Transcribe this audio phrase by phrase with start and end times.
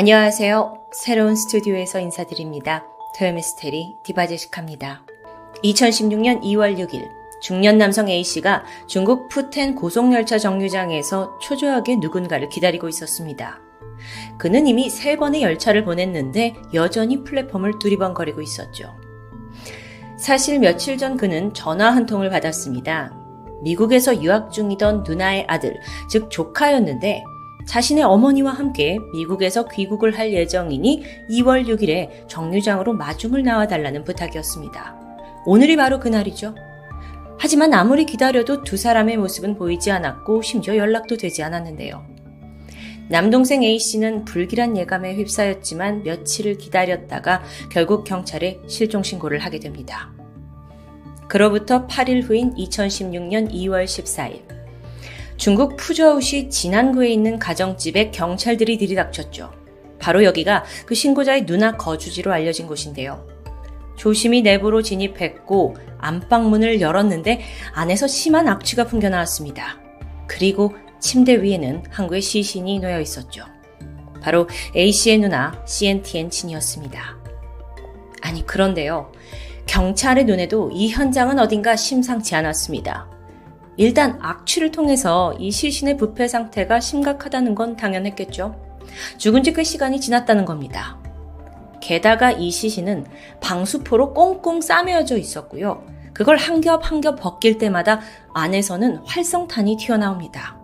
[0.00, 0.86] 안녕하세요.
[0.92, 2.86] 새로운 스튜디오에서 인사드립니다.
[3.18, 5.04] 토요미스테리 디바제식합니다.
[5.62, 7.06] 2016년 2월 6일
[7.42, 13.60] 중년 남성 A씨가 중국 푸텐 고속열차 정류장에서 초조하게 누군가를 기다리고 있었습니다.
[14.38, 18.96] 그는 이미 세 번의 열차를 보냈는데 여전히 플랫폼을 두리번거리고 있었죠.
[20.16, 23.14] 사실 며칠 전 그는 전화 한 통을 받았습니다.
[23.62, 25.78] 미국에서 유학 중이던 누나의 아들,
[26.08, 27.22] 즉 조카였는데
[27.70, 34.96] 자신의 어머니와 함께 미국에서 귀국을 할 예정이니 2월 6일에 정류장으로 마중을 나와달라는 부탁이었습니다.
[35.46, 36.56] 오늘이 바로 그날이죠.
[37.38, 42.04] 하지만 아무리 기다려도 두 사람의 모습은 보이지 않았고 심지어 연락도 되지 않았는데요.
[43.08, 47.40] 남동생 A씨는 불길한 예감에 휩싸였지만 며칠을 기다렸다가
[47.70, 50.10] 결국 경찰에 실종신고를 하게 됩니다.
[51.28, 54.59] 그로부터 8일 후인 2016년 2월 14일,
[55.40, 59.50] 중국 푸저우시 진안구에 있는 가정집에 경찰들이 들이닥쳤죠.
[59.98, 63.26] 바로 여기가 그 신고자의 누나 거주지로 알려진 곳인데요.
[63.96, 67.40] 조심히 내부로 진입했고 안방문을 열었는데
[67.72, 69.80] 안에서 심한 악취가 풍겨나왔습니다.
[70.26, 73.46] 그리고 침대 위에는 항구의 시신이 놓여 있었죠.
[74.20, 77.16] 바로 A씨의 누나 CNTN 친이었습니다.
[78.20, 79.10] 아니 그런데요.
[79.64, 83.09] 경찰의 눈에도 이 현장은 어딘가 심상치 않았습니다.
[83.80, 88.54] 일단 악취를 통해서 이 시신의 부패 상태가 심각하다는 건 당연했겠죠.
[89.16, 90.98] 죽은 지 꽤 시간이 지났다는 겁니다.
[91.80, 93.06] 게다가 이 시신은
[93.40, 95.82] 방수포로 꽁꽁 싸매어져 있었고요.
[96.12, 98.00] 그걸 한 겹 한 겹 벗길 때마다
[98.34, 100.58] 안에서는 활성탄이 튀어나옵니다.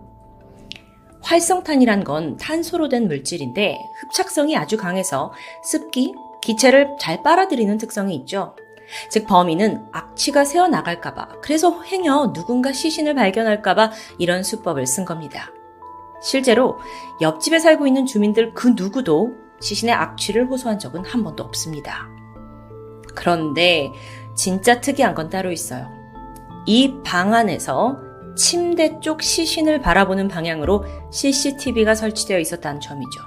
[1.23, 5.33] 활성탄이란 건 탄소로 된 물질인데 흡착성이 아주 강해서
[5.65, 8.55] 습기, 기체를 잘 빨아들이는 특성이 있죠.
[9.11, 15.51] 즉 범인은 악취가 새어나갈까봐 그래서 행여 누군가 시신을 발견할까봐 이런 수법을 쓴 겁니다.
[16.23, 16.79] 실제로
[17.21, 22.09] 옆집에 살고 있는 주민들 그 누구도 시신의 악취를 호소한 적은 한 번도 없습니다.
[23.15, 23.91] 그런데
[24.35, 25.91] 진짜 특이한 건 따로 있어요.
[26.67, 27.99] 이 방 안에서
[28.37, 33.21] 침대 쪽 시신을 바라보는 방향으로 CCTV가 설치되어 있었다는 점이죠.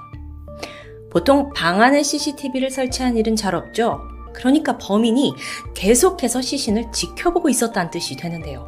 [1.10, 4.00] 보통 방 안에 CCTV를 설치한 일은 잘 없죠.
[4.40, 5.34] 그러니까 범인이
[5.74, 8.66] 계속해서 시신을 지켜보고 있었다는 뜻이 되는데요.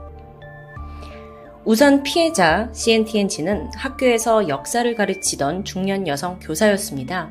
[1.65, 7.31] 우선 피해자 CNTN치는 학교에서 역사를 가르치던 중년 여성 교사였습니다.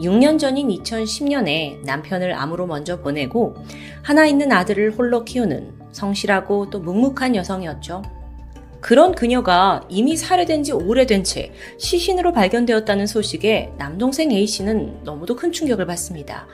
[0.00, 3.56] 6년 전인 2010년에 남편을 암으로 먼저 보내고
[4.02, 8.02] 하나 있는 아들을 홀로 키우는 성실하고 또 묵묵한 여성이었죠.
[8.80, 15.86] 그런 그녀가 이미 살해된 지 오래된 채 시신으로 발견되었다는 소식에 남동생 A씨는 너무도 큰 충격을
[15.86, 16.46] 받습니다.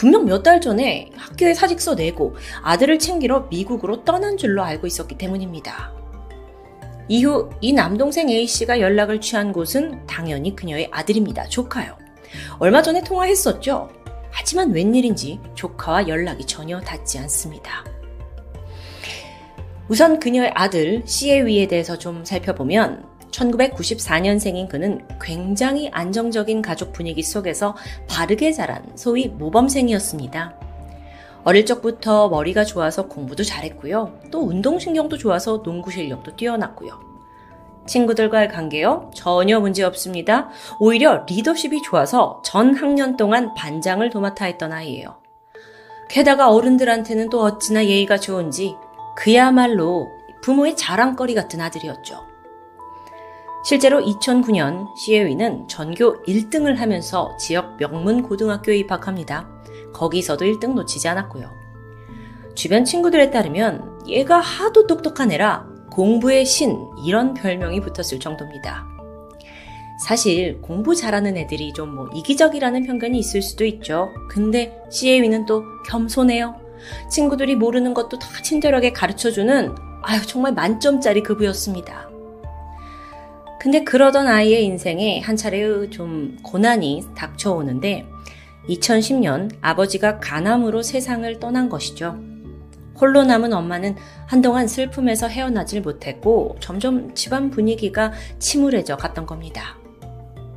[0.00, 5.92] 분명 몇 달 전에 학교에 사직서 내고 아들을 챙기러 미국으로 떠난 줄로 알고 있었기 때문입니다.
[7.06, 11.48] 이후 이 남동생 A씨가 연락을 취한 곳은 당연히 그녀의 아들입니다.
[11.50, 11.98] 조카요.
[12.58, 13.90] 얼마 전에 통화했었죠.
[14.30, 17.84] 하지만 웬일인지 조카와 연락이 전혀 닿지 않습니다.
[19.88, 23.04] 우선 그녀의 아들 C의 위에 대해서 좀 살펴보면
[23.40, 27.74] 1994년생인 그는 굉장히 안정적인 가족 분위기 속에서
[28.06, 30.54] 바르게 자란 소위 모범생이었습니다.
[31.42, 34.20] 어릴 적부터 머리가 좋아서 공부도 잘했고요.
[34.30, 37.00] 또 운동신경도 좋아서 농구 실력도 뛰어났고요.
[37.86, 39.10] 친구들과의 관계요?
[39.14, 40.50] 전혀 문제 없습니다.
[40.78, 45.16] 오히려 리더십이 좋아서 전 학년 동안 반장을 도맡아 했던 아이예요.
[46.10, 48.76] 게다가 어른들한테는 또 어찌나 예의가 좋은지
[49.16, 50.10] 그야말로
[50.42, 52.29] 부모의 자랑거리 같은 아들이었죠.
[53.62, 59.48] 실제로 2009년 시에위는 전교 1등을 하면서 지역 명문 고등학교에 입학합니다.
[59.92, 61.50] 거기서도 1등 놓치지 않았고요.
[62.54, 68.86] 주변 친구들에 따르면 얘가 하도 똑똑한 애라 공부의 신 이런 별명이 붙었을 정도입니다.
[70.06, 74.08] 사실 공부 잘하는 애들이 좀 뭐 이기적이라는 편견이 있을 수도 있죠.
[74.30, 76.54] 근데 시에위는 또 겸손해요.
[77.10, 82.09] 친구들이 모르는 것도 다 친절하게 가르쳐주는 아유 정말 만점짜리 급부였습니다.
[83.60, 88.06] 근데 그러던 아이의 인생에 한 차례 좀 고난이 닥쳐오는데
[88.70, 92.18] 2010년 아버지가 간암으로 세상을 떠난 것이죠.
[92.98, 93.96] 홀로 남은 엄마는
[94.26, 99.76] 한동안 슬픔에서 헤어나질 못했고 점점 집안 분위기가 침울해져 갔던 겁니다.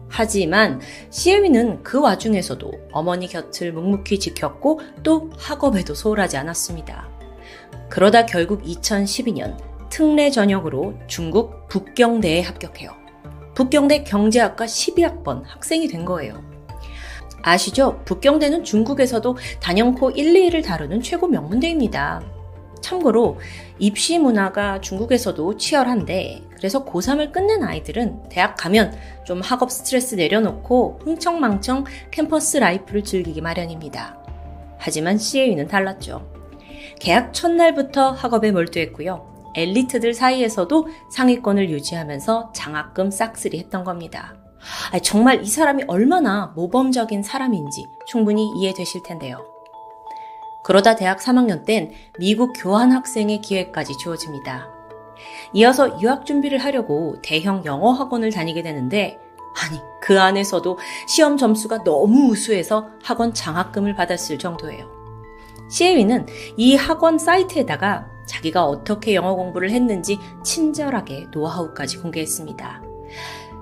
[0.08, 0.80] 하지만
[1.10, 7.10] 시에미는 그 와중에서도 어머니 곁을 묵묵히 지켰고 또 학업에도 소홀하지 않았습니다.
[7.90, 12.90] 그러다 결국 2012년 특례 전형으로 중국 북경대에 합격해요.
[13.54, 16.44] 북경대 경제학과 12학번 학생이 된 거예요.
[17.44, 18.02] 아시죠?
[18.04, 22.24] 북경대는 중국에서도 단연코 1, 2위를 다투는 최고 명문대입니다.
[22.82, 23.38] 참고로
[23.78, 28.98] 입시 문화가 중국에서도 치열한데 그래서 고3을 끝낸 아이들은 대학 가면
[29.28, 34.18] 좀 학업 스트레스 내려놓고 흥청망청 캠퍼스 life를 즐기기 마련입니다.
[34.80, 36.28] 하지만 CAU는 달랐죠.
[37.00, 39.33] 개학 첫날부터 학업에 몰두했고요.
[39.56, 44.36] 엘리트들 사이에서도 상위권을 유지하면서 장학금 싹쓸이 했던 겁니다.
[45.02, 49.46] 정말 이 사람이 얼마나 모범적인 사람인지 충분히 이해되실 텐데요.
[50.64, 54.70] 그러다 대학 3학년 땐 미국 교환 학생의 기회까지 주어집니다.
[55.54, 59.20] 이어서 유학 준비를 하려고 대형 영어 학원을 다니게 되는데,
[59.62, 60.78] 아니, 그 안에서도
[61.08, 64.90] 시험 점수가 너무 우수해서 학원 장학금을 받았을 정도예요.
[65.70, 66.28] 시에위는
[66.58, 72.82] 이 학원 사이트에다가 자기가 어떻게 영어 공부를 했는지 친절하게 노하우까지 공개했습니다.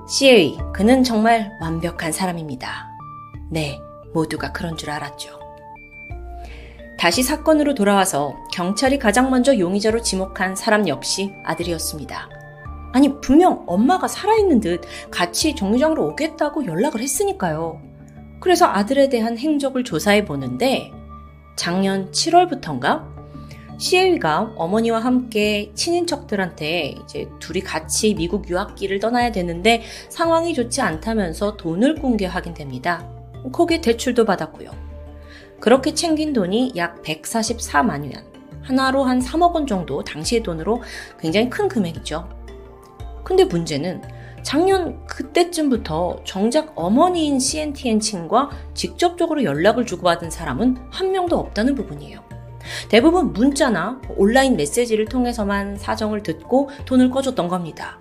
[0.08, 2.90] 시에위, 그는 정말 완벽한 사람입니다.
[3.50, 3.80] 네,
[4.14, 5.40] 모두가 그런 줄 알았죠.
[6.98, 12.30] 다시 사건으로 돌아와서 경찰이 가장 먼저 용의자로 지목한 사람 역시 아들이었습니다.
[12.94, 17.82] 아니, 분명 엄마가 살아있는 듯 같이 정류장으로 오겠다고 연락을 했으니까요.
[18.40, 20.92] 그래서 아들에 대한 행적을 조사해 보는데
[21.56, 23.11] 작년 7월부터인가
[23.82, 31.96] 시에위가 어머니와 함께 친인척들한테 이제 둘이 같이 미국 유학기를 떠나야 되는데 상황이 좋지 않다면서 돈을
[31.96, 33.10] 공개 확인됩니다.
[33.52, 34.70] 거기에 대출도 받았고요.
[35.60, 38.24] 그렇게 챙긴 돈이 약 144만 위안.
[38.62, 40.84] 하나로 한 3억 원 정도 당시의 돈으로
[41.20, 42.30] 굉장히 큰 금액이죠.
[43.24, 44.04] 근데 문제는
[44.44, 52.31] 작년 그때쯤부터 정작 어머니인 CNTN 친과 직접적으로 연락을 주고받은 사람은 한 명도 없다는 부분이에요.
[52.90, 58.00] 대부분 문자나 온라인 메시지를 통해서만 사정을 듣고 돈을 꺼줬던 겁니다.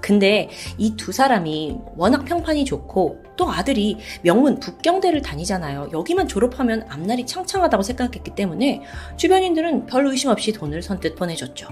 [0.00, 0.48] 근데
[0.78, 5.88] 이 두 사람이 워낙 평판이 좋고 또 아들이 명문 북경대를 다니잖아요.
[5.92, 8.82] 여기만 졸업하면 앞날이 창창하다고 생각했기 때문에
[9.16, 11.68] 주변인들은 별 의심 없이 돈을 선뜻 보내줬죠.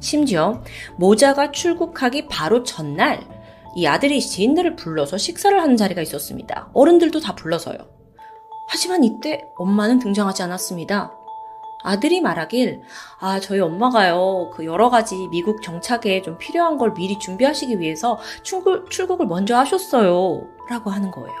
[0.00, 0.62] 심지어
[0.96, 3.26] 모자가 출국하기 바로 전날
[3.76, 6.70] 이 아들이 지인들을 불러서 식사를 하는 자리가 있었습니다.
[6.74, 7.93] 어른들도 다 불러서요.
[8.66, 11.12] 하지만 이때 엄마는 등장하지 않았습니다.
[11.82, 12.82] 아들이 말하길,
[13.20, 18.90] 아, 저희 엄마가요, 그 여러 가지 미국 정착에 좀 필요한 걸 미리 준비하시기 위해서 출국,
[18.90, 20.40] 출국을 먼저 하셨어요.
[20.70, 21.36] 라고 하는 거예요.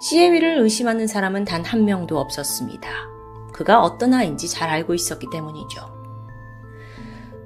[0.00, 2.90] 시에위를 의심하는 사람은 단 한 명도 없었습니다.
[3.52, 5.90] 그가 어떤 아이인지 잘 알고 있었기 때문이죠.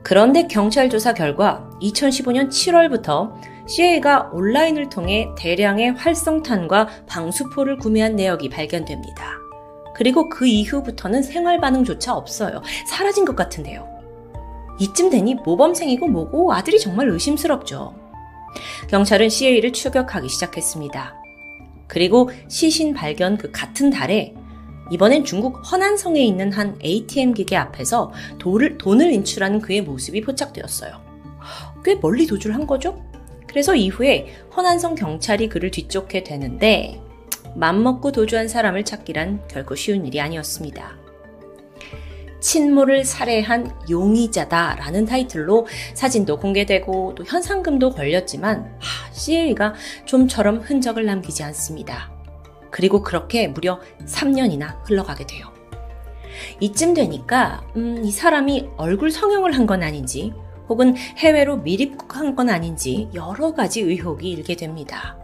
[0.03, 3.33] 그런데 경찰 조사 결과 2015년 7월부터
[3.67, 9.39] CA가 온라인을 통해 대량의 활성탄과 방수포를 구매한 내역이 발견됩니다.
[9.95, 12.63] 그리고 그 이후부터는 생활 반응조차 없어요.
[12.89, 13.89] 사라진 것 같은데요.
[14.79, 17.95] 이쯤 되니 모범생이고 뭐고 아들이 정말 의심스럽죠.
[18.89, 21.15] 경찰은 CA를 추격하기 시작했습니다.
[21.87, 24.35] 그리고 시신 발견 그 같은 달에
[24.91, 31.01] 이번엔 중국 허난성에 있는 한 ATM 기계 앞에서 돈을, 돈을 인출하는 그의 모습이 포착되었어요.
[31.85, 33.03] 꽤 멀리 도주를 한 거죠?
[33.57, 37.01] 그래서 이후에 허난성 경찰이 그를 뒤쫓게 되는데
[37.55, 40.99] 맘먹고 도주한 사람을 찾기란 결코 쉬운 일이 아니었습니다.
[42.39, 49.73] 친모를 살해한 용의자다라는 타이틀로 사진도 공개되고 또 현상금도 걸렸지만 하, CA가
[50.05, 52.13] 좀처럼 흔적을 남기지 않습니다.
[52.71, 55.51] 그리고 그렇게 무려 3년이나 흘러가게 돼요.
[56.61, 60.35] 이쯤 되니까 음, 이 사람이 얼굴 성형을 한 건 아닌지
[60.69, 65.17] 혹은 해외로 미입국한 건 아닌지 여러 가지 의혹이 일게 됩니다.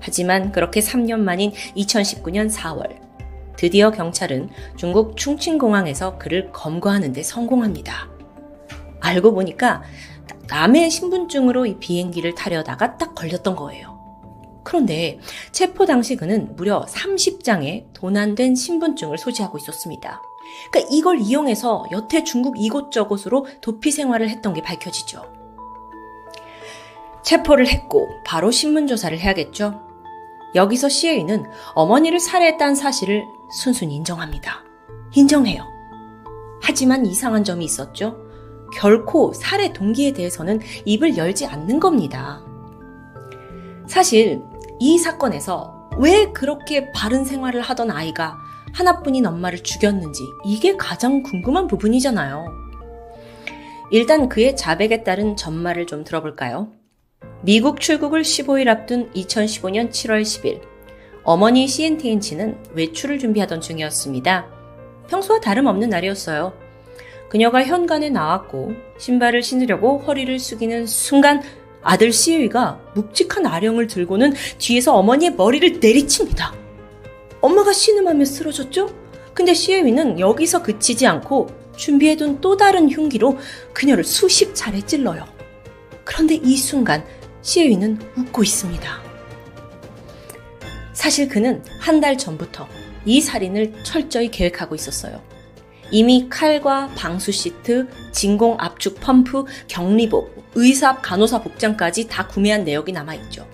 [0.00, 3.04] 하지만 그렇게 3년 만인 2019년 4월,
[3.56, 8.10] 드디어 경찰은 중국 충칭공항에서 그를 검거하는데 성공합니다.
[9.00, 9.82] 알고 보니까
[10.48, 13.94] 남의 신분증으로 이 비행기를 타려다가 딱 걸렸던 거예요.
[14.64, 15.18] 그런데
[15.52, 20.22] 체포 당시 그는 무려 30장의 도난된 신분증을 소지하고 있었습니다.
[20.70, 25.22] 그러니까 이걸 이용해서 여태 중국 이곳저곳으로 도피 생활을 했던 게 밝혀지죠.
[27.22, 29.80] 체포를 했고 바로 신문조사를 해야겠죠.
[30.54, 31.44] 여기서 CA는
[31.74, 34.62] 어머니를 살해했다는 사실을 순순히 인정합니다.
[35.14, 35.64] 인정해요.
[36.62, 38.16] 하지만 이상한 점이 있었죠.
[38.74, 42.42] 결코 살해 동기에 대해서는 입을 열지 않는 겁니다.
[43.86, 44.42] 사실
[44.80, 48.38] 이 사건에서 왜 그렇게 바른 생활을 하던 아이가
[48.74, 52.44] 하나뿐인 엄마를 죽였는지 이게 가장 궁금한 부분이잖아요.
[53.92, 56.72] 일단 그의 자백에 따른 전말을 좀 들어볼까요?
[57.42, 60.60] 미국 출국을 15일 앞둔 2015년 7월 10일,
[61.22, 64.46] 어머니 CNTN치는 외출을 준비하던 중이었습니다.
[65.08, 66.52] 평소와 다름없는 날이었어요.
[67.28, 71.42] 그녀가 현관에 나왔고 신발을 신으려고 허리를 숙이는 순간
[71.82, 76.63] 아들 시우이가 묵직한 아령을 들고는 뒤에서 어머니의 머리를 내리칩니다.
[77.44, 78.88] 엄마가 신음하며 쓰러졌죠?
[79.34, 83.36] 근데 시에위는 여기서 그치지 않고 준비해둔 또 다른 흉기로
[83.74, 85.26] 그녀를 수십 차례 찔러요.
[86.04, 87.04] 그런데 이 순간
[87.42, 89.02] 시에위는 웃고 있습니다.
[90.94, 92.66] 사실 그는 한 달 전부터
[93.04, 95.20] 이 살인을 철저히 계획하고 있었어요.
[95.90, 103.46] 이미 칼과 방수 시트, 진공 압축 펌프, 격리복, 의사, 간호사 복장까지 다 구매한 내역이 남아있죠.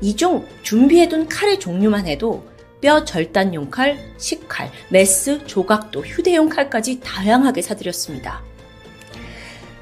[0.00, 2.44] 이 중 준비해둔 칼의 종류만 해도
[2.80, 8.42] 뼈 절단용 칼, 식칼, 메스, 조각도, 휴대용 칼까지 다양하게 사들였습니다.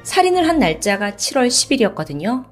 [0.02, 2.44] 살인을 한 날짜가 7월 10일이었거든요.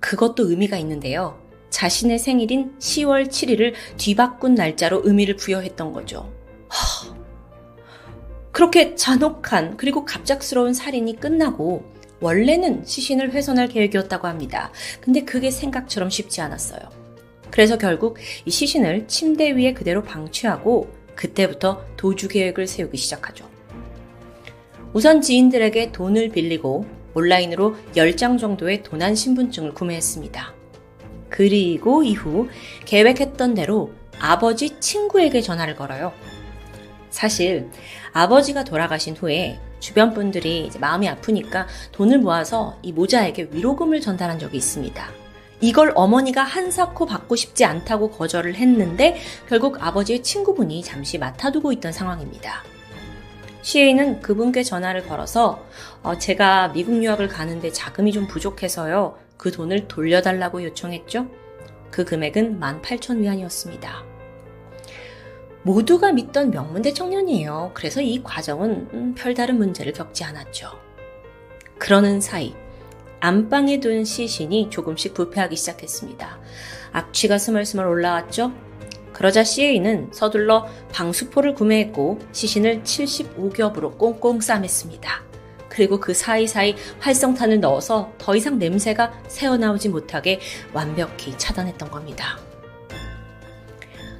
[0.00, 1.40] 그것도 의미가 있는데요.
[1.70, 6.32] 자신의 생일인 10월 7일을 뒤바꾼 날짜로 의미를 부여했던 거죠.
[6.68, 7.14] 하...
[8.52, 11.84] 그렇게 잔혹한 그리고 갑작스러운 살인이 끝나고
[12.20, 14.72] 원래는 시신을 훼손할 계획이었다고 합니다.
[15.00, 16.95] 근데 그게 생각처럼 쉽지 않았어요.
[17.56, 23.48] 그래서 결국 이 시신을 침대 위에 그대로 방치하고 그때부터 도주 계획을 세우기 시작하죠.
[24.92, 26.84] 우선 지인들에게 돈을 빌리고
[27.14, 30.52] 온라인으로 10장 정도의 도난 신분증을 구매했습니다.
[31.30, 32.46] 그리고 이후
[32.84, 36.12] 계획했던 대로 아버지 친구에게 전화를 걸어요.
[37.08, 37.70] 사실
[38.12, 45.25] 아버지가 돌아가신 후에 주변 분들이 마음이 아프니까 돈을 모아서 이 모자에게 위로금을 전달한 적이 있습니다.
[45.60, 49.16] 이걸 어머니가 한사코 받고 싶지 않다고 거절을 했는데
[49.48, 52.62] 결국 아버지의 친구분이 잠시 맡아두고 있던 상황입니다.
[53.62, 55.64] 시에이는 그분께 전화를 걸어서
[56.02, 59.16] 어, 제가 미국 유학을 가는데 자금이 좀 부족해서요.
[59.36, 61.26] 그 돈을 돌려달라고 요청했죠.
[61.90, 64.04] 그 금액은 18,000 위안이었습니다.
[65.62, 67.72] 모두가 믿던 명문대 청년이에요.
[67.74, 70.70] 그래서 이 과정은 음, 별다른 문제를 겪지 않았죠.
[71.78, 72.54] 그러는 사이
[73.20, 76.38] 안방에 둔 시신이 조금씩 부패하기 시작했습니다.
[76.92, 78.52] 악취가 스멀스멀 올라왔죠.
[79.12, 85.24] 그러자 CA는 서둘러 방수포를 구매했고 시신을 75겹으로 꽁꽁 싸맸습니다.
[85.68, 90.40] 그리고 그 사이사이 활성탄을 넣어서 더 이상 냄새가 새어나오지 못하게
[90.72, 92.38] 완벽히 차단했던 겁니다.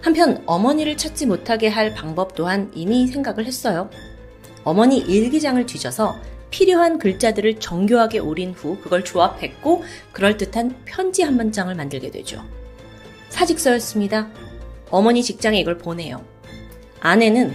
[0.03, 3.91] 한편 어머니를 찾지 못하게 할 방법 또한 이미 생각을 했어요.
[4.65, 6.17] 어머니 일기장을 뒤져서
[6.57, 12.43] 필요한 글자들을 정교하게 오린 후 그걸 조합했고 그럴듯한 편지 한 문장을 만들게 되죠.
[13.29, 14.31] 사직서였습니다.
[14.89, 16.25] 어머니 직장에 이걸 보내요.
[17.01, 17.53] 아내는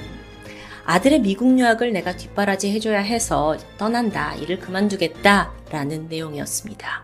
[0.85, 4.35] 아들의 미국 유학을 내가 뒷바라지 해줘야 해서 떠난다.
[4.35, 5.51] 일을 그만두겠다.
[5.71, 7.03] 라는 내용이었습니다.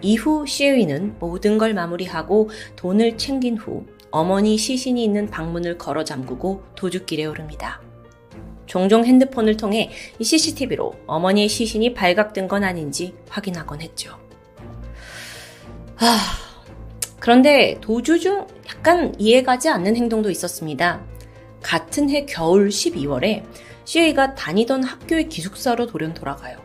[0.00, 7.26] 이후 시에위는 모든 걸 마무리하고 돈을 챙긴 후 어머니 시신이 있는 방문을 걸어 잠그고 도둑길에
[7.26, 7.80] 오릅니다.
[8.66, 14.18] 종종 핸드폰을 통해 이 CCTV로 어머니의 시신이 발각된 건 아닌지 확인하곤 했죠.
[15.98, 16.18] 아,
[17.20, 21.04] 그런데 도주 중 약간 이해가지 않는 행동도 있었습니다.
[21.62, 23.44] 같은 해 겨울 12월에
[23.84, 26.58] CA가 다니던 학교의 기숙사로 돌연 돌아가요.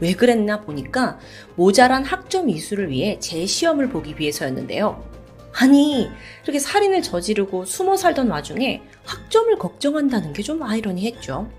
[0.00, 1.18] 왜 그랬나 보니까
[1.56, 5.04] 모자란 학점 이수를 위해 재시험을 보기 위해서였는데요.
[5.52, 6.08] 아니,
[6.44, 11.50] 이렇게 살인을 저지르고 숨어 살던 와중에 학점을 걱정한다는 게 좀 아이러니했죠.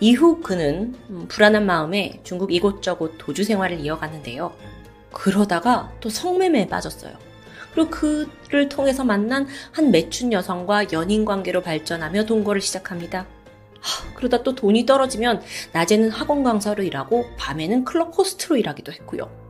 [0.00, 4.54] 이후 그는 음, 불안한 마음에 중국 이곳저곳 도주 생활을 이어갔는데요.
[5.12, 7.12] 그러다가 또 성매매에 빠졌어요.
[7.74, 13.26] 그리고 그를 통해서 만난 한 매춘 여성과 연인 관계로 발전하며 동거를 시작합니다.
[13.80, 15.42] 하, 그러다 또 돈이 떨어지면
[15.72, 19.47] 낮에는 학원 강사로 일하고 밤에는 클럽 호스트로 일하기도 했고요.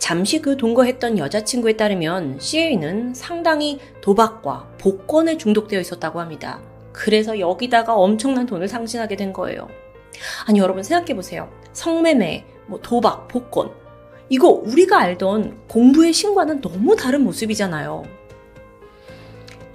[0.00, 6.60] 잠시 그 동거했던 여자친구에 따르면 CA는 상당히 도박과 복권에 중독되어 있었다고 합니다.
[6.90, 9.68] 그래서 여기다가 엄청난 돈을 상진하게 된 거예요.
[10.48, 11.48] 아니 여러분 생각해 보세요.
[11.74, 13.70] 성매매, 뭐 도박, 복권
[14.30, 18.02] 이거 우리가 알던 공부의 신과는 너무 다른 모습이잖아요.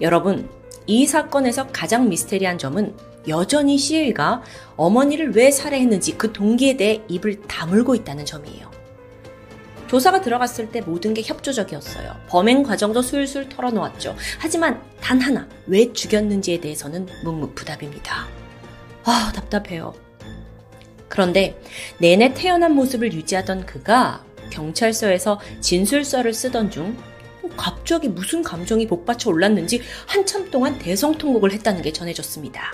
[0.02, 0.50] 여러분,
[0.88, 2.96] 이 사건에서 가장 미스테리한 점은
[3.28, 4.42] 여전히 CA가
[4.76, 8.75] 어머니를 왜 살해했는지 그 동기에 대해 입을 다물고 있다는 점이에요.
[9.88, 12.16] 조사가 들어갔을 때 모든 게 협조적이었어요.
[12.28, 14.16] 범행 과정도 술술 털어놓았죠.
[14.40, 18.28] 하지만 단 하나, 왜 죽였는지에 대해서는 묵묵부답입니다.
[19.04, 19.94] 아, 답답해요.
[21.08, 21.60] 그런데
[22.00, 26.98] 내내 태어난 모습을 유지하던 그가 경찰서에서 진술서를 쓰던 중
[27.56, 32.74] 갑자기 무슨 감정이 복받쳐 올랐는지 한참 동안 대성통곡을 했다는 게 전해졌습니다.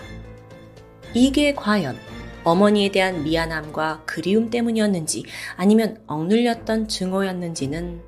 [1.14, 1.98] 이게 과연
[2.44, 8.02] 어머니에 대한 미안함과 그리움 때문이었는지 아니면 억눌렸던 증오였는지는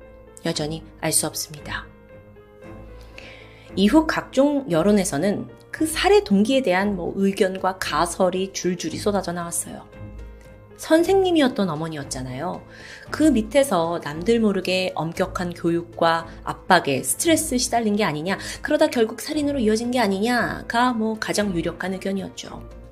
[0.44, 1.86] 여전히 알 수 없습니다.
[3.76, 9.88] 이후 각종 여론에서는 그 살해 동기에 대한 뭐 의견과 가설이 줄줄이 쏟아져 나왔어요.
[10.76, 12.62] 선생님이었던 어머니였잖아요.
[13.10, 19.90] 그 밑에서 남들 모르게 엄격한 교육과 압박에 스트레스 시달린 게 아니냐, 그러다 결국 살인으로 이어진
[19.90, 22.83] 게 아니냐가 뭐 가장 유력한 의견이었죠.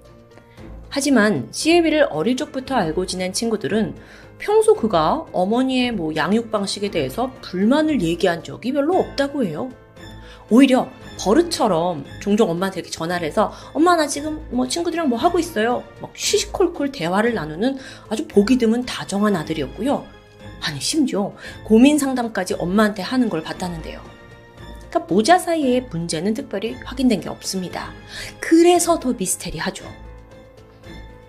[0.94, 3.94] 하지만 CLB를 어릴 적부터 알고 지낸 친구들은
[4.38, 9.70] 평소 그가 어머니의 뭐 양육 방식에 대해서 불만을 얘기한 적이 별로 없다고 해요.
[10.50, 15.82] 오히려 버릇처럼 종종 엄마한테 전화를 해서 엄마 나 지금 뭐 친구들이랑 뭐 하고 있어요.
[16.02, 17.78] 막 시시콜콜 대화를 나누는
[18.10, 20.04] 아주 보기 드문 다정한 아들이었고요.
[20.60, 21.34] 아니 심지어
[21.64, 23.98] 고민 상담까지 엄마한테 하는 걸 봤다는데요.
[24.90, 27.94] 그러니까 모자 사이의 문제는 특별히 확인된 게 없습니다.
[28.40, 30.01] 그래서 더 미스테리하죠.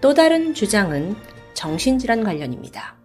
[0.03, 1.15] 또 다른 주장은
[1.53, 2.97] 정신질환 관련입니다.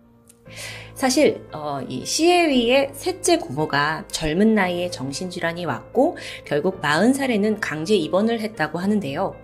[0.95, 8.81] 사실 어, 이 시에위의 셋째 고모가 젊은 나이에 정신질환이 왔고 결국 40살에는 강제 입원을 했다고
[8.81, 9.37] 하는데요.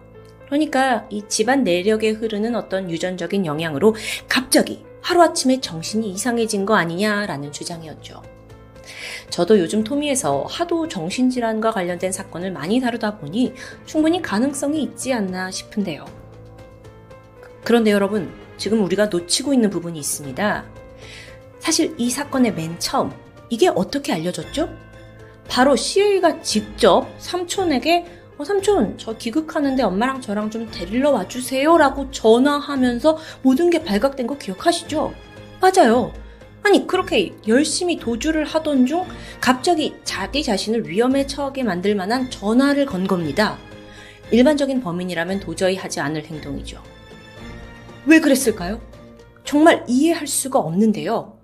[0.46, 3.94] 그러니까 이 집안 내력에 흐르는 어떤 유전적인 영향으로
[4.28, 8.20] 갑자기 하루아침에 정신이 이상해진 거 아니냐라는 주장이었죠.
[9.30, 13.54] 저도 요즘 토미에서 하도 정신질환과 관련된 사건을 많이 다루다 보니
[13.86, 16.23] 충분히 가능성이 있지 않나 싶은데요.
[17.64, 20.64] 그런데 여러분, 지금 우리가 놓치고 있는 부분이 있습니다.
[21.58, 23.10] 사실 이 사건의 맨 처음
[23.48, 24.68] 이게 어떻게 알려졌죠?
[25.48, 28.04] 바로 CA가 직접 삼촌에게
[28.36, 34.36] 어, 삼촌 저 기극하는데 엄마랑 저랑 좀 데리러 와주세요 라고 전화하면서 모든 게 발각된 거
[34.36, 35.14] 기억하시죠?
[35.60, 36.12] 맞아요.
[36.62, 39.04] 아니 그렇게 열심히 도주를 하던 중
[39.40, 43.58] 갑자기 자기 자신을 위험에 처하게 만들 만한 전화를 건 겁니다.
[44.30, 46.82] 일반적인 범인이라면 도저히 하지 않을 행동이죠.
[48.06, 48.80] 왜 그랬을까요?
[49.44, 51.38] 정말 이해할 수가 없는데요.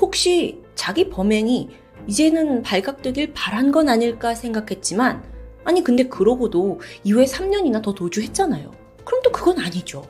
[0.00, 1.70] 혹시 자기 범행이
[2.06, 5.22] 이제는 발각되길 바란 건 아닐까 생각했지만,
[5.64, 8.72] 아니, 근데 그러고도 이후에 3년이나 더 도주했잖아요.
[9.04, 10.02] 그럼 또 그건 아니죠.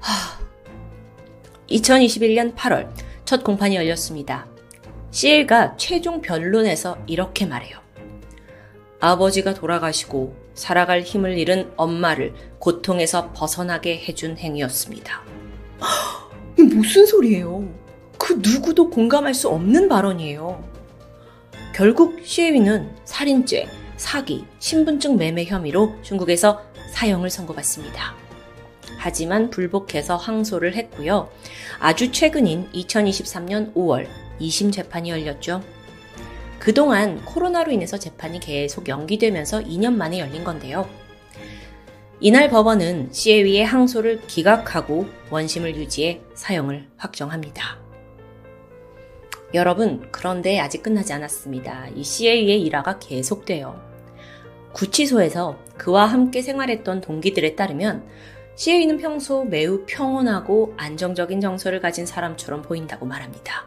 [0.00, 0.36] 하...
[1.70, 2.90] 2021년 8월,
[3.24, 4.46] 첫 공판이 열렸습니다.
[5.10, 7.78] CL가 최종 변론에서 이렇게 말해요.
[9.00, 15.22] 아버지가 돌아가시고 살아갈 힘을 잃은 엄마를 고통에서 벗어나게 해준 행위였습니다.
[16.56, 17.68] 무슨 소리예요?
[18.18, 20.64] 그 누구도 공감할 수 없는 발언이에요.
[21.74, 28.16] 결국 시에위는 살인죄, 사기, 신분증 매매 혐의로 중국에서 사형을 선고받습니다.
[28.96, 31.28] 하지만 불복해서 항소를 했고요.
[31.78, 34.08] 아주 최근인 2023년 5월
[34.40, 35.62] 2심 재판이 열렸죠.
[36.58, 40.88] 그동안 코로나로 인해서 재판이 계속 연기되면서 2년 만에 열린 건데요.
[42.18, 47.78] 이날 법원은 시에위의 항소를 기각하고 원심을 유지해 사형을 확정합니다.
[49.54, 51.88] 여러분, 그런데 아직 끝나지 않았습니다.
[51.94, 53.80] 이 CA의 일화가 계속돼요.
[54.72, 58.06] 구치소에서 그와 함께 생활했던 동기들에 따르면
[58.56, 63.66] CA는 평소 매우 평온하고 안정적인 정서를 가진 사람처럼 보인다고 말합니다.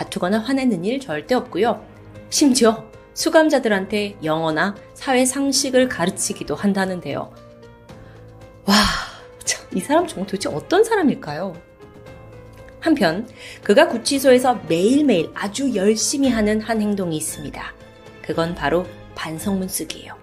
[0.00, 1.84] 다투거나 화내는 일 절대 없고요.
[2.30, 7.34] 심지어 수감자들한테 영어나 사회 상식을 가르치기도 한다는데요.
[8.64, 8.74] 와,
[9.74, 11.54] 이 사람 정말 도대체 어떤 사람일까요?
[12.80, 13.28] 한편
[13.62, 17.62] 그가 구치소에서 매일매일 아주 열심히 하는 한 행동이 있습니다.
[18.22, 20.14] 그건 바로 반성문 쓰기예요.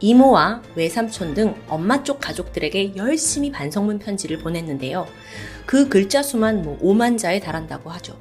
[0.00, 5.06] 이모와 외삼촌 등 엄마 쪽 가족들에게 열심히 반성문 편지를 보냈는데요.
[5.66, 8.18] 그 글자 수만 뭐 5만 자에 달한다고 하죠.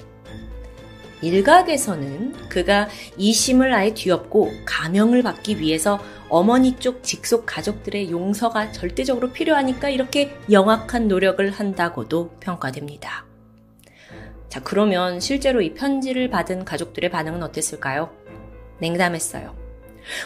[1.22, 6.00] 일각에서는 그가 이심을 아예 뒤엎고 가명을 받기 위해서
[6.30, 13.26] 어머니 쪽 직속 가족들의 용서가 절대적으로 필요하니까 이렇게 영악한 노력을 한다고도 평가됩니다.
[14.50, 18.10] 자, 그러면 실제로 이 편지를 받은 가족들의 반응은 어땠을까요?
[18.80, 19.56] 냉담했어요.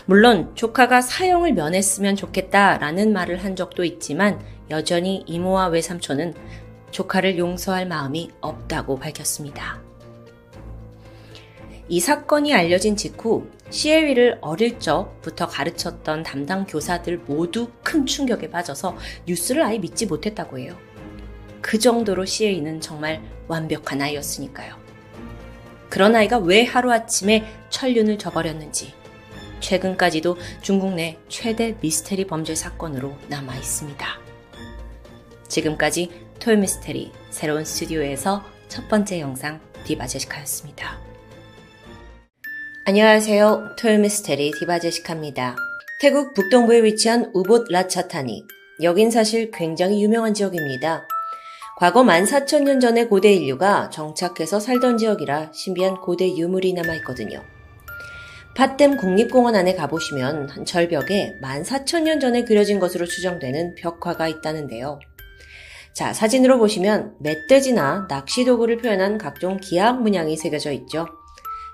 [0.06, 6.34] 물론 조카가 사형을 면했으면 좋겠다라는 말을 한 적도 있지만 여전히 이모와 외삼촌은
[6.92, 9.89] 조카를 용서할 마음이 없다고 밝혔습니다.
[11.92, 19.64] 이 사건이 알려진 직후 CL위를 어릴 적부터 가르쳤던 담당 교사들 모두 큰 충격에 빠져서 뉴스를
[19.64, 20.78] 아예 믿지 못했다고 해요.
[21.62, 24.76] 그 정도로 CL위는 정말 완벽한 아이였으니까요.
[25.90, 28.94] 그런 아이가 왜 하루아침에 천륜을 저버렸는지
[29.60, 34.08] 최근까지도 중국 내 최대 미스테리 범죄 사건으로 남아 있습니다.
[35.48, 41.09] 지금까지 토요미스테리 새로운 스튜디오에서 첫 번째 영상 디바제시카였습니다.
[42.90, 43.76] 안녕하세요.
[43.78, 45.56] 토요미스테리 디바제시카입니다.
[46.02, 48.44] 태국 북동부에 위치한 우봇 라차타니.
[48.82, 51.08] 여긴 사실 굉장히 유명한 지역입니다.
[51.78, 57.44] 과거 14,000년 전의 고대 인류가 정착해서 살던 지역이라 신비한 고대 유물이 남아있거든요.
[58.56, 65.00] 팥댐 국립공원 안에 가보시면 한 절벽에 14,000년 전에 그려진 것으로 추정되는 벽화가 있다는데요.
[65.94, 71.06] 자, 사진으로 보시면 멧돼지나 낚시 도구를 표현한 각종 기악 문양이 새겨져 있죠.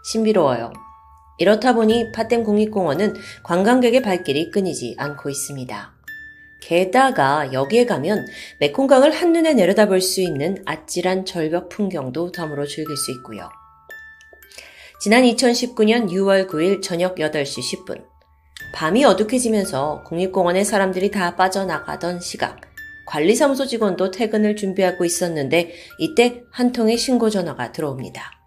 [0.04, 0.74] 신비로워요.
[1.38, 5.94] 이렇다 보니 파댐 국립공원은 관광객의 발길이 끊이지 않고 있습니다.
[6.62, 8.26] 게다가 여기에 가면
[8.60, 13.50] 메콩강을 한눈에 내려다볼 수 있는 아찔한 절벽 풍경도 덤으로 즐길 수 있고요.
[15.00, 18.04] 지난 2019년 6월 9일 저녁 8시 10분.
[18.74, 22.62] 밤이 어둑해지면서 국립공원에 사람들이 다 빠져나가던 시각.
[23.06, 28.45] 관리사무소 직원도 퇴근을 준비하고 있었는데 이때 한 통의 신고 전화가 들어옵니다.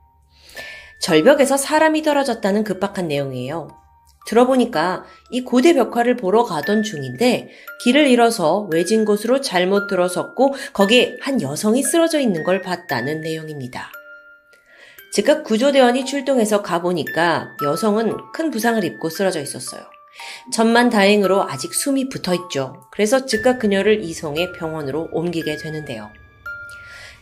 [1.01, 3.69] 절벽에서 사람이 떨어졌다는 급박한 내용이에요.
[4.27, 7.49] 들어보니까 이 고대 벽화를 보러 가던 중인데
[7.83, 13.91] 길을 잃어서 외진 곳으로 잘못 들어섰고 거기에 한 여성이 쓰러져 있는 걸 봤다는 내용입니다.
[15.13, 19.83] 즉각 구조대원이 출동해서 가보니까 여성은 큰 부상을 입고 쓰러져 있었어요.
[20.53, 22.83] 천만 다행으로 아직 숨이 붙어 있죠.
[22.93, 26.11] 그래서 즉각 그녀를 이송해 병원으로 옮기게 되는데요.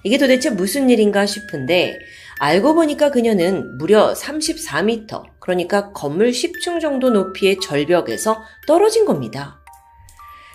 [0.03, 1.99] 이게 도대체 무슨 일인가 싶은데
[2.38, 9.59] 알고 보니까 그녀는 무려 34m, 그러니까 건물 10층 정도 높이의 절벽에서 떨어진 겁니다.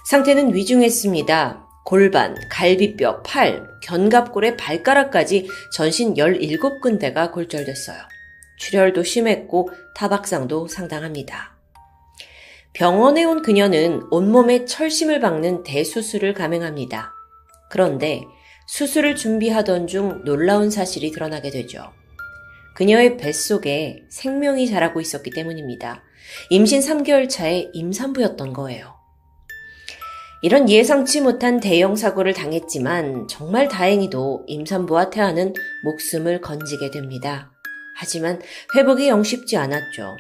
[0.06, 1.68] 상태는 위중했습니다.
[1.84, 7.98] 골반, 갈비뼈, 팔, 견갑골의 발가락까지 전신 17군데가 골절됐어요.
[8.58, 11.58] 출혈도 심했고 타박상도 상당합니다.
[12.74, 17.14] 병원에 온 그녀는 온몸에 철심을 박는 대수술을 감행합니다.
[17.70, 18.24] 그런데
[18.72, 21.92] 수술을 준비하던 중 놀라운 사실이 드러나게 되죠.
[22.74, 26.02] 그녀의 뱃속에 생명이 자라고 있었기 때문입니다.
[26.50, 28.96] 임신 3개월 차에 임산부였던 거예요.
[30.42, 35.54] 이런 예상치 못한 대형 사고를 당했지만 정말 다행히도 임산부와 태아는
[35.84, 37.52] 목숨을 건지게 됩니다.
[37.98, 38.42] 하지만
[38.78, 40.16] 회복이 영 쉽지 않았죠.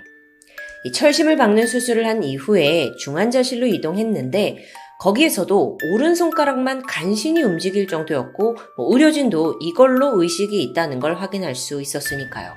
[0.84, 4.58] 이 철심을 박는 수술을 한 이후에 중환자실로 이동했는데
[5.02, 12.56] 거기에서도 오른손가락만 간신히 움직일 정도였고 뭐 의료진도 이걸로 의식이 있다는 걸 확인할 수 있었으니까요.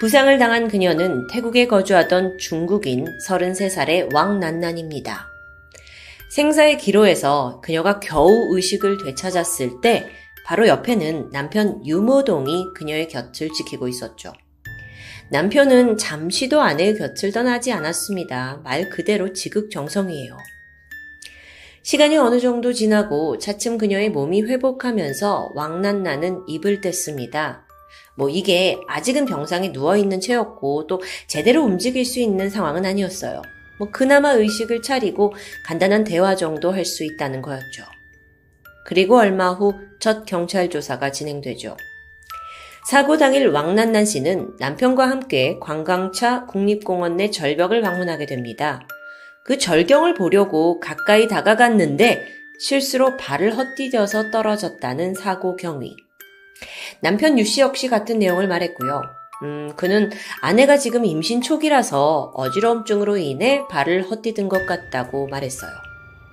[0.00, 5.26] 부상을 당한 그녀는 태국에 거주하던 중국인 33살의 왕난난입니다.
[6.30, 10.08] 생사의 기로에서 그녀가 겨우 의식을 되찾았을 때
[10.46, 14.32] 바로 옆에는 남편 유모동이 그녀의 곁을 지키고 있었죠.
[15.30, 18.62] 남편은 잠시도 아내의 곁을 떠나지 않았습니다.
[18.64, 20.38] 말 그대로 지극정성이에요.
[21.82, 27.62] 시간이 어느 정도 지나고 차츰 그녀의 몸이 회복하면서 왕난나는 입을 뗐습니다.
[28.16, 33.42] 뭐 이게 아직은 병상에 누워있는 채였고 또 제대로 움직일 수 있는 상황은 아니었어요.
[33.78, 35.34] 뭐 그나마 의식을 차리고
[35.66, 37.84] 간단한 대화 정도 할 수 있다는 거였죠.
[38.86, 41.76] 그리고 얼마 후 첫 경찰 조사가 진행되죠.
[42.88, 48.80] 사고 당일 왕난난 씨는 남편과 함께 관광차 국립공원 내 절벽을 방문하게 됩니다.
[49.50, 52.24] 그 절경을 보려고 가까이 다가갔는데
[52.60, 55.96] 실수로 발을 헛디뎌서 떨어졌다는 사고 경위.
[57.00, 59.02] 남편 유씨 역시 같은 내용을 말했고요.
[59.42, 65.72] 음, 그는 아내가 지금 임신 초기라서 어지러움증으로 인해 발을 헛디딘 것 같다고 말했어요.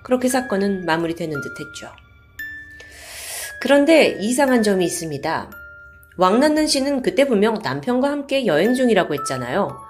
[0.03, 1.89] 그렇게 사건은 마무리되는 듯 했죠.
[3.59, 5.49] 그런데 이상한 점이 있습니다.
[6.17, 9.86] 왕난난 씨는 그때 분명 남편과 함께 여행 중이라고 했잖아요.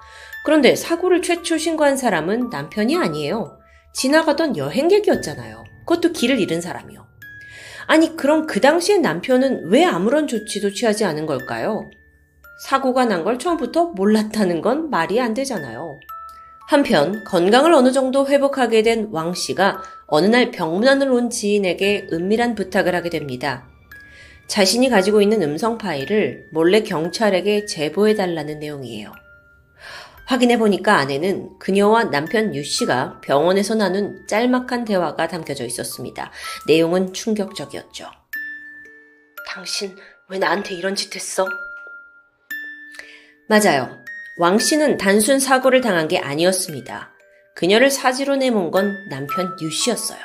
[0.48, 3.58] 그런데 사고를 최초 신고한 사람은 남편이 아니에요.
[3.92, 5.62] 지나가던 여행객이었잖아요.
[5.86, 7.06] 그것도 길을 잃은 사람이요.
[7.86, 11.90] 아니, 그럼 그 당시에 남편은 왜 아무런 조치도 취하지 않은 걸까요?
[12.64, 16.00] 사고가 난 걸 처음부터 몰랐다는 건 말이 안 되잖아요.
[16.66, 22.94] 한편 건강을 어느 정도 회복하게 된 왕 씨가 어느 날 병문안을 온 지인에게 은밀한 부탁을
[22.94, 23.68] 하게 됩니다.
[24.46, 29.12] 자신이 가지고 있는 음성 파일을 몰래 경찰에게 제보해달라는 내용이에요.
[30.28, 36.30] 확인해 보니까 안에는 그녀와 남편 유 씨가 병원에서 나눈 짤막한 대화가 담겨져 있었습니다.
[36.66, 38.10] 내용은 충격적이었죠.
[39.46, 39.96] 당신
[40.28, 41.46] 왜 나한테 이런 짓 했어?
[43.48, 43.88] 맞아요.
[44.38, 47.10] 왕 씨는 단순 사고를 당한 게 아니었습니다.
[47.56, 50.18] 그녀를 사지로 내몬 건 남편 유 씨였어요.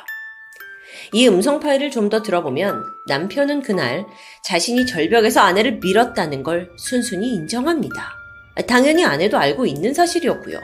[1.14, 4.06] 이 음성 파일을 좀 더 들어보면 남편은 그날
[4.44, 8.23] 자신이 절벽에서 아내를 밀었다는 걸 순순히 인정합니다.
[8.68, 10.60] 당연히 아내도 알고 있는 사실이었고요.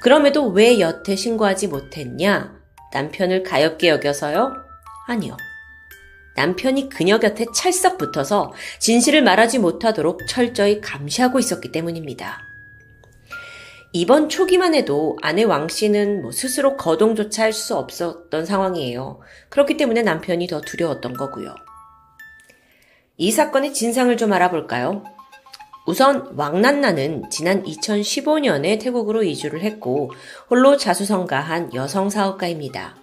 [0.00, 2.54] 그럼에도 왜 여태 신고하지 못했냐?
[2.92, 4.52] 남편을 가엽게 여겨서요?
[5.06, 5.36] 아니요.
[6.36, 12.42] 남편이 그녀 곁에 찰싹 붙어서 진실을 말하지 못하도록 철저히 감시하고 있었기 때문입니다.
[13.92, 19.20] 이번 초기만 해도 아내 왕 씨는 뭐 스스로 거동조차 할 수 없었던 상황이에요.
[19.50, 21.54] 그렇기 때문에 남편이 더 두려웠던 거고요.
[23.16, 25.04] 이 사건의 진상을 좀 알아볼까요?
[25.86, 30.10] 우선 왕난나는 지난 2015년에 태국으로 이주를 했고
[30.48, 32.96] 홀로 자수성가한 여성 사업가입니다.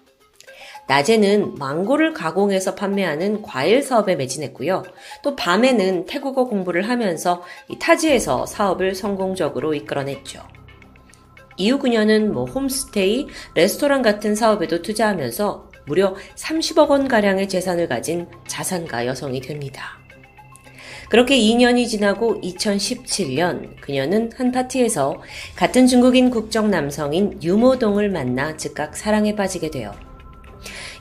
[0.88, 4.84] 낮에는 망고를 가공해서 판매하는 과일 사업에 매진했고요.
[5.24, 7.44] 또 밤에는 태국어 공부를 하면서
[7.80, 10.42] 타지에서 사업을 성공적으로 이끌어냈죠.
[11.58, 19.06] 이후 그녀는 뭐 홈스테이, 레스토랑 같은 사업에도 투자하면서 무려 30억 원 가량의 재산을 가진 자산가
[19.06, 20.01] 여성이 됩니다.
[21.12, 25.22] 그렇게 2년이 지나고 2017년 그녀는 한 파티에서
[25.58, 29.92] 같은 중국인 국적 남성인 유모동을 만나 즉각 사랑에 빠지게 돼요.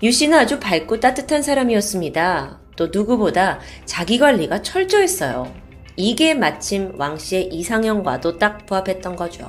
[0.02, 2.58] 유 씨는 아주 밝고 따뜻한 사람이었습니다.
[2.74, 5.54] 또 누구보다 자기 관리가 철저했어요.
[5.94, 9.48] 이게 마침 왕 씨의 이상형과도 딱 부합했던 거죠.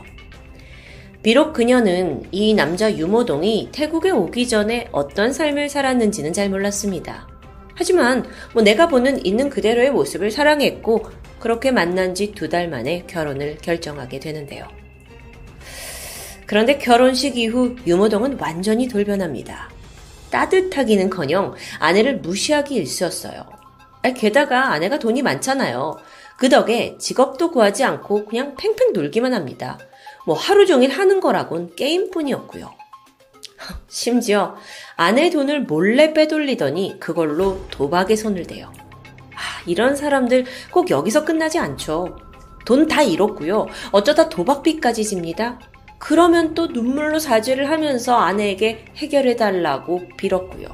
[1.23, 7.30] 비록 그녀는 이 남자 유모동이 태국에 오기 전에 어떤 삶을 살았는지는 잘 몰랐습니다.
[7.85, 13.57] 하지만 뭐 내가 보는 있는 그대로의 모습을 사랑했고 그렇게 만난 지 두 달 만에 결혼을
[13.57, 14.67] 결정하게 되는데요.
[16.45, 19.71] 그런데 결혼식 이후 유모동은 완전히 돌변합니다.
[20.29, 23.47] 따뜻하기는 커녕 아내를 무시하기 일쑤였어요.
[24.15, 25.97] 게다가 아내가 돈이 많잖아요.
[26.37, 29.79] 그 덕에 직업도 구하지 않고 그냥 팽팽 놀기만 합니다.
[30.27, 32.71] 뭐 하루 종일 하는 거라곤 게임뿐이었고요.
[33.89, 34.55] 심지어
[35.01, 38.71] 아내 돈을 몰래 빼돌리더니 그걸로 도박에 손을 대요.
[39.33, 42.17] 아, 이런 사람들 꼭 여기서 끝나지 않죠.
[42.67, 43.65] 돈 다 잃었고요.
[43.91, 45.59] 어쩌다 도박비까지 집니다.
[45.97, 50.67] 그러면 또 눈물로 사죄를 하면서 아내에게 해결해달라고 빌었고요.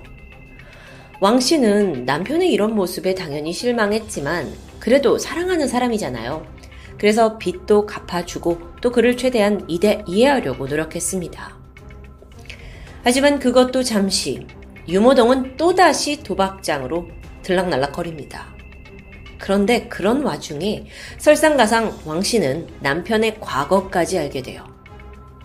[1.21, 6.45] 왕 씨는 남편의 이런 모습에 당연히 실망했지만 그래도 사랑하는 사람이잖아요.
[6.97, 11.56] 그래서 빚도 갚아주고 또 그를 최대한 이해하려고 노력했습니다.
[13.07, 14.45] 하지만 그것도 잠시
[14.89, 17.07] 유모동은 또다시 도박장으로
[17.41, 18.53] 들락날락거립니다.
[19.37, 24.65] 그런데 그런 와중에 설상가상 왕 씨는 남편의 과거까지 알게 돼요.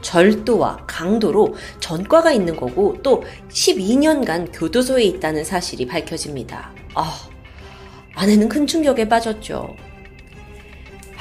[0.00, 6.72] 절도와 강도로 전과가 있는 거고 또 12년간 교도소에 있다는 사실이 밝혀집니다.
[6.96, 7.16] 아,
[8.16, 9.76] 아내는 큰 충격에 빠졌죠.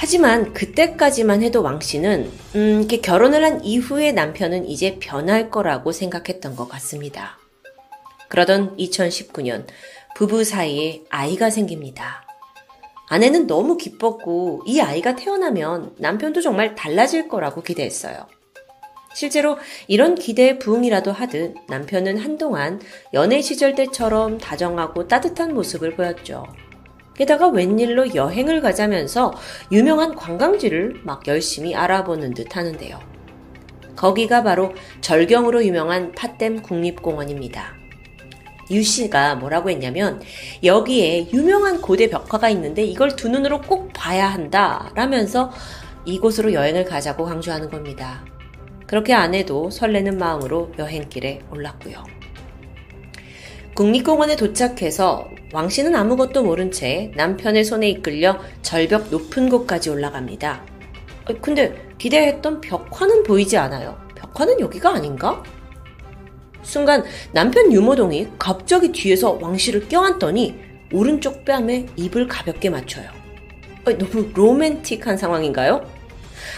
[0.01, 6.67] 하지만 그때까지만 해도 왕 씨는 음, 결혼을 한 이후에 남편은 이제 변할 거라고 생각했던 것
[6.69, 7.37] 같습니다.
[8.27, 9.67] 그러던 2019년
[10.15, 12.25] 부부 사이에 아이가 생깁니다.
[13.09, 18.25] 아내는 너무 기뻤고 이 아이가 태어나면 남편도 정말 달라질 거라고 기대했어요.
[19.13, 22.81] 실제로 이런 기대에 부응이라도 하듯 남편은 한동안
[23.13, 26.47] 연애 시절 때처럼 다정하고 따뜻한 모습을 보였죠.
[27.15, 29.33] 게다가 웬일로 여행을 가자면서
[29.71, 32.99] 유명한 관광지를 막 열심히 알아보는 듯 하는데요.
[33.95, 37.75] 거기가 바로 절경으로 유명한 팥댐 국립공원입니다.
[38.71, 40.21] 유 씨가 뭐라고 했냐면
[40.63, 45.51] 여기에 유명한 고대 벽화가 있는데 이걸 두 눈으로 꼭 봐야 한다 라면서
[46.05, 48.25] 이곳으로 여행을 가자고 강조하는 겁니다.
[48.87, 52.03] 그렇게 아내도 설레는 마음으로 여행길에 올랐고요.
[53.75, 60.65] 국립공원에 도착해서 왕 씨는 아무것도 모른 채 남편의 손에 이끌려 절벽 높은 곳까지 올라갑니다.
[61.41, 63.99] 근데 기대했던 벽화는 보이지 않아요.
[64.15, 65.43] 벽화는 여기가 아닌가?
[66.63, 70.55] 순간 남편 유모동이 갑자기 뒤에서 왕 씨를 껴안더니
[70.93, 73.09] 오른쪽 뺨에 입을 가볍게 맞춰요.
[73.83, 75.85] 너무 로맨틱한 상황인가요?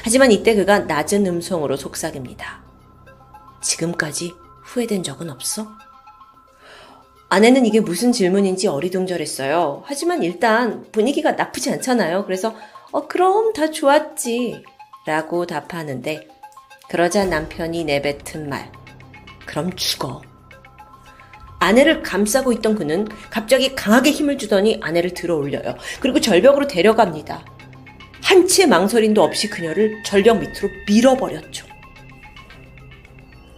[0.04, 2.64] 하지만 이때 그가 낮은 음성으로 속삭입니다.
[3.62, 5.68] 지금까지 후회된 적은 없어?
[7.34, 9.82] 아내는 이게 무슨 질문인지 어리둥절했어요.
[9.88, 12.26] 하지만 일단 분위기가 나쁘지 않잖아요.
[12.26, 12.54] 그래서
[12.92, 14.64] 어 그럼 다 좋았지
[15.08, 16.28] 라고 답하는데
[16.90, 18.72] 그러자 남편이 내뱉은 말
[19.48, 20.22] 그럼 죽어.
[21.58, 25.76] 아내를 감싸고 있던 그는 갑자기 강하게 힘을 주더니 아내를 들어 올려요.
[26.02, 27.44] 그리고 절벽으로 데려갑니다.
[28.22, 31.73] 한치의 망설임도 없이 그녀를 절벽 밑으로 밀어버렸죠.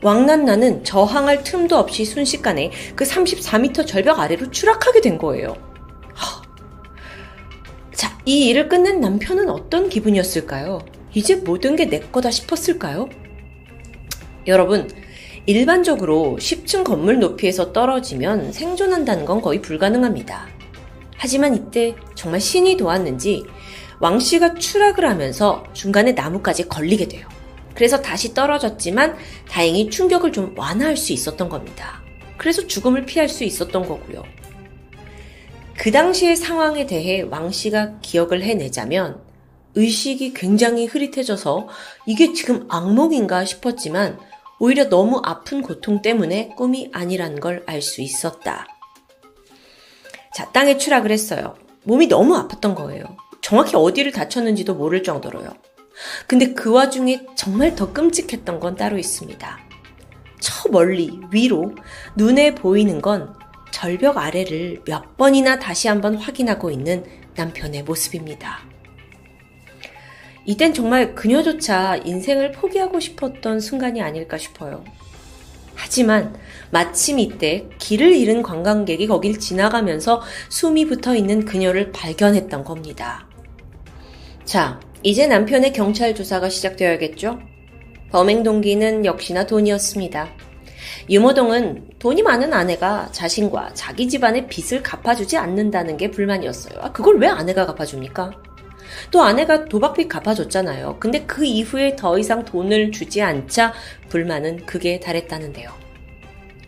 [0.06, 5.58] 왕난나는 저항할 틈도 없이 순식간에 그 34m 절벽 아래로 추락하게 된 거예요.
[6.14, 6.44] 하.
[7.92, 10.78] 자, 이 일을 끝낸 남편은 어떤 기분이었을까요?
[11.16, 13.10] 이제 모든 게 내 거다 싶었을까요?
[14.46, 14.88] 여러분,
[15.48, 20.48] 일반적으로 10층 건물 높이에서 떨어지면 생존한다는 건 거의 불가능합니다.
[21.18, 23.44] 하지만 이때 정말 신이 도왔는지
[24.00, 27.28] 왕 씨가 추락을 하면서 중간에 나무까지 걸리게 돼요.
[27.76, 29.18] 그래서 다시 떨어졌지만
[29.50, 32.02] 다행히 충격을 좀 완화할 수 있었던 겁니다.
[32.38, 34.24] 그래서 죽음을 피할 수 있었던 거고요.
[35.78, 39.22] 그 당시의 상황에 대해 왕 씨가 기억을 해내자면
[39.76, 41.68] 의식이 굉장히 흐릿해져서
[42.06, 44.18] 이게 지금 악몽인가 싶었지만
[44.58, 48.66] 오히려 너무 아픈 고통 때문에 꿈이 아니란 걸 알 수 있었다.
[50.34, 51.56] 자, 땅에 추락을 했어요.
[51.84, 53.04] 몸이 너무 아팠던 거예요.
[53.42, 55.50] 정확히 어디를 다쳤는지도 모를 정도로요.
[56.28, 59.60] 근데 그 와중에 정말 더 끔찍했던 건 따로 있습니다.
[60.40, 61.74] 저 멀리 위로
[62.16, 63.34] 눈에 보이는 건
[63.72, 67.04] 절벽 아래를 몇 번이나 다시 한번 확인하고 있는
[67.36, 68.60] 남편의 모습입니다.
[70.46, 74.84] 이땐 정말 그녀조차 인생을 포기하고 싶었던 순간이 아닐까 싶어요.
[75.74, 76.36] 하지만
[76.72, 83.28] 마침 이때 길을 잃은 관광객이 거길 지나가면서 숨이 붙어 있는 그녀를 발견했던 겁니다.
[84.46, 87.40] 자, 이제 남편의 경찰 조사가 시작되어야겠죠?
[88.10, 90.34] 범행 동기는 역시나 돈이었습니다.
[91.12, 96.80] 유모동은 돈이 많은 아내가 자신과 자기 집안의 빚을 갚아주지 않는다는 게 불만이었어요.
[96.82, 98.32] 아, 그걸 왜 아내가 갚아줍니까?
[99.12, 100.98] 또 아내가 도박빚 갚아줬잖아요.
[101.00, 103.74] 근데 그 이후에 더 이상 돈을 주지 않자
[104.10, 105.70] 불만은 극에 달했다는데요.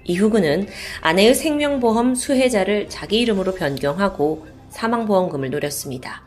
[0.03, 0.67] 이후 그는
[1.01, 6.26] 아내의 생명보험 수혜자를 자기 이름으로 변경하고 사망보험금을 노렸습니다.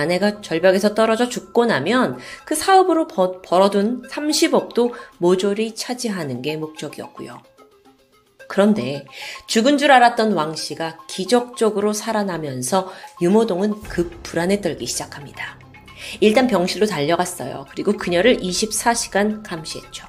[0.00, 7.40] 아내가 절벽에서 떨어져 죽고 나면 그 사업으로 버, 벌어둔 30억도 모조리 차지하는 게 목적이었고요.
[8.48, 9.04] 그런데
[9.46, 12.90] 죽은 줄 알았던 왕 씨가 기적적으로 살아나면서
[13.22, 15.60] 유모동은 급 불안에 떨기 시작합니다.
[16.18, 17.66] 일단 병실로 달려갔어요.
[17.70, 20.04] 그리고 그녀를 24시간 감시했죠.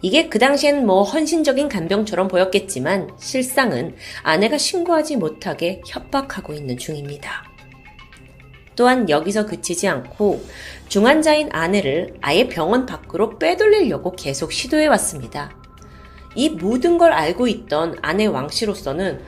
[0.00, 7.51] 이게 그 당시엔 뭐 헌신적인 간병처럼 보였겠지만 실상은 아내가 신고하지 못하게 협박하고 있는 중입니다.
[8.76, 10.42] 또한 여기서 그치지 않고
[10.88, 15.56] 중환자인 아내를 아예 병원 밖으로 빼돌리려고 계속 시도해 왔습니다.
[16.34, 19.20] 이 모든 걸 알고 있던 아내 왕 씨로서는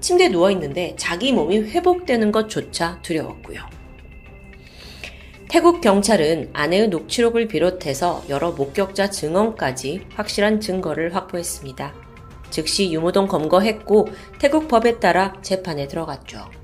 [0.00, 3.60] 침대에 누워 있는데 자기 몸이 회복되는 것조차 두려웠고요.
[5.48, 11.94] 태국 경찰은 아내의 녹취록을 비롯해서 여러 목격자 증언까지 확실한 증거를 확보했습니다.
[12.50, 16.61] 즉시 유무동 검거했고 태국 법에 따라 재판에 들어갔죠.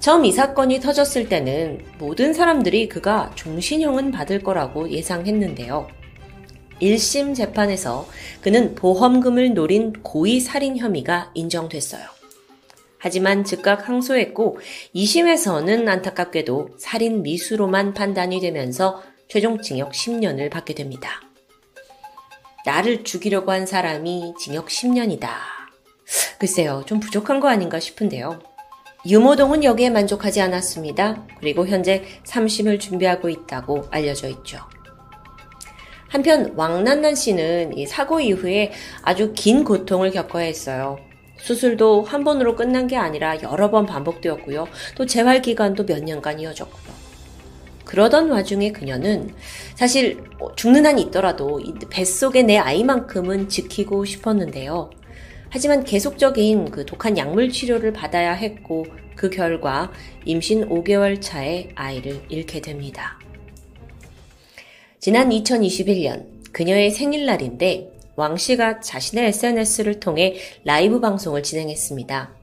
[0.00, 5.88] 처음 이 사건이 터졌을 때는 모든 사람들이 그가 종신형은 받을 거라고 예상했는데요.
[6.80, 8.08] 1심 재판에서
[8.40, 12.02] 그는 보험금을 노린 고의 살인 혐의가 인정됐어요.
[12.96, 14.58] 하지만 즉각 항소했고
[14.94, 21.20] 2심에서는 안타깝게도 살인 미수로만 판단이 되면서 최종 징역 10년을 받게 됩니다.
[22.64, 25.28] 나를 죽이려고 한 사람이 징역 10년이다.
[26.38, 28.49] 글쎄요, 좀 부족한 거 아닌가 싶은데요.
[29.06, 31.26] 유모동은 여기에 만족하지 않았습니다.
[31.38, 34.58] 그리고 현재 3심을 준비하고 있다고 알려져 있죠.
[36.08, 40.98] 한편 왕난난 씨는 이 사고 이후에 아주 긴 고통을 겪어야 했어요.
[41.38, 44.68] 수술도 한 번으로 끝난 게 아니라 여러 번 반복되었고요.
[44.96, 47.00] 또 재활 기간도 몇 년간 이어졌고요.
[47.84, 49.34] 그러던 와중에 그녀는
[49.74, 50.22] 사실
[50.56, 54.90] 죽는 한이 있더라도 뱃속에 내 아이만큼은 지키고 싶었는데요.
[55.50, 58.86] 하지만 계속적인 그 독한 약물 치료를 받아야 했고
[59.16, 59.92] 그 결과
[60.24, 63.18] 임신 5개월 차에 아이를 잃게 됩니다.
[65.00, 72.36] 지난 2021년 그녀의 생일날인데 왕 씨가 자신의 SNS를 통해 라이브 방송을 진행했습니다.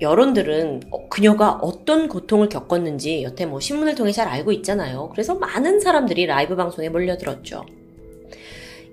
[0.00, 5.08] 여론들은 어, 그녀가 어떤 고통을 겪었는지 여태 뭐 신문을 통해 잘 알고 있잖아요.
[5.10, 7.64] 그래서 많은 사람들이 라이브 방송에 몰려들었죠.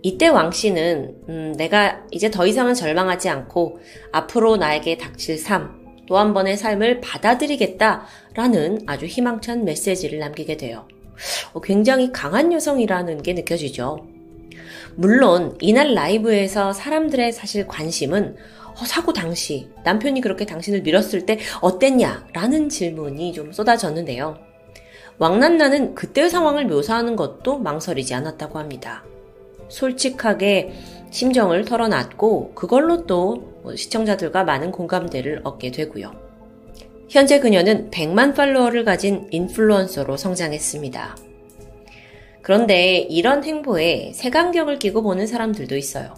[0.01, 3.79] 이때 왕 씨는 음, 내가 이제 더 이상은 절망하지 않고
[4.11, 10.87] 앞으로 나에게 닥칠 삶, 또 한 번의 삶을 받아들이겠다라는 아주 희망찬 메시지를 남기게 돼요.
[11.53, 14.07] 어, 굉장히 강한 여성이라는 게 느껴지죠.
[14.95, 18.35] 물론 이날 라이브에서 사람들의 사실 관심은
[18.79, 22.27] 어, 사고 당시 남편이 그렇게 당신을 밀었을 때 어땠냐?
[22.33, 24.37] 라는 질문이 좀 쏟아졌는데요.
[25.19, 29.03] 왕난나는 그때의 상황을 묘사하는 것도 망설이지 않았다고 합니다.
[29.69, 30.73] 솔직하게
[31.11, 36.13] 심정을 털어놨고 그걸로 또 시청자들과 많은 공감대를 얻게 되고요.
[37.09, 41.17] 현재 그녀는 100만 팔로워를 가진 인플루언서로 성장했습니다.
[42.41, 46.13] 그런데 이런 행보에 색안경을 끼고 보는 사람들도 있어요.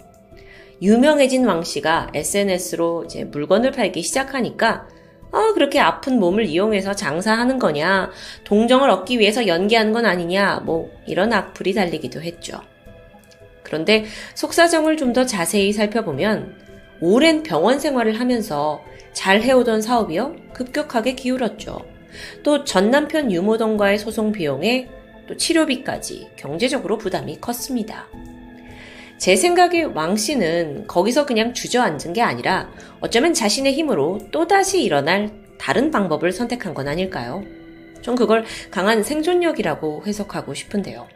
[0.82, 4.88] 유명해진 왕 씨가 SNS로 이제 물건을 팔기 시작하니까
[5.32, 8.10] 아, 그렇게 아픈 몸을 이용해서 장사하는 거냐,
[8.46, 12.60] 동정을 얻기 위해서 연기하는 건 아니냐, 뭐, 이런 악플이 달리기도 했죠.
[13.70, 14.06] 그런데
[14.36, 16.56] 속사정을 좀 더 자세히 살펴보면,
[17.02, 21.86] 오랜 병원 생활을 하면서 잘 해오던 사업이요 급격하게 기울었죠.
[22.44, 24.90] 또 전 남편 유모동과의 소송 비용에
[25.28, 28.08] 또 치료비까지 경제적으로 부담이 컸습니다.
[29.18, 32.70] 제 생각에 왕 씨는 거기서 그냥 주저앉은 게 아니라
[33.00, 35.30] 어쩌면 자신의 힘으로 또다시 일어날
[35.60, 37.44] 다른 방법을 선택한 건 아닐까요?
[38.02, 41.08] 전 그걸 강한 생존력이라고 해석하고 싶은데요.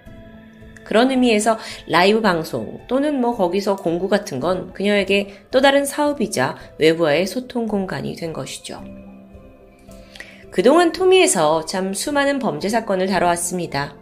[0.83, 1.57] 그런 의미에서
[1.87, 8.15] 라이브 방송 또는 뭐 거기서 공구 같은 건 그녀에게 또 다른 사업이자 외부와의 소통 공간이
[8.15, 8.83] 된 것이죠.
[10.51, 13.95] 그동안 토미에서 참 수많은 범죄 사건을 다뤄왔습니다.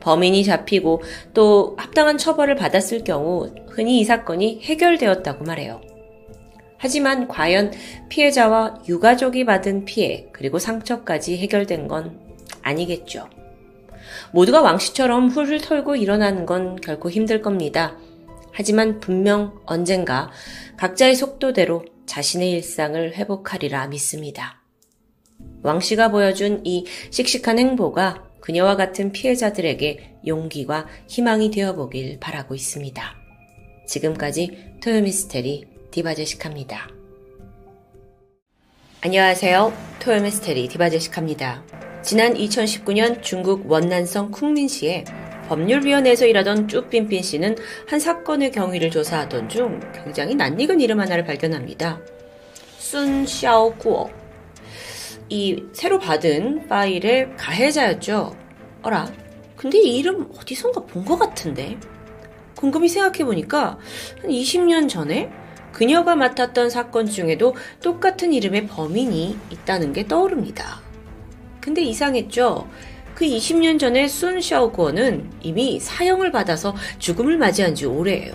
[0.00, 1.02] 범인이 잡히고
[1.32, 5.80] 또 합당한 처벌을 받았을 경우 흔히 이 사건이 해결되었다고 말해요.
[6.76, 7.70] 하지만 과연
[8.08, 12.18] 피해자와 유가족이 받은 피해 그리고 상처까지 해결된 건
[12.62, 13.28] 아니겠죠.
[14.32, 17.96] 모두가 왕씨처럼 훌훌 털고 일어나는 건 결코 힘들 겁니다.
[18.52, 20.30] 하지만 분명 언젠가
[20.76, 24.60] 각자의 속도대로 자신의 일상을 회복하리라 믿습니다.
[25.62, 33.02] 왕씨가 보여준 이 씩씩한 행보가 그녀와 같은 피해자들에게 용기와 희망이 되어보길 바라고 있습니다.
[33.86, 36.88] 지금까지 토요미스테리 디바제식합니다.
[39.02, 39.72] 안녕하세요.
[40.00, 41.91] 토요미스테리 디바제식합니다.
[42.02, 45.04] 지난 2019년 중국 원난성 쿵민시에
[45.48, 52.00] 법률위원회에서 일하던 쭈빈빈 씨는 한 사건의 경위를 조사하던 중 굉장히 낯익은 이름 하나를 발견합니다.
[52.78, 54.10] 순 샤오구어.
[55.28, 58.36] 이 새로 받은 파일의 가해자였죠.
[58.82, 59.10] 어라,
[59.56, 61.78] 근데 이 이름 어디선가 본 것 같은데?
[62.56, 63.78] 곰곰이 생각해보니까
[64.20, 65.30] 한 20년 전에
[65.72, 70.81] 그녀가 맡았던 사건 중에도 똑같은 이름의 범인이 있다는 게 떠오릅니다.
[71.62, 72.68] 근데 이상했죠?
[73.14, 78.34] 그 20년 전에 순 샤오구어는 이미 사형을 받아서 죽음을 맞이한 지 오래예요.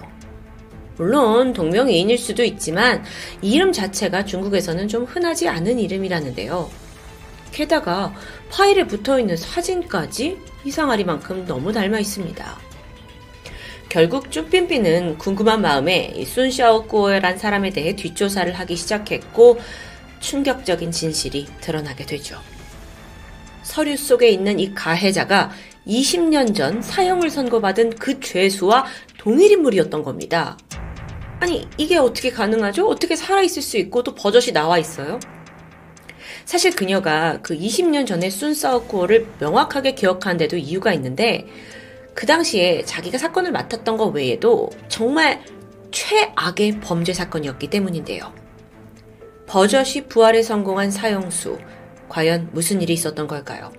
[0.95, 3.03] 물론 동명이인일 수도 있지만
[3.41, 6.69] 이 이름 자체가 중국에서는 좀 흔하지 않은 이름이라는데요.
[7.51, 8.13] 게다가
[8.49, 12.59] 파일에 붙어 있는 사진까지 이상하리만큼 너무 닮아 있습니다.
[13.89, 19.59] 결국 쭈삠삐는 궁금한 마음에 순 샤오구어란 사람에 대해 뒷조사를 하기 시작했고
[20.21, 22.39] 충격적인 진실이 드러나게 되죠.
[23.67, 25.51] 서류 속에 있는 이 가해자가
[25.85, 28.85] 20년 전 사형을 선고받은 그 죄수와
[29.17, 30.57] 동일 인물이었던 겁니다.
[31.41, 32.87] 아니, 이게 어떻게 가능하죠?
[32.87, 35.19] 어떻게 살아있을 수 있고 또 버젓이 나와 있어요?
[36.45, 41.45] 사실 그녀가 그 20년 전에 순사우코어를 명확하게 기억하는 데도 이유가 있는데
[42.13, 45.43] 그 당시에 자기가 사건을 맡았던 것 외에도 정말
[45.91, 48.33] 최악의 범죄 사건이었기 때문인데요.
[49.45, 51.57] 버젓이 부활에 성공한 사형수,
[52.09, 53.71] 과연 무슨 일이 있었던 걸까요?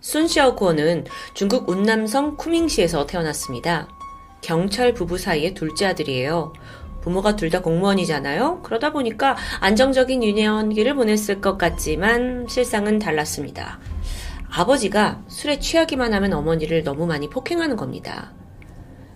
[0.00, 3.88] 순시아오코어는 중국 운남성 쿠밍시에서 태어났습니다.
[4.42, 6.52] 경찰 부부 사이의 둘째 아들이에요.
[7.00, 8.62] 부모가 둘 다 공무원이잖아요.
[8.62, 13.78] 그러다 보니까 안정적인 유년기를 보냈을 것 같지만 실상은 달랐습니다.
[14.50, 18.32] 아버지가 술에 취하기만 하면 어머니를 너무 많이 폭행하는 겁니다.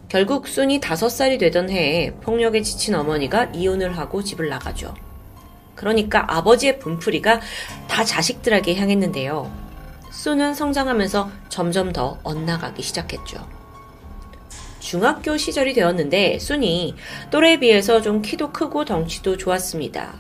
[0.08, 4.94] 결국 순이 다섯 살이 되던 해에 폭력에 지친 어머니가 이혼을 하고 집을 나가죠.
[5.78, 7.40] 그러니까 아버지의 분풀이가
[7.86, 9.50] 다 자식들에게 향했는데요.
[10.10, 13.46] 수는 성장하면서 점점 더 엇나가기 시작했죠.
[14.80, 16.96] 중학교 시절이 되었는데 순이
[17.30, 20.14] 또래에 비해서 좀 키도 크고 덩치도 좋았습니다.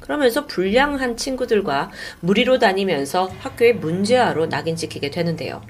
[0.00, 1.90] 그러면서 불량한 친구들과
[2.20, 5.62] 무리로 다니면서 학교의 문제아로 낙인 찍히게 되는데요.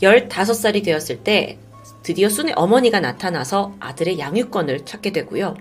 [0.00, 1.58] 15살이 되었을 때
[2.02, 5.56] 드디어 순의 어머니가 나타나서 아들의 양육권을 찾게 되고요.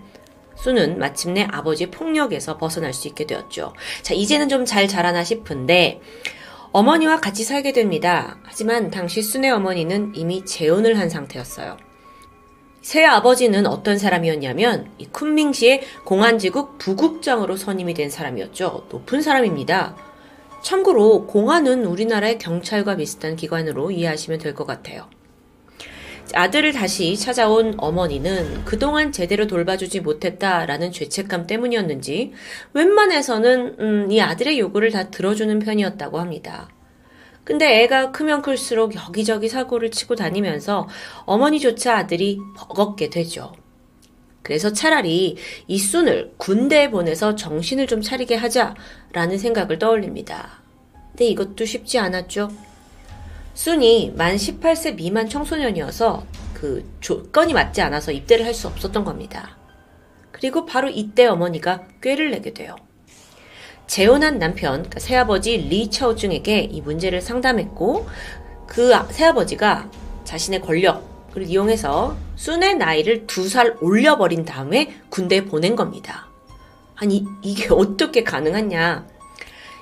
[0.62, 3.74] 수는 마침내 아버지의 폭력에서 벗어날 수 있게 되었죠.
[4.04, 6.02] 자, 이제는 좀 잘 자라나 싶은데,
[6.72, 8.38] 어머니와 같이 살게 됩니다.
[8.44, 11.78] 하지만 당시 순의 어머니는 이미 재혼을 한 상태였어요.
[12.82, 18.88] 새 아버지는 어떤 사람이었냐면 이 쿤밍시의 공안지국 부국장으로 선임이 된 사람이었죠.
[18.90, 19.96] 높은 사람입니다.
[20.64, 25.08] 참고로 공안은 우리나라의 경찰과 비슷한 기관으로 이해하시면 될 것 같아요.
[26.34, 32.34] 아들을 다시 찾아온 어머니는 그동안 제대로 돌봐주지 못했다라는 죄책감 때문이었는지
[32.74, 36.70] 웬만해서는 음, 이 아들의 요구를 다 들어주는 편이었다고 합니다.
[37.44, 40.88] 근데 애가 크면 클수록 여기저기 사고를 치고 다니면서
[41.26, 43.54] 어머니조차 아들이 버겁게 되죠.
[44.44, 50.62] 그래서 차라리 이 순을 군대에 보내서 정신을 좀 차리게 하자라는 생각을 떠올립니다.
[51.12, 52.50] 근데 이것도 쉽지 않았죠.
[53.54, 56.24] 순이 만 18세 미만 청소년이어서
[56.54, 59.58] 그 조건이 맞지 않아서 입대를 할 수 없었던 겁니다.
[60.32, 62.76] 그리고 바로 이때 어머니가 꾀를 내게 돼요.
[63.88, 68.08] 재혼한 남편, 그러니까 새아버지 리 차오증에게 이 문제를 상담했고
[68.68, 69.90] 그 새아버지가
[70.24, 76.28] 자신의 권력을 이용해서 순의 나이를 두 살 올려버린 다음에 군대에 보낸 겁니다.
[76.96, 79.08] 아니 이게 어떻게 가능하냐?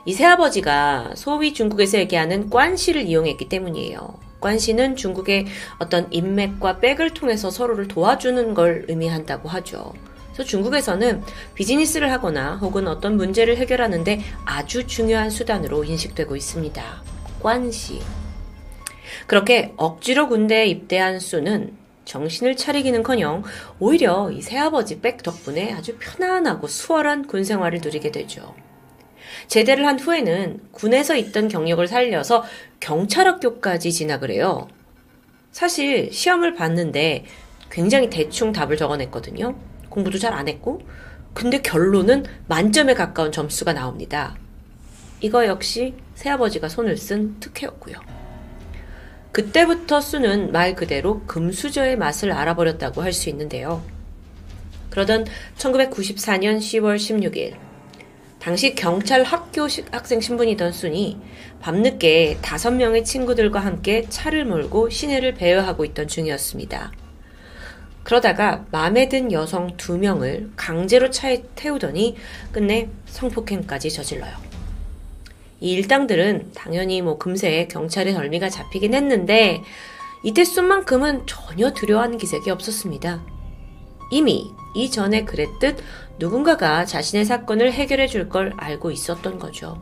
[0.05, 4.19] 이 새아버지가 소위 중국에서 얘기하는 관시를 이용했기 때문이에요.
[4.39, 5.47] 관시는 중국의
[5.79, 9.93] 어떤 인맥과 백을 통해서 서로를 도와주는 걸 의미한다고 하죠.
[10.31, 11.21] 그래서 중국에서는
[11.55, 17.03] 비즈니스를 하거나 혹은 어떤 문제를 해결하는데 아주 중요한 수단으로 인식되고 있습니다.
[17.41, 17.99] 관시.
[19.27, 21.75] 그렇게 억지로 군대에 입대한 수는
[22.05, 23.43] 정신을 차리기는커녕
[23.79, 28.55] 오히려 이 새아버지 백 덕분에 아주 편안하고 수월한 군 생활을 누리게 되죠.
[29.49, 32.45] 제대를 한 후에는 군에서 있던 경력을 살려서
[32.79, 34.67] 경찰학교까지 진학을 해요.
[35.51, 37.25] 사실 시험을 봤는데
[37.71, 39.55] 굉장히 대충 답을 적어냈거든요.
[39.89, 40.81] 공부도 잘 안 했고.
[41.33, 44.35] 근데 결론은 만점에 가까운 점수가 나옵니다.
[45.19, 47.97] 이거 역시 새아버지가 손을 쓴 특혜였고요.
[49.31, 53.83] 그때부터 수는 말 그대로 금수저의 맛을 알아버렸다고 할 수 있는데요.
[54.91, 55.25] 그러던
[55.57, 57.55] 1994년 10월 16일,
[58.39, 61.19] 당시 경찰 학교 학생 신분이던 순이
[61.59, 66.91] 밤늦게 다섯 명의 친구들과 함께 차를 몰고 시내를 배회하고 있던 중이었습니다.
[68.03, 72.15] 그러다가 마음에 든 여성 두 명을 강제로 차에 태우더니
[72.51, 74.31] 끝내 성폭행까지 저질러요.
[75.59, 79.61] 이 일당들은 당연히 뭐 금세 경찰의 덜미가 잡히긴 했는데
[80.23, 83.21] 이때 순만큼은 전혀 두려워하는 기색이 없었습니다.
[84.11, 85.77] 이미 이전에 그랬듯
[86.19, 89.79] 누군가가 자신의 사건을 해결해 줄 걸 알고 있었던 거죠.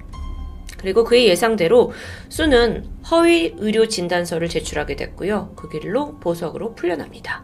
[0.77, 1.91] 그리고 그의 예상대로
[2.29, 5.53] 수는 허위 의료 진단서를 제출하게 됐고요.
[5.55, 7.43] 그 길로 보석으로 풀려납니다.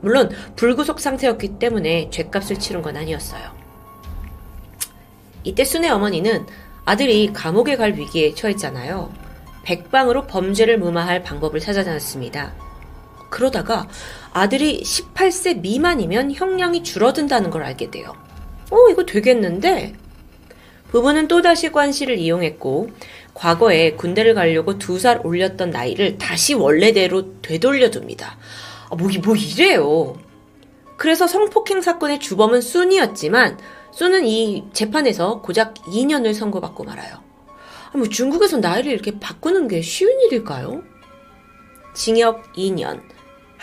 [0.00, 3.42] 물론 불구속 상태였기 때문에 죄값을 치른 건 아니었어요.
[5.42, 6.46] 이때 순의 어머니는
[6.84, 9.12] 아들이 감옥에 갈 위기에 처했잖아요.
[9.64, 12.54] 백방으로 범죄를 무마할 방법을 찾아다녔습니다.
[13.30, 13.88] 그러다가
[14.34, 18.14] 아들이 18세 미만이면 형량이 줄어든다는 걸 알게 돼요.
[18.70, 19.94] 어, 이거 되겠는데?
[20.90, 22.90] 부부는 또다시 관시를 이용했고,
[23.32, 28.36] 과거에 군대를 가려고 두 살 올렸던 나이를 다시 원래대로 되돌려둡니다.
[28.90, 30.16] 아, 뭐, 뭐 이래요.
[30.96, 33.58] 그래서 성폭행 사건의 주범은 순이었지만,
[33.92, 37.22] 순은 이 재판에서 고작 2년을 선고받고 말아요.
[37.92, 40.82] 아, 뭐 중국에서 나이를 이렇게 바꾸는 게 쉬운 일일까요?
[41.94, 43.00] 징역 2년.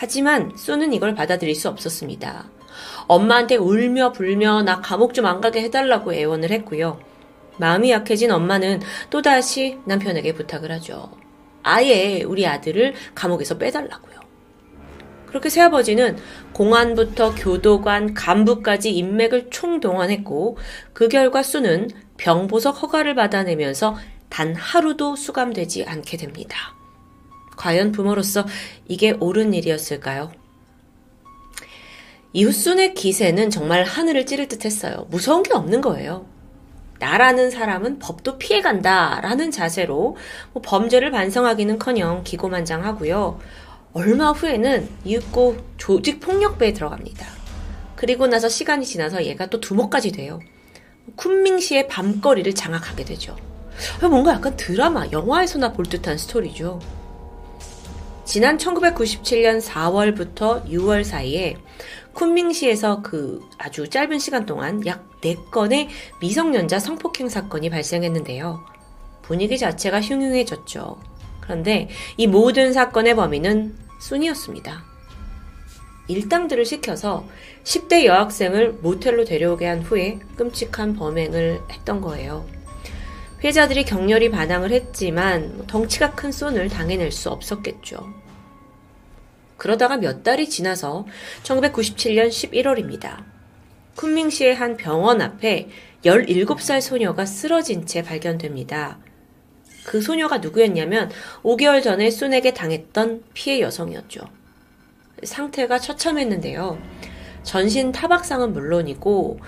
[0.02, 2.50] 하지만 쏘는 이걸 받아들일 수 없었습니다.
[3.06, 7.00] 엄마한테 울며 불며 나 감옥 좀 안 가게 해달라고 애원을 했고요.
[7.58, 8.82] 마음이 약해진 엄마는
[9.12, 11.12] 또다시 남편에게 부탁을 하죠.
[11.62, 14.20] 아예 우리 아들을 감옥에서 빼달라고요.
[15.28, 16.18] 그렇게 새아버지는
[16.54, 20.58] 공안부터 교도관, 간부까지 인맥을 총동원했고
[20.94, 23.96] 그 결과 수는 병보석 허가를 받아내면서
[24.30, 26.81] 단 하루도 수감되지 않게 됩니다.
[27.62, 28.48] 과연 부모로서
[28.88, 30.32] 이게 옳은 일이었을까요?
[32.34, 35.06] 이웃순의 기세는 정말 하늘을 찌를 듯 했어요.
[35.12, 36.26] 무서운 게 없는 거예요.
[36.98, 40.18] 나라는 사람은 법도 피해간다 라는 자세로
[40.54, 43.40] 뭐 범죄를 반성하기는 커녕 기고만장하고요.
[43.94, 47.28] 얼마 후에는 이윽고 조직 폭력배에 들어갑니다.
[47.96, 50.40] 그리고 나서 시간이 지나서 얘가 또 두목까지 돼요.
[51.16, 53.36] 쿤밍시의 밤거리를 장악하게 되죠.
[54.02, 56.80] 뭔가 약간 드라마, 영화에서나 볼 듯한 스토리죠.
[58.24, 61.58] 지난 1997년 4월부터 6월 사이에
[62.14, 65.88] 쿤밍시에서 그 아주 짧은 시간 동안 약 4건의
[66.20, 68.64] 미성년자 성폭행 사건이 발생했는데요.
[69.24, 71.00] 분위기 자체가 흉흉해졌죠.
[71.40, 74.84] 그런데 이 모든 사건의 범인은 순이었습니다.
[76.08, 77.26] 일당들을 시켜서
[77.64, 82.46] 10대 여학생을 모텔로 데려오게 한 후에 끔찍한 범행을 했던 거예요.
[83.42, 88.08] 피해자들이 격렬히 반항을 했지만 덩치가 큰 쏜을 당해낼 수 없었겠죠.
[89.58, 91.08] 그러다가 몇 달이 지나서
[91.42, 93.24] 1997년 11월입니다.
[93.96, 95.70] 쿤밍시의 한 병원 앞에
[96.06, 99.00] 17살 소녀가 쓰러진 채 발견됩니다.
[99.86, 101.10] 그 소녀가 누구였냐면
[101.42, 104.22] 5개월 전에 순에게 당했던 피해 여성이었죠.
[105.24, 106.80] 상태가 처참했는데요.
[107.42, 109.40] 전신 타박상은 물론이고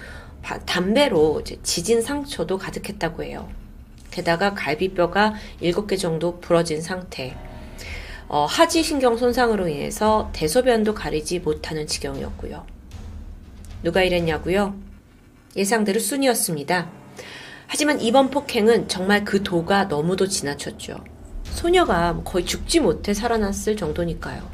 [0.65, 3.62] 담배로 지진 상처도 가득했다고 해요.
[4.13, 7.35] 게다가 갈비뼈가 7개 정도 부러진 상태.
[8.27, 12.65] 어, 하지 신경 손상으로 인해서 대소변도 가리지 못하는 지경이었고요.
[13.81, 14.75] 누가 이랬냐고요?
[15.55, 16.89] 예상대로 순이었습니다.
[17.67, 21.03] 하지만 이번 폭행은 정말 그 도가 너무도 지나쳤죠.
[21.45, 24.47] 소녀가 거의 죽지 못해 살아났을 정도니까요.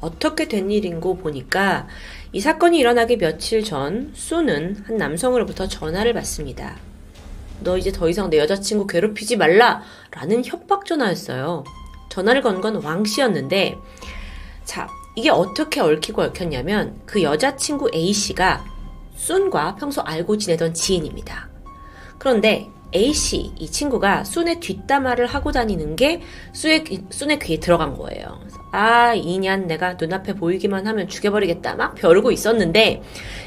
[0.00, 1.88] 어떻게 된 일인고 보니까
[2.32, 6.76] 이 사건이 일어나기 며칠 전 수는 한 남성으로부터 전화를 받습니다.
[7.60, 9.82] 너 이제 더 이상 내 여자친구 괴롭히지 말라!
[10.10, 11.64] 라는 협박 전화였어요.
[12.08, 13.76] 전화를 건 건 왕씨였는데,
[14.64, 18.64] 자, 이게 어떻게 얽히고 얽혔냐면, 그 여자친구 A씨가
[19.16, 21.48] 순과 평소 알고 지내던 지인입니다.
[22.18, 26.22] 그런데 A씨, 이 친구가 순의 뒷담화를 하고 다니는 게
[26.52, 28.40] 순의, 순의 귀에 들어간 거예요.
[28.72, 31.74] 아, 이년 내가 눈앞에 보이기만 하면 죽여버리겠다.
[31.74, 33.02] 막 벼르고 있었는데,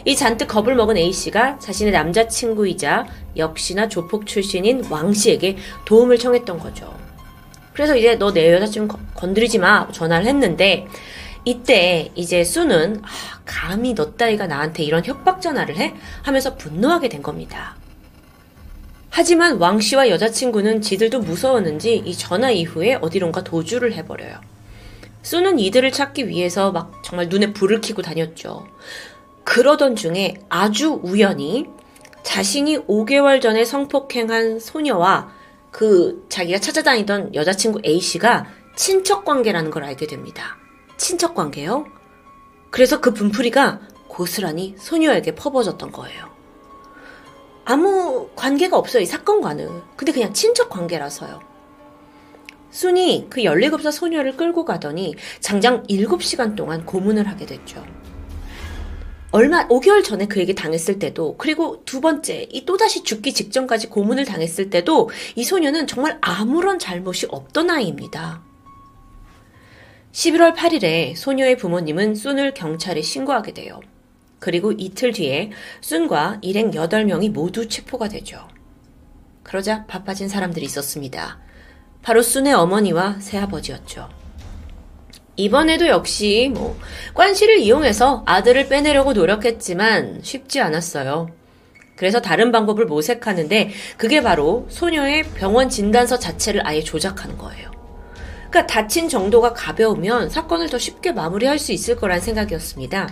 [0.05, 3.05] 이 잔뜩 겁을 먹은 A씨가 자신의 남자친구이자
[3.37, 6.93] 역시나 조폭 출신인 왕씨에게 도움을 청했던 거죠.
[7.73, 10.85] 그래서 이제 너 내 여자친구 건드리지 마 전화를 했는데
[11.45, 13.07] 이때 이제 수는 아,
[13.45, 15.93] 감히 너 따위가 나한테 이런 협박 전화를 해?
[16.23, 17.75] 하면서 분노하게 된 겁니다.
[19.09, 24.39] 하지만 왕 씨와 여자친구는 지들도 무서웠는지 이 전화 이후에 어디론가 도주를 해버려요.
[25.21, 28.67] 수는 이들을 찾기 위해서 막 정말 눈에 불을 켜고 다녔죠.
[29.43, 31.67] 그러던 중에 아주 우연히
[32.23, 35.31] 자신이 5개월 전에 성폭행한 소녀와
[35.71, 38.45] 그 자기가 찾아다니던 여자친구 A씨가
[38.75, 40.57] 친척 관계라는 걸 알게 됩니다.
[40.97, 41.85] 친척 관계요?
[42.69, 46.28] 그래서 그 분풀이가 고스란히 소녀에게 퍼버졌던 거예요.
[47.69, 49.69] 아무 관계가 없어요, 이 사건과는.
[49.95, 51.39] 근데 그냥 친척 관계라서요.
[52.71, 57.85] 순이 그 17살 소녀를 끌고 가더니 장장 7시간 동안 고문을 하게 됐죠.
[59.29, 64.71] 얼마 5개월 전에 그에게 당했을 때도 그리고 두 번째 이 또다시 죽기 직전까지 고문을 당했을
[64.71, 68.41] 때도 이 소녀는 정말 아무런 잘못이 없던 아이입니다.
[70.11, 73.79] 11월 8일에 소녀의 부모님은 순을 경찰에 신고하게 돼요.
[74.39, 78.47] 그리고 이틀 뒤에 순과 일행 8명이 모두 체포가 되죠.
[79.43, 81.39] 그러자 바빠진 사람들이 있었습니다.
[82.01, 84.09] 바로 순의 어머니와 새아버지였죠.
[85.35, 86.77] 이번에도 역시 뭐
[87.13, 91.29] 관시를 이용해서 아들을 빼내려고 노력했지만 쉽지 않았어요.
[91.95, 97.71] 그래서 다른 방법을 모색하는데 그게 바로 소녀의 병원 진단서 자체를 아예 조작하는 거예요.
[98.49, 103.09] 그러니까 다친 정도가 가벼우면 사건을 더 쉽게 마무리할 수 있을 거란 생각이었습니다.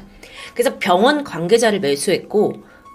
[0.54, 2.54] 그래서 병원 관계자를 매수했고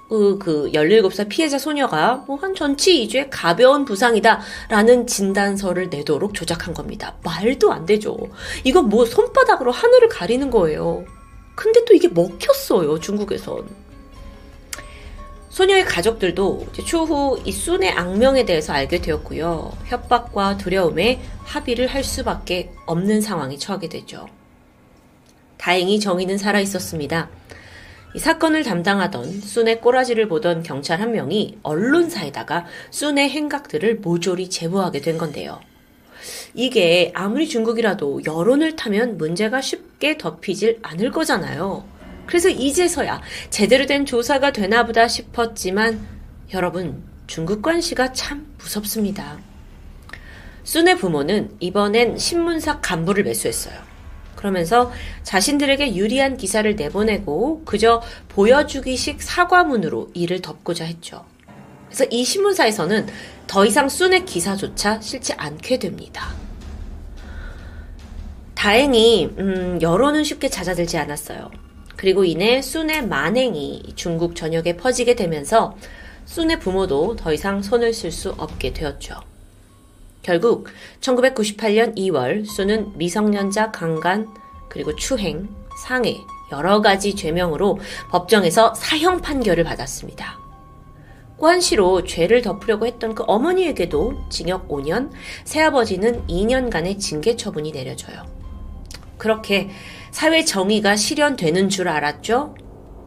[0.08, 7.14] 그, 그 17살 피해자 소녀가 뭐 한 전치 2주의 가벼운 부상이다라는 진단서를 내도록 조작한 겁니다.
[7.24, 8.16] 말도 안 되죠.
[8.64, 11.04] 이거 뭐 손바닥으로 하늘을 가리는 거예요.
[11.54, 13.82] 근데 또 이게 먹혔어요, 중국에선.
[15.50, 19.70] 소녀의 가족들도 추후 이 순의 악명에 대해서 알게 되었고요.
[19.84, 24.26] 협박과 두려움에 합의를 할 수밖에 없는 상황에 처하게 되죠.
[25.62, 27.30] 다행히 정의는 살아 있었습니다.
[28.14, 35.18] 이 사건을 담당하던 순의 꼬라지를 보던 경찰 한 명이 언론사에다가 순의 행각들을 모조리 제보하게 된
[35.18, 35.60] 건데요.
[36.52, 41.84] 이게 아무리 중국이라도 여론을 타면 문제가 쉽게 덮이질 않을 거잖아요.
[42.26, 46.04] 그래서 이제서야 제대로 된 조사가 되나 보다 싶었지만
[46.52, 49.38] 여러분, 중국 관시가 참 무섭습니다.
[50.64, 53.91] 순의 부모는 이번엔 신문사 간부를 매수했어요.
[54.42, 54.90] 그러면서
[55.22, 61.24] 자신들에게 유리한 기사를 내보내고 그저 보여주기식 사과문으로 이를 덮고자 했죠.
[61.86, 63.06] 그래서 이 신문사에서는
[63.46, 66.34] 더 이상 순의 기사조차 실지 않게 됩니다.
[68.56, 71.48] 다행히 음, 여론은 쉽게 잦아들지 않았어요.
[71.94, 75.76] 그리고 이내 순의 만행이 중국 전역에 퍼지게 되면서
[76.24, 79.31] 순의 부모도 더 이상 손을 쓸 수 없게 되었죠.
[80.22, 80.68] 결국
[81.00, 84.32] 1998년 2월 수는 미성년자 강간
[84.68, 85.48] 그리고 추행,
[85.84, 86.16] 상해
[86.50, 87.78] 여러 가지 죄명으로
[88.10, 90.38] 법정에서 사형 판결을 받았습니다.
[91.38, 95.10] 관시로 죄를 덮으려고 했던 그 어머니에게도 징역 5년,
[95.44, 98.24] 새아버지는 2년간의 징계 처분이 내려져요.
[99.18, 99.70] 그렇게
[100.12, 102.54] 사회 정의가 실현되는 줄 알았죠?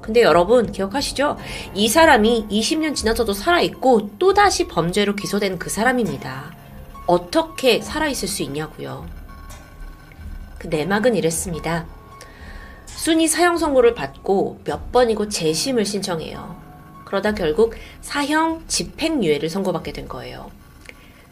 [0.01, 1.38] 근데 여러분 기억하시죠?
[1.74, 6.64] 이 사람이 20년 지나서도 살아있고 또다시 범죄로 기소된 그 사람입니다.
[7.07, 9.05] 어떻게 살아있을 수 있냐고요.
[10.57, 11.85] 그 내막은 이랬습니다.
[12.85, 16.59] 순이 사형 선고를 받고 몇 번이고 재심을 신청해요.
[17.05, 20.49] 그러다 결국 사형 집행유예를 선고받게 된 거예요.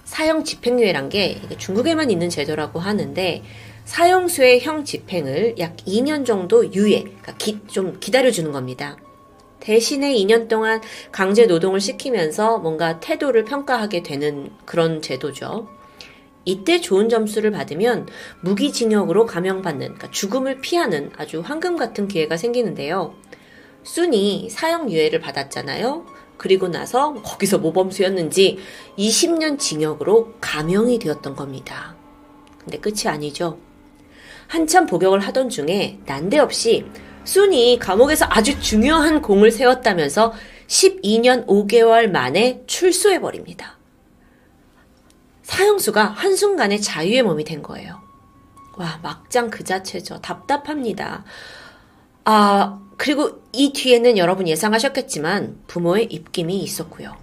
[0.06, 3.44] 사형 집행유예란 게 중국에만 있는 제도라고 하는데
[3.86, 8.98] 사형수의 형 집행을 약 2년 정도 유예, 그러니까 기, 좀 기다려주는 겁니다.
[9.64, 10.82] 대신에 2년 동안
[11.14, 15.70] 강제 노동을 시키면서 뭔가 태도를 평가하게 되는 그런 제도죠.
[16.44, 18.08] 이때 좋은 점수를 받으면
[18.42, 23.14] 무기징역으로 감형받는, 그러니까 죽음을 피하는 아주 황금 같은 기회가 생기는데요.
[23.84, 26.06] 순이 사형유예를 받았잖아요.
[26.36, 28.58] 그리고 나서 거기서 모범수였는지
[28.98, 31.96] 20년 징역으로 감형이 되었던 겁니다.
[32.60, 33.58] 근데 끝이 아니죠.
[34.48, 36.86] 한참 복역을 하던 중에 난데없이
[37.24, 40.34] 순이 감옥에서 아주 중요한 공을 세웠다면서
[40.68, 43.78] 12년 5개월 만에 출소해버립니다.
[45.44, 48.02] 사형수가 한순간에 자유의 몸이 된 거예요.
[48.78, 50.20] 와, 막장 그 자체죠.
[50.22, 51.24] 답답합니다.
[52.26, 57.23] 아, 그리고 이 뒤에는 여러분 예상하셨겠지만 부모의 입김이 있었고요.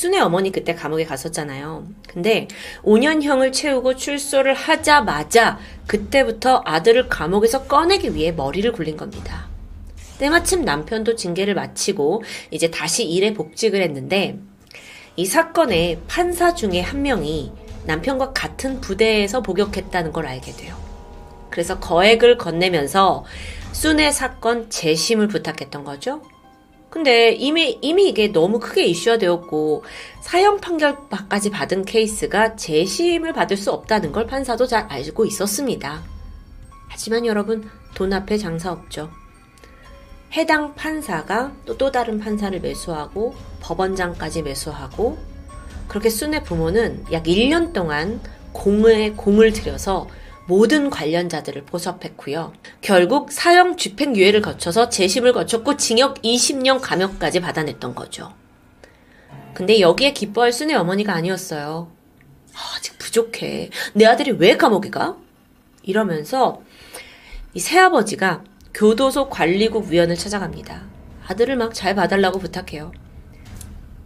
[0.00, 1.86] 순의 어머니 그때 감옥에 갔었잖아요.
[2.08, 2.48] 근데
[2.84, 9.46] 5년형을 채우고 출소를 하자마자 그때부터 아들을 감옥에서 꺼내기 위해 머리를 굴린 겁니다.
[10.16, 14.38] 때마침 남편도 징계를 마치고 이제 다시 일에 복직을 했는데
[15.16, 17.52] 이 사건의 판사 중에 한 명이
[17.84, 20.76] 남편과 같은 부대에서 복역했다는 걸 알게 돼요.
[21.50, 23.26] 그래서 거액을 건네면서
[23.72, 26.22] 순의 사건 재심을 부탁했던 거죠.
[26.90, 29.84] 근데 이미, 이미 이게 너무 크게 이슈화 되었고,
[30.22, 36.02] 사형 판결까지 받은 케이스가 재심을 받을 수 없다는 걸 판사도 잘 알고 있었습니다.
[36.88, 39.08] 하지만 여러분, 돈 앞에 장사 없죠.
[40.32, 45.16] 해당 판사가 또, 또 다른 판사를 매수하고, 법원장까지 매수하고,
[45.86, 48.20] 그렇게 순의 부모는 약 1년 동안
[48.52, 50.08] 공에 공을 들여서
[50.50, 52.52] 모든 관련자들을 포섭했고요.
[52.80, 58.34] 결국 사형 집행유예를 거쳐서 재심을 거쳤고 징역 20년 감형까지 받아냈던 거죠.
[59.54, 61.92] 근데 여기에 기뻐할 순의 어머니가 아니었어요.
[62.52, 63.70] 아, 아직 부족해.
[63.94, 65.16] 내 아들이 왜 감옥에 가?
[65.84, 66.60] 이러면서
[67.54, 68.42] 이 새아버지가
[68.74, 70.82] 교도소 관리국 위원을 찾아갑니다.
[71.28, 72.90] 아들을 막 잘 봐달라고 부탁해요.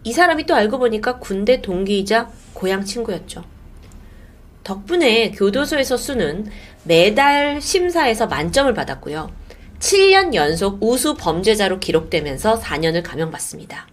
[0.03, 3.54] 이 사람이 또 알고 보니까 군대 동기이자 고향 친구였죠.
[4.65, 6.47] 덕분에 교도소에서 수는
[6.85, 9.31] 매달 심사에서 만점을 받았고요.
[9.79, 13.87] 7년 연속 우수 범죄자로 기록되면서 4년을 감형받습니다.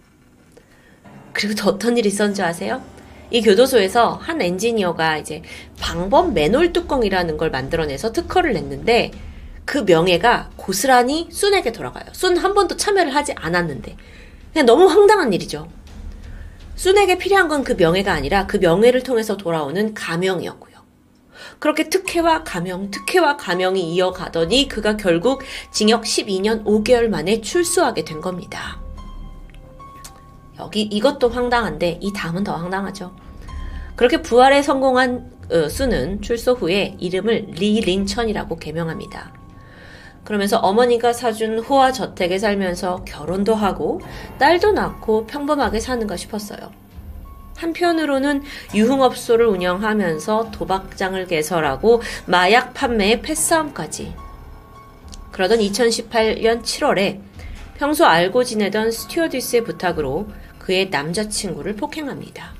[1.32, 2.82] 그리고 또 어떤 일이 있었는지 아세요?
[3.30, 5.42] 이 교도소에서 한 엔지니어가 이제
[5.80, 9.10] 방범 맨홀 뚜껑이라는 걸 만들어내서 특허를 냈는데
[9.64, 12.04] 그 명예가 고스란히 순에게 돌아가요.
[12.12, 13.96] 순 한 번도 참여를 하지 않았는데.
[14.52, 15.68] 그냥 너무 황당한 일이죠.
[16.82, 20.74] 순에게 필요한 건 그 명예가 아니라 그 명예를 통해서 돌아오는 가명이었고요.
[21.60, 28.80] 그렇게 특혜와 가명, 특혜와 가명이 이어가더니 그가 결국 징역 12년 5개월 만에 출소하게 된 겁니다.
[30.58, 33.14] 여기 이것도 황당한데 이 다음은 더 황당하죠.
[33.94, 39.41] 그렇게 부활에 성공한 어, 수는 출소 후에 이름을 리 린천이라고 개명합니다.
[40.24, 44.00] 그러면서 어머니가 사준 호화 저택에 살면서 결혼도 하고
[44.38, 46.70] 딸도 낳고 평범하게 사는가 싶었어요.
[47.56, 48.42] 한편으로는
[48.74, 54.14] 유흥업소를 운영하면서 도박장을 개설하고 마약 판매에 패싸움까지.
[55.30, 57.20] 그러던 2018년 7월에
[57.76, 62.52] 평소 알고 지내던 스튜어디스의 부탁으로 그의 남자친구를 폭행합니다.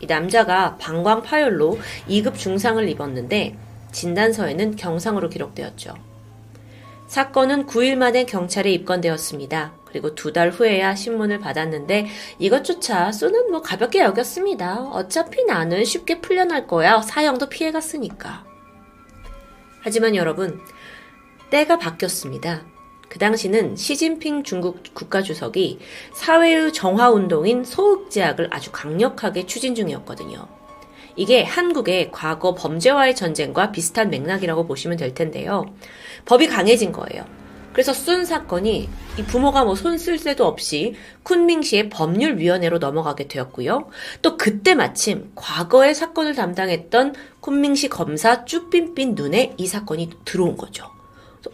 [0.00, 1.78] 이 남자가 방광 파열로
[2.08, 3.56] 2급 중상을 입었는데
[3.92, 5.94] 진단서에는 경상으로 기록되었죠.
[7.16, 9.72] 사건은 9일 만에 경찰에 입건되었습니다.
[9.86, 12.08] 그리고 두 달 후에야 신문을 받았는데
[12.38, 14.82] 이것조차 쏘는 뭐 가볍게 여겼습니다.
[14.82, 17.00] 어차피 나는 쉽게 풀려날 거야.
[17.00, 18.44] 사형도 피해갔으니까.
[19.80, 20.60] 하지만 여러분,
[21.48, 22.66] 때가 바뀌었습니다.
[23.08, 25.78] 그 당시는 시진핑 중국 국가주석이
[26.12, 30.46] 사회의 정화운동인 소흑제약을 아주 강력하게 추진 중이었거든요.
[31.16, 35.64] 이게 한국의 과거 범죄와의 전쟁과 비슷한 맥락이라고 보시면 될 텐데요.
[36.26, 37.24] 법이 강해진 거예요.
[37.72, 43.90] 그래서 순 사건이 이 부모가 뭐 손 쓸 새도 없이 쿤밍시의 법률위원회로 넘어가게 되었고요.
[44.22, 50.86] 또 그때 마침 과거의 사건을 담당했던 쿤밍시 검사 쭈삣삣 눈에 이 사건이 들어온 거죠.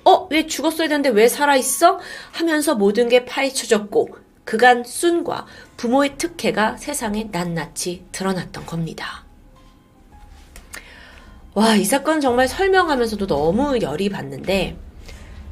[0.05, 1.99] 어, 왜 죽었어야 되는데 왜 살아있어?
[2.31, 4.09] 하면서 모든 게 파헤쳐졌고
[4.45, 5.47] 그간 순과
[5.77, 9.22] 부모의 특혜가 세상에 낱낱이 드러났던 겁니다.
[11.55, 14.75] 와, 이 사건 정말 설명하면서도 너무 열이 받는데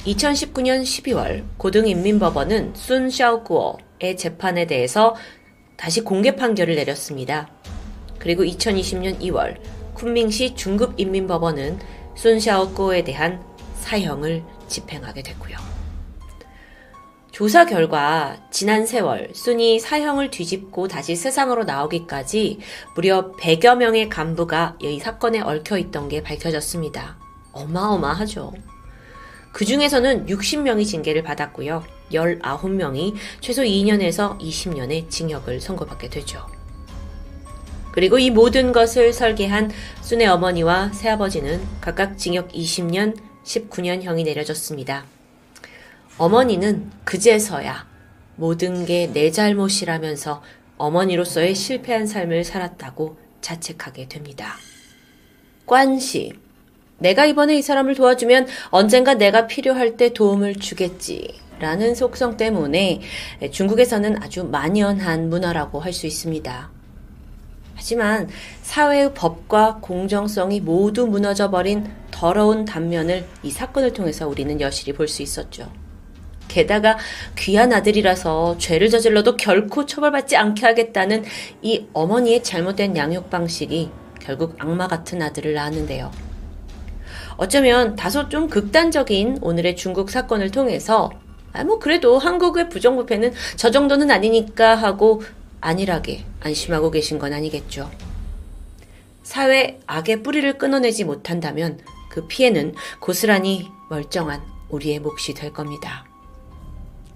[0.06, 5.14] 2019년 12월 고등인민법원은 순 샤오구어의 재판에 대해서
[5.76, 7.50] 다시 공개 판결을 내렸습니다.
[8.18, 9.60] 그리고 2020년 2월
[9.94, 11.78] 쿤밍시 중급인민법원은
[12.14, 13.42] 순 샤오구어에 대한
[13.74, 15.69] 사형을 집행하게 됐고요.
[17.40, 22.58] 조사 결과 지난 세월 순이 사형을 뒤집고 다시 세상으로 나오기까지
[22.94, 27.16] 무려 100여 명의 간부가 이 사건에 얽혀 있던 게 밝혀졌습니다.
[27.52, 28.52] 어마어마하죠.
[29.52, 31.82] 그 중에서는 60명이 징계를 받았고요.
[32.12, 36.46] 19명이 최소 2년에서 20년의 징역을 선고받게 되죠.
[37.92, 39.70] 그리고 이 모든 것을 설계한
[40.02, 45.06] 순의 어머니와 새아버지는 각각 징역 20년, 19년형이 내려졌습니다.
[46.20, 47.86] 어머니는 그제서야
[48.36, 50.42] 모든 게 내 잘못이라면서
[50.76, 54.56] 어머니로서의 실패한 삶을 살았다고 자책하게 됩니다.
[55.64, 56.32] 관시.
[56.98, 61.40] 내가 이번에 이 사람을 도와주면 언젠가 내가 필요할 때 도움을 주겠지.
[61.58, 63.00] 라는 속성 때문에
[63.50, 66.70] 중국에서는 아주 만연한 문화라고 할 수 있습니다.
[67.74, 68.28] 하지만
[68.62, 75.22] 사회의 법과 공정성이 모두 무너져 버린 더러운 단면을 이 사건을 통해서 우리는 여실히 볼 수
[75.22, 75.70] 있었죠.
[76.50, 76.98] 게다가
[77.38, 81.24] 귀한 아들이라서 죄를 저질러도 결코 처벌받지 않게 하겠다는
[81.62, 83.90] 이 어머니의 잘못된 양육 방식이
[84.20, 86.10] 결국 악마 같은 아들을 낳았는데요.
[87.36, 91.10] 어쩌면 다소 좀 극단적인 오늘의 중국 사건을 통해서
[91.52, 95.22] 아, 뭐 그래도 한국의 부정부패는 저 정도는 아니니까 하고
[95.60, 97.90] 안일하게 안심하고 계신 건 아니겠죠.
[99.22, 101.78] 사회 악의 뿌리를 끊어내지 못한다면
[102.10, 106.09] 그 피해는 고스란히 멀쩡한 우리의 몫이 될 겁니다.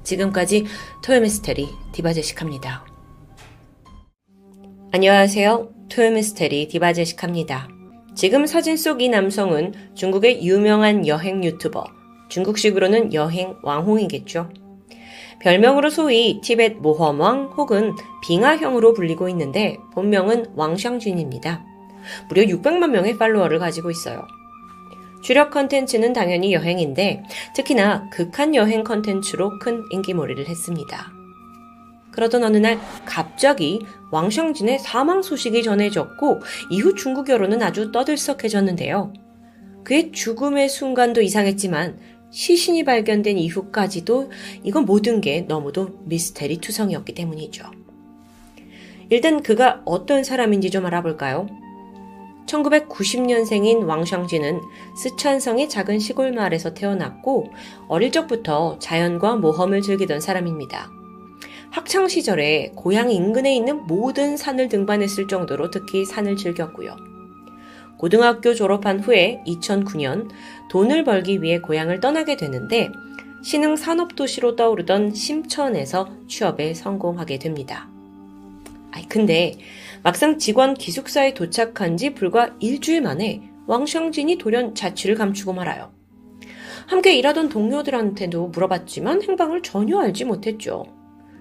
[0.04, 0.66] 지금까지
[1.02, 2.86] 토요미스테리 디바제식합니다.
[4.92, 5.70] 안녕하세요.
[5.88, 7.68] 토요미스테리 디바제식합니다.
[8.14, 11.84] 지금 사진 속 이 남성은 중국의 유명한 여행 유튜버,
[12.28, 14.50] 중국식으로는 여행 왕홍이겠죠.
[15.40, 21.64] 별명으로 소위 티벳 모험왕 혹은 빙하형으로 불리고 있는데 본명은 왕샹진입니다.
[22.28, 24.22] 무려 600만 명의 팔로워를 가지고 있어요.
[25.24, 31.10] 주력 컨텐츠는 당연히 여행인데 특히나 극한 여행 컨텐츠로 큰 인기몰이를 했습니다.
[32.10, 33.80] 그러던 어느 날 갑자기
[34.12, 39.14] 왕샹진의 사망 소식이 전해졌고 이후 중국 여론은 아주 떠들썩해졌는데요.
[39.82, 41.98] 그의 죽음의 순간도 이상했지만
[42.30, 44.30] 시신이 발견된 이후까지도
[44.62, 47.64] 이건 모든 게 너무도 미스테리 투성이었기 때문이죠.
[49.08, 51.63] 일단 그가 어떤 사람인지 좀 알아볼까요?
[52.46, 54.60] 1990년생인 왕샹진은
[54.96, 57.50] 스촨성의 작은 시골 마을에서 태어났고
[57.88, 60.90] 어릴 적부터 자연과 모험을 즐기던 사람입니다.
[61.70, 66.96] 학창 시절에 고향 인근에 있는 모든 산을 등반했을 정도로 특히 산을 즐겼고요.
[67.96, 70.28] 고등학교 졸업한 후에 2009년
[70.70, 72.90] 돈을 벌기 위해 고향을 떠나게 되는데
[73.42, 77.88] 신흥 산업도시로 떠오르던 심천에서 취업에 성공하게 됩니다.
[78.90, 79.54] 아이, 근데
[80.04, 85.92] 막상 직원 기숙사에 도착한 지 불과 일주일 만에 왕샹진이 돌연 자취를 감추고 말아요.
[86.86, 90.84] 함께 일하던 동료들한테도 물어봤지만 행방을 전혀 알지 못했죠.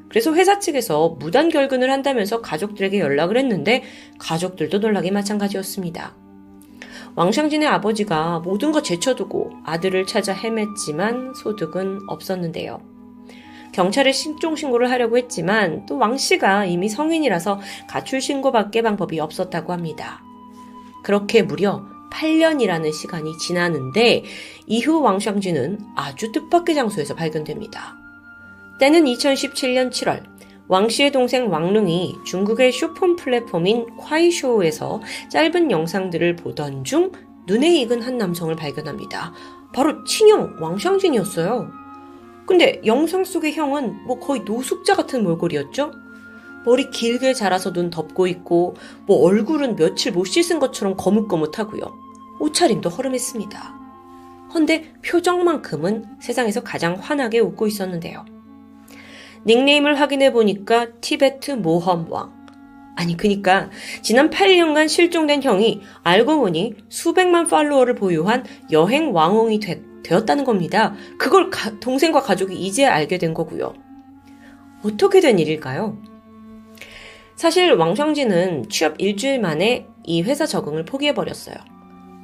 [0.08, 3.84] 그래서 회사 측에서 무단 결근을 한다면서 가족들에게 연락을 했는데
[4.18, 6.16] 가족들도 놀라기 마찬가지였습니다.
[7.16, 12.93] 왕샹진의 아버지가 모든 것 제쳐두고 아들을 찾아 헤맸지만 소득은 없었는데요.
[13.74, 20.22] 경찰에 신종 신고를 하려고 했지만 또 왕 씨가 이미 성인이라서 가출 신고밖에 방법이 없었다고 합니다.
[21.04, 24.24] 그렇게 무려 8년이라는 시간이 지나는데
[24.68, 27.98] 이후 왕샹쥐는 아주 뜻밖의 장소에서 발견됩니다.
[28.80, 30.24] 때는 2017년 7월
[30.68, 37.12] 왕 씨의 동생 왕룽이 중국의 쇼폰 플랫폼인 콰이쇼에서 짧은 영상들을 보던 중
[37.48, 39.34] 눈에 익은 한 남성을 발견합니다.
[39.74, 41.83] 바로 친형 왕샹진이었어요.
[42.46, 45.92] 근데 영상 속의 형은 뭐 거의 노숙자 같은 몰골이었죠?
[46.66, 48.76] 머리 길게 자라서 눈 덮고 있고,
[49.06, 51.82] 뭐 얼굴은 며칠 못 씻은 것처럼 거뭇거뭇하고요.
[52.40, 53.84] 옷차림도 허름했습니다.
[54.54, 58.26] 헌데 표정만큼은 세상에서 가장 환하게 웃고 있었는데요.
[59.46, 62.44] 닉네임을 확인해 보니까 티베트 모험왕.
[62.96, 63.70] 아니, 그니까
[64.02, 70.94] 지난 8년간 실종된 형이 알고 보니 수백만 팔로워를 보유한 여행 왕홍이 됐, 되었다는 겁니다.
[71.18, 73.74] 그걸 가, 동생과 가족이 이제 알게 된 거고요.
[74.84, 75.98] 어떻게 된 일일까요?
[77.36, 81.56] 사실 왕성진은 취업 일주일 만에 이 회사 적응을 포기해버렸어요.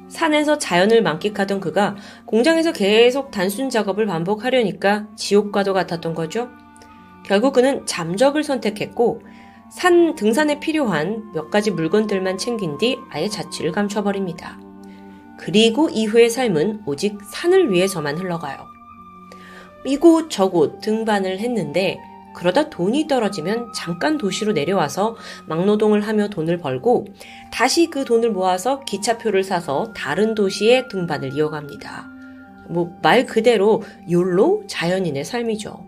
[0.08, 6.48] 산에서 자연을 만끽하던 그가 공장에서 계속 단순 작업을 반복하려니까 지옥과도 같았던 거죠.
[7.24, 9.22] 결국 그는 잠적을 선택했고
[9.70, 14.58] 산 등산에 필요한 몇 가지 물건들만 챙긴 뒤 아예 자취를 감춰버립니다.
[15.40, 18.58] 그리고 이후의 삶은 오직 산을 위해서만 흘러가요.
[19.86, 21.98] 이곳 저곳 등반을 했는데
[22.34, 25.16] 그러다 돈이 떨어지면 잠깐 도시로 내려와서
[25.46, 27.06] 막노동을 하며 돈을 벌고
[27.50, 32.06] 다시 그 돈을 모아서 기차표를 사서 다른 도시에 등반을 이어갑니다.
[32.68, 35.86] 뭐 말 그대로 욜로 자연인의 삶이죠.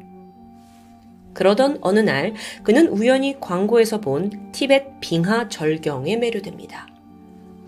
[1.34, 2.32] 그러던 어느 날
[2.62, 6.88] 그는 우연히 광고에서 본 티벳 빙하 절경에 매료됩니다.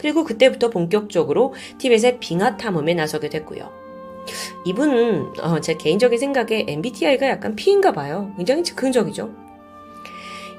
[0.05, 3.73] 그리고 그때부터 본격적으로 티벳의 빙하 탐험에 나서게 됐고요.
[4.67, 8.31] 이분은 어, 제 개인적인 생각에 MBTI가 약간 P인가 봐요.
[8.37, 9.35] 굉장히 즉흥적이죠.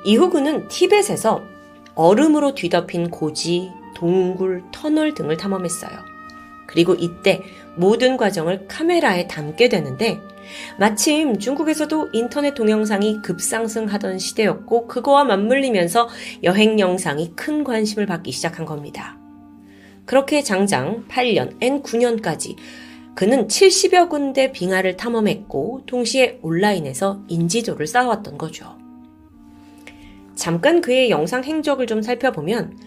[0.03, 1.43] 이후 그는 티벳에서
[1.93, 5.91] 얼음으로 뒤덮인 고지, 동굴, 터널 등을 탐험했어요.
[6.65, 7.43] 그리고 이때
[7.75, 10.19] 모든 과정을 카메라에 담게 되는데
[10.79, 16.09] 마침 중국에서도 인터넷 동영상이 급상승하던 시대였고 그거와 맞물리면서
[16.41, 19.19] 여행 영상이 큰 관심을 받기 시작한 겁니다.
[20.05, 22.55] 그렇게 장장 8년, N9년까지
[23.15, 28.75] 그는 70여 군데 빙하를 탐험했고 동시에 온라인에서 인지도를 쌓아왔던 거죠.
[30.35, 32.77] 잠깐 그의 영상 행적을 좀 살펴보면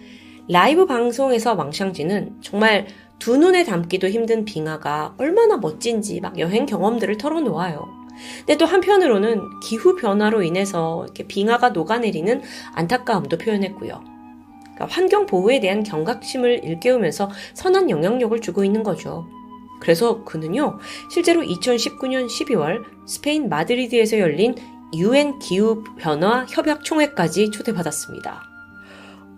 [0.47, 7.87] 라이브 방송에서 왕샹지는 정말 두 눈에 담기도 힘든 빙하가 얼마나 멋진지 막 여행 경험들을 털어놓아요.
[8.39, 12.41] 근데 또 한편으로는 기후 변화로 인해서 이렇게 빙하가 녹아내리는
[12.73, 14.18] 안타까움도 표현했고요.
[14.79, 19.27] 그러니까 환경 보호에 대한 경각심을 일깨우면서 선한 영향력을 주고 있는 거죠.
[19.81, 20.79] 그래서 그는요,
[21.11, 24.55] 실제로 2019년 12월 스페인 마드리드에서 열린
[24.95, 28.43] UN 기후 변화 협약 총회까지 초대받았습니다.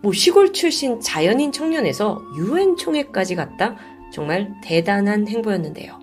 [0.04, 3.76] 뭐 시골 출신 자연인 청년에서 UN 총회까지 갔다
[4.14, 6.00] 정말 대단한 행보였는데요.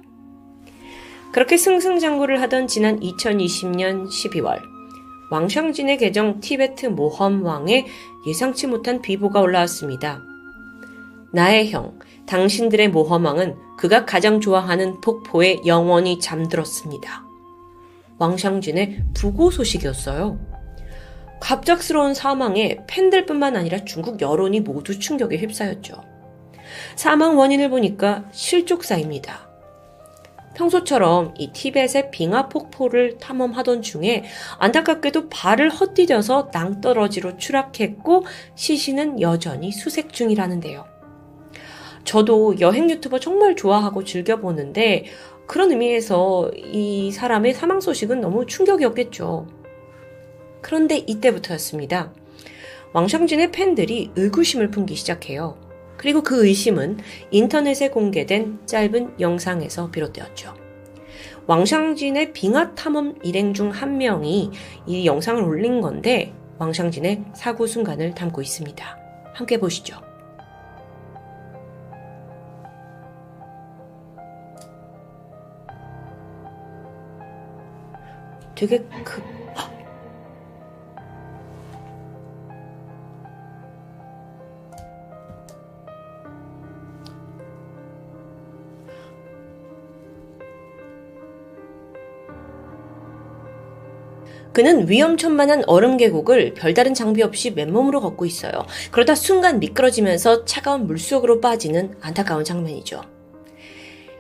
[1.33, 4.78] 그렇게 승승장구를 하던 지난 2020년 12월
[5.31, 7.87] 왕샹진의 계정 티베트 모험왕에
[8.27, 10.23] 예상치 못한 비보가 올라왔습니다.
[11.33, 17.25] 나의 형, 당신들의 모험왕은 그가 가장 좋아하는 폭포에 영원히 잠들었습니다.
[18.19, 20.39] 왕샹진의 부고 소식이었어요.
[21.41, 26.03] 갑작스러운 사망에 팬들뿐만 아니라 중국 여론이 모두 충격에 휩싸였죠.
[26.97, 29.48] 사망 원인을 보니까 실족사입니다.
[30.59, 34.25] 평소처럼 이 티벳의 빙하 폭포를 탐험하던 중에
[34.59, 40.85] 안타깝게도 발을 헛디뎌서 낭떠러지로 추락했고 시신은 여전히 수색 중이라는데요.
[42.05, 45.05] 저도 여행 유튜버 정말 좋아하고 즐겨보는데
[45.47, 49.47] 그런 의미에서 이 사람의 사망 소식은 너무 충격이었겠죠.
[50.61, 52.13] 그런데 이때부터였습니다.
[52.93, 55.68] 왕샹진의 팬들이 의구심을 품기 시작해요.
[55.99, 56.99] 그리고 그 의심은
[57.31, 60.55] 인터넷에 공개된 짧은 영상에서 비롯되었죠.
[61.47, 64.51] 왕샹진의 빙하 탐험 일행 중 한 명이
[64.87, 68.99] 이 영상을 올린 건데 왕샹진의 사고 순간을 담고 있습니다.
[69.35, 70.01] 함께 보시죠.
[78.55, 79.38] 되게 그
[94.59, 98.67] 그는 위험천만한 얼음 계곡을 별다른 장비 없이 맨몸으로 걷고 있어요.
[98.91, 103.03] 그러다 순간 미끄러지면서 차가운 물속으로 빠지는 안타까운 장면이죠.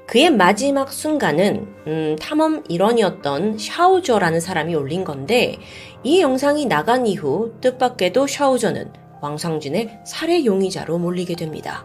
[0.06, 5.58] 그의 마지막 순간은 음, 탐험 일원이었던 샤오저라는 사람이 올린 건데
[6.04, 11.84] 이 영상이 나간 이후 뜻밖에도 샤오저는 왕상진의 살해 용의자로 몰리게 됩니다.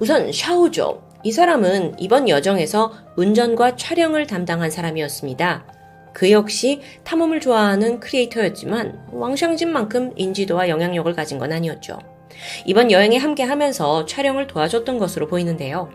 [0.00, 5.81] 우선 샤오저 이 사람은 이번 여정에서 운전과 촬영을 담당한 사람이었습니다.
[6.12, 11.98] 그 역시 탐험을 좋아하는 크리에이터였지만 왕샹진만큼 인지도와 영향력을 가진 건 아니었죠.
[12.66, 15.90] 이번 여행에 함께 하면서 촬영을 도와줬던 것으로 보이는데요.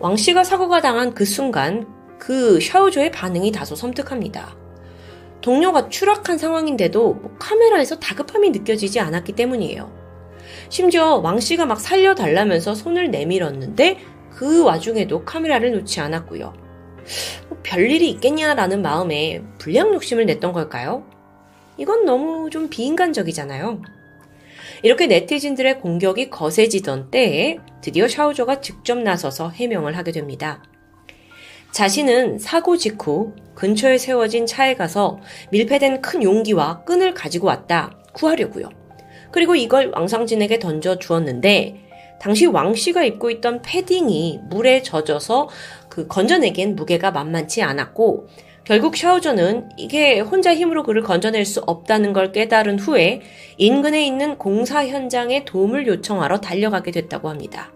[0.00, 1.86] 왕 씨가 사고가 당한 그 순간
[2.18, 4.56] 그 샤오조의 반응이 다소 섬뜩합니다.
[5.40, 9.92] 동료가 추락한 상황인데도 뭐 카메라에서 다급함이 느껴지지 않았기 때문이에요.
[10.68, 13.98] 심지어 왕 씨가 막 살려달라면서 손을 내밀었는데
[14.30, 16.67] 그 와중에도 카메라를 놓지 않았고요.
[17.48, 21.04] 뭐 별일이 있겠냐라는 마음에 불량 욕심을 냈던 걸까요?
[21.76, 23.82] 이건 너무 좀 비인간적이잖아요.
[24.82, 30.62] 이렇게 네티즌들의 공격이 거세지던 때에 드디어 샤오조가 직접 나서서 해명을 하게 됩니다.
[31.72, 37.92] 자신은 사고 직후 근처에 세워진 차에 가서 밀폐된 큰 용기와 끈을 가지고 왔다.
[38.12, 38.68] 구하려고요.
[39.30, 41.88] 그리고 이걸 왕상진에게 던져 주었는데
[42.20, 45.48] 당시 왕 씨가 입고 있던 패딩이 물에 젖어서
[45.98, 48.28] 그 건져내기엔 무게가 만만치 않았고
[48.62, 53.20] 결국 샤오저는 이게 혼자 힘으로 그를 건져낼 수 없다는 걸 깨달은 후에
[53.56, 57.72] 인근에 있는 공사 현장에 도움을 요청하러 달려가게 됐다고 합니다.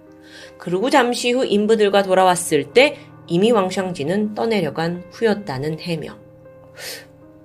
[0.56, 2.96] 그리고 잠시 후 인부들과 돌아왔을 때
[3.26, 6.16] 이미 왕샹지는 떠내려간 후였다는 해명.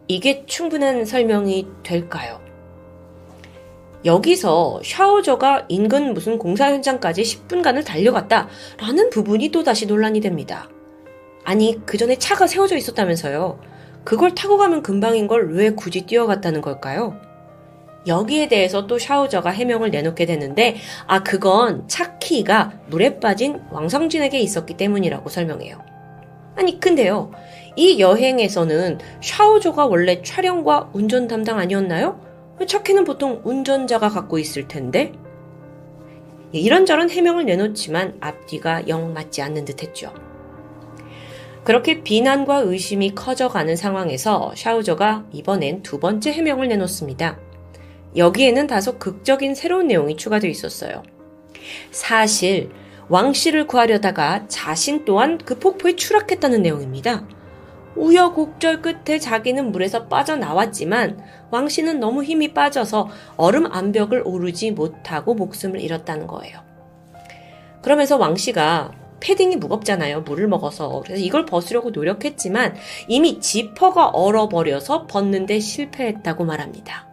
[0.07, 2.46] 이게 충분한 설명이 될까요?
[4.08, 10.70] 여기서 샤오저가 인근 무슨 공사 현장까지 10분간을 달려갔다라는 부분이 또다시 논란이 됩니다.
[11.43, 13.60] 아니, 그 전에 차가 세워져 있었다면서요.
[14.05, 17.20] 그걸 타고 가면 금방인 걸 왜 굳이 뛰어갔다는 걸까요?
[18.08, 20.78] 여기에 대해서 또 샤오저가 해명을 내놓게 되는데,
[21.08, 25.84] 아, 그건 차 키가 물에 빠진 왕성진에게 있었기 때문이라고 설명해요.
[26.55, 27.32] 아니, 근데요.
[27.76, 32.26] 이 여행에서는 샤오저가 원래 촬영과 운전 담당 아니었나요?
[32.66, 35.14] 차 키는 보통 운전자가 갖고 있을 텐데?
[36.51, 40.14] 이런저런 해명을 내놓지만 앞뒤가 영 맞지 않는 듯 했죠.
[41.64, 47.38] 그렇게 비난과 의심이 커져가는 상황에서 샤우저가 이번엔 두 번째 해명을 내놓습니다.
[48.16, 51.03] 여기에는 다소 극적인 새로운 내용이 추가되어 있었어요.
[51.91, 52.70] 사실
[53.10, 57.28] 왕 씨를 구하려다가 자신 또한 그 폭포에 추락했다는 내용입니다.
[57.97, 65.81] 우여곡절 끝에 자기는 물에서 빠져나왔지만 왕 씨는 너무 힘이 빠져서 얼음 암벽을 오르지 못하고 목숨을
[65.81, 66.59] 잃었다는 거예요.
[67.81, 70.21] 그러면서 왕 씨가 패딩이 무겁잖아요.
[70.21, 71.01] 물을 먹어서.
[71.03, 72.75] 그래서 이걸 벗으려고 노력했지만
[73.07, 77.07] 이미 지퍼가 얼어버려서 벗는데 실패했다고 말합니다.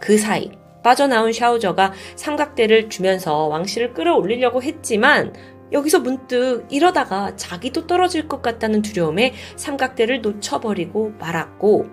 [0.00, 0.50] 그 사이
[0.82, 5.32] 빠져나온 샤우저가 삼각대를 주면서 왕씨를 끌어올리려고 했지만
[5.72, 11.86] 여기서 문득 이러다가 자기도 떨어질 것 같다는 두려움에 삼각대를 놓쳐버리고 말았고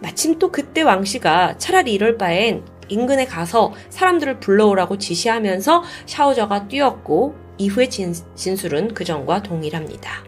[0.00, 7.90] 마침 또 그때 왕씨가 차라리 이럴 바엔 인근에 가서 사람들을 불러오라고 지시하면서 샤우저가 뛰었고 이후의
[7.90, 10.24] 진, 진술은 그전과 동일합니다.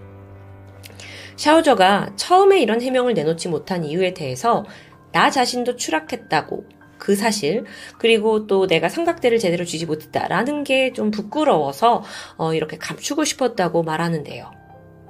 [1.37, 4.65] 샤오저가 처음에 이런 해명을 내놓지 못한 이유에 대해서
[5.13, 6.65] 나 자신도 추락했다고
[6.99, 7.65] 그 사실
[7.99, 12.03] 그리고 또 내가 삼각대를 제대로 쥐지 못했다라는 게 좀 부끄러워서
[12.37, 14.51] 어, 이렇게 감추고 싶었다고 말하는데요.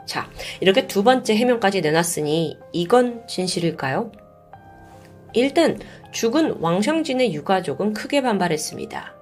[0.06, 0.30] 자,
[0.60, 4.12] 이렇게 두 번째 해명까지 내놨으니 이건 진실일까요?
[5.32, 5.78] 일단
[6.12, 9.14] 죽은 왕샹진의 유가족은 크게 반발했습니다.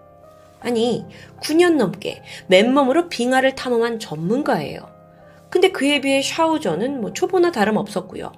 [0.61, 1.04] 아니,
[1.40, 4.80] 9년 넘게 맨몸으로 빙하를 탐험한 전문가예요.
[5.50, 8.32] 근데 그에 비해 샤오저는 뭐 초보나 다름없었고요.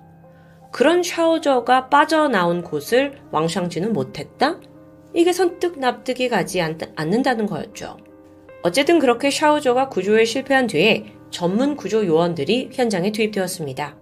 [0.71, 4.61] 그런 샤오저가 빠져나온 곳을 왕샹진은 못했다?
[5.15, 7.97] 이게 선뜻 납득이 가지 않, 않는다는 거였죠.
[8.63, 13.97] 어쨌든 그렇게 샤오저가 구조에 실패한 뒤에 전문 구조 요원들이 현장에 투입되었습니다.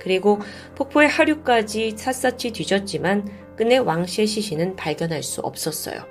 [0.00, 0.38] 그리고
[0.76, 6.04] 폭포의 하류까지 샅샅이 뒤졌지만 끝내 왕씨의 시신은 발견할 수 없었어요.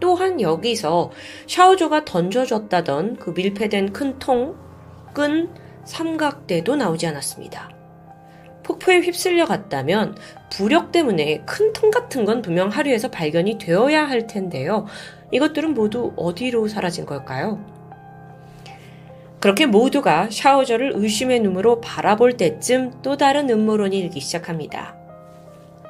[0.00, 1.10] 또한 여기서
[1.46, 4.56] 샤오조가 던져줬다던 그 밀폐된 큰 통,
[5.12, 5.54] 끈,
[5.84, 7.70] 삼각대도 나오지 않았습니다.
[8.62, 10.16] 폭포에 휩쓸려 갔다면
[10.50, 14.86] 부력 때문에 큰 통 같은 건 분명 하류에서 발견이 되어야 할 텐데요.
[15.32, 17.71] 이것들은 모두 어디로 사라진 걸까요?
[19.42, 24.94] 그렇게 모두가 샤오저를 의심의 눈으로 바라볼 때쯤 또 다른 음모론이 일기 시작합니다.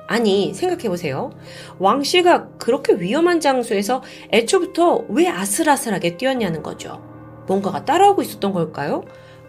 [0.06, 1.30] 아니, 생각해보세요.
[1.78, 7.02] 왕 씨가 그렇게 위험한 장소에서 애초부터 왜 아슬아슬하게 뛰었냐는 거죠.
[7.46, 9.04] 뭔가가 따라오고 있었던 걸까요?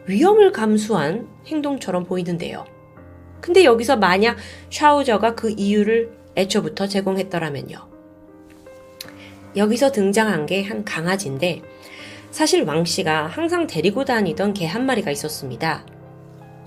[0.08, 2.66] 위험을 감수한 행동처럼 보이는데요.
[3.40, 4.36] 근데 여기서 만약
[4.70, 7.78] 샤오저가 그 이유를 애초부터 제공했더라면요.
[9.56, 11.62] 여기서 등장한 게 한 강아지인데
[12.34, 15.86] 사실 왕 씨가 항상 데리고 다니던 개 한 마리가 있었습니다.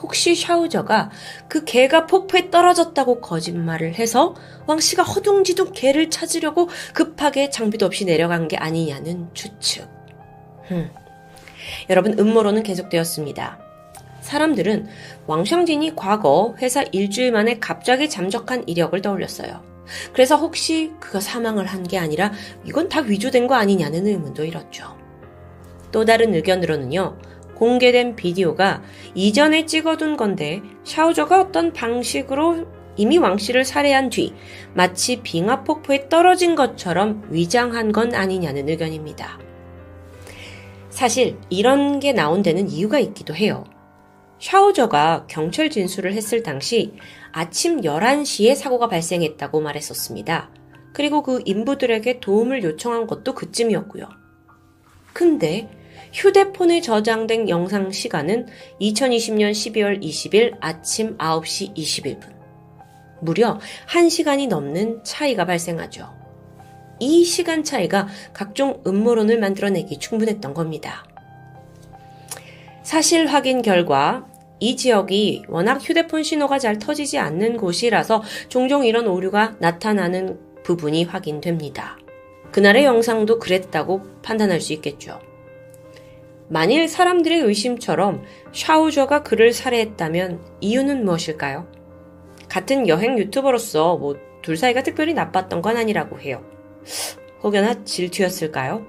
[0.01, 1.11] 혹시 샤우저가
[1.49, 4.37] 그 개가 폭포에 떨어졌다고 거짓말을 해서
[4.69, 9.89] 왕 씨가 허둥지둥 개를 찾으려고 급하게 장비도 없이 내려간 게 아니냐는 추측.
[10.69, 10.89] 흠.
[11.91, 13.59] 여러분 음모론은 계속되었습니다.
[14.21, 14.87] 사람들은
[15.27, 19.65] 왕샹진이 과거 회사 일주일 만에 갑자기 잠적한 이력을 떠올렸어요.
[20.13, 22.31] 그래서 혹시 그가 사망을 한 게 아니라
[22.65, 25.06] 이건 다 위조된 거 아니냐는 의문도 일었죠.
[25.93, 27.19] 또 다른 의견으로는요,
[27.57, 28.83] 공개된 비디오가
[29.15, 32.67] 이전에 찍어둔 건데 샤오저가 어떤 방식으로
[32.97, 34.33] 이미 왕 씨를 살해한 뒤
[34.75, 39.39] 마치 빙하폭포에 떨어진 것처럼 위장한 건 아니냐는 의견입니다.
[40.91, 43.65] 사실 이런 게 나온 데는 이유가 있기도 해요.
[44.39, 46.95] 샤오저가 경찰 진술을 했을 당시
[47.33, 50.51] 아침 11시에 사고가 발생했다고 말했었습니다.
[50.93, 54.26] 그리고 그 인부들에게 도움을 요청한 것도 그쯤이었고요.
[55.17, 55.67] 근데
[56.13, 58.49] 휴대폰에 저장된 영상 시간은
[58.83, 62.35] 2020년 12월 20일 아침 9시 21분.
[63.23, 63.59] 무려
[63.89, 66.13] 1시간이 넘는 차이가 발생하죠.
[67.01, 71.07] 이 시간 차이가 각종 음모론을 만들어내기 충분했던 겁니다.
[72.83, 74.27] 사실 확인 결과
[74.61, 81.97] 이 지역이 워낙 휴대폰 신호가 잘 터지지 않는 곳이라서 종종 이런 오류가 나타나는 부분이 확인됩니다.
[82.57, 85.21] 그날의 영상도 그랬다고 판단할 수 있겠죠.
[86.49, 91.69] 만일 사람들의 의심처럼 샤우저가 그를 살해했다면 이유는 무엇일까요?
[92.49, 96.41] 같은 여행 유튜버로서 뭐 둘 사이가 특별히 나빴던 건 아니라고 해요.
[97.43, 98.87] 혹여나 질투였을까요?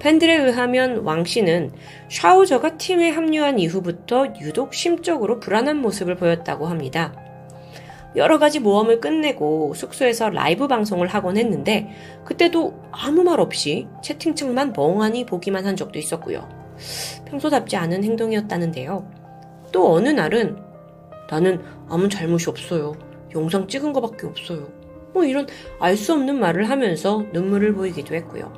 [0.00, 1.70] 팬들에 의하면 왕 씨는
[2.10, 7.14] 샤우저가 팀에 합류한 이후부터 유독 심적으로 불안한 모습을 보였다고 합니다.
[8.16, 11.90] 여러 가지 모험을 끝내고 숙소에서 라이브 방송을 하곤 했는데
[12.24, 16.48] 그때도 아무 말 없이 채팅창만 멍하니 보기만 한 적도 있었고요.
[17.26, 19.10] 평소답지 않은 행동이었다는데요.
[19.70, 20.56] 또 어느 날은
[21.30, 22.94] 나는 아무 잘못이 없어요.
[23.34, 24.68] 영상 찍은 거밖에 없어요.
[25.12, 25.46] 뭐 이런
[25.80, 28.52] 알 수 없는 말을 하면서 눈물을 보이기도 했고요.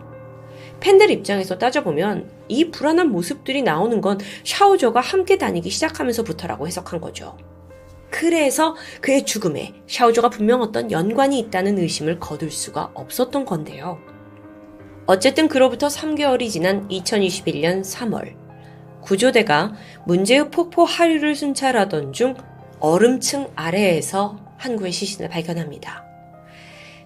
[0.81, 7.37] 팬들 입장에서 따져보면 이 불안한 모습들이 나오는 건 샤오저가 함께 다니기 시작하면서부터라고 해석한 거죠.
[8.11, 13.99] 그래서 그의 죽음에 샤오조가 분명 어떤 연관이 있다는 의심을 거둘 수가 없었던 건데요.
[15.07, 18.35] 어쨌든 그로부터 3개월이 지난 2021년 3월,
[19.03, 19.73] 구조대가
[20.07, 22.35] 문제의 폭포 하류를 순찰하던 중
[22.81, 26.05] 얼음층 아래에서 한 구의 시신을 발견합니다.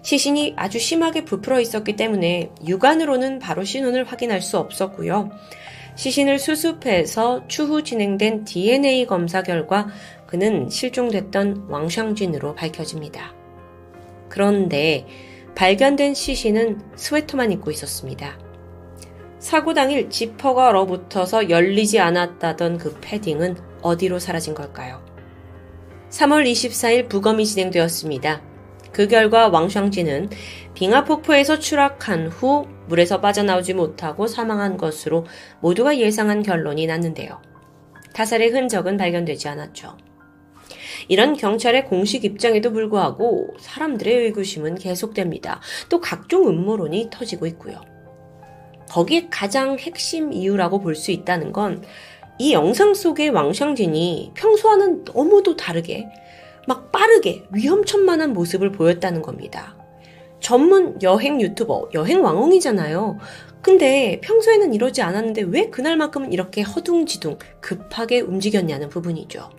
[0.01, 5.31] 시신이 아주 심하게 부풀어 있었기 때문에 육안으로는 바로 신원을 확인할 수 없었고요.
[5.95, 9.87] 시신을 수습해서 추후 진행된 DNA 검사 결과
[10.33, 13.35] 그는 실종됐던 왕샹진으로 밝혀집니다.
[14.29, 15.05] 그런데
[15.53, 18.39] 발견된 시신은 스웨터만 입고 있었습니다.
[19.37, 25.05] 사고 당일 지퍼가 얼어붙어서 열리지 않았다던 그 패딩은 어디로 사라진 걸까요?
[26.09, 28.41] 3월 24일 부검이 진행되었습니다.
[28.91, 30.31] 그 결과 왕샹진은
[30.73, 35.27] 빙하 폭포에서 추락한 후 물에서 빠져나오지 못하고 사망한 것으로
[35.61, 37.39] 모두가 예상한 결론이 났는데요.
[38.15, 39.95] 타살의 흔적은 발견되지 않았죠.
[41.07, 45.61] 이런 경찰의 공식 입장에도 불구하고 사람들의 의구심은 계속됩니다.
[45.89, 47.81] 또 각종 음모론이 터지고 있고요.
[48.89, 51.81] 거기에 가장 핵심 이유라고 볼 수 있다는 건
[52.39, 56.07] 이 영상 속의 왕샹진이 평소와는 너무도 다르게
[56.67, 59.77] 막 빠르게 위험천만한 모습을 보였다는 겁니다.
[60.39, 63.19] 전문 여행 유튜버, 여행 왕홍이잖아요.
[63.61, 69.49] 근데 평소에는 이러지 않았는데 왜 그날만큼은 이렇게 허둥지둥 급하게 움직였냐는 부분이죠.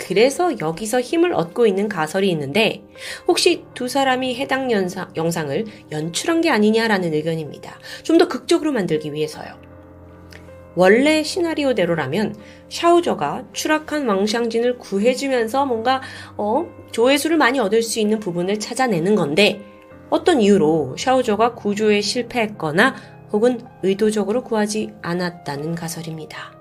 [0.00, 2.82] 그래서 여기서 힘을 얻고 있는 가설이 있는데
[3.28, 7.78] 혹시 두 사람이 해당 연사, 영상을 연출한 게 아니냐라는 의견입니다.
[8.02, 9.58] 좀 더 극적으로 만들기 위해서요.
[10.74, 12.36] 원래 시나리오대로라면
[12.68, 16.00] 샤우저가 추락한 왕샹진을 구해주면서 뭔가
[16.36, 19.60] 어, 조회수를 많이 얻을 수 있는 부분을 찾아내는 건데
[20.10, 22.94] 어떤 이유로 샤우저가 구조에 실패했거나
[23.32, 26.59] 혹은 의도적으로 구하지 않았다는 가설입니다.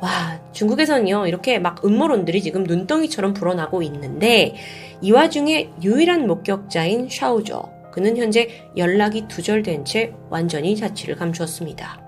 [0.00, 4.54] 와, 중국에서는요, 이렇게 막 음모론들이 지금 눈덩이처럼 불어나고 있는데,
[5.00, 12.02] 이 와중에 유일한 목격자인 샤오저, 그는 현재 연락이 두절된 채 완전히 자취를 감추었습니다.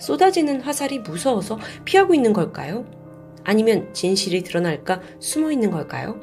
[0.00, 2.84] 쏟아지는 화살이 무서워서 피하고 있는 걸까요?
[3.44, 6.18] 아니면 진실이 드러날까 숨어 있는 걸까요?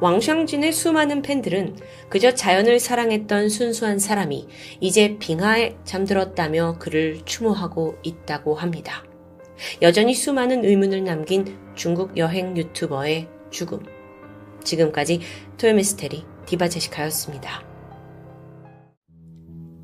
[0.00, 1.76] 왕샹진의 수많은 팬들은
[2.08, 4.48] 그저 자연을 사랑했던 순수한 사람이
[4.80, 9.04] 이제 빙하에 잠들었다며 그를 추모하고 있다고 합니다.
[9.82, 13.80] 여전히 수많은 의문을 남긴 중국 여행 유튜버의 죽음.
[14.64, 15.20] 지금까지
[15.58, 17.62] 토요미스테리 디바제시카였습니다.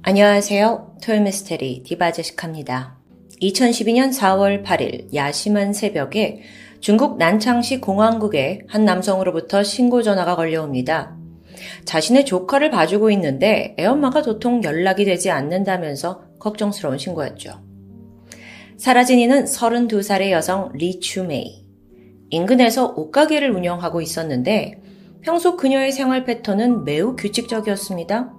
[0.02, 0.98] 안녕하세요.
[1.02, 2.96] 토요미스테리 디바제시카입니다.
[3.42, 6.42] 2012년 4월 8일 야심한 새벽에
[6.80, 11.16] 중국 난창시 공항국에 한 남성으로부터 신고 전화가 걸려옵니다.
[11.84, 17.62] 자신의 조카를 봐주고 있는데 애엄마가 도통 연락이 되지 않는다면서 걱정스러운 신고였죠.
[18.76, 21.64] 사라진 이는 32살의 여성 리추메이.
[22.30, 24.82] 인근에서 옷가게를 운영하고 있었는데
[25.22, 28.32] 평소 그녀의 생활 패턴은 매우 규칙적이었습니다.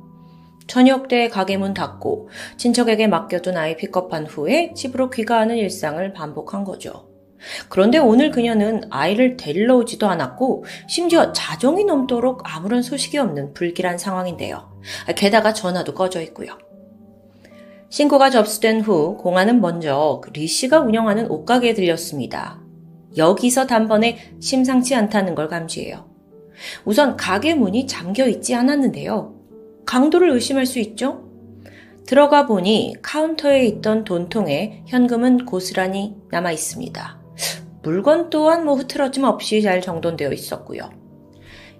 [0.67, 7.06] 저녁 때 가게 문 닫고 친척에게 맡겨둔 아이 픽업한 후에 집으로 귀가하는 일상을 반복한 거죠.
[7.69, 14.71] 그런데 오늘 그녀는 아이를 데리러 오지도 않았고 심지어 자정이 넘도록 아무런 소식이 없는 불길한 상황인데요.
[15.15, 16.57] 게다가 전화도 꺼져 있고요.
[17.89, 22.59] 신고가 접수된 후 공안은 먼저 그리 씨가 운영하는 옷가게에 들렸습니다.
[23.15, 26.09] 여기서 단번에 심상치 않다는 걸 감지해요.
[26.85, 29.35] 우선 가게 문이 잠겨 있지 않았는데요.
[29.85, 31.23] 강도를 의심할 수 있죠?
[32.05, 37.26] 들어가 보니 카운터에 있던 돈통에 현금은 고스란히 남아 있습니다.
[37.83, 40.89] 물건 또한 뭐 흐트러짐 없이 잘 정돈되어 있었고요.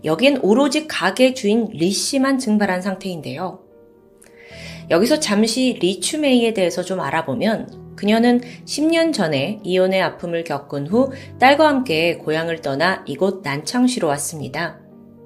[0.04, 3.60] 여기엔 오로지 가게 주인 리 씨만 증발한 상태인데요.
[4.90, 11.68] 여기서 잠시 리 추메이에 대해서 좀 알아보면 그녀는 10년 전에 이혼의 아픔을 겪은 후 딸과
[11.68, 14.80] 함께 고향을 떠나 이곳 난창시로 왔습니다.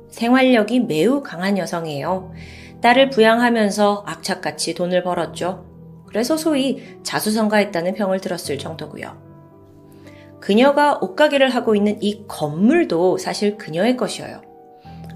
[0.09, 2.33] 생활력이 매우 강한 여성이에요.
[2.81, 5.65] 딸을 부양하면서 악착같이 돈을 벌었죠.
[6.07, 9.30] 그래서 소위 자수성가했다는 평을 들었을 정도고요.
[10.41, 14.41] 그녀가 옷가게를 하고 있는 이 건물도 사실 그녀의 것이어요.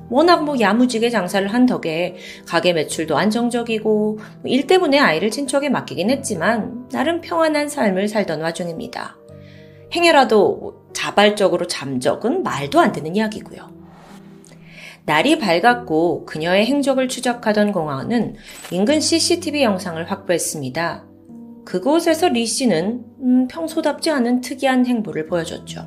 [0.09, 2.15] 워낙 뭐 야무지게 장사를 한 덕에
[2.47, 9.17] 가게 매출도 안정적이고 뭐일 때문에 아이를 친척에 맡기긴 했지만 나름 평안한 삶을 살던 와중입니다.
[9.93, 13.73] 행여라도 자발적으로 잠적은 말도 안 되는 이야기고요.
[15.05, 18.35] 날이 밝았고 그녀의 행적을 추적하던 공항은
[18.71, 21.14] 인근 CCTV 영상을 확보했습니다.
[21.65, 25.85] 그곳에서 리 씨는 음, 평소답지 않은 특이한 행보를 보여줬죠.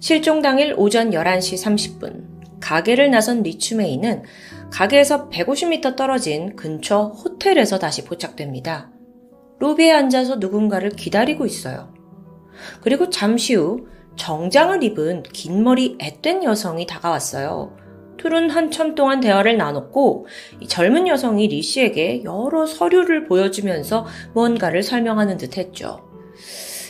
[0.00, 4.22] 실종 당일 오전 11시 30분, 가게를 나선 리추메이는
[4.70, 8.90] 가게에서 150m 떨어진 근처 호텔에서 다시 포착됩니다.
[9.58, 11.92] 로비에 앉아서 누군가를 기다리고 있어요.
[12.80, 17.76] 그리고 잠시 후 정장을 입은 긴 머리 앳된 여성이 다가왔어요.
[18.18, 20.26] 둘은 한참 동안 대화를 나눴고
[20.66, 26.06] 젊은 여성이 리 씨에게 여러 서류를 보여주면서 뭔가를 설명하는 듯 했죠.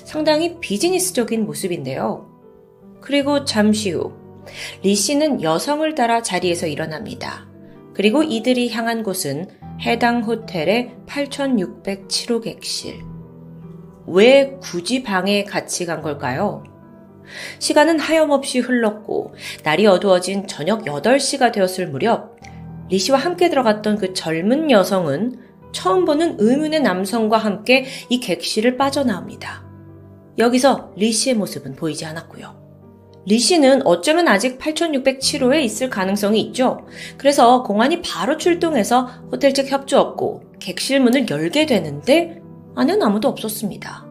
[0.05, 2.27] 상당히 비즈니스적인 모습인데요.
[3.01, 4.13] 그리고 잠시 후,
[4.83, 7.47] 리 씨는 여성을 따라 자리에서 일어납니다.
[7.95, 9.47] 그리고 이들이 향한 곳은
[9.83, 13.01] 해당 호텔의 8607호 객실.
[14.07, 16.65] 왜 굳이 방에 같이 간 걸까요?
[17.59, 19.35] 시간은 하염없이 흘렀고
[19.65, 22.37] 날이 어두워진 저녁 8시가 되었을 무렵
[22.91, 29.65] 리 씨와 함께 들어갔던 그 젊은 여성은 처음 보는 의문의 남성과 함께 이 객실을 빠져나옵니다.
[30.39, 32.57] 여기서 리 씨의 모습은 보이지 않았고요.
[33.27, 36.87] 리 씨는 어쩌면 아직 8607호에 있을 가능성이 있죠.
[37.19, 42.41] 그래서 공안이 바로 출동해서 호텔 측 협조했고 객실 문을 열게 되는데
[42.75, 44.08] 아내는 아무도 없었습니다.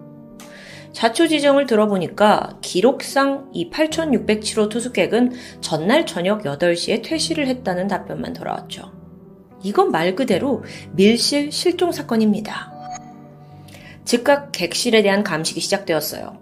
[0.98, 8.92] 자초지정을 들어보니까 기록상 이 8607호 투숙객은 전날 저녁 8시에 퇴실을 했다는 답변만 돌아왔죠.
[9.62, 10.64] 이건 말 그대로
[10.94, 12.74] 밀실 실종 사건입니다.
[14.06, 16.42] 즉각 객실에 대한 감식이 시작되었어요.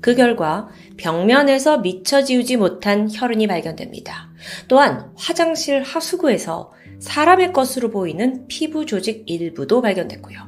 [0.00, 4.30] 그 결과 벽면에서 미처 지우지 못한 혈흔이 발견됩니다.
[4.68, 10.38] 또한 화장실 하수구에서 사람의 것으로 보이는 피부 조직 일부도 발견됐고요.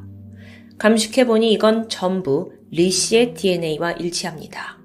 [0.78, 4.78] 감식해보니 이건 전부 리 씨의 DNA와 일치합니다.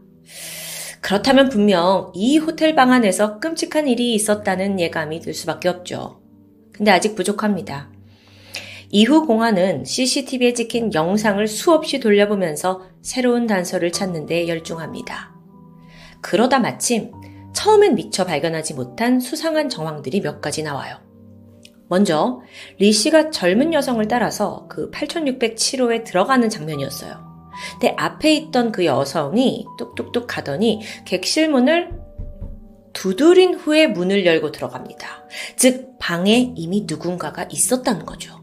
[1.01, 6.22] 그렇다면 분명 이 호텔 방 안에서 끔찍한 일이 있었다는 예감이 들 수밖에 없죠.
[6.72, 7.91] 근데 아직 부족합니다.
[8.91, 15.35] 이후 공안은 CCTV에 찍힌 영상을 수없이 돌려보면서 새로운 단서를 찾는 데 열중합니다.
[16.22, 17.11] 그러다 마침
[17.53, 20.97] 처음엔 미처 발견하지 못한 수상한 정황들이 몇 가지 나와요.
[21.88, 22.41] 먼저
[22.77, 27.28] 리 씨가 젊은 여성을 따라서 그 8607호에 들어가는 장면이었어요.
[27.73, 31.91] 근데 앞에 있던 그 여성이 뚝뚝뚝 가더니 객실 문을
[32.94, 35.07] 두드린 후에 문을 열고 들어갑니다.
[35.56, 38.40] 즉, 방에 이미 누군가가 있었다는 거죠.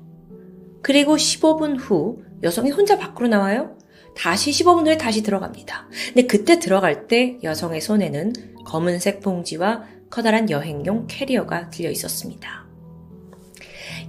[0.82, 3.76] 그리고 15분 후 여성이 혼자 밖으로 나와요.
[4.16, 5.88] 다시 15분 후에 다시 들어갑니다.
[6.14, 8.32] 근데 그때 들어갈 때 여성의 손에는
[8.64, 12.66] 검은색 봉지와 커다란 여행용 캐리어가 들려 있었습니다.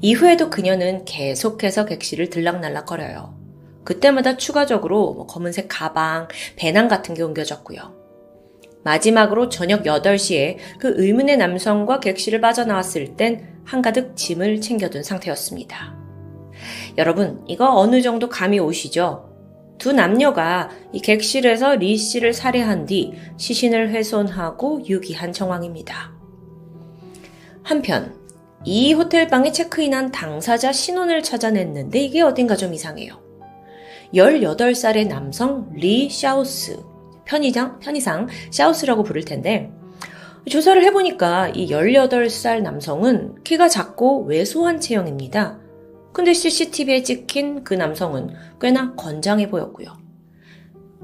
[0.01, 3.46] 이후에도 그녀는 계속해서 객실을 들락날락거려요.
[3.87, 6.27] 그때마다 추가적으로 뭐 검은색 가방,
[6.57, 7.95] 배낭 같은 게 옮겨졌고요.
[8.83, 15.95] 마지막으로 저녁 8시에 그 의문의 남성과 객실을 빠져나왔을 땐 한가득 짐을 챙겨둔 상태였습니다.
[16.97, 19.29] 여러분, 이거 어느 정도 감이 오시죠?
[19.77, 26.11] 두 남녀가 이 객실에서 리 씨를 살해한 뒤 시신을 훼손하고 유기한 정황입니다.
[27.63, 28.17] 한편,
[28.65, 33.26] 이 호텔방에 체크인한 당사자 신원을 찾아냈는데 이게 어딘가 좀 이상해요.
[34.13, 36.79] 18살의 남성 리 샤우스,
[37.25, 39.71] 편의장, 편의상 샤우스라고 부를 텐데,
[40.49, 45.59] 조사를 해보니까 이 18살 남성은 키가 작고 왜소한 체형입니다.
[46.13, 49.89] 근데 CCTV에 찍힌 그 남성은 꽤나 건장해 보였고요.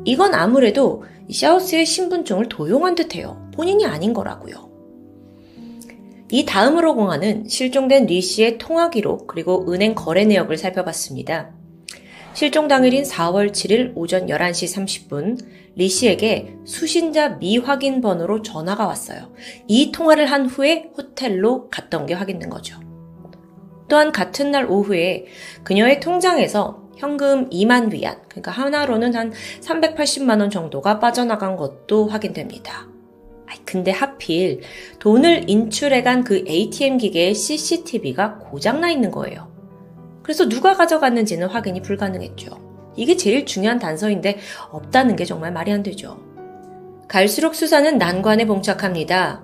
[0.06, 3.50] 이건 아무래도 샤우스의 신분증을 도용한 듯해요.
[3.54, 4.72] 본인이 아닌 거라고요.
[6.32, 11.54] 이 다음으로 공안은 실종된 리 씨의 통화 기록 그리고 은행 거래 내역을 살펴봤습니다.
[12.34, 15.38] 실종 당일인 4월 7일 오전 11시 30분
[15.76, 19.32] 리 씨에게 수신자 미확인 번호로 전화가 왔어요.
[19.68, 22.80] 이 통화를 한 후에 호텔로 갔던 게 확인된 거죠.
[23.88, 25.26] 또한 같은 날 오후에
[25.64, 29.32] 그녀의 통장에서 현금 2만 위안, 그러니까 하나로는 한
[29.62, 32.88] 380만 원 정도가 빠져나간 것도 확인됩니다.
[33.66, 34.62] 근데 하필
[34.98, 39.53] 돈을 인출해간 그 ATM 기계의 CCTV가 고장나 있는 거예요.
[40.24, 42.94] 그래서 누가 가져갔는지는 확인이 불가능했죠.
[42.96, 44.40] 이게 제일 중요한 단서인데
[44.72, 46.20] 없다는 게 정말 말이 안 되죠.
[47.08, 49.44] 갈수록 수사는 난관에 봉착합니다.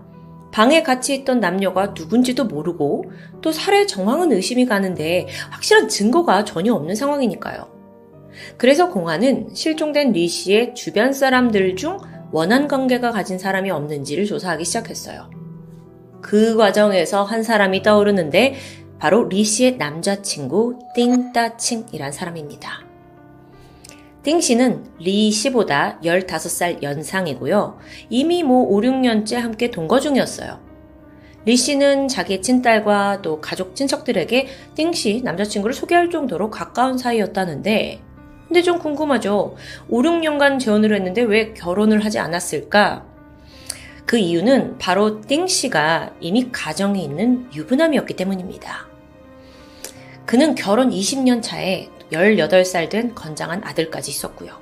[0.51, 3.11] 방에 같이 있던 남녀가 누군지도 모르고
[3.41, 7.67] 또 살해 정황은 의심이 가는데 확실한 증거가 전혀 없는 상황이니까요.
[8.57, 11.97] 그래서 공안은 실종된 리 씨의 주변 사람들 중
[12.31, 15.29] 원한 관계가 가진 사람이 없는지를 조사하기 시작했어요.
[16.21, 18.55] 그 과정에서 한 사람이 떠오르는데
[18.99, 22.83] 바로 리 씨의 남자친구 띵따칭이란 사람입니다.
[24.23, 27.79] 띵 씨는 리 씨보다 15살 연상이고요.
[28.09, 30.59] 이미 뭐 5, 6년째 함께 동거 중이었어요.
[31.45, 38.01] 리 씨는 자기 친딸과 또 가족 친척들에게 띵 씨 남자친구를 소개할 정도로 가까운 사이였다는데
[38.47, 39.55] 근데 좀 궁금하죠.
[39.87, 43.05] 5, 6년간 재혼을 했는데 왜 결혼을 하지 않았을까?
[44.05, 48.88] 그 이유는 바로 띵 씨가 이미 가정이 있는 유부남이었기 때문입니다.
[50.29, 54.61] 그는 결혼 20년 차에 18살 된 건장한 아들까지 있었고요.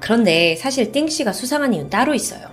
[0.00, 2.50] 그런데 사실 띵 씨가 수상한 이유는 따로 있어요.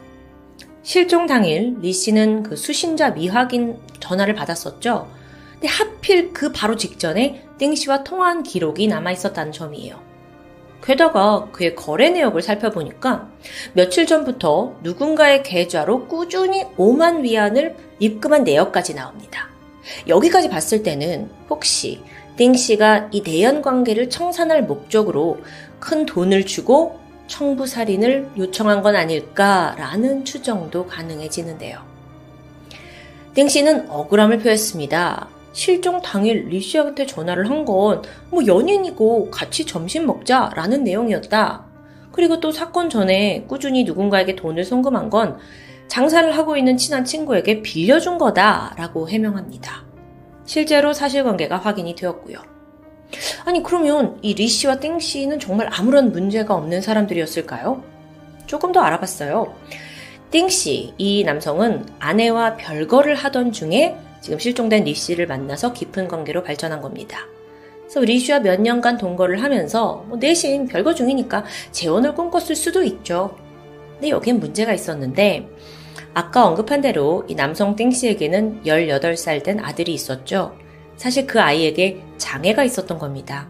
[0.84, 5.10] 실종 당일 리 씨는 그 수신자 미확인 전화를 받았었죠.
[5.54, 10.00] 근데 하필 그 바로 직전에 띵 씨와 통화한 기록이 남아 있었다는 점이에요.
[10.84, 13.32] 게다가 그의 거래 내역을 살펴보니까
[13.74, 19.53] 며칠 전부터 누군가의 계좌로 꾸준히 5만 위안을 입금한 내역까지 나옵니다.
[20.08, 22.02] 여기까지 봤을 때는 혹시
[22.36, 25.40] 띵 씨가 이 내연 관계를 청산할 목적으로
[25.80, 31.80] 큰 돈을 주고 청부 살인을 요청한 건 아닐까라는 추정도 가능해지는데요.
[33.34, 35.30] 띵 씨는 억울함을 표했습니다.
[35.54, 41.64] 실종 당일 리 씨한테 전화를 한 건 뭐 연인이고 같이 점심 먹자라는 내용이었다.
[42.12, 45.38] 그리고 또 사건 전에 꾸준히 누군가에게 돈을 송금한 건
[45.94, 49.86] 장사를 하고 있는 친한 친구에게 빌려준 거다라고 해명합니다.
[50.44, 52.40] 실제로 사실관계가 확인이 되었고요.
[53.46, 57.84] 아니, 그러면 이 리 씨와 띵 씨는 정말 아무런 문제가 없는 사람들이었을까요?
[58.48, 59.54] 조금 더 알아봤어요.
[60.32, 66.42] 띵 씨, 이 남성은 아내와 별거를 하던 중에 지금 실종된 리 씨를 만나서 깊은 관계로
[66.42, 67.20] 발전한 겁니다.
[67.82, 73.38] 그래서 리 씨와 몇 년간 동거를 하면서 뭐 내심 별거 중이니까 재혼을 꿈꿨을 수도 있죠.
[73.92, 75.48] 근데 여기엔 문제가 있었는데
[76.14, 80.56] 아까 언급한 대로 이 남성 띵 씨에게는 18살 된 아들이 있었죠.
[80.96, 83.50] 사실 그 아이에게 장애가 있었던 겁니다.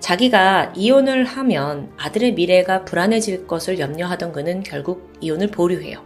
[0.00, 6.04] 자기가 이혼을 하면 아들의 미래가 불안해질 것을 염려하던 그는 결국 이혼을 보류해요.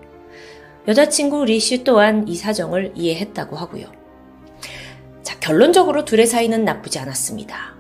[0.87, 3.87] 여자친구 리 씨 또한 이 사정을 이해했다고 하고요.
[5.25, 7.75] 자, 결론적으로 둘의 사이는 나쁘지 않았습니다.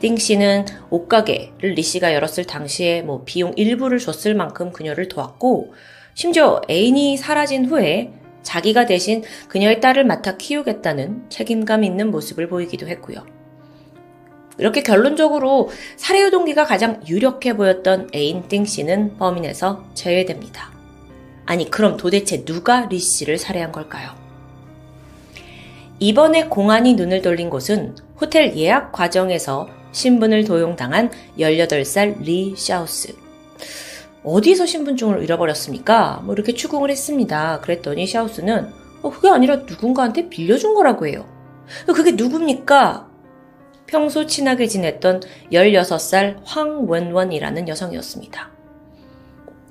[0.00, 5.74] 띵 씨는 옷가게를 리 씨가 열었을 당시에 뭐 비용 일부를 줬을 만큼 그녀를 도왔고,
[6.16, 8.10] 심지어 애인이 사라진 후에
[8.42, 13.18] 자기가 대신 그녀의 딸을 맡아 키우겠다는 책임감 있는 모습을 보이기도 했고요.
[14.56, 20.72] 이렇게 결론적으로 살해의 동기가 가장 유력해 보였던 애인 띵 씨는 범인에서 제외됩니다.
[21.44, 24.14] 아니, 그럼 도대체 누가 리 씨를 살해한 걸까요?
[25.98, 33.14] 이번에 공안이 눈을 돌린 곳은 호텔 예약 과정에서 신분을 도용당한 18살 리 샤우스.
[34.26, 36.20] 어디서 신분증을 잃어버렸습니까?
[36.24, 37.60] 뭐 이렇게 추궁을 했습니다.
[37.60, 38.72] 그랬더니 샤우스는
[39.02, 41.24] 어, 그게 아니라 누군가한테 빌려준 거라고 해요.
[41.86, 43.08] 그게 누굽니까?
[43.86, 45.22] 평소 친하게 지냈던
[45.52, 48.50] 16살 황원원이라는 여성이었습니다.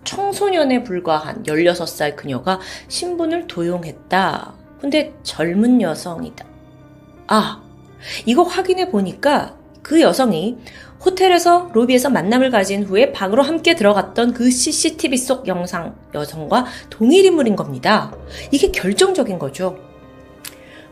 [0.06, 4.54] 청소년에 불과한 16살 그녀가 신분을 도용했다.
[4.80, 6.46] 근데 젊은 여성이다.
[7.28, 7.62] 아,
[8.26, 10.58] 이거 확인해 보니까 그 여성이
[11.06, 17.56] 호텔에서 로비에서 만남을 가진 후에 방으로 함께 들어갔던 그 CCTV 속 영상 여성과 동일 인물인
[17.56, 18.12] 겁니다.
[18.52, 19.78] 이게 결정적인 거죠.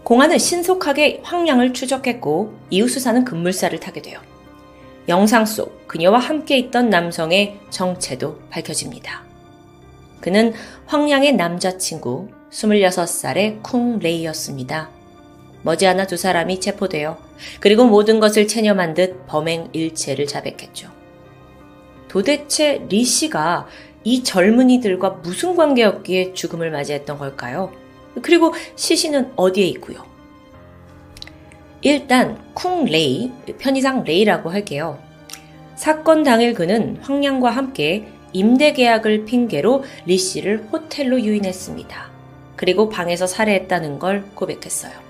[0.04, 4.20] 공안은 신속하게 황량을 추적했고 이후 수사는 급물살을 타게 돼요.
[5.08, 9.24] 영상 속 그녀와 함께 있던 남성의 정체도 밝혀집니다.
[10.22, 10.54] 그는
[10.86, 14.93] 황량의 남자친구 26살의 쿵 레이였습니다.
[15.64, 17.18] 머지않아 두 사람이 체포되어
[17.60, 20.90] 그리고 모든 것을 체념한 듯 범행 일체를 자백했죠.
[22.08, 23.68] 도대체 리 씨가
[24.04, 27.72] 이 젊은이들과 무슨 관계였기에 죽음을 맞이했던 걸까요?
[28.22, 30.06] 그리고 시신은 어디에 있고요?
[31.82, 35.00] 일단 쿵 레이, 편의상 레이라고 할게요.
[35.76, 42.12] 사건 당일 그는 황량과 함께 임대 계약을 핑계로 리 씨를 호텔로 유인했습니다.
[42.56, 45.03] 그리고 방에서 살해했다는 걸 고백했어요.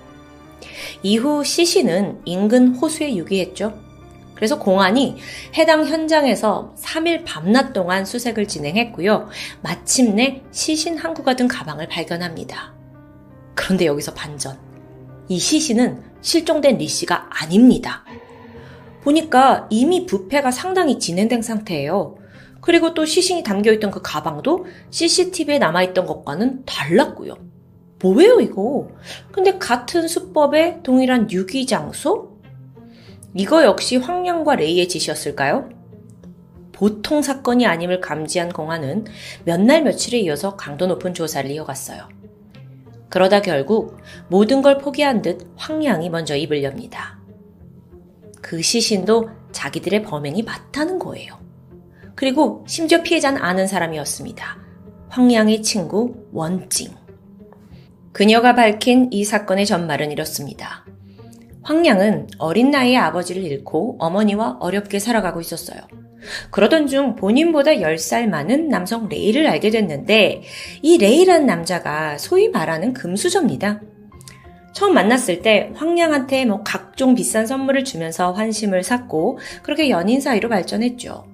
[1.02, 3.78] 이후 시 씨는 인근 호수에 유기했죠.
[4.34, 5.16] 그래서 공안이
[5.56, 9.28] 해당 현장에서 3일 밤낮 동안 수색을 진행했고요.
[9.62, 12.74] 마침내 시신 한 구가 든 가방을 발견합니다.
[13.54, 14.58] 그런데 여기서 반전.
[15.28, 18.04] 이 시신은 실종된 리 씨가 아닙니다.
[19.02, 22.16] 보니까 이미 부패가 상당히 진행된 상태예요.
[22.60, 27.36] 그리고 또 시신이 담겨있던 그 가방도 CCTV에 남아있던 것과는 달랐고요.
[28.04, 28.88] 뭐예요, 이거?
[29.32, 32.38] 근데 같은 수법에 동일한 유기장소?
[33.34, 35.70] 이거 역시 황량과 레이의 짓이었을까요?
[36.72, 39.06] 보통 사건이 아님을 감지한 공안은
[39.46, 42.08] 몇 날 며칠에 이어서 강도 높은 조사를 이어갔어요.
[43.08, 43.96] 그러다 결국
[44.28, 47.18] 모든 걸 포기한 듯 황량이 먼저 입을 엽니다.
[48.42, 51.38] 그 시신도 자기들의 범행이 맞다는 거예요.
[52.14, 54.58] 그리고 심지어 피해자는 아는 사람이었습니다.
[55.08, 57.03] 황량의 친구 원징.
[58.14, 60.86] 그녀가 밝힌 이 사건의 전말은 이렇습니다.
[61.62, 65.80] 황량은 어린 나이에 아버지를 잃고 어머니와 어렵게 살아가고 있었어요.
[66.52, 70.42] 그러던 중 본인보다 10살 많은 남성 레이를 알게 됐는데
[70.80, 73.80] 이 레이란 남자가 소위 말하는 금수저입니다.
[74.72, 81.26] 처음 만났을 때 황량한테 뭐 각종 비싼 선물을 주면서 환심을 샀고 그렇게 연인 사이로 발전했죠.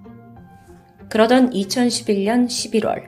[1.10, 3.02] 그러던 2011년 11월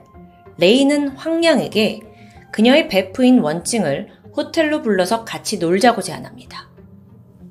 [0.59, 2.12] 레이는 황량에게
[2.53, 6.69] 그녀의 베프인 원증을 호텔로 불러서 같이 놀자고 제안합니다.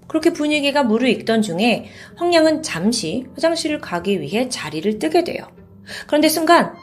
[0.07, 5.47] 그렇게 분위기가 무르익던 중에 황량은 잠시 화장실을 가기 위해 자리를 뜨게 돼요.
[6.07, 6.75] 그런데 순간 아!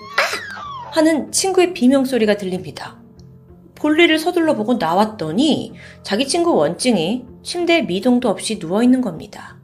[0.91, 2.99] 하는 친구의 비명소리가 들립니다.
[3.75, 5.73] 볼일을 서둘러 보고 나왔더니
[6.03, 9.57] 자기 친구 원증이 침대에 미동도 없이 누워있는 겁니다.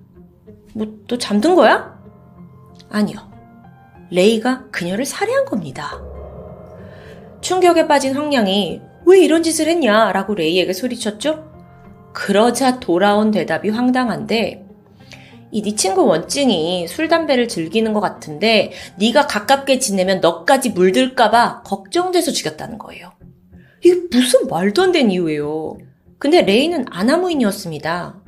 [0.74, 2.00] 뭐 또 잠든 거야?
[2.90, 3.18] 아니요.
[4.12, 6.02] 레이가 그녀를 살해한 겁니다.
[7.46, 11.46] 충격에 빠진 황량이 왜 이런 짓을 했냐 라고 레이에게 소리쳤죠?
[12.12, 14.66] 그러자 돌아온 대답이 황당한데
[15.52, 22.32] 이 네 친구 원증이 술 담배를 즐기는 것 같은데 네가 가깝게 지내면 너까지 물들까봐 걱정돼서
[22.32, 23.12] 죽였다는 거예요.
[23.84, 25.78] 이게 무슨 말도 안 되는 이유예요.
[26.18, 28.22] 근데 레이는 아나무인이었습니다.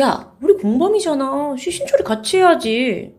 [0.00, 1.54] 야, 우리 공범이잖아.
[1.56, 3.14] 시신처리 같이 해야지.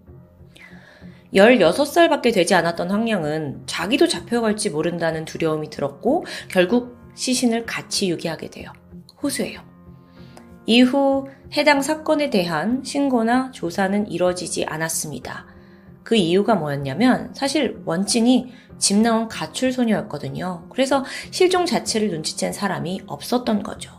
[1.35, 8.71] 16살밖에 되지 않았던 황량은 자기도 잡혀갈지 모른다는 두려움이 들었고 결국 시신을 같이 유기하게 돼요.
[9.21, 9.61] 호수예요.
[10.65, 15.45] 이후 해당 사건에 대한 신고나 조사는 이뤄지지 않았습니다.
[16.03, 20.67] 그 이유가 뭐였냐면 사실 원진이 집 나온 가출 소녀였거든요.
[20.69, 23.91] 그래서 실종 자체를 눈치챈 사람이 없었던 거죠.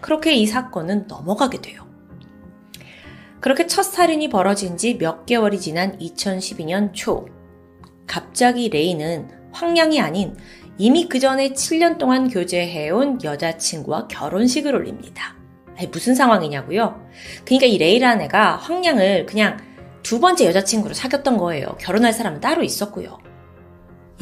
[0.00, 1.93] 그렇게 이 사건은 넘어가게 돼요.
[3.44, 7.26] 그렇게 첫 살인이 벌어진 지 몇 개월이 지난 2012년 초,
[8.06, 10.34] 갑자기 레이는 황량이 아닌
[10.78, 15.36] 이미 그 전에 7년 동안 교제해온 여자친구와 결혼식을 올립니다.
[15.76, 17.06] 아니, 무슨 상황이냐고요?
[17.44, 19.58] 그러니까 이 레이라는 애가 황량을 그냥
[20.02, 21.76] 두 번째 여자친구로 사귀었던 거예요.
[21.78, 23.18] 결혼할 사람은 따로 있었고요.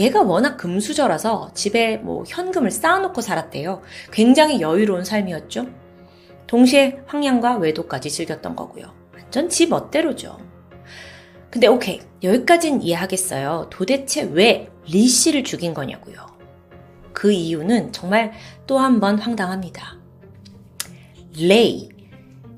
[0.00, 3.82] 얘가 워낙 금수저라서 집에 뭐 현금을 쌓아놓고 살았대요.
[4.10, 5.68] 굉장히 여유로운 삶이었죠.
[6.48, 9.01] 동시에 황량과 외도까지 즐겼던 거고요.
[9.32, 10.36] 완전 지 멋대로죠.
[11.50, 13.68] 근데 오케이 여기까진 이해하겠어요.
[13.70, 16.26] 도대체 왜 리 씨를 죽인 거냐고요.
[17.14, 18.32] 그 이유는 정말
[18.66, 19.96] 또 한 번 황당합니다.
[21.40, 21.88] 레이.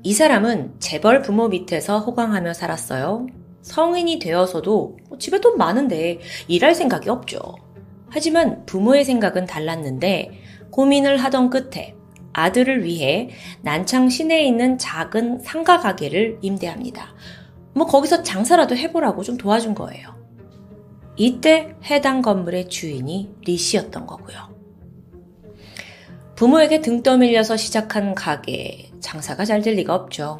[0.03, 3.27] 이 사람은 재벌 부모 밑에서 호강하며 살았어요.
[3.61, 6.19] 성인이 되어서도 집에 돈 많은데
[6.49, 7.39] 일할 생각이 없죠.
[8.09, 10.41] 하지만 부모의 생각은 달랐는데
[10.71, 11.95] 고민을 하던 끝에
[12.37, 13.29] 아들을 위해
[13.61, 17.15] 난창 시내에 있는 작은 상가 가게를 임대합니다.
[17.73, 20.15] 뭐 거기서 장사라도 해보라고 좀 도와준 거예요.
[21.15, 24.53] 이때 해당 건물의 주인이 리 씨였던 거고요.
[26.35, 30.37] 부모에게 등 떠밀려서 시작한 가게, 장사가 잘 될 리가 없죠.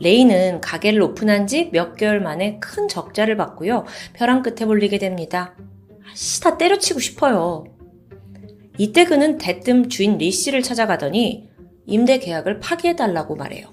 [0.00, 3.84] 레이는 가게를 오픈한 지 몇 개월 만에 큰 적자를 보고요.
[4.14, 5.54] 벼랑 끝에 몰리게 됩니다.
[6.14, 7.64] 씨, 다 때려치고 싶어요.
[8.82, 11.48] 이때 그는 대뜸 주인 리 씨를 찾아가더니
[11.86, 13.68] 임대 계약을 파기해달라고 말해요.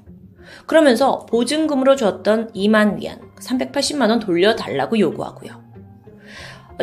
[0.67, 5.63] 그러면서 보증금으로 줬던 2만 위안, 380만원 돌려달라고 요구하고요.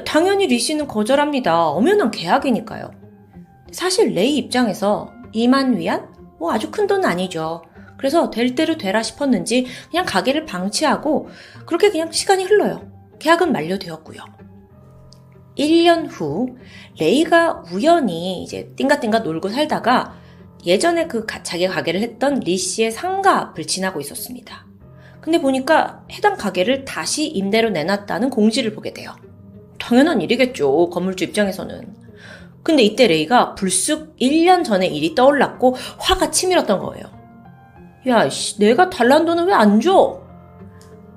[0.04, 1.68] 당연히 리 씨는 거절합니다.
[1.68, 2.90] 엄연한 계약이니까요.
[3.70, 6.12] 사실 레이 입장에서 2만 위안?
[6.40, 7.62] 뭐 아주 큰 돈은 아니죠.
[7.96, 11.28] 그래서 될 대로 되라 싶었는지 그냥 가게를 방치하고
[11.64, 12.90] 그렇게 그냥 시간이 흘러요.
[13.20, 14.35] 계약은 만료되었고요.
[15.56, 16.56] 1년 후
[17.00, 20.14] 레이가 우연히 이제 띵가띵가 놀고 살다가
[20.64, 24.66] 예전에 그 자기 가게를 했던 리 씨의 상가 앞을 지나고 있었습니다.
[25.20, 29.14] 근데 보니까 해당 가게를 다시 임대로 내놨다는 공지를 보게 돼요.
[29.78, 30.90] 당연한 일이겠죠.
[30.90, 31.94] 건물주 입장에서는.
[32.62, 37.04] 근데 이때 레이가 불쑥 1년 전에 일이 떠올랐고 화가 치밀었던 거예요.
[38.08, 40.20] 야, 씨, 내가 달란 돈은 왜 안 줘?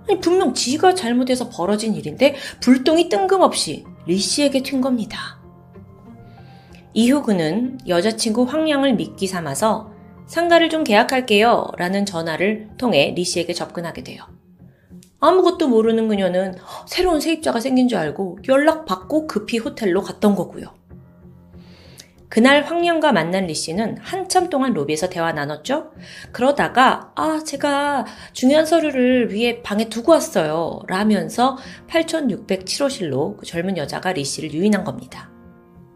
[0.07, 5.39] 아니, 분명 지가 잘못해서 벌어진 일인데 불똥이 뜬금없이 리 씨에게 튄 겁니다.
[6.93, 9.91] 이후 그는 여자친구 황량을 미끼 삼아서
[10.25, 14.23] 상가를 좀 계약할게요 라는 전화를 통해 리 씨에게 접근하게 돼요.
[15.19, 16.55] 아무것도 모르는 그녀는
[16.87, 20.78] 새로운 세입자가 생긴 줄 알고 연락받고 급히 호텔로 갔던 거고요.
[22.29, 25.91] 그날 황량과 만난 리 씨는 한참 동안 로비에서 대화 나눴죠.
[26.31, 30.81] 그러다가 아 제가 중요한 서류를 위에 방에 두고 왔어요.
[30.87, 31.57] 라면서
[31.87, 35.31] 8607호실로 그 젊은 여자가 리 씨를 유인한 겁니다.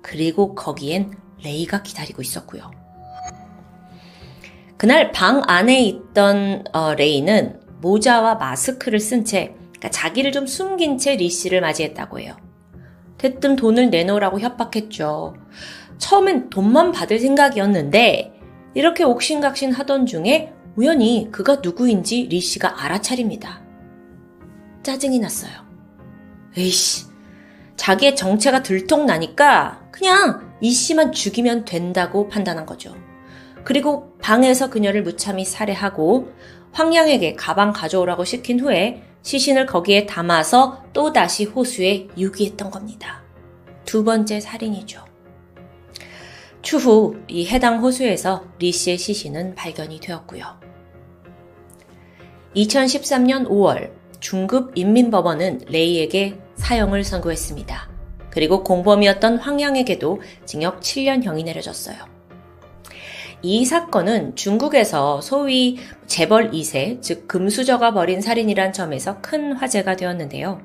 [0.01, 1.11] 그리고 거기엔
[1.43, 2.71] 레이가 기다리고 있었고요.
[4.77, 11.15] 그날 방 안에 있던 어, 레이는 모자와 마스크를 쓴 채 그러니까 자기를 좀 숨긴 채
[11.15, 12.35] 리 씨를 맞이했다고 해요.
[13.19, 15.35] 대뜸 돈을 내놓으라고 협박했죠.
[15.97, 18.33] 처음엔 돈만 받을 생각이었는데
[18.73, 23.61] 이렇게 옥신각신 하던 중에 우연히 그가 누구인지 리 씨가 알아차립니다.
[24.81, 25.51] 짜증이 났어요.
[26.57, 27.05] 에이씨,
[27.77, 32.95] 자기의 정체가 들통나니까 그냥 이 씨만 죽이면 된다고 판단한 거죠.
[33.63, 36.33] 그리고 방에서 그녀를 무참히 살해하고
[36.73, 43.23] 황양에게 가방 가져오라고 시킨 후에 시신을 거기에 담아서 또다시 호수에 유기했던 겁니다.
[43.85, 45.12] 두 번째 살인이죠.
[46.63, 50.45] 추후 이 해당 호수에서 리 씨의 시신은 발견이 되었고요.
[52.55, 53.91] 2013년 5월
[54.21, 57.89] 중급 인민법원은 레이에게 사형을 선고했습니다.
[58.29, 61.97] 그리고 공범이었던 황양에게도 징역 7년형이 내려졌어요.
[63.41, 65.77] 이 사건은 중국에서 소위
[66.07, 70.61] 재벌 2세, 즉 금수저가 벌인 살인이란 점에서 큰 화제가 되었는데요.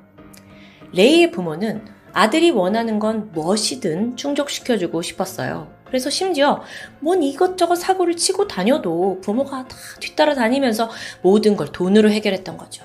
[0.92, 5.77] 레이의 부모는 아들이 원하는 건 무엇이든 충족시켜주고 싶었어요.
[5.88, 6.62] 그래서 심지어
[7.00, 10.90] 뭔 이것저것 사고를 치고 다녀도 부모가 다 뒤따라 다니면서
[11.22, 12.84] 모든 걸 돈으로 해결했던 거죠.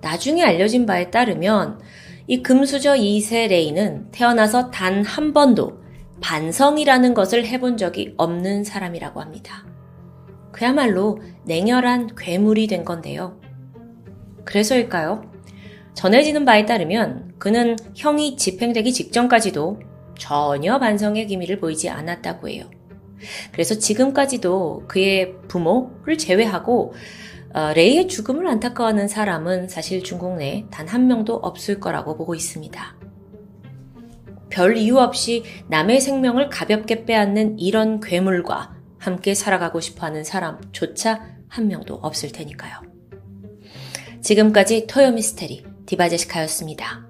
[0.00, 1.80] 나중에 알려진 바에 따르면
[2.26, 5.84] 이 금수저 2세 레이는 태어나서 단 한 번도
[6.20, 9.66] 반성이라는 것을 해본 적이 없는 사람이라고 합니다.
[10.52, 13.38] 그야말로 냉혈한 괴물이 된 건데요.
[14.44, 15.30] 그래서일까요?
[15.94, 19.80] 전해지는 바에 따르면 그는 형이 집행되기 직전까지도
[20.18, 22.70] 전혀 반성의 기미를 보이지 않았다고 해요.
[23.52, 26.94] 그래서 지금까지도 그의 부모를 제외하고
[27.54, 32.96] 어, 레이의 죽음을 안타까워하는 사람은 사실 중국 내에 단 한 명도 없을 거라고 보고 있습니다.
[34.50, 41.68] 별 이유 없이 남의 생명을 가볍게 빼앗는 이런 괴물과 함께 살아가고 싶어 하는 사람조차 한
[41.68, 42.82] 명도 없을 테니까요.
[44.22, 47.06] 지금까지 토요미스테리 디바제시카였습니다.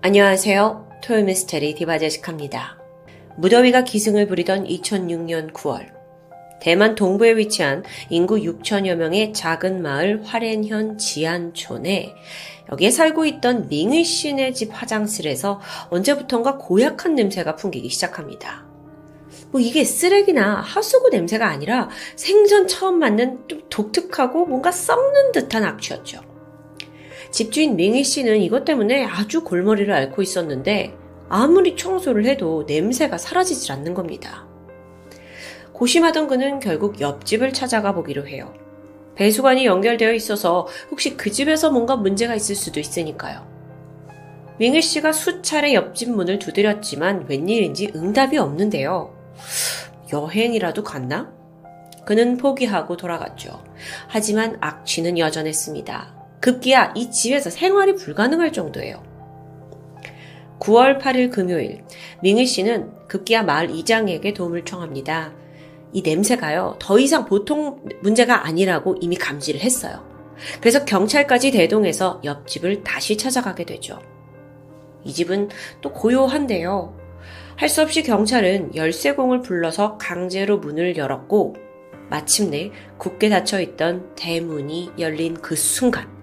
[0.00, 0.87] 안녕하세요.
[1.02, 2.78] 토요미스테리 디바제시카입니다.
[3.36, 5.98] 무더위가 기승을 부리던 2006년 9월
[6.60, 12.14] 대만 동부에 위치한 인구 6천여 명의 작은 마을 화롄현 지안촌에
[12.72, 15.60] 여기에 살고 있던 밍의 씨네 집 화장실에서
[15.90, 18.66] 언제부턴가 고약한 냄새가 풍기기 시작합니다.
[19.50, 26.27] 뭐 이게 쓰레기나 하수구 냄새가 아니라 생전 처음 맡는 좀 독특하고 뭔가 썩는 듯한 악취였죠.
[27.30, 30.94] 집주인 밍희 씨는 이것 때문에 아주 골머리를 앓고 있었는데
[31.28, 34.46] 아무리 청소를 해도 냄새가 사라지질 않는 겁니다.
[35.72, 38.52] 고심하던 그는 결국 옆집을 찾아가 보기로 해요.
[39.14, 43.46] 배수관이 연결되어 있어서 혹시 그 집에서 뭔가 문제가 있을 수도 있으니까요.
[44.58, 49.14] 윙일 씨가 수차례 옆집 문을 두드렸지만 웬일인지 응답이 없는데요.
[50.12, 51.32] 여행이라도 갔나?
[52.04, 53.62] 그는 포기하고 돌아갔죠.
[54.08, 56.17] 하지만 악취는 여전했습니다.
[56.40, 59.02] 급기야 이 집에서 생활이 불가능할 정도예요.
[60.60, 61.84] 9월 8일 금요일,
[62.22, 65.32] 밍일 씨는 급기야 마을 이장에게 도움을 청합니다.
[65.92, 70.04] 이 냄새가요, 더 이상 보통 문제가 아니라고 이미 감지를 했어요.
[70.60, 74.00] 그래서 경찰까지 대동해서 옆집을 다시 찾아가게 되죠.
[75.04, 75.48] 이 집은
[75.80, 76.96] 또 고요한데요.
[77.56, 81.56] 할 수 없이 경찰은 열쇠공을 불러서 강제로 문을 열었고,
[82.08, 86.17] 마침내 굳게 닫혀 있던 대문이 열린 그 순간,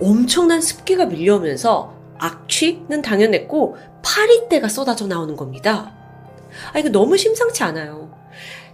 [0.00, 5.94] 엄청난 습기가 밀려오면서 악취는 당연했고, 파리떼가 쏟아져 나오는 겁니다.
[6.72, 8.12] 아, 이거 너무 심상치 않아요.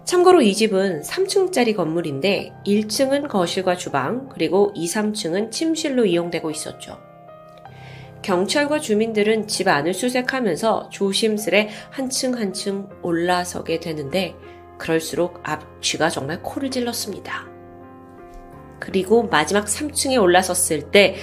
[0.03, 6.97] 참고로 이 집은 3층짜리 건물인데 1층은 거실과 주방, 그리고 2, 3층은 침실로 이용되고 있었죠.
[8.21, 14.35] 경찰과 주민들은 집 안을 수색하면서 조심스레 한층 한층 올라서게 되는데
[14.77, 17.50] 그럴수록 앞쥐가 정말 코를 찔렀습니다.
[18.81, 21.15] 그리고 마지막 3층에 올라섰을 때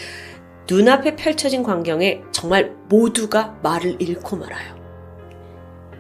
[0.71, 4.79] 눈앞에 펼쳐진 광경에 정말 모두가 말을 잃고 말아요.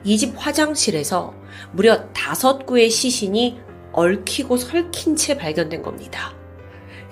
[0.05, 1.35] 이 집 화장실에서
[1.72, 3.60] 무려 다섯 구의 시신이
[3.93, 6.35] 얽히고 설킨 채 발견된 겁니다.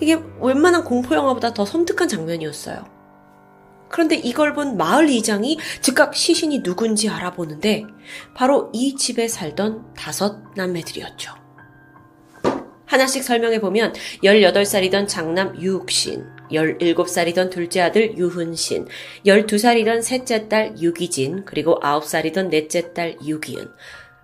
[0.00, 2.84] 이게 웬만한 공포영화보다 더 섬뜩한 장면이었어요.
[3.88, 7.84] 그런데 이걸 본 마을 이장이 즉각 시신이 누군지 알아보는데
[8.34, 11.45] 바로 이 집에 살던 다섯 남매들이었죠.
[12.86, 13.92] 하나씩 설명해 보면
[14.22, 18.86] 18살이던 장남 유욱신, 17살이던 둘째 아들 유훈신,
[19.26, 23.68] 12살이던 셋째 딸 유기진, 그리고 9살이던 넷째 딸 유기은,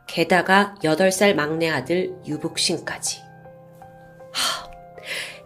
[0.06, 3.20] 게다가 8살 막내 아들 유복신까지.
[4.32, 4.70] 하,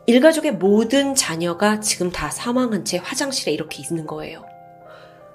[0.07, 4.45] 일가족의 모든 자녀가 지금 다 사망한 채 화장실에 이렇게 있는 거예요.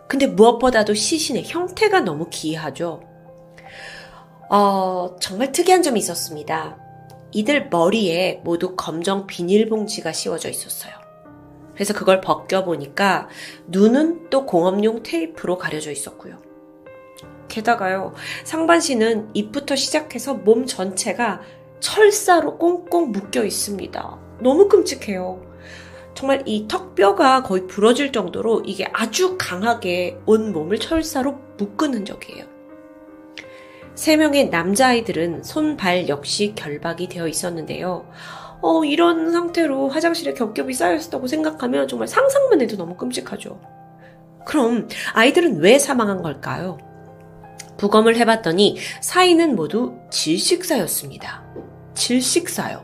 [0.07, 3.01] 근데 무엇보다도 시신의 형태가 너무 기이하죠.
[4.49, 6.80] 어, 정말 특이한 점이 있었습니다.
[7.31, 10.93] 이들 머리에 모두 검정 비닐봉지가 씌워져 있었어요.
[11.73, 13.29] 그래서 그걸 벗겨보니까
[13.67, 16.41] 눈은 또 공업용 테이프로 가려져 있었고요.
[17.47, 18.13] 게다가요,
[18.43, 21.41] 상반신은 입부터 시작해서 몸 전체가
[21.79, 24.19] 철사로 꽁꽁 묶여 있습니다.
[24.41, 25.41] 너무 끔찍해요.
[26.13, 32.50] 정말 이 턱뼈가 거의 부러질 정도로 이게 아주 강하게 온 몸을 철사로 묶은 흔적이에요.
[33.95, 38.09] 세 명의 남자아이들은 손, 발 역시 결박이 되어 있었는데요.
[38.61, 43.59] 어, 이런 상태로 화장실에 겹겹이 쌓여있었다고 생각하면 정말 상상만 해도 너무 끔찍하죠.
[44.45, 46.77] 그럼 아이들은 왜 사망한 걸까요?
[47.77, 51.43] 부검을 해봤더니 사인은 모두 질식사였습니다.
[51.95, 52.83] 질식사요.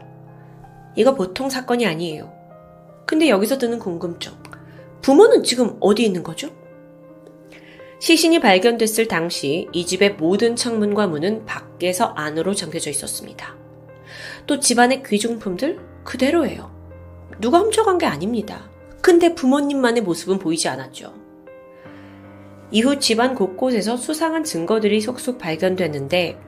[0.95, 2.33] 이거 보통 사건이 아니에요.
[3.05, 4.33] 근데 여기서 드는 궁금증.
[5.01, 6.49] 부모는 지금 어디 있는 거죠?
[7.99, 13.55] 시신이 발견됐을 당시 이 집의 모든 창문과 문은 밖에서 안으로 잠겨져 있었습니다.
[14.45, 16.71] 또 집안의 귀중품들 그대로예요.
[17.39, 18.69] 누가 훔쳐간 게 아닙니다.
[19.01, 21.13] 근데 부모님만의 모습은 보이지 않았죠.
[22.71, 26.39] 이후 집안 곳곳에서 수상한 증거들이 속속 발견됐는데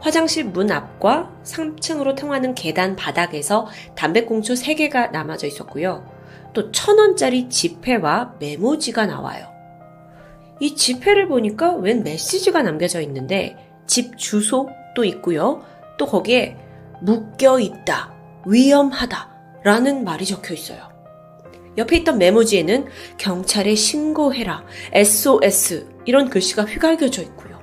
[0.00, 6.04] 화장실 문 앞과 3층으로 통하는 계단 바닥에서 담배꽁초 3개가 남아져 있었고요.
[6.52, 9.51] 또 천원짜리 지폐와 메모지가 나와요.
[10.60, 13.56] 이 지폐를 보니까 웬 메시지가 남겨져 있는데
[13.86, 15.62] 집 주소도 있고요.
[15.98, 16.56] 또 거기에
[17.00, 18.14] 묶여 있다,
[18.46, 19.30] 위험하다
[19.64, 20.90] 라는 말이 적혀 있어요.
[21.78, 27.58] 옆에 있던 메모지에는 경찰에 신고해라, SOS 이런 글씨가 휘갈겨져 있고요.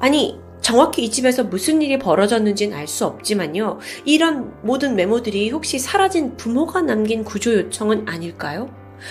[0.00, 3.78] 아니, 정확히 이 집에서 무슨 일이 벌어졌는지는 알 수 없지만요.
[4.04, 8.68] 이런 모든 메모들이 혹시 사라진 부모가 남긴 구조 요청은 아닐까요?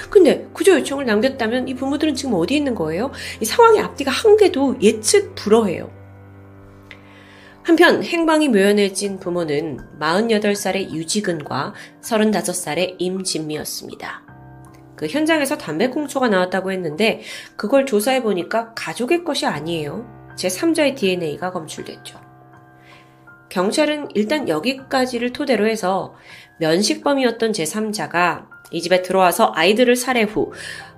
[0.10, 3.12] 근데 구조 요청을 남겼다면 이 부모들은 지금 어디 있는 거예요?
[3.42, 5.92] 이 상황의 앞뒤가 한 개도 예측 불허해요.
[7.64, 14.24] 한편 행방이 묘연해진 부모는 48살의 유지근과 35살의 임진미였습니다.
[14.96, 17.22] 그 현장에서 담배꽁초가 나왔다고 했는데
[17.56, 20.06] 그걸 조사해 보니까 가족의 것이 아니에요.
[20.36, 22.20] 제3자의 DNA가 검출됐죠.
[23.50, 26.16] 경찰은 일단 여기까지를 토대로 해서
[26.60, 30.52] 면식범이었던 제3자가 이 집에 들어와서 아이들을 살해 후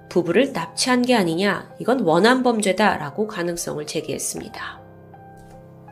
[0.10, 4.82] 부부를 납치한 게 아니냐, 이건 원한 범죄다라고 가능성을 제기했습니다.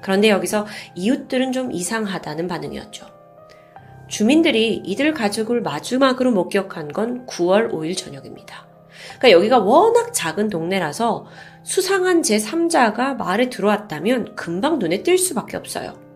[0.02, 0.66] 그런데 여기서
[0.96, 3.06] 이웃들은 좀 이상하다는 반응이었죠.
[4.08, 8.68] 주민들이 이들 가족을 마지막으로 목격한 건 9월 5일 저녁입니다.
[9.20, 11.28] 그러니까 여기가 워낙 작은 동네라서
[11.64, 16.09] 수상한 제3자가 마을에 들어왔다면 금방 눈에 띌 수밖에 없어요.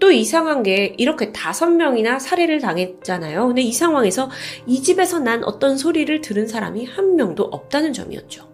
[0.00, 3.46] 또 이상한 게 이렇게 다섯 명이나 살해를 당했잖아요.
[3.48, 4.30] 근데 이 상황에서
[4.66, 8.48] 이 집에서 난 어떤 소리를 들은 사람이 한 명도 없다는 점이었죠.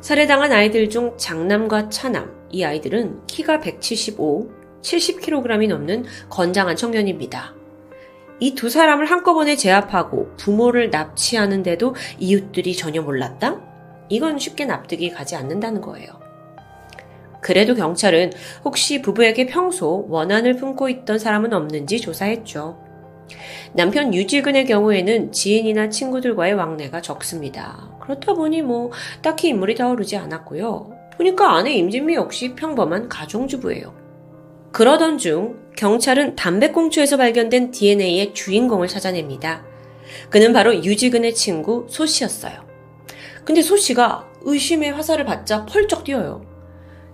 [0.00, 4.50] 살해당한 아이들 중 장남과 차남, 이 아이들은 키가 175,
[4.82, 7.54] 70kg이 넘는 건장한 청년입니다.
[8.40, 13.60] 이 두 사람을 한꺼번에 제압하고 부모를 납치하는데도 이웃들이 전혀 몰랐다?
[14.08, 16.19] 이건 쉽게 납득이 가지 않는다는 거예요.
[17.40, 18.32] 그래도 경찰은
[18.64, 22.78] 혹시 부부에게 평소 원한을 품고 있던 사람은 없는지 조사했죠.
[23.72, 27.88] 남편 유지근의 경우에는 지인이나 친구들과의 왕래가 적습니다.
[28.00, 28.90] 그렇다 보니 뭐
[29.22, 30.92] 딱히 인물이 떠오르지 않았고요.
[31.16, 33.94] 보니까 아내 임진미 역시 평범한 가정주부예요.
[34.72, 39.64] 그러던 중 경찰은 담배꽁초에서 발견된 DNA의 주인공을 찾아냅니다.
[40.28, 42.68] 그는 바로 유지근의 친구 소 씨였어요.
[43.44, 46.49] 근데 소 씨가 의심의 화살을 받자 펄쩍 뛰어요.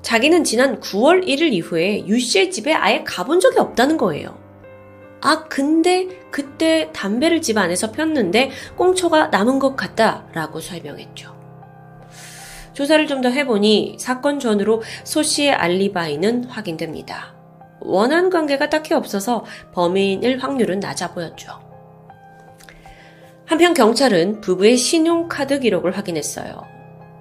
[0.07, 4.39] 자기는 지난 9월 1일 이후에 유 씨의 집에 아예 가본 적이 없다는 거예요.
[5.21, 11.35] 아, 근데 그때 담배를 집 안에서 폈는데 꽁초가 남은 것 같다 라고 설명했죠.
[12.73, 17.35] 조사를 좀 더 해보니 사건 전으로 소 씨의 알리바이는 확인됩니다.
[17.81, 21.51] 원한 관계가 딱히 없어서 범인일 확률은 낮아 보였죠.
[23.45, 26.76] 한편 경찰은 부부의 신용카드 기록을 확인했어요.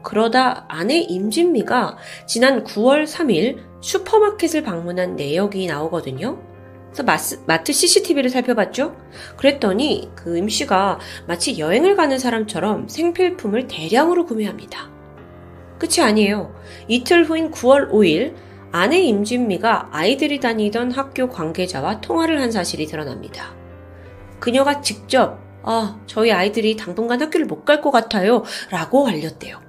[0.05, 6.39] 그러다 아내 임진미가 지난 9월 3일 슈퍼마켓을 방문한 내역이 나오거든요.
[6.85, 8.95] 그래서 마스, 마트 CCTV를 살펴봤죠.
[9.35, 14.89] 그랬더니 그 임씨가 마치 여행을 가는 사람처럼 생필품을 대량으로 구매합니다.
[15.79, 16.55] 끝이 아니에요.
[16.87, 18.35] 이틀 후인 9월 5일
[18.71, 23.55] 아내 임진미가 아이들이 다니던 학교 관계자와 통화를 한 사실이 드러납니다.
[24.39, 28.43] 그녀가 직접 아, 저희 아이들이 당분간 학교를 못 갈 것 같아요.
[28.69, 29.64] 라고 알렸대요.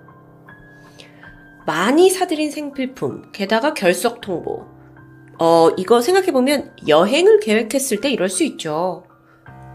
[1.66, 4.64] 많이 사들인 생필품, 게다가 결석 통보.
[5.38, 9.04] 어, 이거 생각해보면 여행을 계획했을 때 이럴 수 있죠.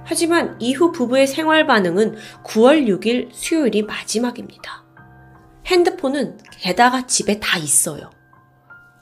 [0.03, 4.83] 하지만 이후 부부의 생활 반응은 9월 6일 수요일이 마지막입니다.
[5.67, 8.09] 핸드폰은 게다가 집에 다 있어요.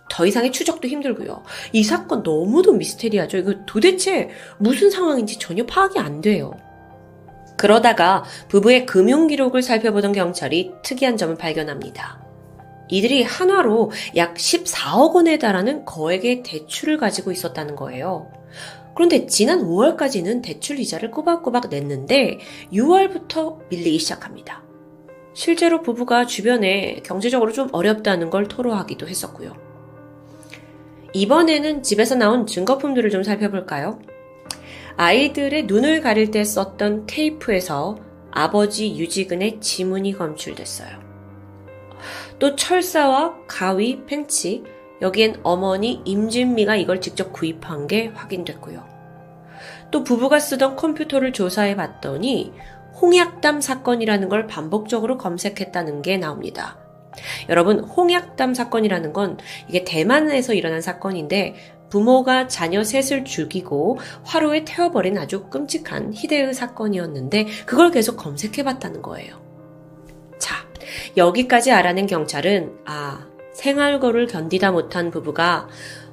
[0.10, 1.44] 더 이상의 추적도 힘들고요.
[1.72, 3.38] 이 사건 너무도 미스테리하죠.
[3.38, 6.52] 이거 도대체 무슨 상황인지 전혀 파악이 안 돼요.
[7.56, 12.29] 그러다가 부부의 금융 기록을 살펴보던 경찰이 특이한 점을 발견합니다.
[12.90, 18.32] 이들이 한화로 약 14억 원에 달하는 거액의 대출을 가지고 있었다는 거예요.
[18.96, 22.40] 그런데 지난 5월까지는 대출 이자를 꼬박꼬박 냈는데
[22.74, 24.64] 6월부터 밀리기 시작합니다.
[25.34, 29.56] 실제로 부부가 주변에 경제적으로 좀 어렵다는 걸 토로하기도 했었고요.
[31.14, 34.00] 이번에는 집에서 나온 증거품들을 좀 살펴볼까요?
[34.98, 37.98] 아이들의 눈을 가릴 때 썼던 테이프에서
[38.32, 41.09] 아버지 유지근의 지문이 검출됐어요.
[42.40, 44.64] 또 철사와 가위, 펜치,
[45.02, 48.84] 여기엔 어머니 임진미가 이걸 직접 구입한 게 확인됐고요.
[49.92, 52.54] 또 부부가 쓰던 컴퓨터를 조사해 봤더니
[53.02, 56.78] 홍약담 사건이라는 걸 반복적으로 검색했다는 게 나옵니다.
[57.50, 59.38] 여러분, 홍약담 사건이라는 건
[59.68, 61.56] 이게 대만에서 일어난 사건인데
[61.90, 69.49] 부모가 자녀 셋을 죽이고 화로에 태워버린 아주 끔찍한 희대의 사건이었는데 그걸 계속 검색해 봤다는 거예요.
[70.90, 75.68] 자, 여기까지 알아낸 경찰은 아, 생활고를 견디다 못한 부부가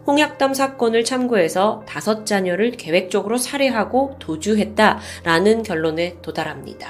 [0.06, 6.88] 홍약담 사건을 참고해서 다섯 자녀를 계획적으로 살해하고 도주했다라는 결론에 도달합니다.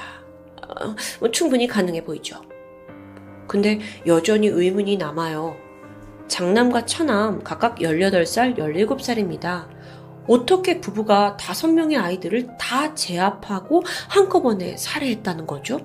[0.67, 2.41] 어, 뭐 충분히 가능해 보이죠.
[3.47, 5.55] 근데 여전히 의문이 남아요.
[6.27, 9.67] 장남과 처남 각각 18살, 17살입니다.
[10.27, 15.79] 어떻게 부부가 다섯 명의 아이들을 다 제압하고 한꺼번에 살해했다는 거죠?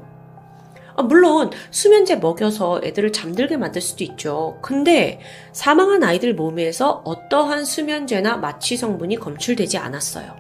[0.97, 4.59] 아, 물론 수면제 먹여서 애들을 잠들게 만들 수도 있죠.
[4.63, 5.21] 근데
[5.53, 10.37] 사망한 아이들 몸에서 어떠한 수면제나 마취 성분이 검출되지 않았어요.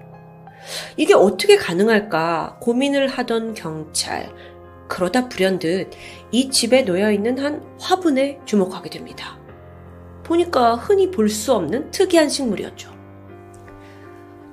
[0.97, 4.33] 이게 어떻게 가능할까 고민을 하던 경찰.
[4.89, 5.91] 그러다 불현듯
[6.33, 9.39] 이 집에 놓여 있는 한 화분에 주목하게 됩니다.
[10.23, 12.93] 보니까 흔히 볼 수 없는 특이한 식물이었죠.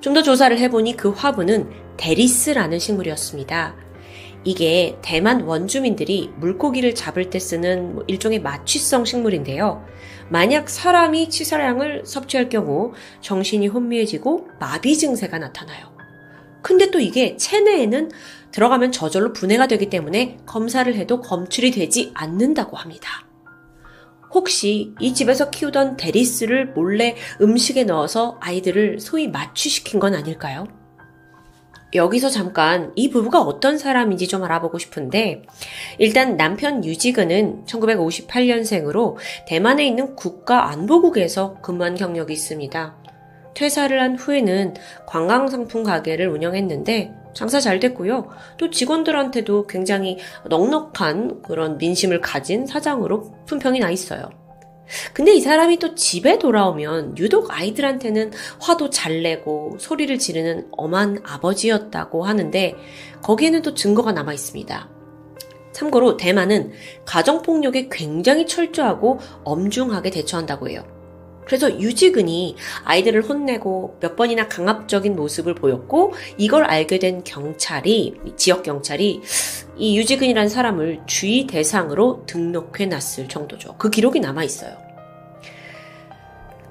[0.00, 3.76] 좀 더 조사를 해보니 그 화분은 데리스라는 식물이었습니다.
[4.44, 9.84] 이게 대만 원주민들이 물고기를 잡을 때 쓰는 뭐 일종의 마취성 식물인데요.
[10.30, 15.90] 만약 사람이 치사량을 섭취할 경우 정신이 혼미해지고 마비 증세가 나타나요.
[16.62, 18.10] 근데 또 이게 체내에는
[18.52, 23.26] 들어가면 저절로 분해가 되기 때문에 검사를 해도 검출이 되지 않는다고 합니다.
[24.32, 30.79] 혹시 이 집에서 키우던 데리스를 몰래 음식에 넣어서 아이들을 소위 마취시킨 건 아닐까요?
[31.94, 35.42] 여기서 잠깐 이 부부가 어떤 사람인지 좀 알아보고 싶은데
[35.98, 42.96] 일단 남편 유지근은 1958년생으로 대만에 있는 국가안보국에서 근무한 경력이 있습니다.
[43.54, 44.74] 퇴사를 한 후에는
[45.06, 48.28] 관광상품 가게를 운영했는데 장사 잘 됐고요.
[48.56, 50.18] 또 직원들한테도 굉장히
[50.48, 54.30] 넉넉한 그런 민심을 가진 사장으로 품평이 나 있어요.
[55.12, 62.24] 근데 이 사람이 또 집에 돌아오면 유독 아이들한테는 화도 잘 내고 소리를 지르는 엄한 아버지였다고
[62.24, 62.74] 하는데
[63.22, 64.88] 거기에는 또 증거가 남아 있습니다.
[65.72, 66.72] 참고로 대만은
[67.04, 70.99] 가정폭력에 굉장히 철저하고 엄중하게 대처한다고 해요.
[71.44, 79.22] 그래서 유지근이 아이들을 혼내고 몇 번이나 강압적인 모습을 보였고 이걸 알게 된 경찰이 지역 경찰이
[79.76, 83.76] 이 유지근이라는 사람을 주의 대상으로 등록해 놨을 정도죠.
[83.78, 84.76] 그 기록이 남아 있어요.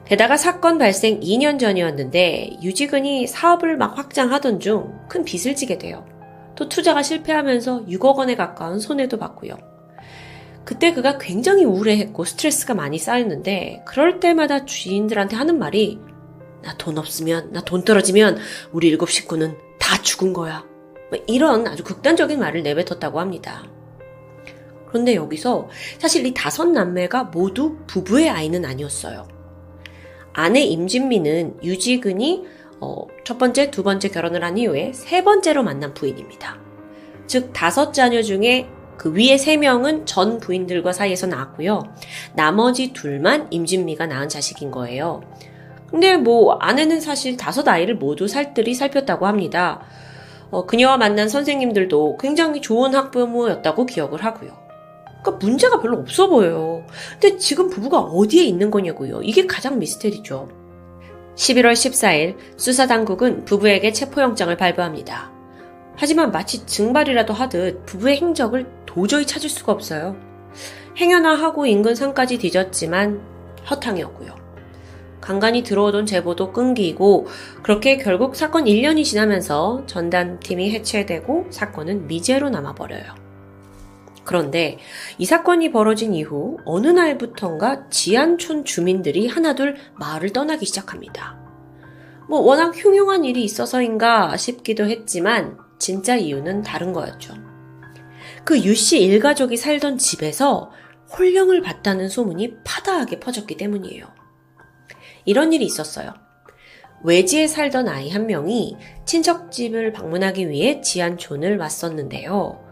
[0.06, 6.06] 게다가 사건 발생 2년 전이었는데 유지근이 사업을 막 확장하던 중 큰 빚을 지게 돼요.
[6.56, 9.69] 또 투자가 실패하면서 6억 원에 가까운 손해도 봤고요.
[10.70, 15.98] 그때 그가 굉장히 우울해했고 스트레스가 많이 쌓였는데 그럴 때마다 주인들한테 하는 말이
[16.62, 18.38] 나 돈 없으면 나 돈 떨어지면
[18.72, 20.64] 우리 일곱 식구는 다 죽은 거야.
[21.10, 23.64] 뭐 이런 아주 극단적인 말을 내뱉었다고 합니다.
[24.88, 29.28] 그런데 여기서 사실 이 다섯 남매가 모두 부부의 아이는 아니었어요.
[30.34, 32.46] 아내 임진미는 유지근이
[32.80, 36.60] 어, 첫 번째, 두 번째 결혼을 한 이후에 세 번째로 만난 부인입니다.
[37.26, 38.70] 즉, 다섯 자녀 중에
[39.00, 41.84] 그 위에 세 명은 전 부인들과 사이에서 낳았고요.
[42.36, 45.22] 나머지 둘만 임진미가 낳은 자식인 거예요.
[45.90, 49.82] 근데 뭐 아내는 사실 다섯 아이를 모두 살뜰히 살폈다고 합니다.
[50.52, 54.52] 어, 그녀와 만난 선생님들도 굉장히 좋은 학부모였다고 기억을 하고요.
[55.22, 56.86] 그러니까 문제가 별로 없어 보여요.
[57.22, 59.22] 근데 지금 부부가 어디에 있는 거냐고요.
[59.24, 60.50] 이게 가장 미스테리죠.
[61.36, 65.39] 11월 14일 수사당국은 부부에게 체포영장을 발부합니다.
[66.02, 70.16] 하지만 마치 증발이라도 하듯 부부의 행적을 도저히 찾을 수가 없어요.
[70.96, 73.22] 행여나 하고 인근 산까지 뒤졌지만
[73.70, 74.34] 허탕이었고요.
[75.20, 77.28] 간간히 들어오던 제보도 끊기고
[77.64, 83.16] 그렇게 결국 사건 1년이 지나면서 전담팀이 해체되고 사건은 미제로 남아버려요.
[84.24, 84.78] 그런데
[85.18, 91.38] 이 사건이 벌어진 이후 어느 날부턴가 지안촌 주민들이 하나둘 마을을 떠나기 시작합니다.
[92.30, 97.34] 뭐 워낙 흉흉한 일이 있어서인가 싶기도 했지만 진짜 이유는 다른 거였죠.
[98.44, 100.72] 그 유씨 일가족이 살던 집에서
[101.18, 104.06] 홀령을 봤다는 소문이 파다하게 퍼졌기 때문이에요.
[105.26, 106.14] 이런 일이 있었어요.
[107.04, 112.64] 외지에 살던 아이 한 명이 친척집을 방문하기 위해 지안촌을 왔었는데요.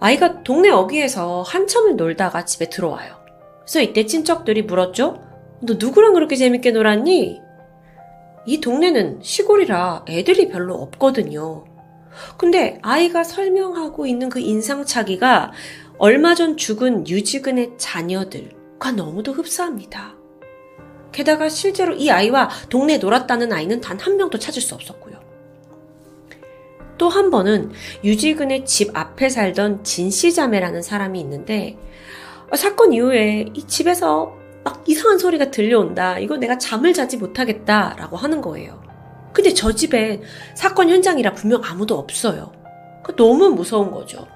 [0.00, 3.16] 아이가 동네 어귀에서 한참을 놀다가 집에 들어와요.
[3.60, 5.22] 그래서 이때 친척들이 물었죠?
[5.62, 7.40] 너 누구랑 그렇게 재밌게 놀았니?
[8.46, 11.64] 이 동네는 시골이라 애들이 별로 없거든요.
[12.36, 15.52] 근데 아이가 설명하고 있는 그 인상차기가
[15.98, 20.14] 얼마 전 죽은 유지근의 자녀들과 너무도 흡사합니다.
[21.12, 25.18] 게다가 실제로 이 아이와 동네에 놀았다는 아이는 단 한 명도 찾을 수 없었고요.
[26.98, 27.72] 또 한 번은
[28.04, 31.78] 유지근의 집 앞에 살던 진씨 자매라는 사람이 있는데
[32.54, 34.34] 사건 이후에 이 집에서
[34.64, 36.18] 막 이상한 소리가 들려온다.
[36.18, 38.82] 이거 내가 잠을 자지 못하겠다라고 하는 거예요.
[39.32, 40.20] 근데 저 집에
[40.54, 42.52] 사건 현장이라 분명 아무도 없어요.
[43.16, 44.26] 너무 무서운 거죠.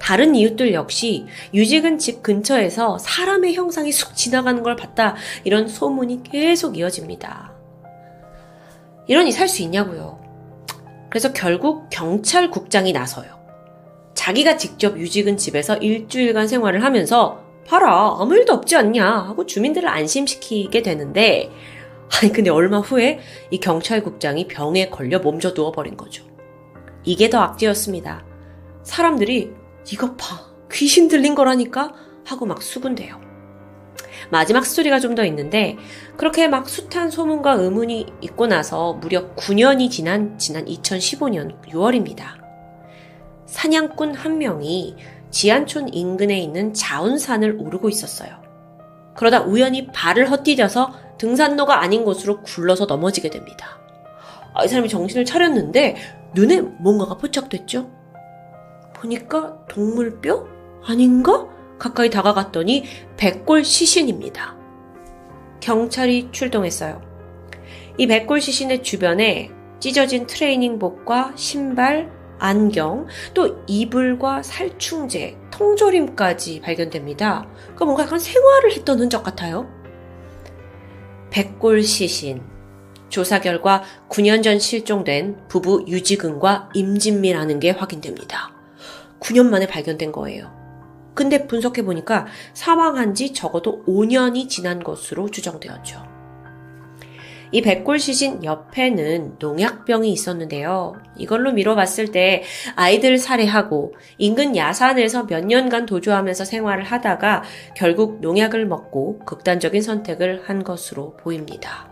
[0.00, 5.16] 다른 이웃들 역시 유직은 집 근처에서 사람의 형상이 쑥 지나가는 걸 봤다.
[5.44, 7.52] 이런 소문이 계속 이어집니다.
[9.06, 10.18] 이러니 살 수 있냐고요.
[11.10, 13.38] 그래서 결국 경찰국장이 나서요.
[14.14, 20.82] 자기가 직접 유직은 집에서 일주일간 생활을 하면서 봐라, 아무 일도 없지 않냐 하고 주민들을 안심시키게
[20.82, 21.50] 되는데,
[22.16, 23.20] 아니, 근데 얼마 후에
[23.50, 26.24] 이 경찰국장이 병에 걸려 몸져 누워버린 거죠.
[27.04, 28.24] 이게 더 악재였습니다.
[28.82, 29.52] 사람들이,
[29.92, 31.92] 이거 봐, 귀신 들린 거라니까?
[32.24, 33.20] 하고 막 수군대요.
[34.30, 35.76] 마지막 스토리가 좀 더 있는데,
[36.16, 42.38] 그렇게 막 숱한 소문과 의문이 있고 나서 무려 9년이 지난, 지난 2015년 6월입니다.
[43.46, 44.96] 사냥꾼 한 명이
[45.30, 48.42] 지안촌 인근에 있는 자운산을 오르고 있었어요.
[49.14, 53.78] 그러다 우연히 발을 헛디뎌서 등산로가 아닌 곳으로 굴러서 넘어지게 됩니다.
[54.54, 55.96] 아, 이 사람이 정신을 차렸는데
[56.34, 57.90] 눈에 뭔가가 포착됐죠?
[58.94, 60.46] 보니까 동물뼈?
[60.84, 61.48] 아닌가?
[61.78, 62.84] 가까이 다가갔더니
[63.16, 64.56] 백골 시신입니다.
[65.60, 67.00] 경찰이 출동했어요.
[67.98, 69.50] 이 백골 시신의 주변에
[69.80, 77.46] 찢어진 트레이닝복과 신발, 안경, 또 이불과 살충제, 통조림까지 발견됩니다.
[77.76, 79.68] 그 뭔가 약간 생활을 했던 흔적 같아요.
[81.30, 82.42] 백골 시신.
[83.08, 88.52] 조사 결과 9년 전 실종된 부부 유지근과 임진미라는 게 확인됩니다.
[89.20, 90.52] 9년 만에 발견된 거예요.
[91.14, 96.07] 근데 분석해보니까 사망한 지 적어도 5년이 지난 것으로 추정되었죠.
[97.50, 100.94] 이 백골 시신 옆에는 농약병이 있었는데요.
[101.16, 102.42] 이걸로 미뤄봤을 때
[102.76, 107.42] 아이들 살해하고 인근 야산에서 몇 년간 도주하면서 생활을 하다가
[107.76, 111.88] 결국 농약을 먹고 극단적인 선택을 한 것으로 보입니다.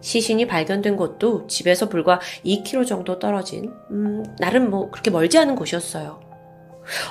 [0.00, 6.20] 시신이 발견된 곳도 집에서 불과 2km 정도 떨어진, 음, 나름 뭐 그렇게 멀지 않은 곳이었어요.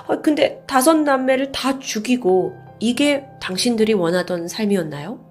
[0.08, 5.31] 아, 근데 다섯 남매를 다 죽이고 이게 당신들이 원하던 삶이었나요?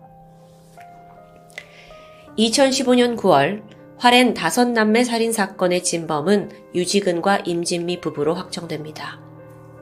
[2.41, 3.62] 2015년 9월
[3.99, 9.21] 화렌 다섯 남매 살인 사건의 진범은 유지근과 임진미 부부로 확정됩니다.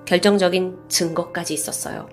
[0.07, 2.09] 결정적인 증거까지 있었어요.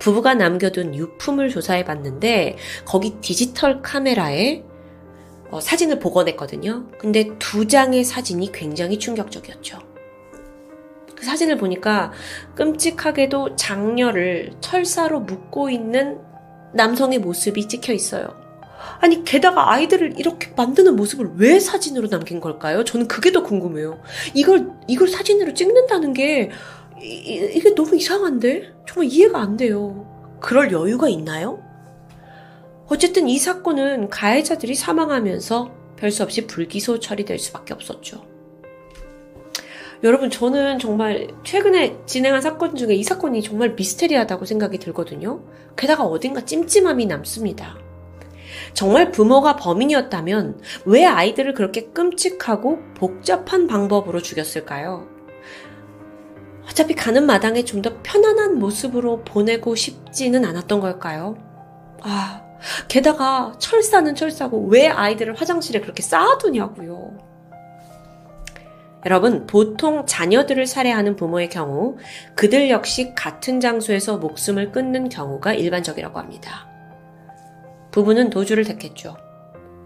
[0.00, 4.64] 부부가 남겨둔 유품을 조사해 봤는데 거기 디지털 카메라에
[5.50, 6.88] 어, 사진을 복원했거든요.
[6.98, 9.78] 근데 두 장의 사진이 굉장히 충격적이었죠.
[11.14, 12.12] 그 사진을 보니까
[12.56, 16.20] 끔찍하게도 장녀를 철사로 묶고 있는
[16.74, 18.47] 남성의 모습이 찍혀 있어요.
[19.00, 22.84] 아니, 게다가 아이들을 이렇게 만드는 모습을 왜 사진으로 남긴 걸까요?
[22.84, 24.00] 저는 그게 더 궁금해요.
[24.34, 26.50] 이걸, 이걸 사진으로 찍는다는 게,
[27.00, 28.74] 이, 이게 너무 이상한데?
[28.86, 30.06] 정말 이해가 안 돼요.
[30.40, 31.62] 그럴 여유가 있나요?
[32.88, 38.24] 어쨌든 이 사건은 가해자들이 사망하면서 별 수 없이 불기소 처리될 수밖에 없었죠.
[40.04, 45.42] 여러분, 저는 정말 최근에 진행한 사건 중에 이 사건이 정말 미스테리하다고 생각이 들거든요.
[45.76, 47.76] 게다가 어딘가 찜찜함이 남습니다.
[48.74, 55.08] 정말 부모가 범인이었다면 왜 아이들을 그렇게 끔찍하고 복잡한 방법으로 죽였을까요?
[56.68, 61.36] 어차피 가는 마당에 좀 더 편안한 모습으로 보내고 싶지는 않았던 걸까요?
[62.02, 62.42] 아,
[62.88, 67.28] 게다가 철사는 철사고 왜 아이들을 화장실에 그렇게 쌓아두냐고요.
[69.06, 71.96] 여러분, 보통 자녀들을 살해하는 부모의 경우
[72.34, 76.67] 그들 역시 같은 장소에서 목숨을 끊는 경우가 일반적이라고 합니다.
[77.98, 79.16] 부부는 도주를 택했죠.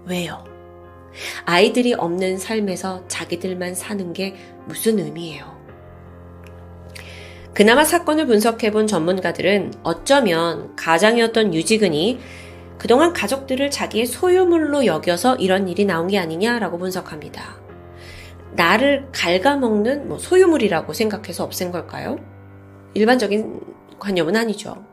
[0.04, 0.44] 왜요?
[1.46, 4.34] 아이들이 없는 삶에서 자기들만 사는 게
[4.66, 5.50] 무슨 의미예요?
[7.54, 12.18] 그나마 사건을 분석해본 전문가들은 어쩌면 가장이었던 유지근이
[12.76, 17.56] 그동안 가족들을 자기의 소유물로 여겨서 이런 일이 나온 게 아니냐라고 분석합니다.
[18.52, 22.18] 나를 갉아먹는 뭐 소유물이라고 생각해서 없앤 걸까요?
[22.92, 23.60] 일반적인
[23.98, 24.84] 관념은 아니죠.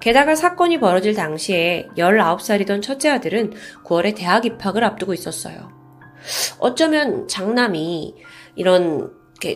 [0.00, 3.52] 게다가 사건이 벌어질 당시에 19살이던 첫째 아들은
[3.84, 5.70] 9월에 대학 입학을 앞두고 있었어요.
[6.58, 8.14] 어쩌면 장남이
[8.56, 9.12] 이런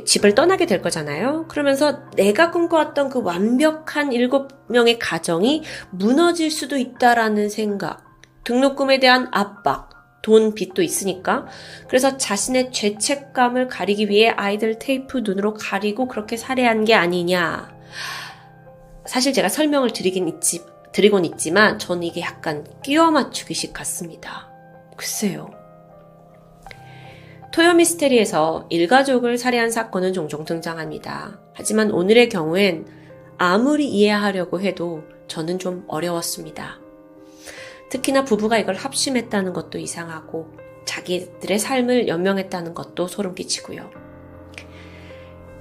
[0.06, 1.46] 집을 떠나게 될 거잖아요.
[1.48, 8.04] 그러면서 내가 꿈꿔왔던 그 완벽한 일곱 명의 가정이 무너질 수도 있다라는 생각,
[8.44, 9.90] 등록금에 대한 압박,
[10.22, 11.46] 돈 빚도 있으니까.
[11.88, 17.72] 그래서 자신의 죄책감을 가리기 위해 아이들 테이프 눈으로 가리고 그렇게 살해한 게 아니냐.
[19.06, 24.50] 사실 제가 설명을 드리긴 있지, 드리곤 있지만 저는 이게 약간 끼워 맞추기식 같습니다.
[24.96, 25.50] 글쎄요.
[27.52, 31.38] 토요 미스테리에서 일가족을 살해한 사건은 종종 등장합니다.
[31.54, 32.86] 하지만 오늘의 경우엔
[33.36, 36.78] 아무리 이해하려고 해도 저는 좀 어려웠습니다.
[37.90, 40.50] 특히나 부부가 이걸 합심했다는 것도 이상하고
[40.86, 43.90] 자기들의 삶을 연명했다는 것도 소름 끼치고요.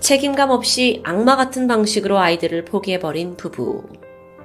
[0.02, 3.84] 책임감 없이 악마 같은 방식으로 아이들을 포기해버린 부부.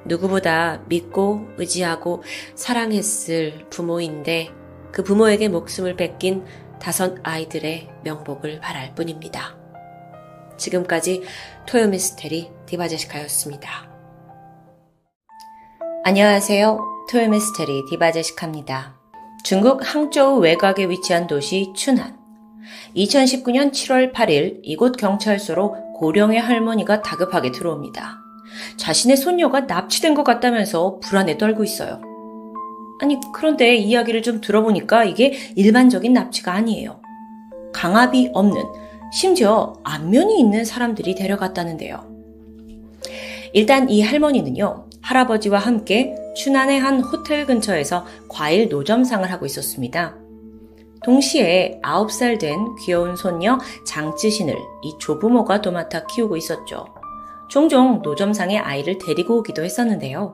[0.05, 2.23] 누구보다 믿고 의지하고
[2.55, 4.51] 사랑했을 부모인데
[4.93, 6.45] 그 부모에게 목숨을 뺏긴
[6.79, 9.57] 다섯 아이들의 명복을 바랄 뿐입니다.
[10.59, 11.23] 지금까지
[11.67, 13.91] 토요미스테리 디바제시카였습니다.
[16.05, 16.79] 안녕하세요.
[17.11, 18.95] 토요미스테리 디바제식합니다.
[19.43, 22.26] 중국 항저우 외곽에 위치한 도시 춘안.
[22.97, 28.21] 2019년 7월 8일 이곳 경찰서로 고령의 할머니가 다급하게 들어옵니다.
[28.77, 32.01] 자신의 손녀가 납치된 것 같다면서 불안에 떨고 있어요.
[33.01, 37.01] 아니, 그런데 이야기를 좀 들어보니까 이게 일반적인 납치가 아니에요.
[37.73, 38.63] 강압이 없는,
[39.13, 42.17] 심지어 안면이 있는 사람들이 데려갔다는데요.
[43.53, 50.26] 일단 이 할머니는요, 할아버지와 함께 춘안의 한 호텔 근처에서 과일 노점상을 하고 있었습니다.
[51.07, 56.85] 동시에 9살 된 귀여운 손녀 장쯔신을 이 조부모가 도맡아 키우고 있었죠.
[57.49, 60.33] 종종 노점상에 아이를 데리고 오기도 했었는데요.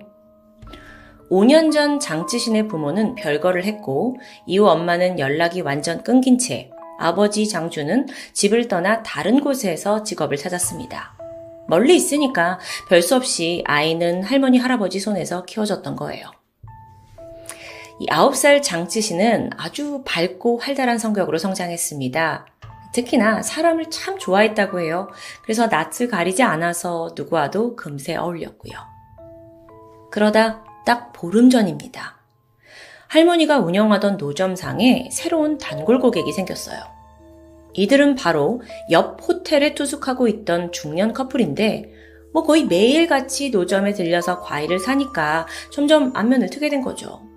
[1.31, 4.17] 5년 전 장쯔신의 부모는 별거를 했고
[4.47, 11.19] 이후 엄마는 연락이 완전 끊긴 채 아버지 장주는 집을 떠나 다른 곳에서 직업을 찾았습니다.
[11.69, 12.59] 멀리 있으니까
[12.89, 16.42] 별 수 없이 아이는 할머니, 할아버지 손에서 키워졌던 거예요.
[18.03, 22.47] 이 9살 장치 씨는 아주 밝고 활달한 성격으로 성장했습니다.
[22.93, 25.09] 특히나 사람을 참 좋아했다고 해요.
[25.45, 28.73] 그래서 낯을 가리지 않아서 누구와도 금세 어울렸고요.
[30.11, 32.17] 그러다 딱 보름 전입니다.
[33.07, 36.81] 할머니가 운영하던 노점상에 새로운 단골 고객이 생겼어요.
[37.75, 41.93] 이들은 바로 옆 호텔에 투숙하고 있던 중년 커플인데
[42.33, 47.32] 뭐 거의 매일 같이 노점에 들려서 과일을 사니까 점점 안면을 트게 된 거죠.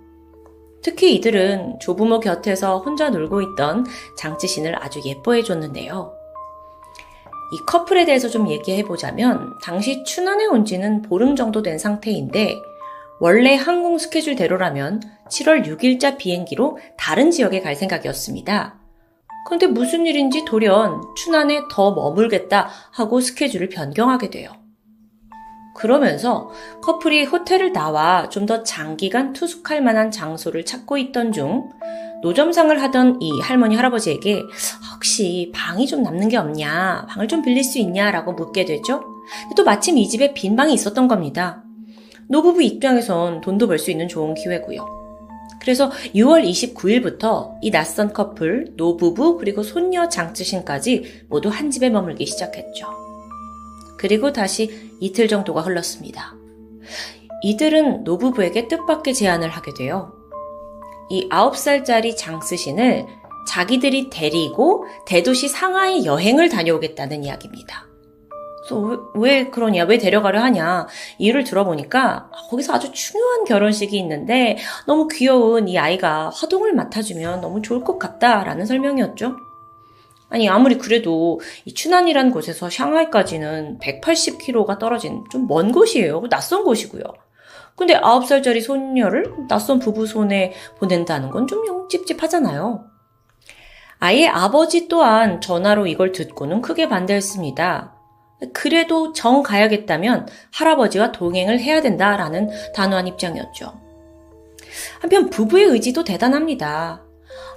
[0.86, 3.86] 특히 이들은 조부모 곁에서 혼자 놀고 있던
[4.16, 6.12] 장치신을 아주 예뻐해 줬는데요.
[7.52, 12.54] 이 커플에 대해서 좀 얘기해 보자면 당시 춘안에 온 지는 보름 정도 된 상태인데
[13.18, 18.78] 원래 항공 스케줄대로라면 7월 6일자 비행기로 다른 지역에 갈 생각이었습니다.
[19.44, 24.52] 그런데 무슨 일인지 돌연 춘안에 더 머물겠다 하고 스케줄을 변경하게 돼요.
[25.76, 26.50] 그러면서
[26.82, 31.68] 커플이 호텔을 나와 좀 더 장기간 투숙할 만한 장소를 찾고 있던 중
[32.22, 34.42] 노점상을 하던 이 할머니 할아버지에게
[34.94, 39.02] 혹시 방이 좀 남는 게 없냐, 방을 좀 빌릴 수 있냐라고 묻게 되죠.
[39.56, 41.62] 또 마침 이 집에 빈 방이 있었던 겁니다.
[42.28, 44.86] 노부부 입장에선 돈도 벌 수 있는 좋은 기회고요.
[45.60, 53.05] 그래서 6월 29일부터 이 낯선 커플, 노부부, 그리고 손녀 장쯔신까지 모두 한 집에 머물기 시작했죠.
[53.98, 56.34] 그리고 다시 이틀 정도가 흘렀습니다.
[57.42, 60.12] 이들은 노부부에게 뜻밖의 제안을 하게 돼요.
[61.08, 63.06] 이 9살짜리 장쓰신을
[63.46, 67.86] 자기들이 데리고 대도시 상하이 여행을 다녀오겠다는 이야기입니다.
[68.66, 75.68] 그래서 왜 그러냐, 왜 데려가려 하냐 이유를 들어보니까 거기서 아주 중요한 결혼식이 있는데 너무 귀여운
[75.68, 79.36] 이 아이가 화동을 맡아주면 너무 좋을 것 같다라는 설명이었죠.
[80.28, 86.24] 아니 아무리 그래도 이 춘안이라는 곳에서 샹하이까지는 180km가 떨어진 좀 먼 곳이에요.
[86.28, 87.02] 낯선 곳이고요.
[87.76, 92.86] 근데 9살짜리 손녀를 낯선 부부 손에 보낸다는 건 좀 찝찝하잖아요.
[93.98, 97.94] 아이의 아버지 또한 전화로 이걸 듣고는 크게 반대했습니다.
[98.52, 103.80] 그래도 정 가야겠다면 할아버지와 동행을 해야 된다라는 단호한 입장이었죠.
[105.00, 107.05] 한편 부부의 의지도 대단합니다.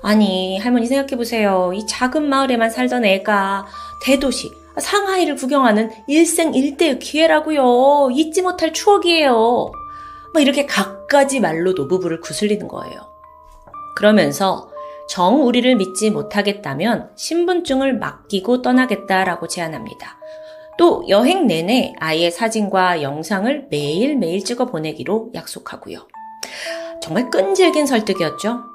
[0.02, 1.72] 아니, 할머니 생각해보세요.
[1.74, 3.68] 이 작은 마을에만 살던 애가
[4.04, 8.10] 대도시, 상하이를 구경하는 일생 일대의 기회라고요.
[8.12, 9.72] 잊지 못할 추억이에요.
[10.34, 13.10] 막 이렇게 갖가지 말로 노부부를 구슬리는 거예요.
[13.96, 14.70] 그러면서
[15.10, 20.18] 정 우리를 믿지 못하겠다면 신분증을 맡기고 떠나겠다라고 제안합니다.
[20.78, 26.08] 또 여행 내내 아이의 사진과 영상을 매일매일 찍어 보내기로 약속하고요.
[27.02, 28.69] 정말 끈질긴 설득이었죠.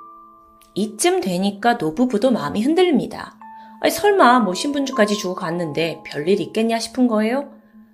[0.75, 3.39] 이쯤 되니까 노부부도 마음이 흔들립니다.
[3.81, 7.51] 아니, 설마 뭐 신분증까지 주고 갔는데 별일 있겠냐 싶은 거예요?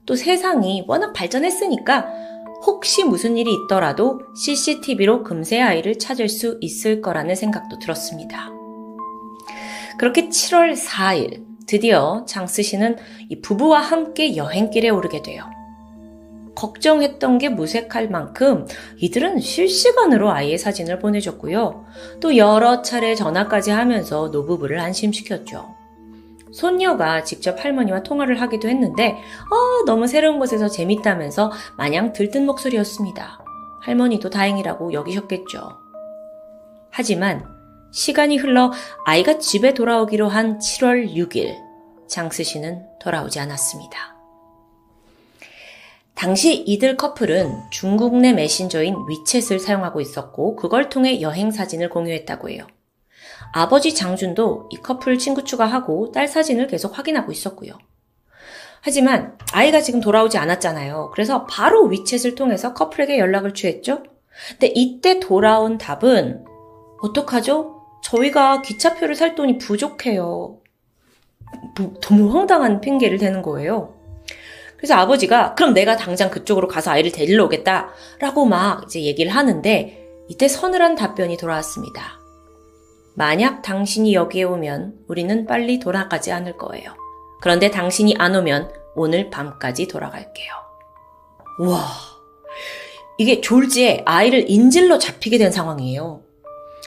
[0.06, 2.06] 또 세상이 워낙 발전했으니까
[2.66, 8.50] 혹시 무슨 일이 있더라도 CCTV로 금세 아이를 찾을 수 있을 거라는 생각도 들었습니다.
[9.98, 12.96] 그렇게 7월 4일 드디어 장스 씨는
[13.28, 15.44] 이 부부와 함께 여행길에 오르게 돼요.
[16.60, 18.66] 걱정했던 게 무색할 만큼
[18.98, 21.86] 이들은 실시간으로 아이의 사진을 보내줬고요.
[22.20, 25.74] 또 여러 차례 전화까지 하면서 노부부를 안심시켰죠.
[26.52, 33.42] 손녀가 직접 할머니와 통화를 하기도 했는데, 어, 너무 새로운 곳에서 재밌다면서 마냥 들뜬 목소리였습니다.
[33.80, 35.70] 할머니도 다행이라고 여기셨겠죠.
[36.90, 37.46] 하지만
[37.92, 38.72] 시간이 흘러
[39.06, 41.56] 아이가 집에 돌아오기로 한 7월 6일,
[42.08, 44.09] 장스 씨는 돌아오지 않았습니다.
[46.20, 52.66] 당시 이들 커플은 중국 내 메신저인 위챗을 사용하고 있었고, 그걸 통해 여행 사진을 공유했다고 해요.
[53.54, 57.72] 아버지 장준도 이 커플 친구 추가하고 딸 사진을 계속 확인하고 있었고요.
[58.82, 61.10] 하지만 아이가 지금 돌아오지 않았잖아요.
[61.14, 64.02] 그래서 바로 위챗을 통해서 커플에게 연락을 취했죠.
[64.50, 66.44] 근데 이때 돌아온 답은
[67.00, 67.80] 어떡하죠?
[68.02, 70.58] 저희가 기차표를 살 돈이 부족해요.
[71.78, 73.98] 뭐, 너무 황당한 핑계를 대는 거예요.
[74.80, 80.08] 그래서 아버지가 그럼 내가 당장 그쪽으로 가서 아이를 데리러 오겠다 라고 막 이제 얘기를 하는데
[80.28, 82.18] 이때 서늘한 답변이 돌아왔습니다.
[83.14, 86.94] 만약 당신이 여기에 오면 우리는 빨리 돌아가지 않을 거예요.
[87.42, 90.52] 그런데 당신이 안 오면 오늘 밤까지 돌아갈게요.
[91.60, 91.84] 와,
[93.18, 96.22] 이게 졸지에 아이를 인질로 잡히게 된 상황이에요.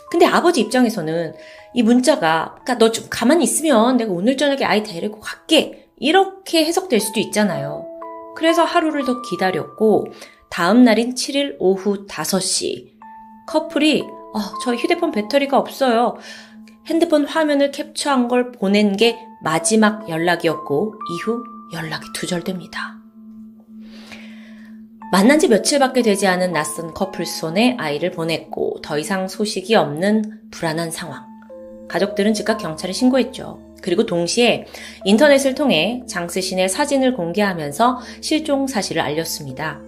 [0.09, 1.35] 근데 아버지 입장에서는
[1.75, 5.82] 이 문자가, 그러니까 너 좀 가만히 있으면 내가 오늘 저녁에 아이 데리고 갈게.
[6.03, 7.87] 이렇게 해석될 수도 있잖아요.
[8.35, 10.07] 그래서 하루를 더 기다렸고,
[10.49, 12.89] 다음 날인 7일 오후 5시,
[13.47, 16.17] 커플이, 어, 저 휴대폰 배터리가 없어요.
[16.87, 22.97] 핸드폰 화면을 캡처한 걸 보낸 게 마지막 연락이었고, 이후 연락이 두절됩니다.
[25.13, 30.91] 만난 지 며칠밖에 되지 않은 낯선 커플 손에 아이를 보냈고 더 이상 소식이 없는 불안한
[30.91, 31.25] 상황.
[31.87, 33.72] 가족들은 즉각 경찰에 신고했죠.
[33.83, 34.65] 그리고 동시에
[35.03, 39.79] 인터넷을 통해 장스신의 사진을 공개하면서 실종 사실을 알렸습니다.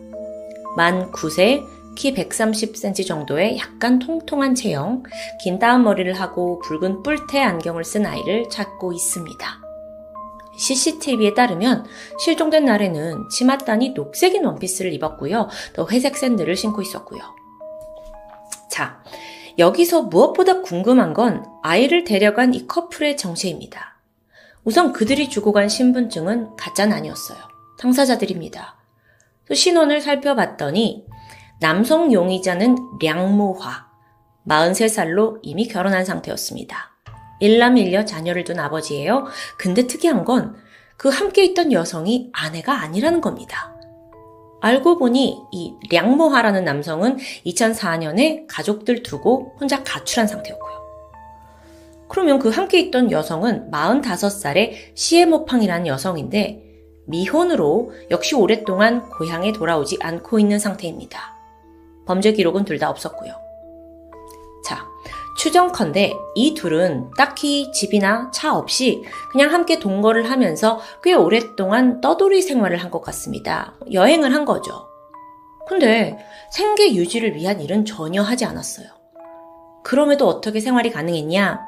[0.75, 1.63] 만 9세,
[1.95, 5.03] 키 130cm 정도의 약간 통통한 체형,
[5.41, 9.65] 긴 따은 머리를 하고 붉은 뿔테 안경을 쓴 아이를 찾고 있습니다.
[10.57, 11.85] CCTV에 따르면
[12.19, 15.49] 실종된 날에는 치맛단이 녹색인 원피스를 입었고요.
[15.73, 17.21] 또 회색 샌들을 신고 있었고요.
[18.69, 19.01] 자,
[19.57, 23.97] 여기서 무엇보다 궁금한 건 아이를 데려간 이 커플의 정체입니다.
[24.63, 27.37] 우선 그들이 주고 간 신분증은 가짜는 아니었어요.
[27.79, 28.75] 당사자들입니다.
[29.47, 31.05] 또 신원을 살펴봤더니
[31.61, 33.87] 남성 용의자는 량모화,
[34.47, 36.91] 43살로 이미 결혼한 상태였습니다.
[37.39, 39.25] 일남일녀 자녀를 둔 아버지예요.
[39.57, 40.65] 근데 특이한 건
[40.97, 43.74] 그 함께 있던 여성이 아내가 아니라는 겁니다.
[44.65, 50.73] 알고 보니 이 량모하라는 남성은 2004년에 가족들 두고 혼자 가출한 상태였고요.
[52.07, 56.63] 그러면 그 함께 있던 여성은 45살의 시에모팡이라는 여성인데
[57.05, 61.35] 미혼으로 역시 오랫동안 고향에 돌아오지 않고 있는 상태입니다.
[62.07, 63.33] 범죄 기록은 둘 다 없었고요.
[64.65, 64.87] 자,
[65.35, 72.77] 추정컨대 이 둘은 딱히 집이나 차 없이 그냥 함께 동거를 하면서 꽤 오랫동안 떠돌이 생활을
[72.77, 73.73] 한 것 같습니다.
[73.91, 74.87] 여행을 한 거죠.
[75.67, 76.17] 근데
[76.51, 78.87] 생계 유지를 위한 일은 전혀 하지 않았어요.
[79.83, 81.59] 그럼에도 어떻게 생활이 가능했냐?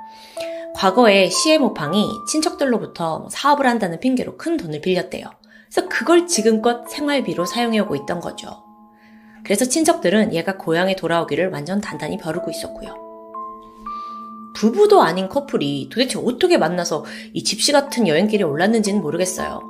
[0.75, 5.25] 과거에 시에모팡이 친척들로부터 뭐 사업을 한다는 핑계로 큰 돈을 빌렸대요.
[5.65, 8.63] 그래서 그걸 지금껏 생활비로 사용해오고 있던 거죠.
[9.43, 13.06] 그래서 친척들은 얘가 고향에 돌아오기를 완전 단단히 벼르고 있었고요.
[14.57, 19.61] 부부도 아닌 커플이 도대체 어떻게 만나서 이 집시 같은 여행길에 올랐는지는 모르겠어요.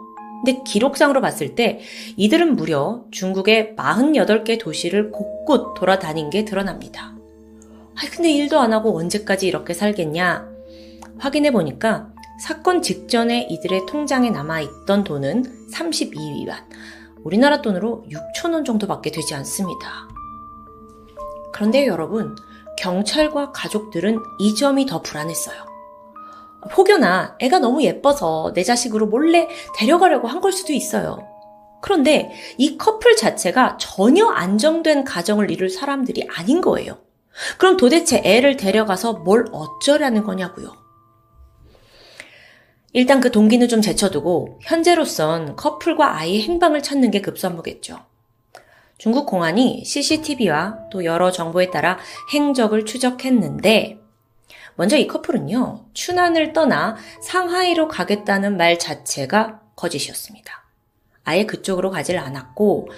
[0.45, 1.81] 근데 기록상으로 봤을 때
[2.15, 7.17] 이들은 무려 중국의 48개 도시를 곳곳 돌아다닌 게 드러납니다.
[7.95, 10.47] 아 근데 일도 안 하고 언제까지 이렇게 살겠냐?
[11.17, 16.53] 확인해 보니까 사건 직전에 이들의 통장에 남아있던 돈은 32위안,
[17.23, 20.07] 우리나라 돈으로 6천원 정도밖에 되지 않습니다.
[21.51, 22.35] 그런데 여러분,
[22.77, 25.57] 경찰과 가족들은 이 점이 더 불안했어요.
[26.75, 29.47] 혹여나 애가 너무 예뻐서 내 자식으로 몰래
[29.77, 31.19] 데려가려고 한 걸 수도 있어요.
[31.81, 36.97] 그런데 이 커플 자체가 전혀 안정된 가정을 이룰 사람들이 아닌 거예요.
[37.57, 40.73] 그럼 도대체 애를 데려가서 뭘 어쩌라는 거냐고요.
[42.93, 47.99] 일단 그 동기는 좀 제쳐두고 현재로선 커플과 아이의 행방을 찾는 게 급선무겠죠.
[48.97, 51.99] 중국 공안이 CCTV와 또 여러 정보에 따라
[52.33, 53.99] 행적을 추적했는데
[54.75, 60.65] 먼저 이 커플은요, 춘안을 떠나 상하이로 가겠다는 말 자체가 거짓이었습니다.
[61.23, 62.89] 아예 그쪽으로 가질 않았고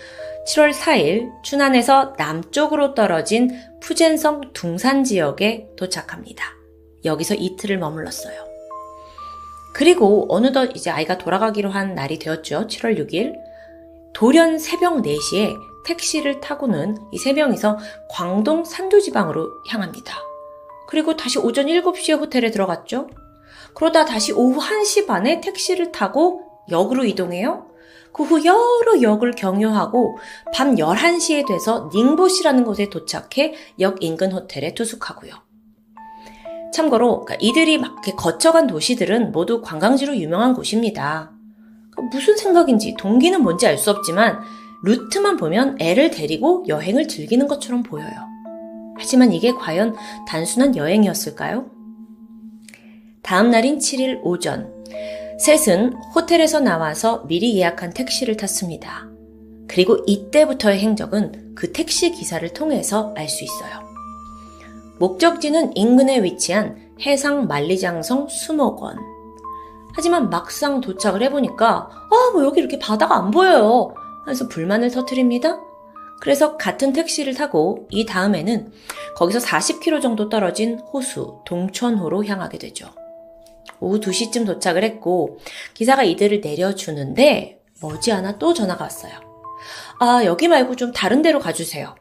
[0.48, 3.50] 7월 4일 춘안에서 남쪽으로 떨어진
[3.82, 6.46] 푸젠성 둥산 지역에 도착합니다.
[7.06, 8.46] 여기서 이틀을 머물렀어요.
[9.74, 12.68] 그리고 어느덧 이제 아이가 돌아가기로 한 날이 되었죠.
[12.68, 13.36] 7월 6일.
[14.14, 17.78] 돌연 새벽 4시에 택시를 타고는 이 세 명이서
[18.10, 20.16] 광동 산두지방으로 향합니다.
[20.88, 23.10] 그리고 다시 오전 7시에 호텔에 들어갔죠.
[23.76, 27.68] 그러다 다시 오후 1시 반에 택시를 타고 역으로 이동해요.
[28.12, 30.18] 그 후 여러 역을 경유하고
[30.54, 35.32] 밤 11시에 돼서 닝보시라는 곳에 도착해 역 인근 호텔에 투숙하고요.
[36.74, 41.32] 참고로 그러니까 이들이 막 거쳐간 도시들은 모두 관광지로 유명한 곳입니다.
[41.92, 44.40] 그러니까 무슨 생각인지 동기는 뭔지 알 수 없지만
[44.84, 48.30] 루트만 보면 애를 데리고 여행을 즐기는 것처럼 보여요.
[48.98, 49.96] 하지만 이게 과연
[50.28, 51.70] 단순한 여행이었을까요?
[53.22, 54.74] 다음 날인 7일 오전,
[55.40, 59.08] 셋은 호텔에서 나와서 미리 예약한 택시를 탔습니다.
[59.68, 63.88] 그리고 이때부터의 행적은 그 택시 기사를 통해서 알 수 있어요.
[65.00, 68.98] 목적지는 인근에 위치한 해상 만리장성 수목원.
[69.94, 73.94] 하지만 막상 도착을 해보니까, 아, 뭐 여기 이렇게 바다가 안 보여요.
[74.22, 75.60] 하면서 불만을 터트립니다.
[76.22, 78.72] 그래서 같은 택시를 타고 이 다음에는
[79.16, 82.90] 거기서 40km 정도 떨어진 호수 동천호로 향하게 되죠.
[83.80, 85.40] 오후 2시쯤 도착을 했고
[85.74, 89.14] 기사가 이들을 내려주는데 머지않아 또 전화가 왔어요.
[90.00, 91.96] 아, 여기 말고 좀 다른 데로 가주세요.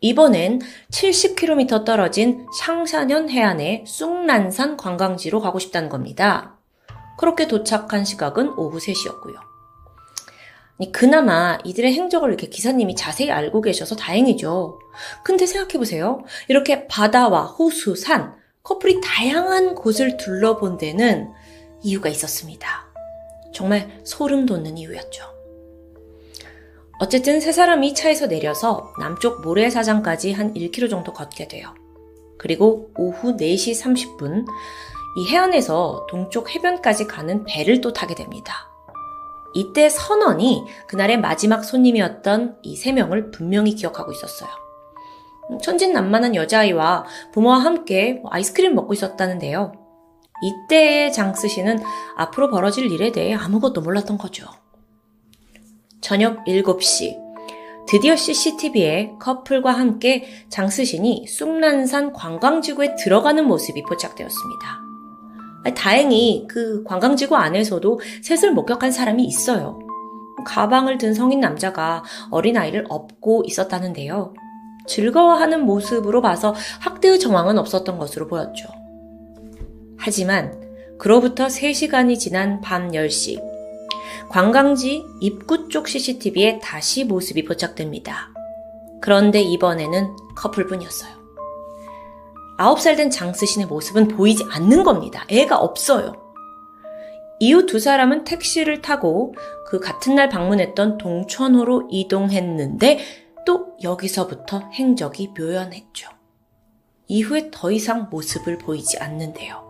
[0.00, 0.60] 이번엔
[0.92, 6.56] 70km 떨어진 샹샤년 해안의 쑥난산 관광지로 가고 싶다는 겁니다.
[7.18, 9.47] 그렇게 도착한 시각은 오후 3시였고요.
[10.92, 14.78] 그나마 이들의 행적을 이렇게 기사님이 자세히 알고 계셔서 다행이죠.
[15.24, 16.24] 근데 생각해보세요.
[16.48, 21.30] 이렇게 바다와 호수, 산, 커플이 다양한 곳을 둘러본 데는
[21.82, 22.86] 이유가 있었습니다.
[23.52, 25.24] 정말 소름 돋는 이유였죠.
[27.00, 31.74] 어쨌든 세 사람이 차에서 내려서 남쪽 모래사장까지 한 1km 정도 걷게 돼요.
[32.38, 34.44] 그리고 오후 4시 30분
[35.16, 38.67] 이 해안에서 동쪽 해변까지 가는 배를 또 타게 됩니다.
[39.54, 44.48] 이때 선원이 그날의 마지막 손님이었던 이 세 명을 분명히 기억하고 있었어요.
[45.62, 49.72] 천진난만한 여자아이와 부모와 함께 아이스크림 먹고 있었다는데요.
[50.42, 51.78] 이때의 장스 씨는
[52.16, 54.46] 앞으로 벌어질 일에 대해 아무것도 몰랐던 거죠.
[56.00, 57.16] 저녁 7시.
[57.88, 64.87] 드디어 CCTV에 커플과 함께 장스신이 쑥난산 관광지구에 들어가는 모습이 포착되었습니다.
[65.74, 69.78] 다행히 그 관광지구 안에서도 셋을 목격한 사람이 있어요.
[70.44, 74.34] 가방을 든 성인 남자가 어린아이를 업고 있었다는데요.
[74.86, 78.68] 즐거워하는 모습으로 봐서 학대의 정황은 없었던 것으로 보였죠.
[79.98, 80.58] 하지만
[80.98, 83.40] 그로부터 3시간이 지난 밤 10시,
[84.28, 88.30] 관광지 입구 쪽 CCTV에 다시 모습이 포착됩니다.
[89.00, 91.17] 그런데 이번에는 커플뿐이었어요.
[92.58, 95.24] 9살 된 장스신의 모습은 보이지 않는 겁니다.
[95.28, 96.12] 애가 없어요.
[97.40, 99.34] 이후 두 사람은 택시를 타고
[99.66, 102.98] 그 같은 날 방문했던 동천호로 이동했는데
[103.46, 106.10] 또 여기서부터 행적이 묘연했죠.
[107.06, 109.66] 이후에 더 이상 모습을 보이지 않는데요.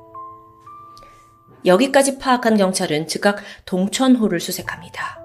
[1.64, 5.20] 여기까지 파악한 경찰은 즉각 동천호를 수색합니다.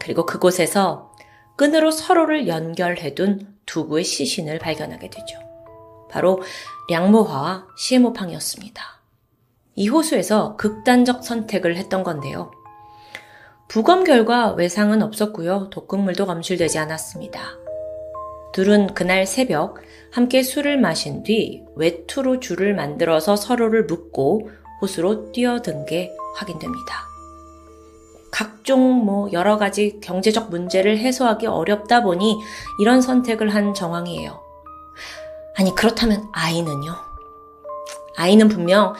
[0.00, 1.12] 그리고 그곳에서
[1.56, 5.38] 끈으로 서로를 연결해둔 두 구의 시신을 발견하게 되죠.
[6.08, 6.40] 바로
[6.90, 8.82] 량모화와 시에모팡이었습니다.
[9.74, 12.50] 이 호수에서 극단적 선택을 했던 건데요.
[13.68, 15.68] 부검 결과 외상은 없었고요.
[15.68, 17.40] 독극물도 검출되지 않았습니다.
[18.54, 19.76] 둘은 그날 새벽
[20.10, 24.50] 함께 술을 마신 뒤 외투로 줄을 만들어서 서로를 묶고
[24.80, 27.06] 호수로 뛰어든 게 확인됩니다.
[28.30, 32.38] 각종 뭐 여러 가지 경제적 문제를 해소하기 어렵다 보니
[32.80, 34.47] 이런 선택을 한 정황이에요.
[35.58, 36.94] 아니, 그렇다면 아이는요?
[38.16, 38.94] 아이는 분명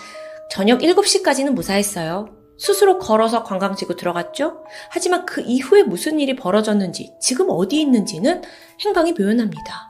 [0.50, 2.30] 저녁 7시까지는 무사했어요.
[2.58, 4.64] 스스로 걸어서 관광지구 들어갔죠?
[4.90, 8.42] 하지만 그 이후에 무슨 일이 벌어졌는지, 지금 어디 있는지는
[8.84, 9.88] 행방이 묘연합니다.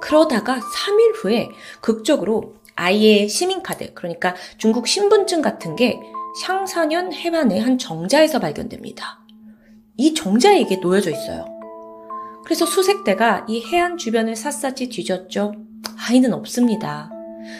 [0.00, 1.48] 그러다가 3일 후에
[1.80, 6.00] 극적으로 아이의 시민카드, 그러니까 중국 신분증 같은 게
[6.42, 9.20] 샹사년 해반의 한 정자에서 발견됩니다.
[9.96, 11.51] 이 정자에 이게 놓여져 있어요.
[12.44, 15.54] 그래서 수색대가 이 해안 주변을 샅샅이 뒤졌죠.
[16.08, 17.10] 아이는 없습니다.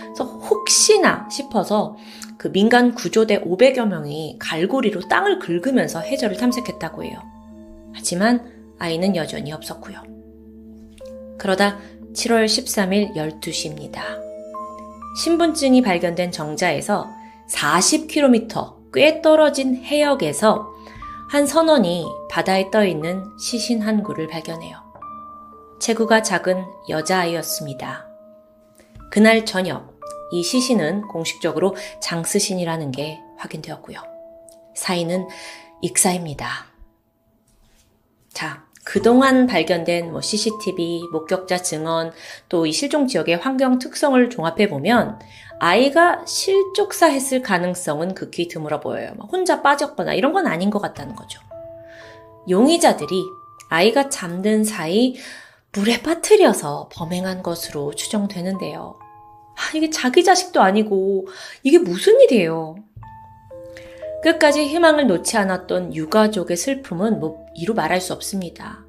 [0.04, 1.96] 그래서 혹시나 싶어서
[2.36, 7.18] 그 민간 구조대 500여 명이 갈고리로 땅을 긁으면서 해저를 탐색했다고 해요.
[7.94, 8.44] 하지만
[8.78, 10.02] 아이는 여전히 없었고요.
[11.38, 11.78] 그러다
[12.14, 14.00] 7월 13일 12시입니다.
[15.22, 17.10] 신분증이 발견된 정자에서
[17.50, 20.71] 40km 꽤 떨어진 해역에서
[21.32, 24.76] 한 선원이 바다에 떠 있는 시신 한 구를 발견해요.
[25.80, 28.06] 체구가 작은 여자아이였습니다.
[29.10, 29.98] 그날 저녁
[30.30, 34.02] 이 시신은 공식적으로 장스신이라는 게 확인되었고요.
[34.74, 35.26] 사인은
[35.80, 36.66] 익사입니다.
[38.34, 42.12] 자, 그동안 발견된 뭐 CCTV, 목격자 증언,
[42.50, 45.18] 또 이 실종 지역의 환경 특성을 종합해 보면
[45.64, 49.14] 아이가 실족사했을 가능성은 극히 드물어 보여요.
[49.30, 51.40] 혼자 빠졌거나 이런 건 아닌 것 같다는 거죠.
[52.48, 53.22] 용의자들이
[53.68, 55.14] 아이가 잠든 사이
[55.72, 58.98] 물에 빠뜨려서 범행한 것으로 추정되는데요.
[58.98, 61.28] 아, 이게 자기 자식도 아니고
[61.62, 62.74] 이게 무슨 일이에요?
[64.24, 68.84] 끝까지 희망을 놓지 않았던 유가족의 슬픔은 뭐 이루 말할 수 없습니다.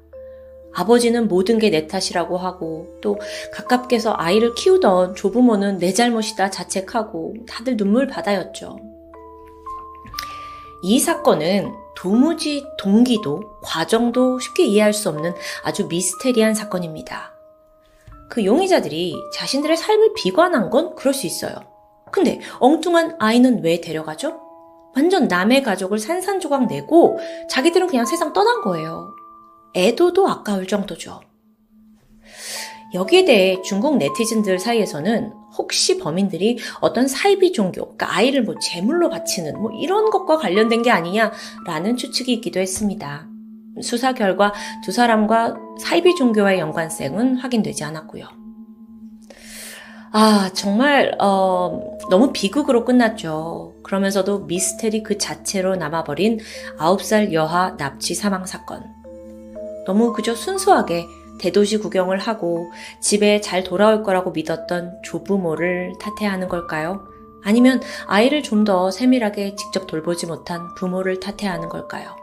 [0.74, 3.18] 아버지는 모든 게 내 탓이라고 하고 또
[3.52, 8.78] 가깝게서 아이를 키우던 조부모는 내 잘못이다 자책하고 다들 눈물 바다였죠.
[10.82, 15.32] 이 사건은 도무지 동기도 과정도 쉽게 이해할 수 없는
[15.64, 17.32] 아주 미스테리한 사건입니다.
[18.28, 21.54] 그 용의자들이 자신들의 삶을 비관한 건 그럴 수 있어요.
[22.12, 24.40] 근데 엉뚱한 아이는 왜 데려가죠?
[24.94, 27.18] 완전 남의 가족을 산산조각 내고
[27.50, 29.08] 자기들은 그냥 세상 떠난 거예요.
[29.74, 31.20] 애도도 아까울 정도죠.
[32.94, 39.60] 여기에 대해 중국 네티즌들 사이에서는 혹시 범인들이 어떤 사이비 종교, 그러니까 아이를 뭐 제물로 바치는
[39.60, 43.26] 뭐 이런 것과 관련된 게 아니냐라는 추측이 있기도 했습니다.
[43.82, 44.52] 수사 결과
[44.84, 48.44] 두 사람과 사이비 종교와의 연관성은 확인되지 않았고요.
[50.12, 53.74] 아, 정말 어, 너무 비극으로 끝났죠.
[53.82, 56.38] 그러면서도 미스테리 그 자체로 남아버린
[56.78, 58.93] 9살 여하 납치 사망 사건.
[59.86, 61.06] 너무 그저 순수하게
[61.38, 62.70] 대도시 구경을 하고
[63.00, 67.06] 집에 잘 돌아올 거라고 믿었던 조부모를 탓해야 하는 걸까요?
[67.42, 72.16] 아니면 아이를 좀 더 세밀하게 직접 돌보지 못한 부모를 탓해야 하는 걸까요?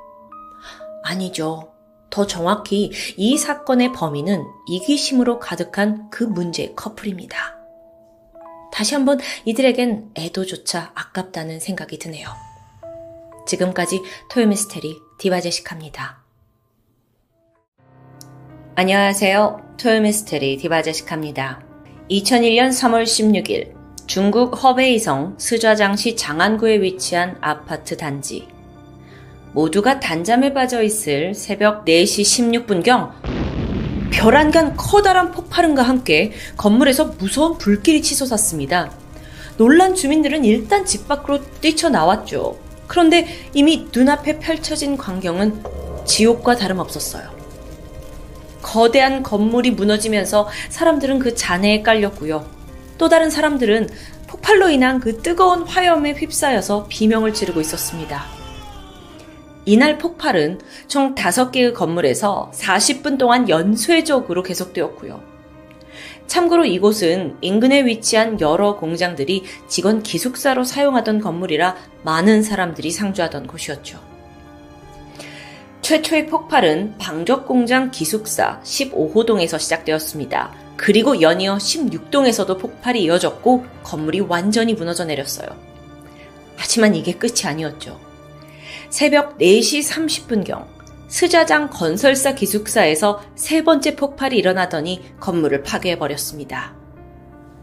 [1.04, 1.72] 아니죠.
[2.10, 7.58] 더 정확히 이 사건의 범인은 이기심으로 가득한 그 문제의 커플입니다.
[8.72, 12.28] 다시 한번 이들에겐 애도조차 아깝다는 생각이 드네요.
[13.46, 16.21] 지금까지 토요미스테리 디바제식합니다.
[18.74, 19.76] 안녕하세요.
[19.78, 21.62] 토요미스테리 디바제식합니다.
[22.10, 23.74] 2001년 3월 16일
[24.08, 28.48] 중국 허베이성 스좌장시 장안구에 위치한 아파트 단지.
[29.52, 33.12] 모두가 단잠에 빠져 있을 새벽 4시 16분경
[34.10, 38.90] 별안간 커다란 폭발음과 함께 건물에서 무서운 불길이 치솟았습니다.
[39.58, 42.58] 놀란 주민들은 일단 집 밖으로 뛰쳐나왔죠.
[42.88, 45.62] 그런데 이미 눈앞에 펼쳐진 광경은
[46.06, 47.41] 지옥과 다름없었어요.
[48.62, 52.46] 거대한 건물이 무너지면서 사람들은 그 잔해에 깔렸고요.
[52.98, 53.90] 또 다른 사람들은
[54.28, 58.24] 폭발로 인한 그 뜨거운 화염에 휩싸여서 비명을 지르고 있었습니다.
[59.66, 65.22] 이날 폭발은 총 5개의 건물에서 40분 동안 연쇄적으로 계속되었고요.
[66.28, 74.11] 참고로 이곳은 인근에 위치한 여러 공장들이 직원 기숙사로 사용하던 건물이라 많은 사람들이 상주하던 곳이었죠.
[75.82, 80.54] 최초의 폭발은 방적공장 기숙사 15호동에서 시작되었습니다.
[80.78, 85.48] 그리고 연이어 16동에서도 폭발이 이어졌고 건물이 완전히 무너져 내렸어요.
[86.56, 88.00] 하지만 이게 끝이 아니었죠.
[88.90, 90.68] 새벽 4시 30분경
[91.08, 96.76] 스자장 건설사 기숙사에서 세 번째 폭발이 일어나더니 건물을 파괴해버렸습니다.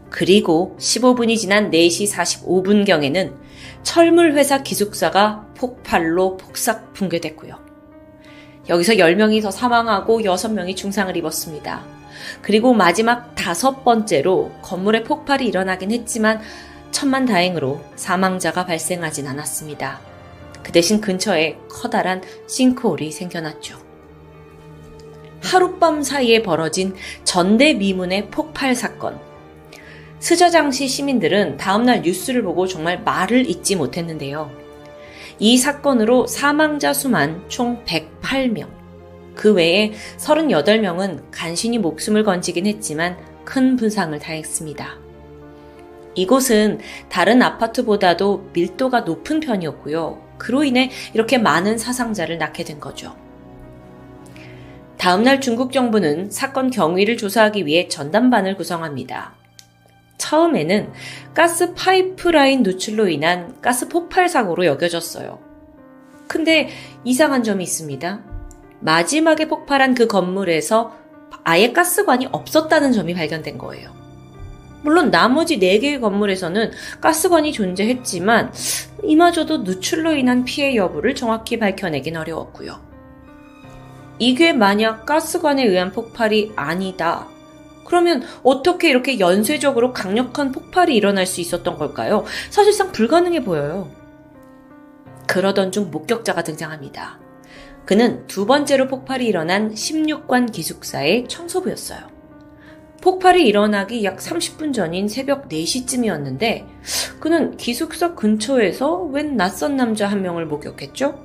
[0.09, 3.33] 그리고 15분이 지난 4시 45분경에는
[3.83, 7.68] 철물회사 기숙사가 폭발로 폭삭 붕괴됐고요.
[8.69, 11.83] 여기서 10명이 더 사망하고 6명이 중상을 입었습니다.
[12.41, 16.39] 그리고 마지막 다섯 번째로 건물에 폭발이 일어나긴 했지만
[16.91, 19.99] 천만 다행으로 사망자가 발생하진 않았습니다.
[20.63, 23.77] 그 대신 근처에 커다란 싱크홀이 생겨났죠.
[25.41, 26.93] 하룻밤 사이에 벌어진
[27.23, 29.19] 전대미문의 폭발 사건.
[30.19, 34.68] 스저장시 시민들은 다음날 뉴스를 보고 정말 말을 잇지 못했는데요.
[35.39, 38.67] 이 사건으로 사망자 수만 총 108명.
[39.35, 44.97] 그 외에 38명은 간신히 목숨을 건지긴 했지만 큰 분상을 당했습니다.
[46.15, 50.21] 이곳은 다른 아파트보다도 밀도가 높은 편이었고요.
[50.37, 53.15] 그로 인해 이렇게 많은 사상자를 낳게 된 거죠.
[54.97, 59.38] 다음날 중국 정부는 사건 경위를 조사하기 위해 전담반을 구성합니다.
[60.19, 60.91] 처음에는
[61.33, 65.39] 가스 파이프라인 누출로 인한 가스 폭발 사고로 여겨졌어요.
[66.27, 66.69] 근데
[67.03, 68.23] 이상한 점이 있습니다.
[68.81, 70.95] 마지막에 폭발한 그 건물에서
[71.43, 73.97] 아예 가스관이 없었다는 점이 발견된 거예요.
[74.83, 76.71] 물론 나머지 4개의 건물에서는
[77.01, 78.53] 가스관이 존재했지만
[79.03, 82.79] 이마저도 누출로 인한 피해 여부를 정확히 밝혀내긴 어려웠고요.
[84.19, 87.27] 이게 만약 가스관에 의한 폭발이 아니다
[87.89, 92.23] 그러면 어떻게 이렇게 연쇄적으로 강력한 폭발이 일어날 수 있었던 걸까요?
[92.51, 93.89] 사실상 불가능해 보여요.
[95.27, 97.19] 그러던 중 목격자가 등장합니다.
[97.85, 101.99] 그는 두 번째로 폭발이 일어난 16관 기숙사의 청소부였어요.
[103.01, 106.67] 폭발이 일어나기 약 30분 전인 새벽 4시쯤이었는데
[107.19, 111.23] 그는 기숙사 근처에서 웬 낯선 남자 한 명을 목격했죠?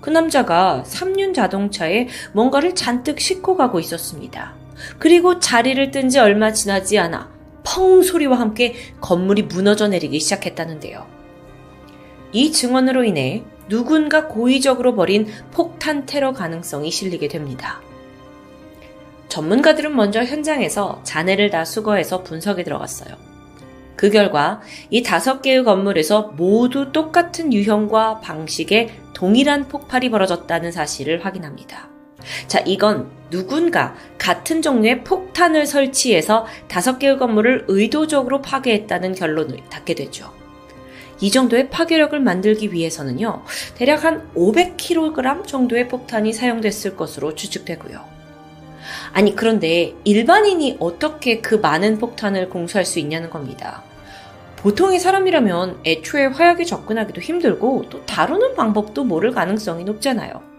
[0.00, 4.54] 그 남자가 3륜 자동차에 뭔가를 잔뜩 싣고 가고 있었습니다.
[4.98, 7.30] 그리고 자리를 뜬 지 얼마 지나지 않아
[7.64, 11.06] 펑 소리와 함께 건물이 무너져 내리기 시작했다는데요.
[12.32, 17.80] 이 증언으로 인해 누군가 고의적으로 벌인 폭탄 테러 가능성이 실리게 됩니다.
[19.28, 23.16] 전문가들은 먼저 현장에서 잔해를 다 수거해서 분석에 들어갔어요.
[23.96, 31.90] 그 결과 이 다섯 개의 건물에서 모두 똑같은 유형과 방식의 동일한 폭발이 벌어졌다는 사실을 확인합니다.
[32.46, 40.32] 자, 이건 누군가 같은 종류의 폭탄을 설치해서 다섯 개의 건물을 의도적으로 파괴했다는 결론을 닫게 되죠.
[41.20, 43.42] 이 정도의 파괴력을 만들기 위해서는요,
[43.74, 48.04] 대략 한 500kg 정도의 폭탄이 사용됐을 것으로 추측되고요.
[49.12, 53.82] 아니, 그런데 일반인이 어떻게 그 많은 폭탄을 공수할 수 있냐는 겁니다.
[54.56, 60.57] 보통의 사람이라면 애초에 화약에 접근하기도 힘들고 또 다루는 방법도 모를 가능성이 높잖아요.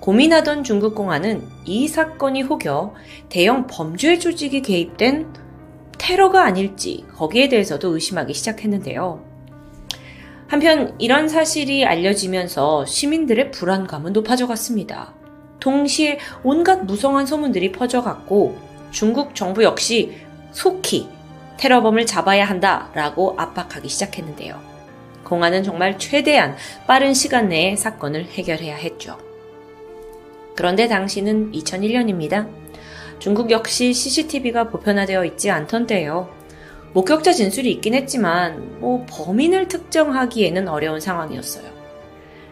[0.00, 2.94] 고민하던 중국 공안은 이 사건이 혹여
[3.28, 5.32] 대형 범죄 조직이 개입된
[5.98, 9.24] 테러가 아닐지 거기에 대해서도 의심하기 시작했는데요.
[10.46, 15.12] 한편 이런 사실이 알려지면서 시민들의 불안감은 높아져갔습니다.
[15.60, 18.56] 동시에 온갖 무성한 소문들이 퍼져갔고
[18.90, 20.16] 중국 정부 역시
[20.52, 21.08] 속히
[21.58, 24.58] 테러범을 잡아야 한다라고 압박하기 시작했는데요.
[25.24, 26.56] 공안은 정말 최대한
[26.86, 29.27] 빠른 시간 내에 사건을 해결해야 했죠.
[30.58, 32.48] 그런데 당시는 2001년입니다.
[33.20, 36.28] 중국 역시 CCTV가 보편화되어 있지 않던 때예요.
[36.94, 41.64] 목격자 진술이 있긴 했지만 뭐 범인을 특정하기에는 어려운 상황이었어요.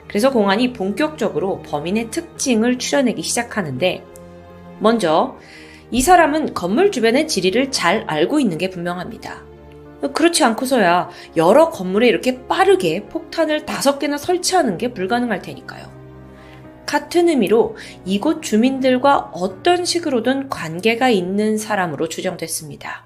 [0.06, 4.04] 그래서 공안이 본격적으로 범인의 특징을 추려내기 시작하는데
[4.78, 5.36] 먼저
[5.90, 9.42] 이 사람은 건물 주변의 지리를 잘 알고 있는 게 분명합니다.
[10.14, 15.95] 그렇지 않고서야 여러 건물에 이렇게 빠르게 폭탄을 다섯 개나 설치하는 게 불가능할 테니까요.
[16.86, 23.04] 같은 의미로 이곳 주민들과 어떤 식으로든 관계가 있는 사람으로 추정됐습니다.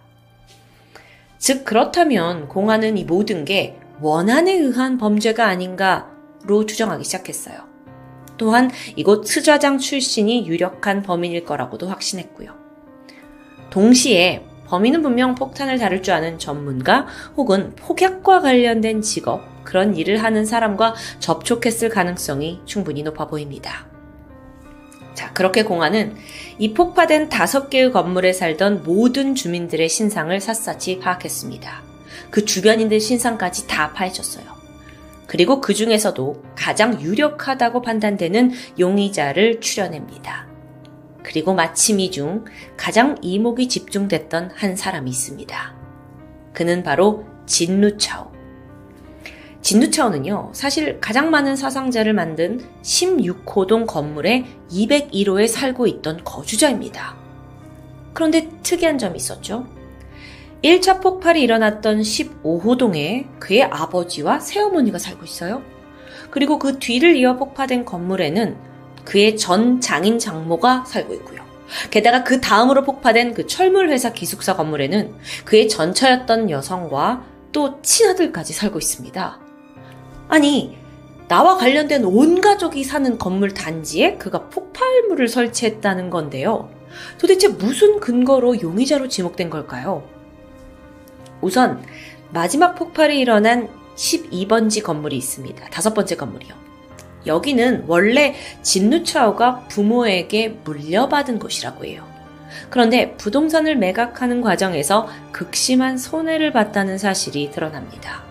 [1.38, 7.70] 즉, 그렇다면 공안은 이 모든 게 원한에 의한 범죄가 아닌가로 추정하기 시작했어요.
[8.36, 12.54] 또한 이곳 스좌장 출신이 유력한 범인일 거라고도 확신했고요.
[13.70, 20.46] 동시에 범인은 분명 폭탄을 다룰 줄 아는 전문가 혹은 폭약과 관련된 직업, 그런 일을 하는
[20.46, 23.86] 사람과 접촉했을 가능성이 충분히 높아 보입니다.
[25.14, 26.14] 자, 그렇게 공안은
[26.58, 31.82] 이 폭파된 다섯 개의 건물에 살던 모든 주민들의 신상을 샅샅이 파악했습니다.
[32.30, 34.44] 그 주변인들 신상까지 다 파헤쳤어요.
[35.26, 40.49] 그리고 그 중에서도 가장 유력하다고 판단되는 용의자를 추려냅니다.
[41.22, 42.44] 그리고 마침 이 중
[42.76, 45.74] 가장 이목이 집중됐던 한 사람이 있습니다.
[46.52, 48.30] 그는 바로 진루차오.
[49.62, 57.16] 진루차오는요, 사실 가장 많은 사상자를 만든 16호동 건물의 201호에 살고 있던 거주자입니다.
[58.14, 59.66] 그런데 특이한 점이 있었죠.
[60.64, 65.62] 1차 폭발이 일어났던 15호동에 그의 아버지와 새어머니가 살고 있어요.
[66.30, 68.69] 그리고 그 뒤를 이어 폭파된 건물에는
[69.04, 71.40] 그의 전 장인 장모가 살고 있고요.
[71.90, 75.14] 게다가 그 다음으로 폭파된 그 철물 회사 기숙사 건물에는
[75.44, 79.40] 그의 전처였던 여성과 또 친아들까지 살고 있습니다.
[80.28, 80.78] 아니,
[81.28, 86.70] 나와 관련된 온 가족이 사는 건물 단지에 그가 폭발물을 설치했다는 건데요.
[87.18, 90.02] 도대체 무슨 근거로 용의자로 지목된 걸까요?
[91.40, 91.82] 우선
[92.32, 95.68] 마지막 폭발이 일어난 12번지 건물이 있습니다.
[95.70, 96.69] 다섯 번째 건물이요.
[97.26, 102.08] 여기는 원래 진누차오가 부모에게 물려받은 곳이라고 해요.
[102.68, 108.22] 그런데 부동산을 매각하는 과정에서 극심한 손해를 봤다는 사실이 드러납니다.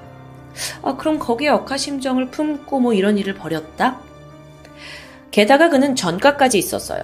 [0.81, 3.99] 아, 그럼 거기에 억하심정을 품고 뭐 이런 일을 벌였다?
[5.31, 7.03] 게다가 그는 전과까지 있었어요.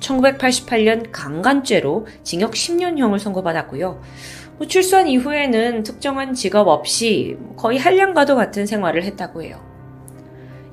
[0.00, 4.00] 1988년 강간죄로 징역 10년형을 선고받았고요.
[4.58, 9.75] 뭐 출소한 이후에는 특정한 직업 없이 거의 한량과도 같은 생활을 했다고 해요.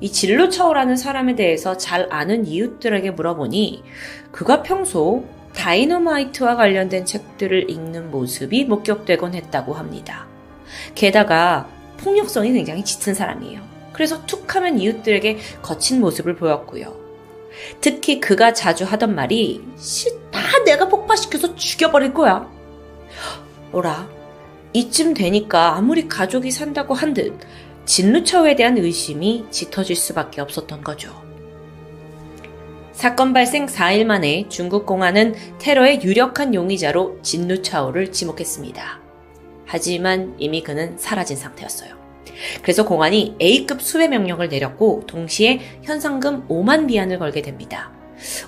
[0.00, 3.82] 이 진로차오라는 사람에 대해서 잘 아는 이웃들에게 물어보니
[4.32, 10.26] 그가 평소 다이너마이트와 관련된 책들을 읽는 모습이 목격되곤 했다고 합니다.
[10.94, 11.68] 게다가
[11.98, 13.62] 폭력성이 굉장히 짙은 사람이에요.
[13.92, 16.94] 그래서 툭 하면 이웃들에게 거친 모습을 보였고요.
[17.80, 19.62] 특히 그가 자주 하던 말이
[20.32, 22.50] 다 내가 폭파시켜서 죽여버릴 거야.
[23.72, 24.08] 오라
[24.72, 27.38] 이쯤 되니까 아무리 가족이 산다고 한듯
[27.86, 31.24] 진루차오에 대한 의심이 짙어질 수밖에 없었던 거죠.
[32.92, 39.00] 사건 발생 4일 만에 중국 공안은 테러의 유력한 용의자로 진루차오를 지목했습니다.
[39.66, 41.94] 하지만 이미 그는 사라진 상태였어요.
[42.62, 47.92] 그래서 공안이 A급 수배 명령을 내렸고 동시에 현상금 5만 위안을 걸게 됩니다.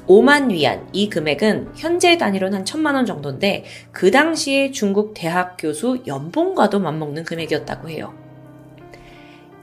[0.06, 6.02] 5만 위안, 이 금액은 현재 단위로는 한 천만 원 정도인데 그 당시에 중국 대학 교수
[6.06, 8.14] 연봉과도 맞먹는 금액이었다고 해요.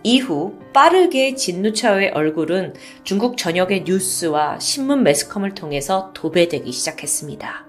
[0.04, 2.74] 이후 빠르게 진누차오의 얼굴은
[3.04, 7.66] 중국 전역의 뉴스와 신문 매스컴을 통해서 도배되기 시작했습니다.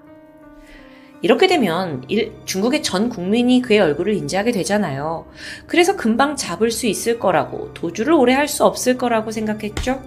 [1.21, 5.25] 이렇게 되면 일, 중국의 전 국민이 그의 얼굴을 인지하게 되잖아요.
[5.65, 10.03] 그래서 금방 잡을 수 있을 거라고 도주를 오래 할 수 없을 거라고 생각했죠.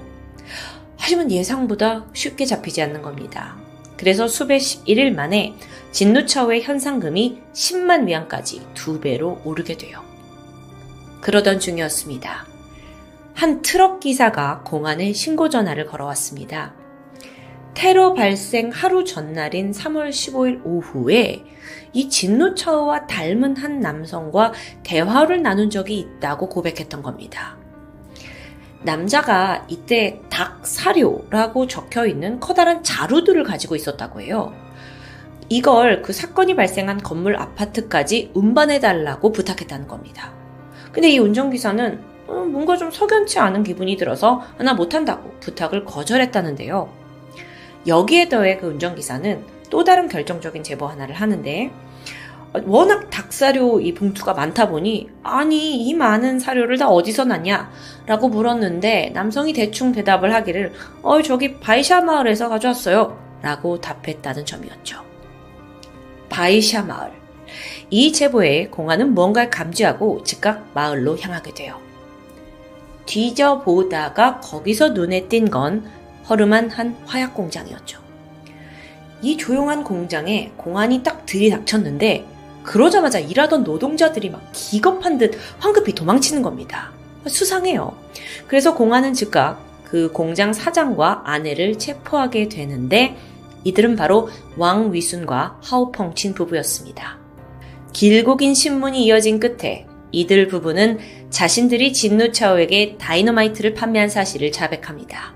[0.97, 3.57] 하지만 예상보다 쉽게 잡히지 않는 겁니다.
[3.97, 5.55] 그래서 수백 일일 만에
[5.91, 10.07] 진누차오의 현상금이 10만 위안까지 두 배로 오르게 돼요.
[11.20, 12.47] 그러던 중이었습니다.
[13.35, 16.74] 한 트럭 기사가 공안에 신고 전화를 걸어왔습니다.
[17.74, 21.45] 테러 발생 하루 전날인 3월 15일 오후에
[21.93, 27.57] 이 진누차오와 닮은 한 남성과 대화를 나눈 적이 있다고 고백했던 겁니다.
[28.82, 34.53] 남자가 이때 닭 사료라고 적혀 있는 커다란 자루들을 가지고 있었다고 해요.
[35.49, 40.38] 이걸 그 사건이 발생한 건물 아파트까지 운반해달라고 부탁했다는 겁니다.
[40.99, 46.93] 근데 이 운전기사는 어, 뭔가 좀 석연치 않은 기분이 들어서 하나 못한다고 부탁을 거절했다는데요.
[47.87, 51.70] 여기에 더해 그 운전기사는 또 다른 결정적인 제보 하나를 하는데
[52.65, 57.70] 워낙 닭사료 이 봉투가 많다 보니 아니 이 많은 사료를 다 어디서 났냐
[58.07, 60.73] 라고 물었는데 남성이 대충 대답을 하기를
[61.03, 65.05] 어 저기 바이샤 마을에서 가져왔어요 라고 답했다는 점이었죠.
[66.29, 67.18] 바이샤 마을
[67.90, 71.78] 이 제보에 공안은 뭔가를 감지하고 즉각 마을로 향하게 돼요.
[73.06, 75.89] 뒤져보다가 거기서 눈에 띈 건
[76.28, 78.01] 허름한 한 화약 공장이었죠.
[79.23, 82.27] 이 조용한 공장에 공안이 딱 들이닥쳤는데
[82.62, 86.93] 그러자마자 일하던 노동자들이 막 기겁한 듯 황급히 도망치는 겁니다.
[87.27, 87.97] 수상해요.
[88.47, 93.16] 그래서 공안은 즉각 그 공장 사장과 아내를 체포하게 되는데
[93.65, 94.28] 이들은 바로
[94.59, 97.28] 왕위순과 하오펑친 부부였습니다.
[97.99, 101.01] 길고 긴 신문이 이어진 끝에 이들 부부는
[101.31, 105.35] 자신들이 진누차오에게 다이너마이트를 판매한 사실을 자백합니다.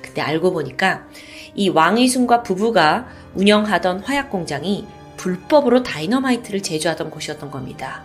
[0.00, 1.06] 그때 알고 보니까
[1.54, 4.86] 이 왕이순과 부부가 운영하던 화약 공장이
[5.18, 8.02] 불법으로 다이너마이트를 제조하던 곳이었던 겁니다.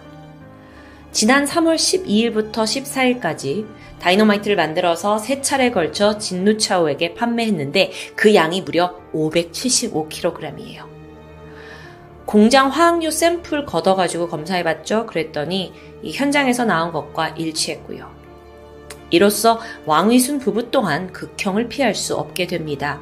[1.13, 3.67] 지난 3월 12일부터 14일까지
[4.01, 10.96] 다이너마이트를 만들어서 세 차례 걸쳐 진누차오에게 판매했는데 그 양이 무려 575kg이에요.
[12.27, 15.07] 공장 화학류 샘플 걷어가지고 검사해봤죠.
[15.07, 15.73] 그랬더니
[16.03, 18.15] 이 현장에서 나온 것과 일치했고요.
[19.09, 23.01] 이로써 왕위순 부부 또한 극형을 피할 수 없게 됩니다.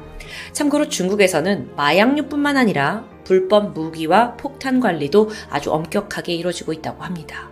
[0.52, 7.50] 참고로 중국에서는 마약류뿐만 아니라 불법 무기와 폭탄 관리도 아주 엄격하게 이루어지고 있다고 합니다.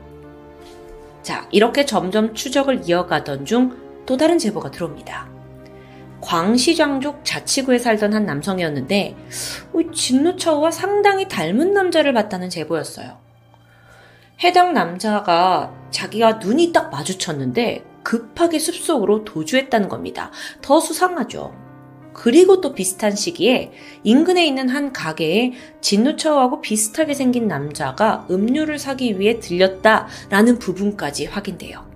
[1.22, 5.33] 자, 이렇게 점점 추적을 이어가던 중 또 다른 제보가 들어옵니다.
[6.24, 9.16] 광시장족 자치구에 살던 한 남성이었는데
[9.94, 13.18] 진누차오와 상당히 닮은 남자를 봤다는 제보였어요.
[14.42, 20.30] 해당 남자가 자기가 눈이 딱 마주쳤는데 급하게 숲속으로 도주했다는 겁니다.
[20.60, 21.54] 더 수상하죠.
[22.12, 23.72] 그리고 또 비슷한 시기에
[24.04, 31.93] 인근에 있는 한 가게에 진누차오하고 비슷하게 생긴 남자가 음료를 사기 위해 들렸다라는 부분까지 확인돼요.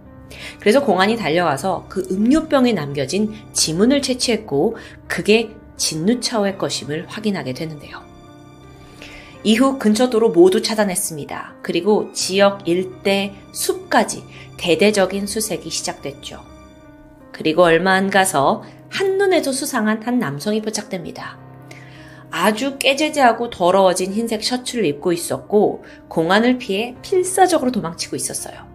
[0.60, 4.76] 그래서 공안이 달려와서 그 음료병에 남겨진 지문을 채취했고
[5.06, 8.02] 그게 진누차오의 것임을 확인하게 되는데요.
[9.44, 11.54] 이후 근처 도로 모두 차단했습니다.
[11.62, 14.24] 그리고 지역 일대 숲까지
[14.56, 16.44] 대대적인 수색이 시작됐죠.
[17.32, 21.38] 그리고 얼마 안 가서 한눈에도 수상한 한 남성이 포착됩니다.
[22.30, 28.67] 아주 깨재재하고 더러워진 흰색 셔츠를 입고 있었고 공안을 피해 필사적으로 도망치고 있었어요.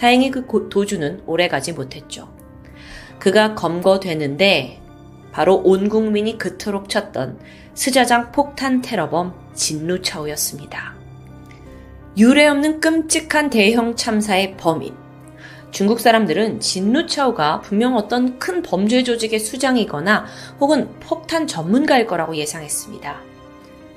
[0.00, 2.32] 다행히 그 도주는 오래가지 못했죠.
[3.18, 4.80] 그가 검거되는데
[5.30, 7.38] 바로 온 국민이 그토록 찾던
[7.74, 10.94] 스자장 폭탄 테러범 진루차오였습니다.
[12.16, 14.94] 유례 없는 끔찍한 대형 참사의 범인.
[15.70, 20.24] 중국 사람들은 진루차오가 분명 어떤 큰 범죄 조직의 수장이거나
[20.60, 23.20] 혹은 폭탄 전문가일 거라고 예상했습니다.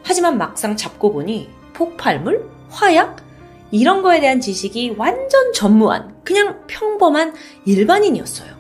[0.04, 2.46] 하지만 막상 잡고 보니 폭발물?
[2.70, 3.23] 화약?
[3.74, 7.34] 이런 거에 대한 지식이 완전 전무한, 그냥 평범한
[7.66, 8.54] 일반인이었어요.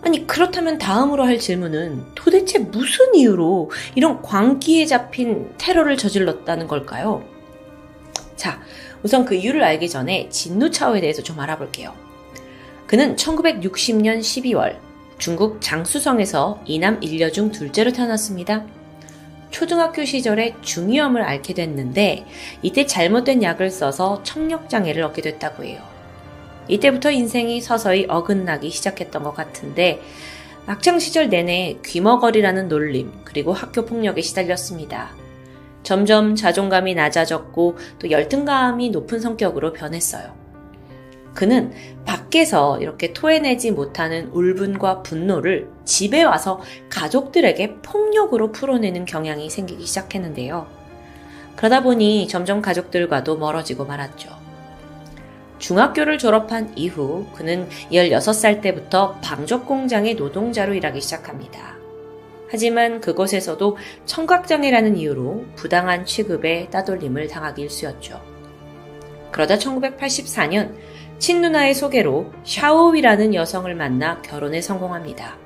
[0.00, 7.22] 아니, 그렇다면 다음으로 할 질문은 도대체 무슨 이유로 이런 광기에 잡힌 테러를 저질렀다는 걸까요?
[8.34, 8.62] 자,
[9.02, 11.92] 우선 그 이유를 알기 전에 진누차오에 대해서 좀 알아볼게요.
[12.86, 14.78] 그는 1960년 12월
[15.18, 18.64] 중국 장수성에서 이남 일녀 중 둘째로 태어났습니다.
[19.50, 22.26] 초등학교 시절에 중이염을 앓게 됐는데
[22.62, 25.80] 이때 잘못된 약을 써서 청력장애를 얻게 됐다고 해요.
[26.68, 30.00] 이때부터 인생이 서서히 어긋나기 시작했던 것 같은데
[30.66, 35.10] 학창 시절 내내 귀머거리라는 놀림 그리고 학교 폭력에 시달렸습니다.
[35.82, 40.37] 점점 자존감이 낮아졌고 또 열등감이 높은 성격으로 변했어요.
[41.38, 41.72] 그는
[42.04, 46.60] 밖에서 이렇게 토해내지 못하는 울분과 분노를 집에 와서
[46.90, 50.66] 가족들에게 폭력으로 풀어내는 경향이 생기기 시작했는데요.
[51.54, 54.30] 그러다 보니 점점 가족들과도 멀어지고 말았죠.
[55.60, 61.76] 중학교를 졸업한 이후 그는 16살 때부터 방적 공장의 노동자로 일하기 시작합니다.
[62.50, 63.76] 하지만 그곳에서도
[64.06, 68.20] 청각장애라는 이유로 부당한 취급에 따돌림을 당하기 일쑤였죠.
[69.30, 70.74] 그러다 1984년
[71.18, 75.36] 친누나의 소개로 샤오위라는 여성을 만나 결혼에 성공합니다.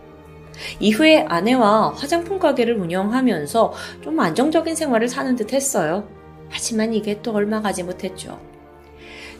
[0.81, 6.07] 이후에 아내와 화장품 가게를 운영하면서 좀 안정적인 생활을 사는 듯 했어요.
[6.51, 8.39] 하지만 이게 또 얼마 가지 못했죠.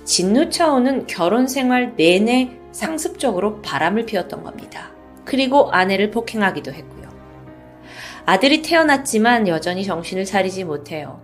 [0.05, 4.91] 진누차오는 결혼 생활 내내 상습적으로 바람을 피웠던 겁니다.
[5.25, 7.03] 그리고 아내를 폭행하기도 했고요.
[8.25, 11.21] 아들이 태어났지만 여전히 정신을 차리지 못해요.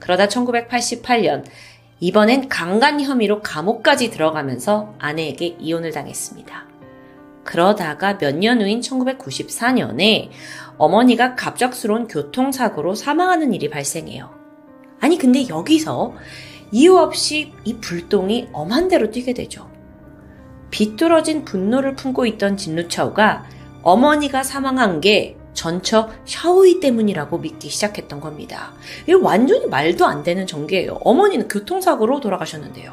[0.00, 1.44] 그러다 1988년
[2.04, 6.66] 이번엔 강간 혐의로 감옥까지 들어가면서 아내에게 이혼을 당했습니다.
[7.44, 10.28] 그러다가 몇 년 후인 1994년에
[10.76, 14.28] 어머니가 갑작스러운 교통사고로 사망하는 일이 발생해요.
[15.00, 16.12] 아니, 근데 여기서
[16.72, 19.70] 이유 없이 이 불똥이 엄한 대로 뛰게 되죠.
[20.70, 23.46] 비뚤어진 분노를 품고 있던 진루차오가
[23.80, 28.74] 어머니가 사망한 게 전처 샤오이 때문이라고 믿기 시작했던 겁니다.
[29.04, 30.98] 이게 완전히 말도 안 되는 전개예요.
[31.02, 32.92] 어머니는 교통사고로 돌아가셨는데요.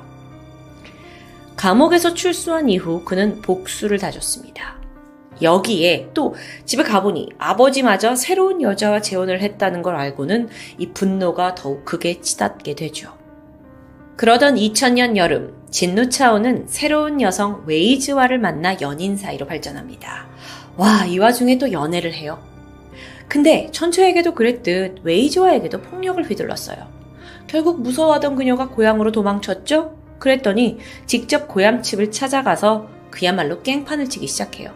[1.57, 4.79] 감옥에서 출소한 이후 그는 복수를 다졌습니다.
[5.41, 12.21] 여기에 또 집에 가보니 아버지마저 새로운 여자와 재혼을 했다는 걸 알고는 이 분노가 더욱 크게
[12.21, 13.17] 치닫게 되죠.
[14.17, 20.27] 그러던 2000년 여름, 진누차오는 새로운 여성 웨이즈와를 만나 연인 사이로 발전합니다.
[20.77, 22.50] 와, 이 와중에 또 연애를 해요.
[23.31, 26.85] 근데 천처에게도 그랬듯 웨이즈와에게도 폭력을 휘둘렀어요.
[27.47, 29.95] 결국 무서워하던 그녀가 고향으로 도망쳤죠?
[30.19, 34.73] 그랬더니 직접 고향 집을 찾아가서 그야말로 깽판을 치기 시작해요.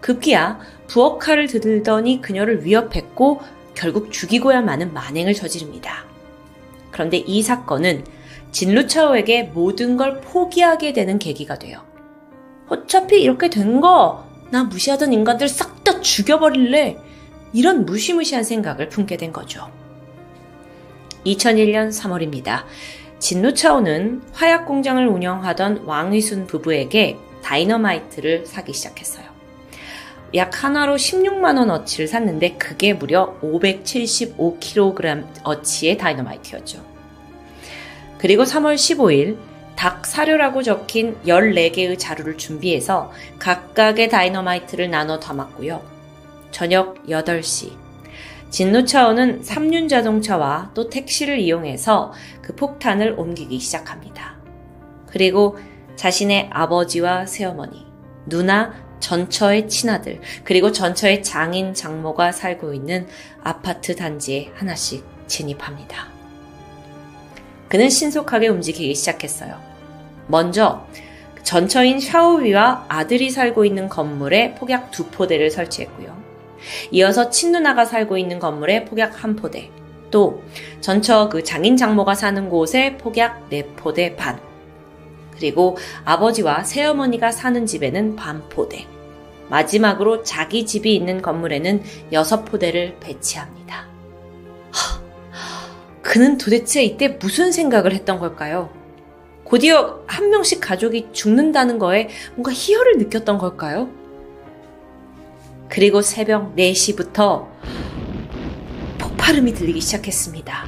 [0.00, 0.58] 급기야
[0.88, 3.40] 부엌 칼을 들더니 그녀를 위협했고
[3.76, 6.06] 결국 죽이고야 마는 만행을 저지릅니다.
[6.90, 8.04] 그런데 이 사건은
[8.50, 11.84] 진루차오에게 모든 걸 포기하게 되는 계기가 돼요.
[12.68, 17.09] 어차피 이렇게 된 거, 나 무시하던 인간들 싹 다 죽여버릴래.
[17.52, 19.70] 이런 무시무시한 생각을 품게 된 거죠.
[21.26, 22.64] 2001년 3월입니다.
[23.18, 29.26] 진루차오는 화약 공장을 운영하던 왕의순 부부에게 다이너마이트를 사기 시작했어요.
[30.34, 36.84] 약 하나로 16만원 어치를 샀는데 그게 무려 575kg 어치의 다이너마이트였죠.
[38.18, 39.36] 그리고 3월 15일
[39.76, 45.99] 닭 사료라고 적힌 14개의 자루를 준비해서 각각의 다이너마이트를 나눠 담았고요.
[46.50, 47.72] 저녁 8시.
[48.50, 52.12] 진노차오는 삼륜 자동차와 또 택시를 이용해서
[52.42, 54.36] 그 폭탄을 옮기기 시작합니다.
[55.06, 55.56] 그리고
[55.96, 57.86] 자신의 아버지와 새어머니,
[58.26, 63.06] 누나, 전처의 친아들, 그리고 전처의 장인 장모가 살고 있는
[63.42, 66.08] 아파트 단지에 하나씩 진입합니다.
[67.68, 69.60] 그는 신속하게 움직이기 시작했어요.
[70.26, 70.86] 먼저
[71.42, 76.19] 전처인 샤오위와 아들이 살고 있는 건물에 폭약 두 포대를 설치했고요.
[76.90, 79.70] 이어서 친누나가 살고 있는 건물에 폭약 한 포대,
[80.10, 80.42] 또
[80.80, 84.40] 전처 그 장인 장모가 사는 곳에 폭약 네 포대 반,
[85.36, 88.86] 그리고 아버지와 새어머니가 사는 집에는 반 포대,
[89.48, 91.82] 마지막으로 자기 집이 있는 건물에는
[92.12, 93.88] 여섯 포대를 배치합니다.
[96.02, 98.70] 그는 도대체 이때 무슨 생각을 했던 걸까요?
[99.44, 103.88] 곧이어 한 명씩 가족이 죽는다는 거에 뭔가 희열을 느꼈던 걸까요?
[105.70, 107.46] 그리고 새벽 4시부터
[108.98, 110.66] 폭발음이 들리기 시작했습니다.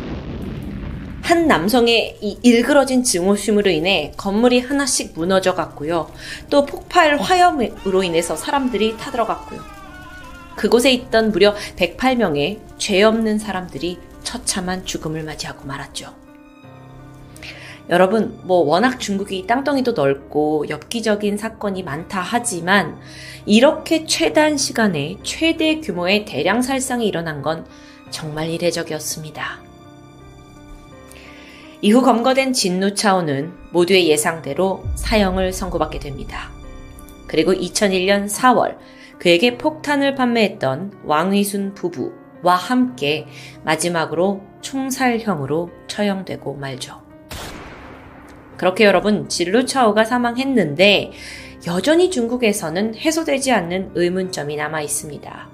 [1.23, 6.11] 한 남성의 이 일그러진 증오심으로 인해 건물이 하나씩 무너져 갔고요.
[6.51, 9.61] 또 폭발 화염으로 인해서 사람들이 타들어갔고요.
[10.57, 16.22] 그곳에 있던 무려 108명의 죄 없는 사람들이 처참한 죽음을 맞이하고 말았죠.
[17.93, 22.99] 여러분, 뭐 워낙 중국이 땅덩이도 넓고 엽기적인 사건이 많다 하지만
[23.45, 27.67] 이렇게 최단 시간에 최대 규모의 대량 살상이 일어난 건
[28.09, 29.61] 정말 이례적이었습니다.
[31.83, 36.51] 이후 검거된 진누 차오는 모두의 예상대로 사형을 선고받게 됩니다.
[37.27, 38.79] 그리고 2001년 4월
[39.19, 43.27] 그에게 폭탄을 판매했던 왕의순 부부 와 함께
[43.65, 47.02] 마지막으로 총살형으로 처형되고 말죠.
[48.63, 51.11] 그렇게 여러분 진루차오가 사망했는데
[51.67, 55.49] 여전히 중국에서는 해소되지 않는 의문점이 남아 있습니다.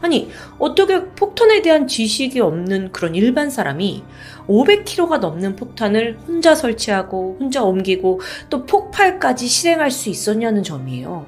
[0.00, 4.04] 아니, 어떻게 폭탄에 대한 지식이 없는 그런 일반 사람이
[4.46, 11.26] 500kg가 넘는 폭탄을 혼자 설치하고 혼자 옮기고 또 폭발까지 실행할 수 있었냐는 점이에요.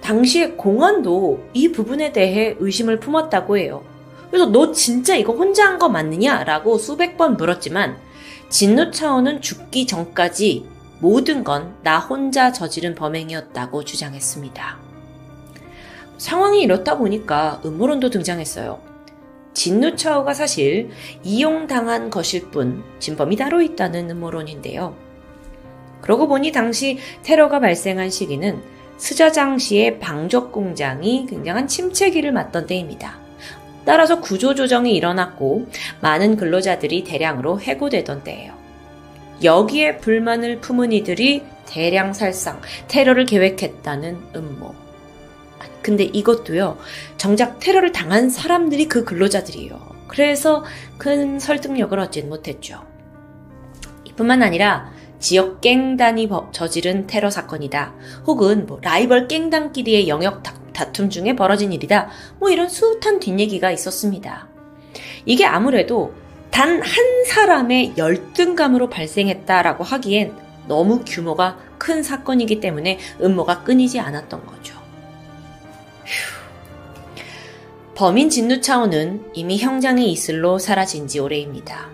[0.00, 3.84] 당시에 공안도 이 부분에 대해 의심을 품었다고 해요.
[4.32, 6.42] 그래서 너 진짜 이거 혼자 한 거 맞느냐?
[6.42, 8.10] 라고 수백 번 물었지만
[8.52, 10.66] 진노 차원은 죽기 전까지
[11.00, 14.78] 모든 건 나 혼자 저지른 범행이었다고 주장했습니다.
[16.18, 18.78] 상황이 이렇다 보니까 음모론도 등장했어요.
[19.54, 20.90] 진노 차오가 사실
[21.24, 24.94] 이용당한 것일 뿐 진범이 따로 있다는 음모론인데요.
[26.02, 28.62] 그러고 보니 당시 테러가 발생한 시기는
[28.98, 33.21] 스저장 시의 방적 공장이 굉장한 침체기를 맞던 때입니다.
[33.84, 35.66] 따라서 구조조정이 일어났고
[36.00, 38.54] 많은 근로자들이 대량으로 해고되던 때예요.
[39.42, 44.74] 여기에 불만을 품은 이들이 대량 살상, 테러를 계획했다는 음모.
[45.82, 46.78] 근데 이것도요,
[47.16, 49.92] 정작 테러를 당한 사람들이 그 근로자들이에요.
[50.06, 50.64] 그래서
[50.98, 52.86] 큰 설득력을 얻진 못했죠.
[54.04, 57.94] 이뿐만 아니라 지역 갱단이 저지른 테러 사건이다.
[58.26, 60.42] 혹은 뭐 라이벌 갱단끼리의 영역
[60.74, 62.10] 다툼 중에 벌어진 일이다.
[62.38, 64.48] 뭐 이런 숱한 뒷얘기가 있었습니다.
[65.24, 66.12] 이게 아무래도
[66.50, 70.34] 단 한 사람의 열등감으로 발생했다라고 하기엔
[70.68, 74.76] 너무 규모가 큰 사건이기 때문에 음모가 끊이지 않았던 거죠.
[76.04, 76.42] 휴.
[77.94, 81.91] 범인 진누 차오는 이미 형장의 이슬로 사라진 지 오래입니다.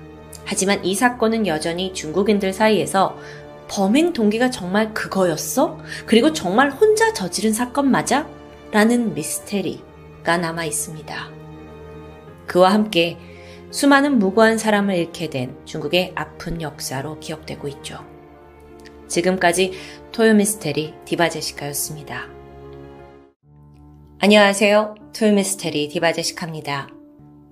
[0.49, 3.19] 하지만 이 사건은 여전히 중국인들 사이에서
[3.69, 5.79] 범행 동기가 정말 그거였어?
[6.07, 8.27] 그리고 정말 혼자 저지른 사건 맞아?
[8.73, 11.31] 라는 미스테리가 남아 있습니다.
[12.47, 13.19] 그와 함께
[13.71, 18.03] 수많은 무고한 사람을 잃게 된 중국의 아픈 역사로 기억되고 있죠.
[19.07, 19.73] 지금까지
[20.13, 22.27] 토요미스테리 디바제시카였습니다.
[24.21, 24.95] 안녕하세요.
[25.13, 26.98] 토요미스테리 디바제시카입니다.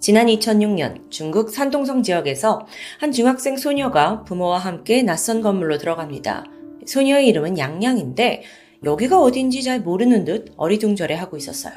[0.07, 2.65] 지난 2006년 중국 산동성 지역에서
[3.01, 6.45] 한 중학생 소녀가 부모와 함께 낯선 건물로 들어갑니다.
[6.87, 8.45] 소녀의 이름은 양양인데
[8.85, 11.75] 여기가 어딘지 잘 모르는 듯 어리둥절해 하고 있었어요.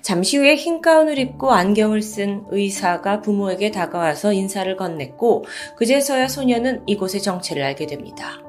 [0.00, 5.44] 잠시 후에 흰 가운을 입고 안경을 쓴 의사가 부모에게 다가와서 인사를 건넸고
[5.76, 8.40] 그제서야 소녀는 이곳의 정체를 알게 됩니다.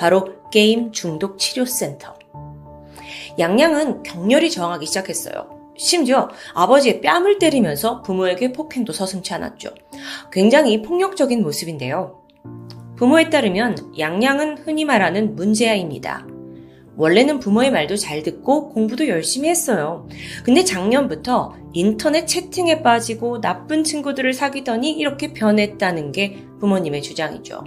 [0.00, 2.18] 바로 게임 중독 치료 센터.
[3.38, 5.61] 양양은 격렬히 저항하기 시작했어요.
[5.76, 9.70] 심지어 아버지의 뺨을 때리면서 부모에게 폭행도 서슴치 않았죠.
[10.30, 12.22] 굉장히 폭력적인 모습인데요.
[12.96, 16.26] 부모에 따르면 양양은 흔히 말하는 문제아입니다.
[16.96, 20.06] 원래는 부모의 말도 잘 듣고 공부도 열심히 했어요.
[20.44, 27.64] 근데 작년부터 인터넷 채팅에 빠지고 나쁜 친구들을 사귀더니 이렇게 변했다는 게 부모님의 주장이죠.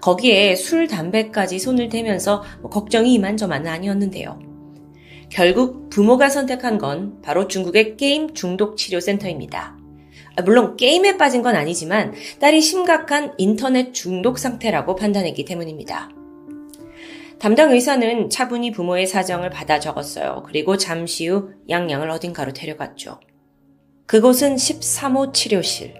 [0.00, 4.51] 거기에 술, 담배까지 손을 대면서 뭐 걱정이 이만저만은 아니었는데요.
[5.32, 9.78] 결국 부모가 선택한 건 바로 중국의 게임 중독 치료 센터입니다.
[10.36, 16.10] 아, 물론 게임에 빠진 건 아니지만 딸이 심각한 인터넷 중독 상태라고 판단했기 때문입니다.
[17.38, 20.42] 담당 의사는 차분히 부모의 사정을 받아 적었어요.
[20.46, 23.18] 그리고 잠시 후 양양을 어딘가로 데려갔죠.
[24.04, 25.94] 그곳은 13호 치료실.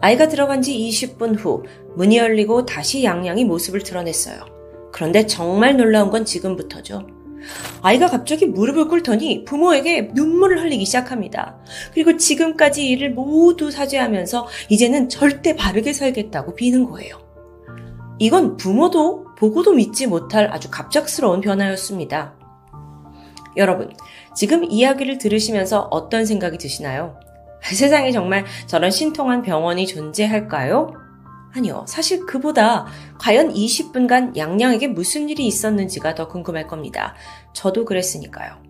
[0.00, 1.62] 아이가 들어간 지 20분 후
[1.94, 4.44] 문이 열리고 다시 양양이 모습을 드러냈어요.
[4.92, 7.21] 그런데 정말 놀라운 건 지금부터죠.
[7.82, 11.58] 아이가 갑자기 무릎을 꿇더니 부모에게 눈물을 흘리기 시작합니다.
[11.92, 17.20] 그리고 지금까지 일을 모두 사죄하면서 이제는 절대 바르게 살겠다고 비는 거예요.
[18.18, 22.34] 이건 부모도 보고도 믿지 못할 아주 갑작스러운 변화였습니다.
[23.56, 23.92] 여러분,
[24.34, 27.18] 지금 이야기를 들으시면서 어떤 생각이 드시나요?
[27.62, 30.94] 세상에 정말 저런 신통한 병원이 존재할까요?
[31.54, 31.84] 아니요.
[31.86, 32.86] 사실 그보다
[33.18, 37.14] 과연 20분간 양양에게 무슨 일이 있었는지가 더 궁금할 겁니다.
[37.52, 38.62] 저도 그랬으니까요.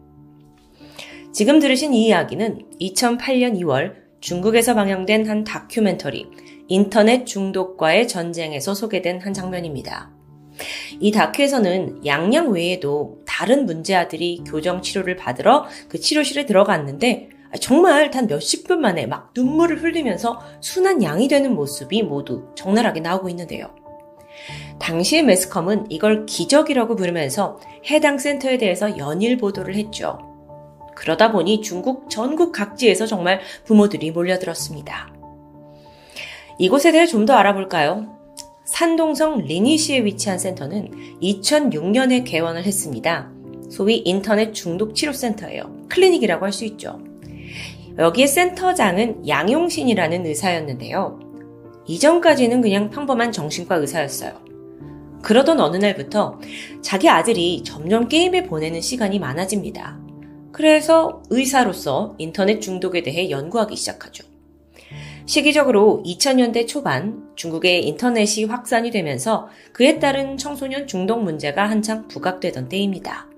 [1.33, 6.29] 지금 들으신 이 이야기는 2008년 2월 중국에서 방영된 한 다큐멘터리
[6.69, 10.11] 인터넷 중독과의 전쟁에서 소개된 한 장면입니다.
[11.01, 17.31] 이 다큐에서는 양양 외에도 다른 문제아들이 교정 치료를 받으러 그 치료실에 들어갔는데
[17.61, 23.29] 정말 단 몇십 분 만에 막 눈물을 흘리면서 순한 양이 되는 모습이 모두 적나라하게 나오고
[23.29, 23.71] 있는데요.
[24.79, 30.19] 당시의 매스컴은 이걸 기적이라고 부르면서 해당 센터에 대해서 연일 보도를 했죠.
[30.97, 35.13] 그러다 보니 중국 전국 각지에서 정말 부모들이 몰려들었습니다.
[36.59, 38.19] 이곳에 대해 좀 더 알아볼까요?
[38.65, 40.91] 산동성 리니시에 위치한 센터는
[41.23, 43.31] 2006년에 개원을 했습니다.
[43.71, 45.87] 소위 인터넷 중독 치료센터예요.
[45.89, 47.01] 클리닉이라고 할 수 있죠.
[47.99, 51.21] 여기에 센터장은 양용신이라는 의사였는데요.
[51.87, 54.33] 이전까지는 그냥 평범한 정신과 의사였어요.
[55.23, 56.41] 그러던 어느 날부터
[56.81, 60.01] 자기 아들이 점점 게임에 보내는 시간이 많아집니다.
[60.53, 64.25] 그래서 의사로서 인터넷 중독에 대해 연구하기 시작하죠.
[65.25, 73.32] 시기적으로 2000년대 초반 중국의 인터넷이 확산이 되면서 그에 따른 청소년 중독 문제가 한창 부각되던 때입니다.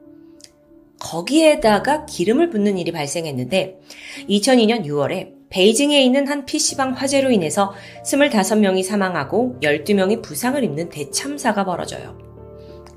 [1.00, 3.80] 거기에다가 기름을 붓는 일이 발생했는데
[4.28, 7.72] 2002년 6월에 베이징에 있는 한 PC방 화재로 인해서
[8.04, 12.18] 25명이 사망하고 12명이 부상을 입는 대참사가 벌어져요.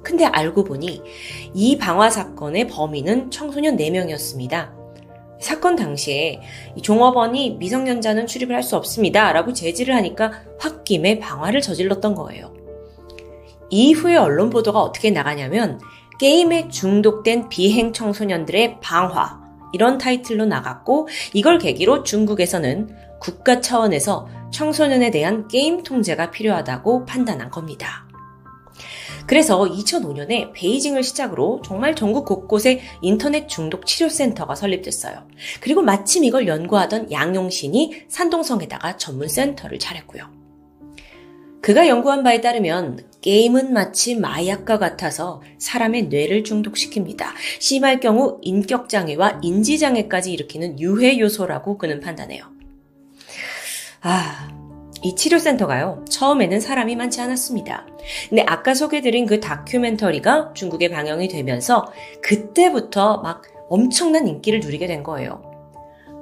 [0.04, 1.02] 근데 알고 보니
[1.54, 4.78] 이 방화 사건의 범인은 청소년 4명이었습니다.
[5.40, 6.42] 사건 당시에
[6.82, 9.32] 종업원이 미성년자는 출입을 할 수 없습니다.
[9.34, 12.54] 라고 제지를 하니까 홧김에 방화를 저질렀던 거예요.
[13.70, 15.80] 이후에 언론 보도가 어떻게 나가냐면
[16.20, 19.40] 게임에 중독된 비행 청소년들의 방화
[19.74, 22.90] 이런 타이틀로 나갔고 이걸 계기로 중국에서는
[23.20, 28.08] 국가 차원에서 청소년에 대한 게임 통제가 필요하다고 판단한 겁니다.
[29.28, 35.28] 그래서 2005년에 베이징을 시작으로 정말 전국 곳곳에 인터넷 중독 치료센터가 설립됐어요.
[35.60, 40.47] 그리고 마침 이걸 연구하던 양용신이 산동성에다가 전문 센터를 차렸고요.
[41.68, 47.26] 그가 연구한 바에 따르면 게임은 마치 마약과 같아서 사람의 뇌를 중독시킵니다.
[47.60, 52.46] 심할 경우 인격장애와 인지장애까지 일으키는 유해 요소라고 그는 판단해요.
[54.00, 54.48] 아,
[55.04, 57.86] 이 치료센터가요, 처음에는 사람이 많지 않았습니다.
[58.30, 65.47] 근데 아까 소개드린 그 다큐멘터리가 중국에 방영이 되면서 그때부터 막 엄청난 인기를 누리게 된 거예요.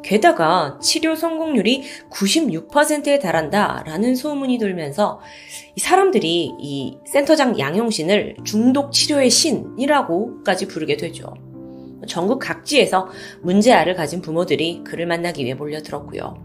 [0.06, 5.20] 게다가 치료 성공률이 96%에 달한다라는 소문이 돌면서
[5.78, 11.34] 사람들이 이 센터장 양용신을 중독 치료의 신이라고까지 부르게 되죠.
[12.08, 13.10] 전국 각지에서
[13.42, 16.38] 문제아를 가진 부모들이 그를 만나기 위해 몰려들었고요.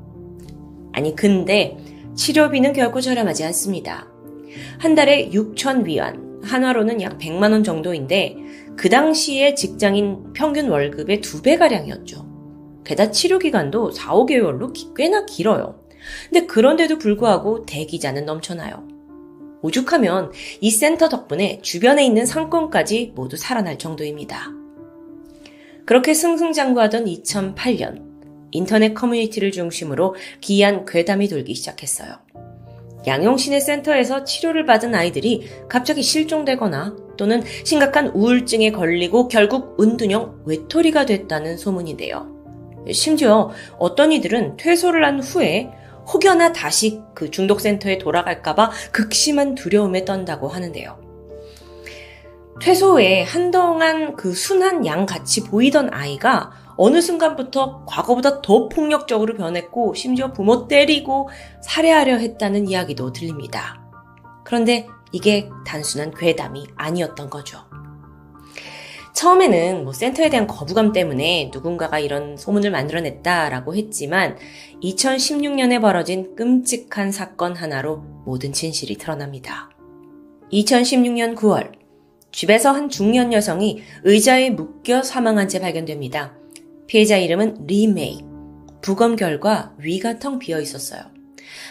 [0.94, 1.76] 아니 근데
[2.16, 4.08] 치료비는 결코 저렴하지 않습니다.
[4.78, 8.36] 한 달에 6천 위안, 한화로는 약 100만 원 정도인데
[8.78, 12.29] 그 당시에 직장인 평균 월급의 두 배가량이었죠.
[12.90, 15.80] 게다가 치료 기간도 4, 5개월로 꽤나 길어요.
[16.28, 18.82] 근데 그런데도 불구하고 대기자는 넘쳐나요.
[19.62, 24.50] 오죽하면 이 센터 덕분에 주변에 있는 상권까지 모두 살아날 정도입니다.
[25.86, 28.02] 그렇게 승승장구하던 2008년
[28.50, 32.16] 인터넷 커뮤니티를 중심으로 기이한 괴담이 돌기 시작했어요.
[33.06, 41.56] 양용신의 센터에서 치료를 받은 아이들이 갑자기 실종되거나 또는 심각한 우울증에 걸리고 결국 은둔형 외톨이가 됐다는
[41.56, 42.39] 소문인데요.
[42.92, 45.70] 심지어 어떤 이들은 퇴소를 한 후에
[46.12, 50.98] 혹여나 다시 그 중독센터에 돌아갈까봐 극심한 두려움에 떤다고 하는데요.
[52.60, 59.94] 퇴소 후에 한동안 그 순한 양 같이 보이던 아이가 어느 순간부터 과거보다 더 폭력적으로 변했고
[59.94, 61.28] 심지어 부모 때리고
[61.62, 63.82] 살해하려 했다는 이야기도 들립니다.
[64.44, 67.64] 그런데 이게 단순한 괴담이 아니었던 거죠.
[69.20, 74.38] 처음에는 뭐 센터에 대한 거부감 때문에 누군가가 이런 소문을 만들어냈다라고 했지만
[74.82, 79.68] 2016년에 벌어진 끔찍한 사건 하나로 모든 진실이 드러납니다.
[80.50, 81.72] 2016년 9월,
[82.32, 86.34] 집에서 한 중년 여성이 의자에 묶여 사망한 채 발견됩니다.
[86.86, 88.24] 피해자 이름은 리메이.
[88.80, 91.02] 부검 결과 위가 텅 비어 있었어요.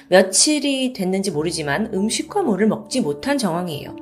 [0.10, 3.96] 며칠이 됐는지 모르지만 음식과 물을 먹지 못한 정황이에요.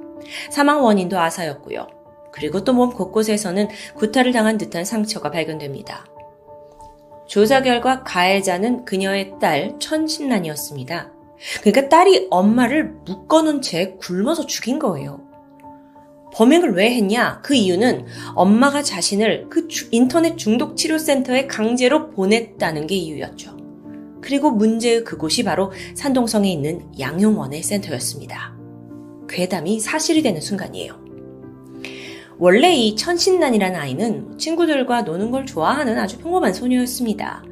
[0.52, 1.97] 사망 원인도 아사였고요.
[2.38, 6.06] 그리고 또 몸 곳곳에서는 구타를 당한 듯한 상처가 발견됩니다.
[7.28, 11.12] 조사 결과 가해자는 그녀의 딸 천신난이었습니다.
[11.62, 15.22] 그러니까 딸이 엄마를 묶어놓은 채 굶어서 죽인 거예요.
[16.34, 17.42] 범행을 왜 했냐?
[17.42, 23.58] 그 이유는 엄마가 자신을 그 인터넷 중독 치료 센터에 강제로 보냈다는 게 이유였죠.
[24.22, 28.56] 그리고 문제의 그곳이 바로 산동성에 있는 양용원의 센터였습니다.
[29.30, 31.07] 괴담이 사실이 되는 순간이에요.
[32.40, 37.44] 원래 이 천신난이라는 아이는 친구들과 노는 걸 좋아하는 아주 평범한 소녀였습니다.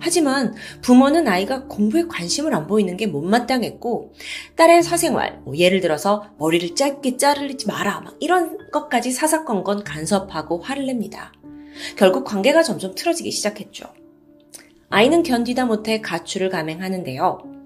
[0.00, 4.12] 하지만 부모는 아이가 공부에 관심을 안 보이는 게 못마땅했고
[4.54, 10.86] 딸의 사생활, 뭐 예를 들어서 머리를 짧게 자르지 마라 막 이런 것까지 사사건건 간섭하고 화를
[10.86, 11.32] 냅니다.
[11.96, 13.86] 결국 관계가 점점 틀어지기 시작했죠.
[14.88, 17.57] 아이는 견디다 못해 가출을 감행하는데요.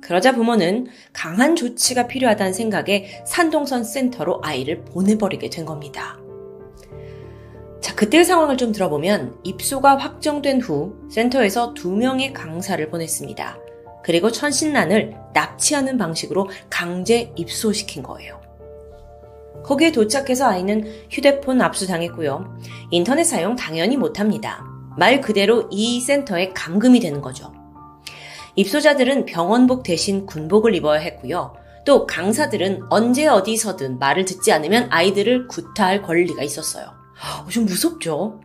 [0.00, 6.18] 그러자 부모는 강한 조치가 필요하다는 생각에 산동선 센터로 아이를 보내버리게 된 겁니다.
[7.80, 13.58] 자, 그때 상황을 좀 들어보면 입소가 확정된 후 센터에서 두 명의 강사를 보냈습니다.
[14.02, 18.40] 그리고 천신난을 납치하는 방식으로 강제 입소시킨 거예요.
[19.64, 22.58] 거기에 도착해서 아이는 휴대폰 압수당했고요.
[22.90, 24.64] 인터넷 사용 당연히 못합니다.
[24.96, 27.52] 말 그대로 이 센터에 감금이 되는 거죠.
[28.58, 31.54] 입소자들은 병원복 대신 군복을 입어야 했고요.
[31.84, 36.86] 또 강사들은 언제 어디서든 말을 듣지 않으면 아이들을 구타할 권리가 있었어요.
[36.86, 38.40] 어, 좀 무섭죠?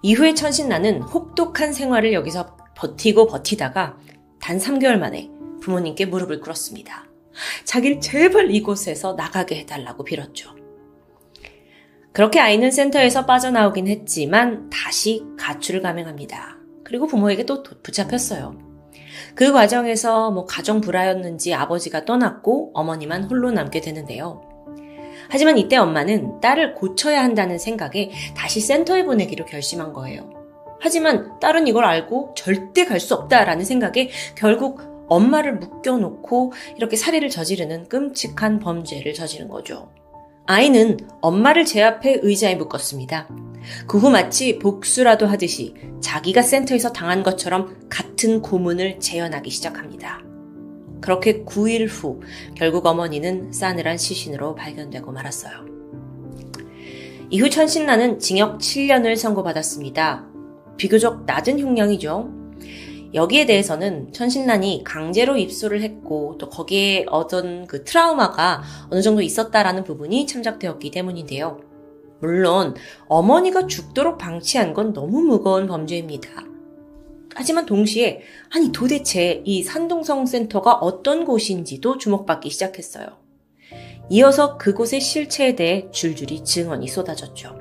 [0.00, 3.98] 이후에 천신나는 혹독한 생활을 여기서 버티고 버티다가
[4.40, 5.28] 단 3개월 만에
[5.60, 7.04] 부모님께 무릎을 꿇었습니다.
[7.64, 10.56] 자기를 제발 이곳에서 나가게 해달라고 빌었죠.
[12.12, 16.56] 그렇게 아이는 센터에서 빠져나오긴 했지만 다시 가출을 감행합니다.
[16.84, 18.69] 그리고 부모에게 또 붙잡혔어요.
[19.34, 24.42] 그 과정에서 뭐 가정 불화였는지 아버지가 떠났고 어머니만 홀로 남게 되는데요.
[25.28, 30.30] 하지만 이때 엄마는 딸을 고쳐야 한다는 생각에 다시 센터에 보내기로 결심한 거예요.
[30.80, 37.88] 하지만 딸은 이걸 알고 절대 갈 수 없다라는 생각에 결국 엄마를 묶여놓고 이렇게 살해를 저지르는
[37.88, 39.90] 끔찍한 범죄를 저지른 거죠.
[40.52, 43.28] 아이는 엄마를 제압해 의자에 묶었습니다.
[43.86, 50.24] 그 후 마치 복수라도 하듯이 자기가 센터에서 당한 것처럼 같은 고문을 재현하기 시작합니다.
[51.00, 52.20] 그렇게 9일 후
[52.56, 55.52] 결국 어머니는 싸늘한 시신으로 발견되고 말았어요.
[57.30, 60.26] 이후 천신나는 징역 7년을 선고받았습니다.
[60.76, 62.39] 비교적 낮은 형량이죠.
[63.12, 70.26] 여기에 대해서는 천신난이 강제로 입소를 했고 또 거기에 얻은 그 트라우마가 어느 정도 있었다라는 부분이
[70.26, 71.60] 참작되었기 때문인데요.
[72.20, 72.74] 물론
[73.08, 76.44] 어머니가 죽도록 방치한 건 너무 무거운 범죄입니다.
[77.34, 83.06] 하지만 동시에 아니 도대체 이 산동성 센터가 어떤 곳인지도 주목받기 시작했어요.
[84.10, 87.59] 이어서 그곳의 실체에 대해 줄줄이 증언이 쏟아졌죠.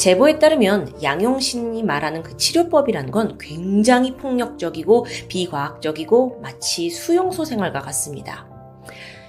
[0.00, 8.48] 제보에 따르면 양용신이 말하는 그 치료법이란 건 굉장히 폭력적이고 비과학적이고 마치 수용소 생활과 같습니다.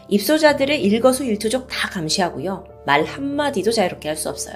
[0.07, 2.63] 입소자들의 일거수일투족 다 감시하고요.
[2.85, 4.55] 말 한마디도 자유롭게 할 수 없어요.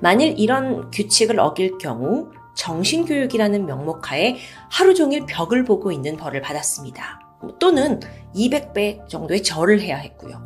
[0.00, 4.36] 만일 이런 규칙을 어길 경우 정신교육이라는 명목하에
[4.70, 7.20] 하루 종일 벽을 보고 있는 벌을 받았습니다.
[7.58, 8.00] 또는
[8.34, 10.42] 200배 정도의 절을 해야 했고요.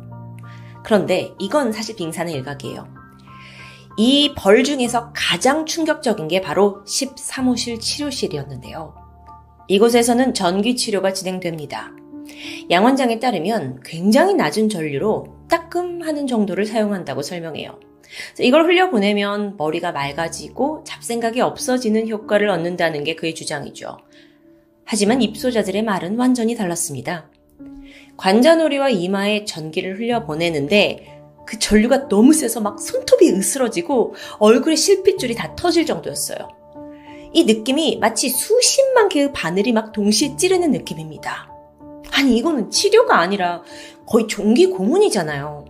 [0.85, 2.96] 그런데 이건 사실 빙산의 일각이에요.
[3.97, 8.93] 이 벌 중에서 가장 충격적인 게 바로 13호실 치료실이었는데요.
[9.67, 11.91] 이곳에서는 전기 치료가 진행됩니다.
[12.69, 17.79] 양 원장에 따르면 굉장히 낮은 전류로 따끔하는 정도를 사용한다고 설명해요.
[18.39, 23.97] 이걸 흘려보내면 머리가 맑아지고 잡생각이 없어지는 효과를 얻는다는 게 그의 주장이죠.
[24.85, 27.29] 하지만 입소자들의 말은 완전히 달랐습니다.
[28.15, 31.16] 관자놀이와 이마에 전기를 흘려보내는데
[31.47, 36.37] 그 전류가 너무 세서 막 손톱이 으스러지고 얼굴에 실핏줄이 다 터질 정도였어요.
[37.33, 41.49] 이 느낌이 마치 수십만 개의 바늘이 막 동시에 찌르는 느낌입니다.
[42.11, 43.63] 아니, 이거는 치료가 아니라
[44.05, 45.65] 거의 종기 고문이잖아요.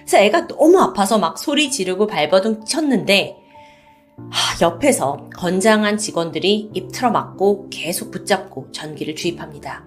[0.00, 3.36] 그래서 애가 너무 아파서 막 소리 지르고 발버둥 쳤는데,
[4.30, 9.84] 하, 옆에서 건장한 직원들이 입 틀어 막고 계속 붙잡고 전기를 주입합니다.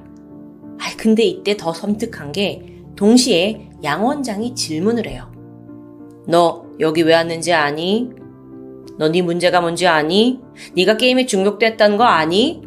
[0.80, 5.35] 아, 근데 이때 더 섬뜩한 게 동시에 양 원장이 질문을 해요.
[6.28, 8.10] 너 여기 왜 왔는지 아니?
[8.98, 10.40] 너 네 문제가 뭔지 아니?
[10.74, 12.62] 네가 게임에 중독됐다는 거 아니?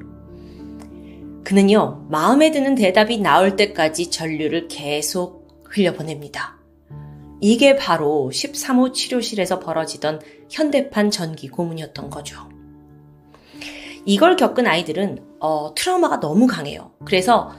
[1.45, 6.59] 그는요, 마음에 드는 대답이 나올 때까지 전류를 계속 흘려보냅니다.
[7.41, 10.21] 이게 바로 13호 치료실에서 벌어지던
[10.51, 12.49] 현대판 전기 고문이었던 거죠.
[14.05, 16.91] 이걸 겪은 아이들은 어, 트라우마가 너무 강해요.
[17.05, 17.53] 그래서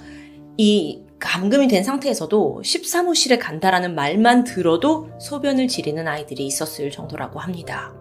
[0.58, 7.94] 이 감금이 된 상태에서도 13호실에 간다라는 말만 들어도 소변을 지리는 아이들이 있었을 정도라고 합니다.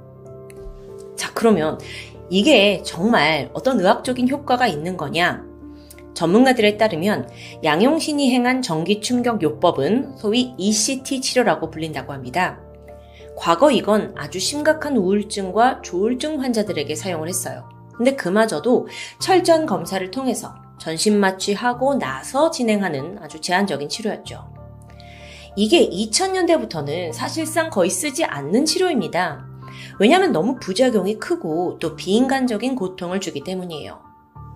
[1.16, 1.78] 자, 그러면
[2.30, 5.44] 이게 정말 어떤 의학적인 효과가 있는 거냐?
[6.14, 7.28] 전문가들에 따르면
[7.64, 12.60] 양용신이 행한 전기 충격 요법은 소위 ECT 치료라고 불린다고 합니다.
[13.36, 17.68] 과거 이건 아주 심각한 우울증과 조울증 환자들에게 사용을 했어요.
[17.96, 18.88] 근데 그마저도
[19.20, 24.58] 철저한 검사를 통해서 전신 마취하고 나서 진행하는 아주 제한적인 치료였죠.
[25.56, 29.46] 이게 2000년대부터는 사실상 거의 쓰지 않는 치료입니다.
[29.98, 34.00] 왜냐하면 너무 부작용이 크고 또 비인간적인 고통을 주기 때문이에요.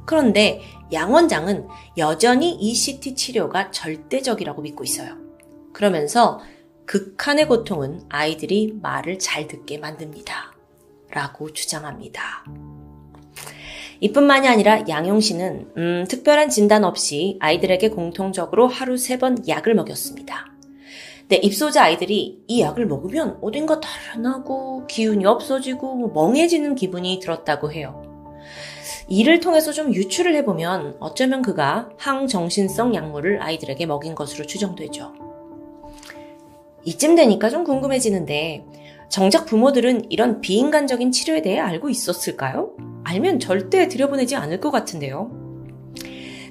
[0.06, 5.16] 그런데 양 원장은 여전히 ECT 치료가 절대적이라고 믿고 있어요.
[5.72, 6.40] 그러면서
[6.86, 10.52] 극한의 고통은 아이들이 말을 잘 듣게 만듭니다.
[11.10, 12.44] 라고 주장합니다.
[14.02, 20.46] 이뿐만이 아니라 양용 씨는 음, 특별한 진단 없이 아이들에게 공통적으로 하루 세 번 약을 먹였습니다.
[21.28, 28.02] 네, 입소자 아이들이 이 약을 먹으면 어딘가 달아나고 기운이 없어지고 뭐 멍해지는 기분이 들었다고 해요.
[29.06, 35.12] 이를 통해서 좀 유추를 해보면 어쩌면 그가 항정신성 약물을 아이들에게 먹인 것으로 추정되죠.
[36.84, 38.64] 이쯤 되니까 좀 궁금해지는데
[39.08, 42.74] 정작 부모들은 이런 비인간적인 치료에 대해 알고 있었을까요?
[43.04, 45.30] 알면 절대 들여보내지 않을 것 같은데요.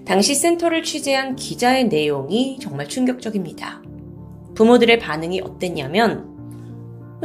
[0.06, 3.82] 당시 센터를 취재한 기자의 내용이 정말 충격적입니다.
[4.56, 6.30] 부모들의 반응이 어땠냐면,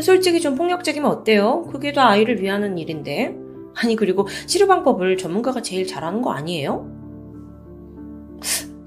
[0.00, 1.62] 솔직히 좀 폭력적이면 어때요?
[1.72, 3.34] 그게 다 아이를 위하는 일인데.
[3.74, 6.86] 아니, 그리고 치료 방법을 전문가가 제일 잘하는 거 아니에요?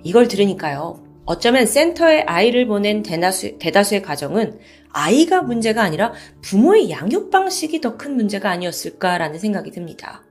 [0.03, 1.03] 이걸 들으니까요.
[1.25, 4.59] 어쩌면 센터에 아이를 보낸 대다수, 대다수의 가정은
[4.91, 10.23] 아이가 문제가 아니라 부모의 양육 방식이 더 큰 문제가 아니었을까라는 생각이 듭니다.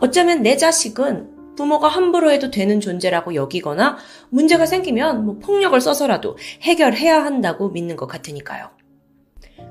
[0.00, 3.98] 어쩌면 내 자식은 부모가 함부로 해도 되는 존재라고 여기거나
[4.30, 8.70] 문제가 생기면 뭐 폭력을 써서라도 해결해야 한다고 믿는 것 같으니까요.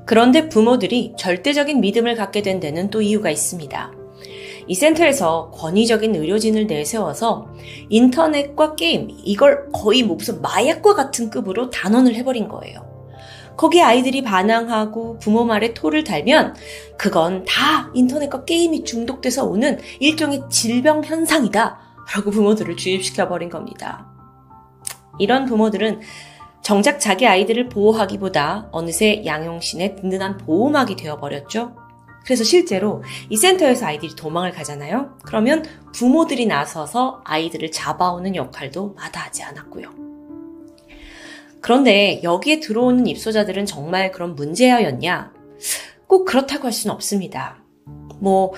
[0.06, 3.91] 그런데 부모들이 절대적인 믿음을 갖게 된 데는 또 이유가 있습니다.
[4.67, 7.48] 이 센터에서 권위적인 의료진을 내세워서
[7.90, 12.89] 인터넷과 게임, 이걸 거의 뭐 무슨 마약과 같은 급으로 단언을 해버린 거예요.
[13.59, 16.55] 거기에 아이들이 반항하고 부모 말에 토를 달면
[16.97, 21.77] 그건 다 인터넷과 게임이 중독돼서 오는 일종의 질병 현상이다.
[22.15, 24.07] 라고 부모들을 주입시켜버린 겁니다.
[25.19, 25.99] 이런 부모들은
[26.61, 31.75] 정작 자기 아이들을 보호하기보다 어느새 양용신의 든든한 보호막이 되어버렸죠.
[32.23, 35.17] 그래서 실제로 이 센터에서 아이들이 도망을 가잖아요.
[35.23, 40.08] 그러면 부모들이 나서서 아이들을 잡아오는 역할도 마다하지 않았고요.
[41.61, 45.33] 그런데 여기에 들어오는 입소자들은 정말 그런 문제아였냐?
[46.07, 47.63] 꼭 그렇다고 할 수는 없습니다.
[48.19, 48.53] 뭐,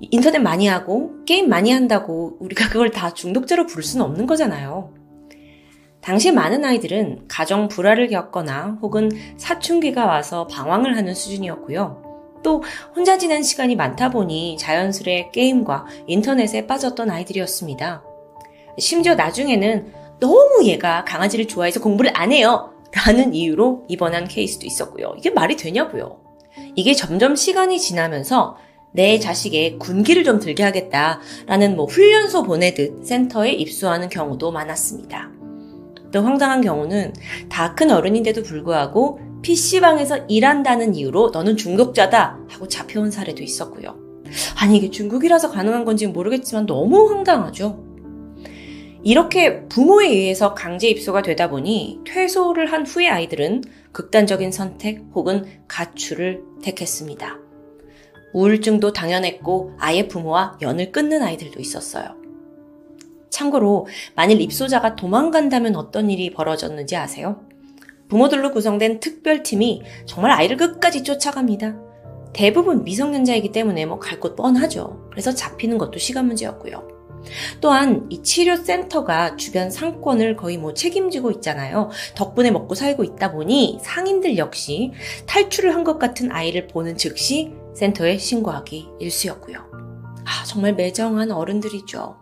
[0.00, 4.94] 인터넷 많이 하고, 게임 많이 한다고 우리가 그걸 다 중독자로 부를 수는 없는 거잖아요.
[6.00, 12.40] 당시 많은 아이들은 가정 불화를 겪거나 혹은 사춘기가 와서 방황을 하는 수준이었고요.
[12.42, 12.62] 또
[12.96, 18.02] 혼자 지낸 시간이 많다 보니 자연스레 게임과 인터넷에 빠졌던 아이들이었습니다.
[18.78, 22.72] 심지어 나중에는 너무 얘가 강아지를 좋아해서 공부를 안 해요.
[22.92, 25.14] 라는 이유로 입원한 케이스도 있었고요.
[25.18, 26.20] 이게 말이 되냐고요.
[26.74, 28.56] 이게 점점 시간이 지나면서
[28.92, 35.30] 내 자식의 군기를 좀 들게 하겠다라는 뭐 훈련소 보내듯 센터에 입소하는 경우도 많았습니다.
[36.12, 37.12] 또 황당한 경우는
[37.48, 43.96] 다 큰 어른인데도 불구하고 PC방에서 일한다는 이유로 너는 중독자다 하고 잡혀온 사례도 있었고요.
[44.60, 47.89] 아니, 이게 중국이라서 가능한 건지 모르겠지만 너무 황당하죠.
[49.02, 53.62] 이렇게 부모에 의해서 강제 입소가 되다 보니 퇴소를 한 후에 아이들은
[53.92, 57.38] 극단적인 선택 혹은 가출을 택했습니다.
[58.32, 62.14] 우울증도 당연했고 아예 부모와 연을 끊는 아이들도 있었어요.
[63.30, 67.40] 참고로 만일 입소자가 도망간다면 어떤 일이 벌어졌는지 아세요?
[68.08, 71.76] 부모들로 구성된 특별팀이 정말 아이를 끝까지 쫓아갑니다.
[72.32, 75.08] 대부분 미성년자이기 때문에 뭐 갈 곳 뻔하죠.
[75.10, 76.89] 그래서 잡히는 것도 시간 문제였고요.
[77.60, 81.90] 또한 이 치료센터가 주변 상권을 거의 뭐 책임지고 있잖아요.
[82.14, 84.92] 덕분에 먹고 살고 있다 보니 상인들 역시
[85.26, 89.58] 탈출을 한 것 같은 아이를 보는 즉시 센터에 신고하기 일쑤였고요.
[90.26, 92.16] 아, 정말 매정한 어른들이죠.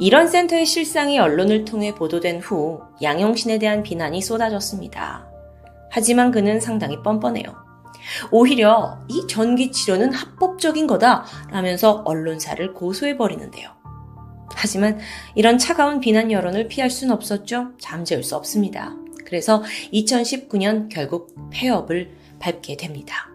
[0.00, 5.28] 이런 센터의 실상이 언론을 통해 보도된 후 양용신에 대한 비난이 쏟아졌습니다.
[5.90, 7.63] 하지만 그는 상당히 뻔뻔해요.
[8.30, 13.70] 오히려 이 전기 치료는 합법적인 거다 라면서 언론사를 고소해버리는데요.
[14.54, 14.98] 하지만
[15.34, 17.72] 이런 차가운 비난 여론을 피할 수는 없었죠.
[17.78, 18.94] 잠재울 수 없습니다.
[19.24, 23.30] 그래서 2019년 결국 폐업을 밟게 됩니다.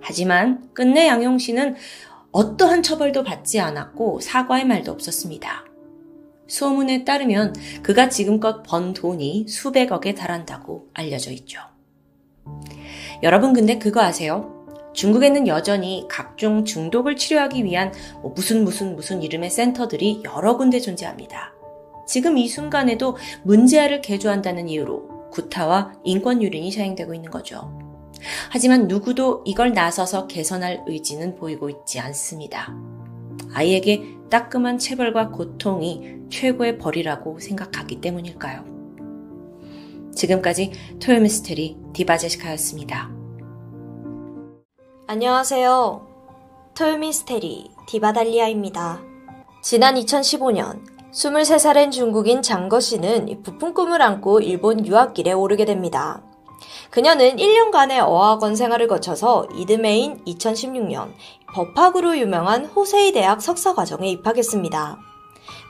[0.00, 1.76] 하지만 끝내 양용신은
[2.30, 5.64] 어떠한 처벌도 받지 않았고 사과의 말도 없었습니다.
[6.46, 11.60] 소문에 따르면 그가 지금껏 번 돈이 수백억에 달한다고 알려져 있죠.
[13.22, 14.54] 여러분 근데 그거 아세요?
[14.94, 21.54] 중국에는 여전히 각종 중독을 치료하기 위한 뭐 무슨 무슨 무슨 이름의 센터들이 여러 군데 존재합니다.
[22.06, 27.78] 지금 이 순간에도 문제아를 개조한다는 이유로 구타와 인권 유린이 시행되고 있는 거죠.
[28.50, 32.74] 하지만 누구도 이걸 나서서 개선할 의지는 보이고 있지 않습니다.
[33.52, 38.77] 아이에게 따끔한 체벌과 고통이 최고의 벌이라고 생각하기 때문일까요?
[40.18, 43.10] 지금까지 토요미스테리 디바제시카였습니다.
[45.06, 46.06] 안녕하세요.
[46.76, 49.00] 토요미스테리 디바달리아입니다.
[49.62, 50.82] 지난 2015년
[51.12, 56.22] 23살인 중국인 장거 씨는 부푼 꿈을 안고 일본 유학길에 오르게 됩니다.
[56.90, 61.12] 그녀는 1년간의 어학원 생활을 거쳐서 이듬해인 2016년
[61.54, 64.98] 법학으로 유명한 호세이 대학 석사 과정에 입학했습니다.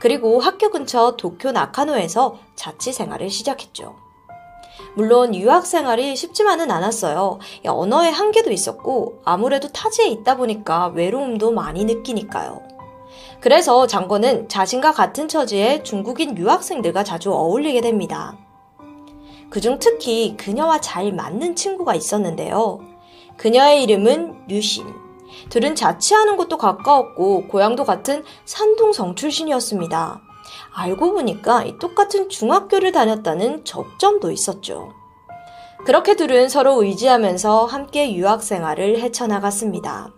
[0.01, 4.08] 그리고 학교 근처 도쿄 나카노에서 자취 생활을 시작했죠.
[4.95, 7.39] 물론 유학 생활이 쉽지만은 않았어요.
[7.65, 12.61] 언어의 한계도 있었고 아무래도 타지에 있다 보니까 외로움도 많이 느끼니까요.
[13.39, 18.37] 그래서 장건은 자신과 같은 처지의 중국인 유학생들과 자주 어울리게 됩니다.
[19.49, 22.81] 그중 특히 그녀와 잘 맞는 친구가 있었는데요.
[23.37, 24.85] 그녀의 이름은 류신.
[25.49, 30.21] 둘은 자취하는 곳도 가까웠고 고향도 같은 산동성 출신이었습니다.
[30.79, 34.93] 알고 보니까 똑같은 중학교를 다녔다는 접점도 있었죠.
[35.85, 40.13] 그렇게 둘은 서로 의지하면서 함께 유학 생활을 헤쳐나갔습니다.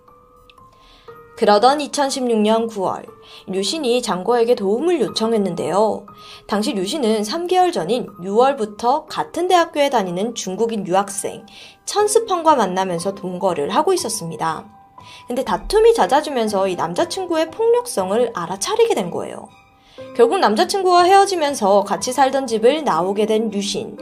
[1.38, 3.07] 그러던 2016년 9월,
[3.48, 6.06] 류신이 장고에게 도움을 요청했는데요.
[6.48, 11.43] 당시 류신은 3개월 전인 6월부터 같은 대학교에 다니는 중국인 유학생
[11.85, 14.69] 천스펑과 만나면서 동거를 하고 있었습니다.
[15.27, 19.48] 근데 다툼이 잦아지면서 이 남자친구의 폭력성을 알아차리게 된 거예요.
[20.15, 23.97] 결국 남자친구와 헤어지면서 같이 살던 집을 나오게 된 유신.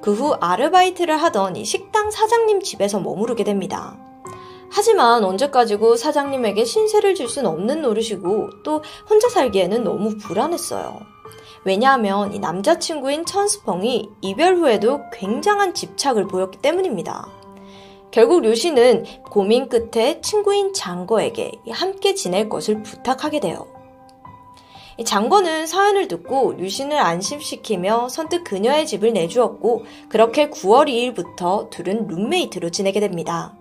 [0.00, 3.96] 그 후 아르바이트를 하던 이 식당 사장님 집에서 머무르게 됩니다.
[4.70, 11.00] 하지만 언제까지고 사장님에게 신세를 줄순 없는 노릇이고 또 혼자 살기에는 너무 불안했어요.
[11.64, 17.28] 왜냐하면 이 남자친구인 천스펑이 이별 후에도 굉장한 집착을 보였기 때문입니다.
[18.10, 23.66] 결국 류씨는 고민 끝에 친구인 장거에게 함께 지낼 것을 부탁하게 돼요.
[25.04, 32.98] 장거는 사연을 듣고 류신을 안심시키며 선뜻 그녀의 집을 내주었고 그렇게 9월 2일부터 둘은 룸메이트로 지내게
[33.00, 33.54] 됩니다.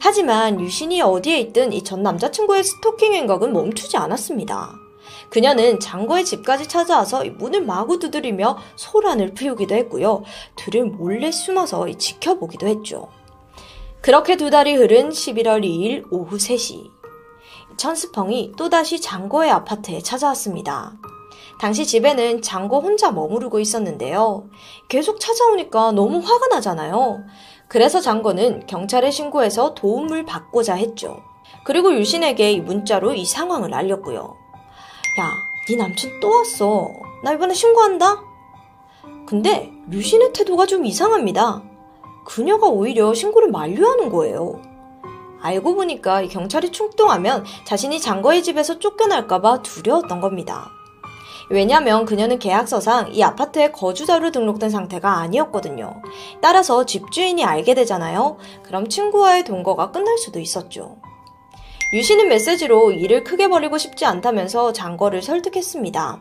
[0.00, 4.72] 하지만 유신이 어디에 있든 이 전 남자친구의 스토킹 행각은 멈추지 않았습니다.
[5.30, 10.22] 그녀는 장거의 집까지 찾아와서 문을 마구 두드리며 소란을 피우기도 했고요.
[10.56, 13.08] 둘을 몰래 숨어서 지켜보기도 했죠.
[14.00, 16.99] 그렇게 두 달이 흐른 11월 2일 오후 3시.
[17.80, 20.92] 천스펑이 또다시 장거의 아파트에 찾아왔습니다.
[21.58, 24.44] 당시 집에는 장거 혼자 머무르고 있었는데요.
[24.90, 27.24] 계속 찾아오니까 너무 화가 나잖아요.
[27.68, 31.22] 그래서 장거는 경찰에 신고해서 도움을 받고자 했죠.
[31.64, 34.36] 그리고 유신에게 문자로 이 상황을 알렸고요.
[35.20, 35.30] 야,
[35.66, 36.90] 네 남친 또 왔어.
[37.24, 38.22] 나 이번에 신고한다?
[39.26, 41.62] 근데 유신의 태도가 좀 이상합니다.
[42.26, 44.60] 그녀가 오히려 신고를 만류하는 거예요.
[45.42, 50.70] 알고 보니까 경찰이 출동하면 자신이 장거의 집에서 쫓겨날까봐 두려웠던 겁니다.
[51.52, 56.00] 왜냐면 그녀는 계약서상 이 아파트에 거주자로 등록된 상태가 아니었거든요.
[56.40, 58.36] 따라서 집주인이 알게 되잖아요.
[58.62, 60.96] 그럼 친구와의 동거가 끝날 수도 있었죠.
[61.92, 66.20] 유 씨는 메시지로 일을 크게 벌이고 싶지 않다면서 장거를 설득했습니다.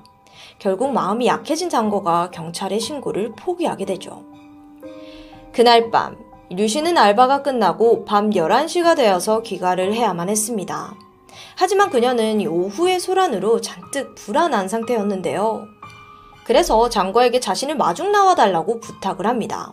[0.57, 4.23] 결국 마음이 약해진 장거가 경찰에 신고를 포기하게 되죠.
[5.53, 6.17] 그날 밤,
[6.51, 10.95] 류 씨는 알바가 끝나고 밤 11시가 되어서 귀가를 해야만 했습니다.
[11.55, 15.67] 하지만 그녀는 오후의 소란으로 잔뜩 불안한 상태였는데요.
[16.45, 19.71] 그래서 장거에게 자신을 마중 나와달라고 부탁을 합니다.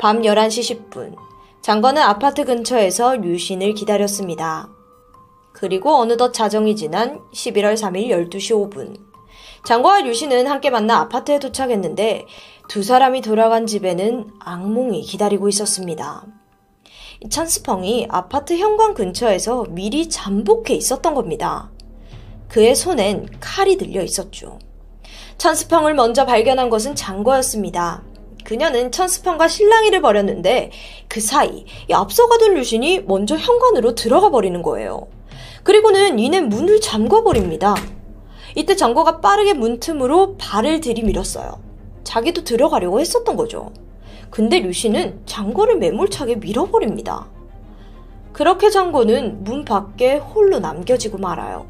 [0.00, 1.16] 밤 11시 10분,
[1.60, 4.70] 장거는 아파트 근처에서 류신을 기다렸습니다.
[5.52, 8.96] 그리고 어느덧 자정이 지난 11월 3일 12시 5분,
[9.64, 12.26] 장거와 류신은 함께 만나 아파트에 도착했는데
[12.68, 16.26] 두 사람이 돌아간 집에는 악몽이 기다리고 있었습니다.
[17.30, 21.70] 찬스펑이 아파트 현관 근처에서 미리 잠복해 있었던 겁니다.
[22.48, 24.58] 그의 손엔 칼이 들려 있었죠.
[25.38, 28.02] 찬스펑을 먼저 발견한 것은 장거였습니다.
[28.44, 30.72] 그녀는 천스펑과 실랑이를 벌였는데
[31.08, 35.08] 그 사이 앞서가던 류신이 먼저 현관으로 들어가 버리는 거예요.
[35.62, 37.74] 그리고는 이내 문을 잠궈 버립니다.
[38.54, 41.58] 이때 장거가 빠르게 문틈으로 발을 들이밀었어요.
[42.04, 43.72] 자기도 들어가려고 했었던 거죠.
[44.30, 47.28] 근데 류시는 장고를 매몰차게 밀어버립니다.
[48.32, 51.66] 그렇게 장고는 문 밖에 홀로 남겨지고 말아요.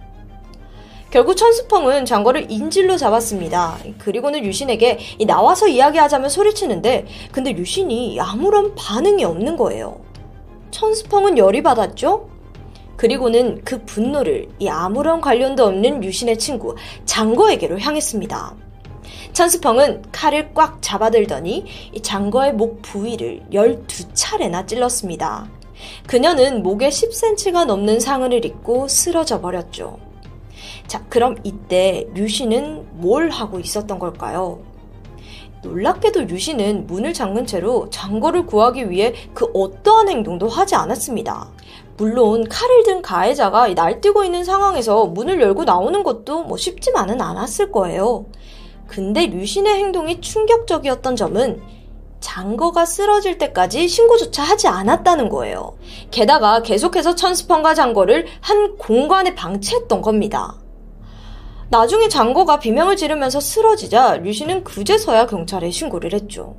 [1.11, 3.79] 결국 천수펑은 장거를 인질로 잡았습니다.
[3.99, 10.01] 그리고는 류신에게 나와서 이야기하자면 소리치는데 근데 류신이 아무런 반응이 없는 거예요.
[10.73, 12.34] 천수펑은 열이 받았죠?
[12.97, 18.55] 그리고는 그 분노를 이 아무런 관련도 없는 류신의 친구 장거에게로 향했습니다.
[19.33, 21.65] 천수펑은 칼을 꽉 잡아들더니
[22.03, 25.49] 장거의 목 부위를 12차례나 찔렀습니다.
[26.07, 29.99] 그녀는 목에 10cm가 넘는 상흔을 입고 쓰러져 버렸죠.
[30.87, 34.61] 자, 그럼 이때 류시는 뭘 하고 있었던 걸까요?
[35.63, 41.51] 놀랍게도 류시는 문을 잠근 채로 장거를 구하기 위해 그 어떠한 행동도 하지 않았습니다.
[41.97, 48.27] 물론 칼을 든 가해자가 날뛰고 있는 상황에서 문을 열고 나오는 것도 뭐 쉽지만은 않았을 거예요.
[48.87, 51.63] 근데 류신의 행동이 충격적이었던 점은
[52.21, 55.77] 장거가 쓰러질 때까지 신고조차 하지 않았다는 거예요.
[56.11, 60.57] 게다가 계속해서 천스펀과 장거를 한 공간에 방치했던 겁니다.
[61.69, 66.57] 나중에 장거가 비명을 지르면서 쓰러지자 류신은 그제서야 경찰에 신고를 했죠.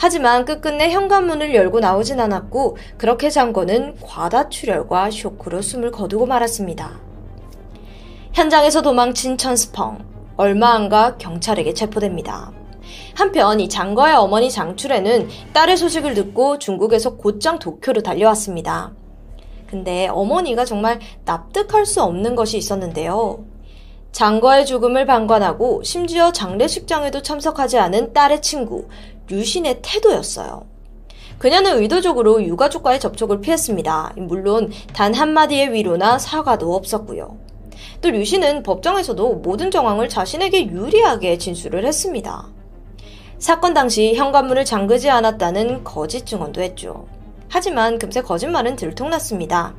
[0.00, 7.00] 하지만 끝끝내 현관문을 열고 나오진 않았고 그렇게 장거는 과다출혈과 쇼크로 숨을 거두고 말았습니다.
[8.32, 9.98] 현장에서 도망친 천스펑.
[10.36, 12.52] 얼마 안가 경찰에게 체포됩니다.
[13.16, 18.92] 한편 이 장거의 어머니 장출애는 딸의 소식을 듣고 중국에서 곧장 도쿄로 달려왔습니다.
[19.66, 23.44] 근데 어머니가 정말 납득할 수 없는 것이 있었는데요.
[24.12, 28.86] 장거의 죽음을 방관하고 심지어 장례식장에도 참석하지 않은 딸의 친구
[29.28, 30.66] 류신의 태도였어요.
[31.38, 34.14] 그녀는 의도적으로 유가족과의 접촉을 피했습니다.
[34.16, 37.38] 물론 단 한마디의 위로나 사과도 없었고요.
[38.00, 42.48] 또 류씨는 법정에서도 모든 정황을 자신에게 유리하게 진술을 했습니다.
[43.38, 47.06] 사건 당시 현관문을 잠그지 않았다는 거짓 증언도 했죠.
[47.48, 49.74] 하지만 금세 거짓말은 들통났습니다.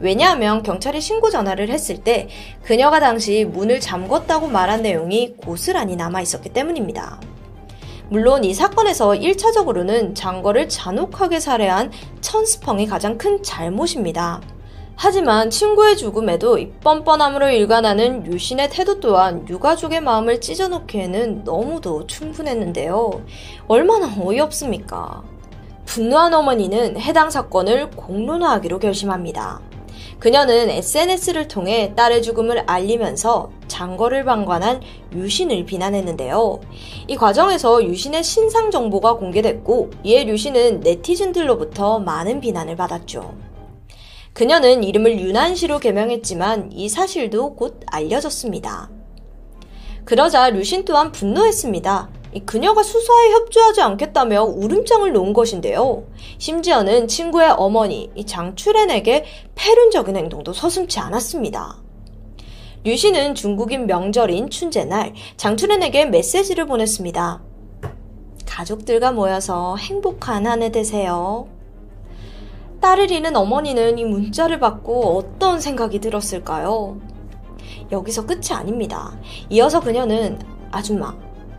[0.00, 2.28] 왜냐하면 경찰이 신고 전화를 했을 때
[2.62, 7.18] 그녀가 당시 문을 잠궜다고 말한 내용이 고스란히 남아 있었기 때문입니다.
[8.10, 14.40] 물론 이 사건에서 1차적으로는 장거를 잔혹하게 살해한 천스펑이 가장 큰 잘못입니다.
[14.96, 23.24] 하지만 친구의 죽음에도 이 뻔뻔함으로 일관하는 유신의 태도 또한 유가족의 마음을 찢어놓기에는 너무도 충분했는데요.
[23.68, 25.22] 얼마나 어이없습니까?
[25.84, 29.60] 분노한 어머니는 해당 사건을 공론화하기로 결심합니다.
[30.18, 34.80] 그녀는 SNS를 통해 딸의 죽음을 알리면서 장거를 방관한
[35.14, 36.60] 유신을 비난했는데요.
[37.06, 43.34] 이 과정에서 유신의 신상 정보가 공개됐고 이에 유신은 네티즌들로부터 많은 비난을 받았죠.
[44.32, 48.90] 그녀는 이름을 유난시로 개명했지만 이 사실도 곧 알려졌습니다.
[50.04, 52.17] 그러자 류신 또한 분노했습니다.
[52.44, 56.04] 그녀가 수사에 협조하지 않겠다며 울음장을 놓은 것인데요.
[56.38, 59.24] 심지어는 친구의 어머니 장추렌에게
[59.54, 61.78] 패륜적인 행동도 서슴지 않았습니다.
[62.84, 67.42] 류신은 중국인 명절인 춘제날 장추렌에게 메시지를 보냈습니다.
[68.46, 71.48] 가족들과 모여서 행복한 한 해 되세요.
[72.80, 77.00] 딸을 잃은 어머니는 이 문자를 받고 어떤 생각이 들었을까요?
[77.90, 79.18] 여기서 끝이 아닙니다.
[79.50, 80.38] 이어서 그녀는
[80.70, 81.16] 아줌마,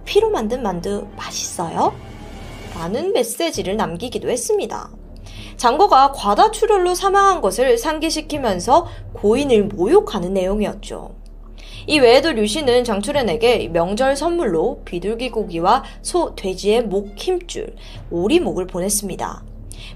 [0.09, 1.93] 피로 만든 만두 맛있어요?
[2.73, 4.89] 라는 메시지를 남기기도 했습니다.
[5.55, 11.13] 장거가 과다출혈로 사망한 것을 상기시키면서 고인을 모욕하는 내용이었죠.
[11.85, 17.75] 이 외에도 류씨는 장출연에게 명절 선물로 비둘기 고기와 소, 돼지의 목 힘줄,
[18.09, 19.43] 오리목을 보냈습니다.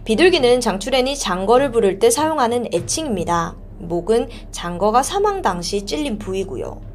[0.06, 3.56] 비둘기는 장출연이 장거를 부를 때 사용하는 애칭입니다.
[3.80, 6.93] 목은 장거가 사망 당시 찔린 부위고요.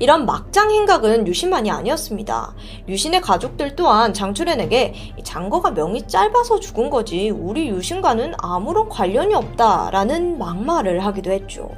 [0.00, 2.54] 이런 막장 행각은 유신만이 아니었습니다.
[2.88, 4.94] 유신의 가족들 또한 장출연에게
[5.24, 11.70] 장거가 명이 짧아서 죽은 거지 우리 유신과는 아무런 관련이 없다라는 막말을 하기도 했죠.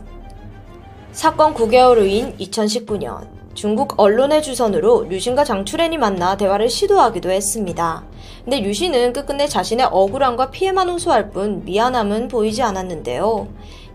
[1.13, 8.05] 사건 9개월 후인 2019년 중국 언론의 주선으로 류신과 장출연이 만나 대화를 시도하기도 했습니다.
[8.45, 13.49] 근데 류신은 끝끝내 자신의 억울함과 피해만 호소할 뿐 미안함은 보이지 않았는데요.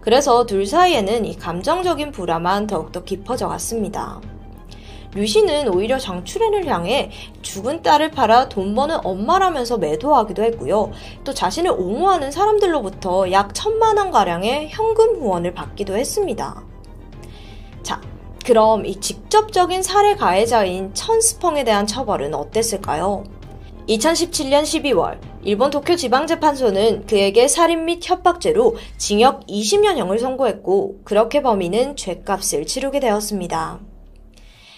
[0.05, 4.21] 그래서 둘 사이에는 이 감정적인 불화만 더욱더 깊어져 갔습니다.
[5.15, 7.09] 류씨는 오히려 장출연을 향해
[7.41, 10.91] 죽은 딸을 팔아 돈 버는 엄마라면서 매도하기도 했고요.
[11.23, 16.63] 또 자신을 옹호하는 사람들로부터 약 천만 원 가량의 현금 후원을 받기도 했습니다.
[17.81, 17.99] 자,
[18.45, 23.23] 그럼 이 직접적인 살해 가해자인 천스펑에 대한 처벌은 어땠을까요?
[23.87, 32.65] 2017년 12월 일본 도쿄 지방재판소는 그에게 살인 및 협박죄로 징역 20년형을 선고했고 그렇게 범인은 죄값을
[32.65, 33.79] 치르게 되었습니다.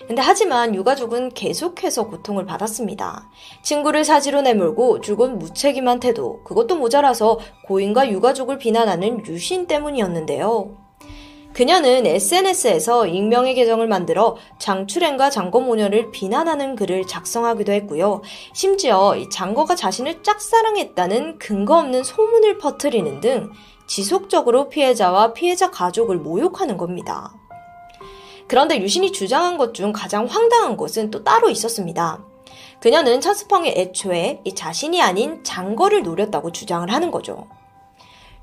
[0.07, 3.29] 근데 하지만 유가족은 계속해서 고통을 받았습니다.
[3.61, 10.86] 친구를 사지로 내몰고 죽은 무책임한 태도, 그것도 모자라서 고인과 유가족을 비난하는 유신 때문이었는데요.
[11.57, 18.21] 그녀는 SNS에서 익명의 계정을 만들어 장출행과 장거모녀를 비난하는 글을 작성하기도 했고요.
[18.53, 23.49] 심지어 장거가 자신을 짝사랑했다는 근거 없는 소문을 퍼뜨리는 등
[23.87, 27.33] 지속적으로 피해자와 피해자 가족을 모욕하는 겁니다.
[28.47, 32.23] 그런데 유신이 주장한 것 중 가장 황당한 것은 또 따로 있었습니다.
[32.79, 37.47] 그녀는 차스펑이 애초에 자신이 아닌 장거를 노렸다고 주장을 하는 거죠.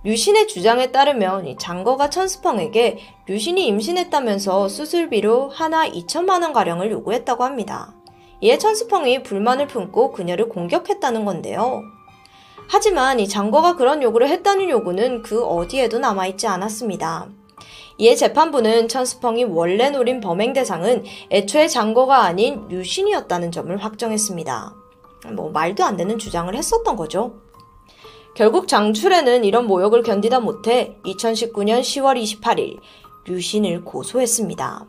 [0.05, 7.94] 류신의 주장에 따르면 장거가 천스펑에게 류신이 임신했다면서 수술비로 하나 2천만 원 가량을 요구했다고 합니다.
[8.42, 11.81] 이에 천스펑이 불만을 품고 그녀를 공격했다는 건데요.
[12.68, 17.28] 하지만 이 장거가 그런 요구를 했다는 요구는 그 어디에도 남아있지 않았습니다.
[17.97, 24.74] 이에 재판부는 천스펑이 원래 노린 범행 대상은 애초에 장거가 아닌 류신이었다는 점을 확정했습니다.
[25.34, 27.43] 뭐 말도 안 되는 주장을 했었던 거죠.
[28.34, 32.78] 결국 장출에는 이런 모욕을 견디다 못해 2019년 10월 28일
[33.26, 34.86] 류신을 고소했습니다.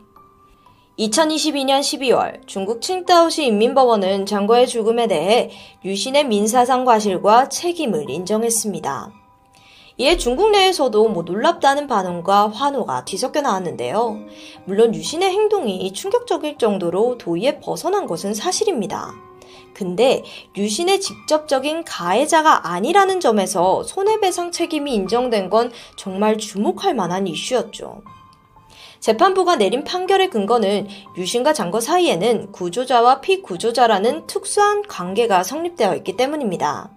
[0.98, 5.50] 2022년 12월 중국 칭다오시 인민법원은 장거의 죽음에 대해
[5.84, 9.12] 류신의 민사상 과실과 책임을 인정했습니다.
[9.98, 14.18] 이에 중국 내에서도 뭐 놀랍다는 반응과 환호가 뒤섞여 나왔는데요.
[14.64, 19.14] 물론 유신의 행동이 충격적일 정도로 도의에 벗어난 것은 사실입니다.
[19.76, 20.24] 근데
[20.56, 28.00] 유신의 직접적인 가해자가 아니라는 점에서 손해배상 책임이 인정된 건 정말 주목할 만한 이슈였죠.
[29.00, 30.88] 재판부가 내린 판결의 근거는
[31.18, 36.90] 유신과 장거 사이에는 구조자와 피구조자라는 특수한 관계가 성립되어 있기 때문입니다.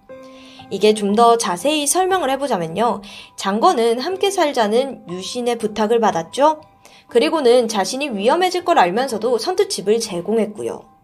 [0.70, 3.02] 이게 좀 더 자세히 설명을 해보자면요.
[3.36, 6.62] 장거는 함께 살자는 유신의 부탁을 받았죠.
[7.10, 10.99] 그리고는 자신이 위험해질 걸 알면서도 선뜻 집을 제공했고요.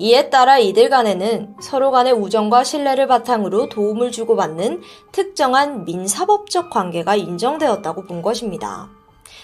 [0.00, 8.04] 이에 따라 이들 간에는 서로 간의 우정과 신뢰를 바탕으로 도움을 주고받는 특정한 민사법적 관계가 인정되었다고
[8.04, 8.88] 본 것입니다.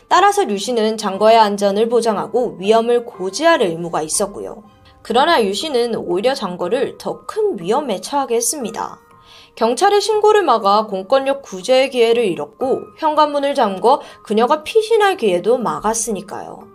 [0.07, 4.63] 따라서 류씨는 장거의 안전을 보장하고 위험을 고지할 의무가 있었고요.
[5.03, 9.01] 그러나 유씨는 오히려 장거를 더 큰 위험에 처하게 했습니다.
[9.57, 16.74] 경찰의 신고를 막아 공권력 구제의 기회를 잃었고 현관문을 잠궈 그녀가 피신할 기회도 막았으니까요.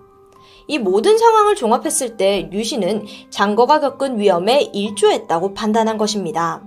[0.69, 6.61] 이 모든 상황을 종합했을 때 류신은 장거가 겪은 위험에 일조했다고 판단한 것입니다.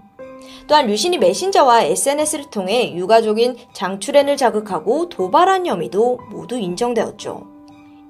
[0.67, 7.47] 또한 류신이 메신저와 SNS를 통해 유가족인 장추렌을 자극하고 도발한 혐의도 모두 인정되었죠.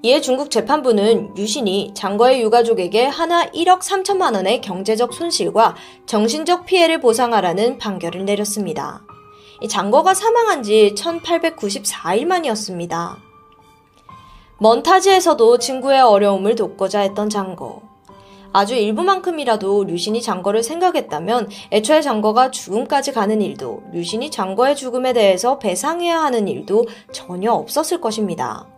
[0.03, 7.77] 이에 중국 재판부는 유신이 장거의 유가족에게 하나 1억 3천만 원의 경제적 손실과 정신적 피해를 보상하라는
[7.77, 9.03] 판결을 내렸습니다.
[9.69, 13.32] 장거가 사망한 지 1894일 만이었습니다.
[14.63, 17.83] 먼 타지에서도 친구의 어려움을 돕고자 했던 장거.
[18.53, 26.23] 아주 일부만큼이라도 류신이 장거를 생각했다면 애초에 장거가 죽음까지 가는 일도 류신이 장거의 죽음에 대해서 배상해야
[26.23, 28.69] 하는 일도 전혀 없었을 것입니다.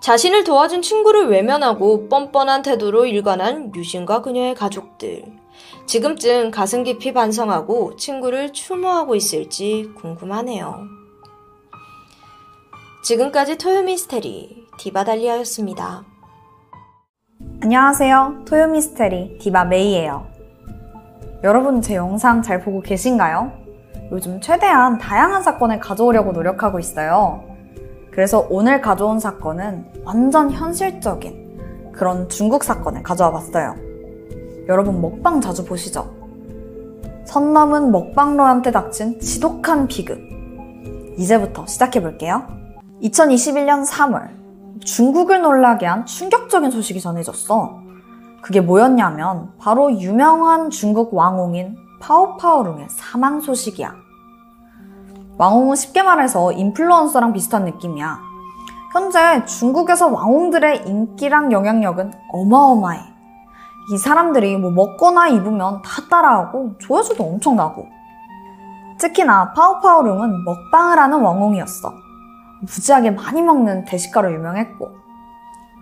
[0.00, 5.24] 자신을 도와준 친구를 외면하고 뻔뻔한 태도로 일관한 류신과 그녀의 가족들.
[5.86, 10.95] 지금쯤 가슴 깊이 반성하고 친구를 추모하고 있을지 궁금하네요.
[13.06, 16.02] 지금까지 토요미스테리 디바달리아였습니다.
[17.62, 18.42] 안녕하세요.
[18.48, 20.26] 토요미스테리 디바 메이예요.
[21.44, 23.52] 여러분 제 영상 잘 보고 계신가요?
[24.10, 27.44] 요즘 최대한 다양한 사건을 가져오려고 노력하고 있어요.
[28.10, 33.76] 그래서 오늘 가져온 사건은 완전 현실적인 그런 중국 사건을 가져와 봤어요.
[34.66, 36.12] 여러분 먹방 자주 보시죠?
[37.24, 40.18] 선 넘은 먹방러한테 닥친 지독한 비극.
[41.16, 42.65] 이제부터 시작해 볼게요.
[43.02, 44.30] 2021년 3월
[44.84, 47.80] 중국을 놀라게 한 충격적인 소식이 전해졌어.
[48.40, 53.94] 그게 뭐였냐면 바로 유명한 중국 왕홍인 파오파오룽의 사망 소식이야.
[55.38, 58.18] 왕홍은 쉽게 말해서 인플루언서랑 비슷한 느낌이야.
[58.92, 63.00] 현재 중국에서 왕홍들의 인기랑 영향력은 어마어마해.
[63.92, 67.86] 이 사람들이 뭐 먹거나 입으면 다 따라하고 조회수도 엄청나고.
[68.98, 72.05] 특히나 파오파오룽은 먹방을 하는 왕홍이었어.
[72.66, 74.88] 무지하게 많이 먹는 대식가로 유명했고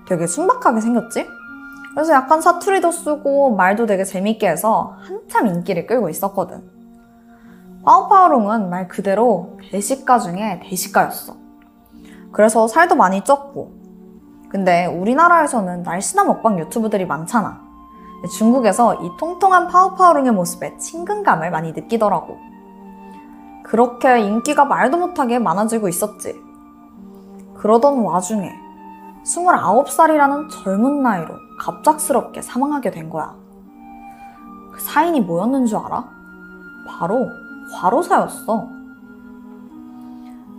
[0.07, 1.27] 되게 순박하게 생겼지?
[1.95, 6.63] 그래서 약간 사투리도 쓰고 말도 되게 재밌게 해서 한참 인기를 끌고 있었거든.
[7.85, 11.37] 파오파오롱은 말 그대로 대식가 중에 대식가였어.
[12.33, 13.69] 그래서 살도 많이 쪘고.
[14.49, 17.63] 근데 우리나라에서는 날씬한 먹방 유튜브들이 많잖아.
[18.39, 22.39] 중국에서 이 통통한 파오파오롱의 모습에 친근감을 많이 느끼더라고.
[23.63, 26.44] 그렇게 인기가 말도 못하게 많아지고 있었지.
[27.65, 28.53] 그러던 와중에
[29.25, 33.35] 29살이라는 젊은 나이로 갑작스럽게 사망하게 된 거야.
[34.71, 36.05] 그 사인이 뭐였는 줄 알아?
[36.87, 37.27] 바로
[37.73, 38.69] 과로사였어.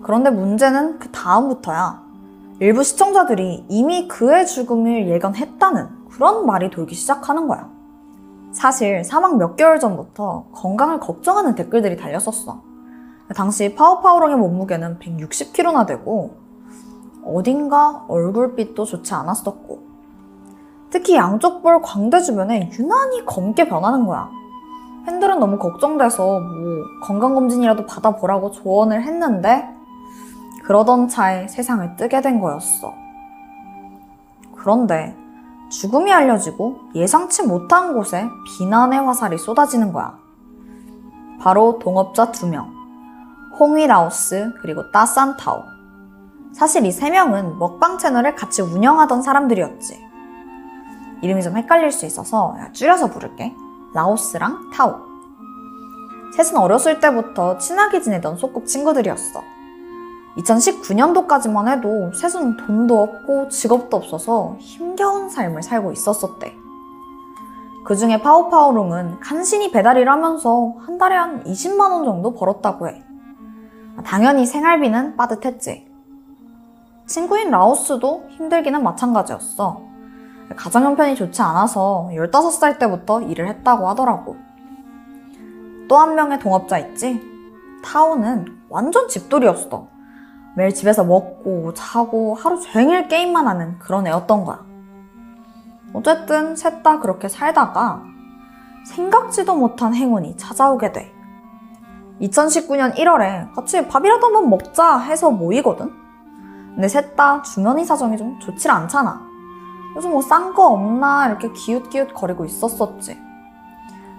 [0.02, 2.02] 그런데 문제는 그 다음부터야.
[2.60, 7.70] 일부 시청자들이 이미 그의 죽음을 예견했다는 그런 말이 돌기 시작하는 거야.
[8.52, 12.64] 사실 사망 몇 개월 전부터 건강을 걱정하는 댓글들이 달렸었어.
[13.36, 16.45] 당시 파워파워롱의 몸무게는 160kg나 되고
[17.26, 19.86] 어딘가 얼굴빛도 좋지 않았었고
[20.90, 24.30] 특히 양쪽 볼 광대 주변에 유난히 검게 변하는 거야.
[25.06, 29.68] 팬들은 너무 걱정돼서 뭐 건강검진이라도 받아보라고 조언을 했는데
[30.64, 32.94] 그러던 차에 세상을 뜨게 된 거였어.
[34.56, 35.16] 그런데
[35.70, 40.18] 죽음이 알려지고 예상치 못한 곳에 비난의 화살이 쏟아지는 거야.
[41.40, 42.72] 바로 동업자 두 명.
[43.60, 45.75] 홍위라우스 그리고 따산타오.
[46.58, 50.06] 사실 이 세 명은 먹방 채널을 같이 운영하던 사람들이었지.
[51.22, 53.54] 이름이 좀 헷갈릴 수 있어서 줄여서 부를게.
[53.94, 54.96] 라오스랑 타오.
[56.36, 59.42] 셋은 어렸을 때부터 친하게 지내던 소꿉 친구들이었어.
[60.38, 66.56] 2019년도까지만 해도 셋은 돈도 없고 직업도 없어서 힘겨운 삶을 살고 있었었대.
[67.86, 73.04] 그 중에 파오파오롱은 간신히 배달일 하면서 한 달에 한 20만원 정도 벌었다고 해.
[74.06, 75.95] 당연히 생활비는 빠듯했지.
[77.06, 79.82] 친구인 라오스도 힘들기는 마찬가지였어.
[80.56, 84.38] 가정 형편이 좋지 않아서 15살 때부터 일을 했다고 하더라고.
[85.88, 87.22] 또 한 명의 동업자 있지?
[87.84, 89.88] 타오는 완전 집돌이였어.
[90.56, 94.66] 매일 집에서 먹고 자고 하루 종일 게임만 하는 그런 애였던 거야.
[95.94, 98.04] 어쨌든 셋 다 그렇게 살다가
[98.86, 101.12] 생각지도 못한 행운이 찾아오게 돼.
[102.22, 106.05] 2019년 1월에 같이 밥이라도 한번 먹자 해서 모이거든?
[106.76, 109.22] 근데 셋 다 주머니 사정이 좀 좋질 않잖아.
[109.96, 113.18] 요즘 뭐 싼 거 없나 이렇게 기웃기웃 거리고 있었었지.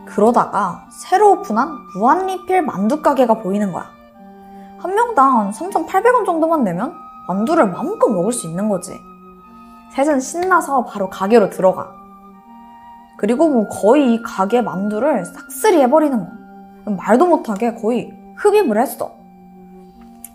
[0.07, 1.68] 그러다가 새로 오픈한
[1.99, 3.91] 무한리필 만두 가게가 보이는 거야.
[4.78, 6.94] 한 명당 3,800원 정도만 내면
[7.28, 8.93] 만두를 마음껏 먹을 수 있는 거지.
[9.93, 11.91] 셋은 신나서 바로 가게로 들어가.
[13.18, 16.97] 그리고 뭐 거의 이 가게 만두를 싹쓸이 해버리는 거야.
[16.97, 19.12] 말도 못하게 거의 흡입을 했어.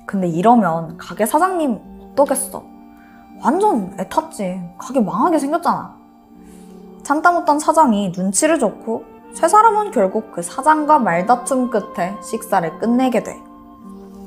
[0.06, 1.80] 근데 이러면 가게 사장님
[2.11, 2.64] 어떠겠어?
[3.43, 4.61] 완전 애탔지.
[4.77, 5.95] 가게 망하게 생겼잖아.
[7.03, 13.41] 참다 못한 사장이 눈치를 줬고 세 사람은 결국 그 사장과 말다툼 끝에 식사를 끝내게 돼.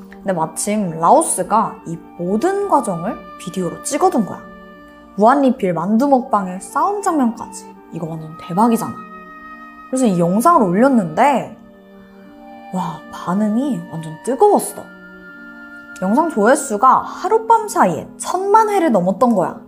[0.09, 4.41] 근데 마침 라오스가 이 모든 과정을 비디오로 찍어둔 거야.
[5.15, 7.73] 무한리필 만두 먹방의 싸움 장면까지.
[7.93, 8.93] 이거 완전 대박이잖아.
[9.89, 11.55] 그래서 이 영상을 올렸는데,
[12.73, 14.83] 와, 반응이 완전 뜨거웠어.
[16.01, 19.61] 영상 조회수가 하룻밤 사이에 천만 회를 넘었던 거야.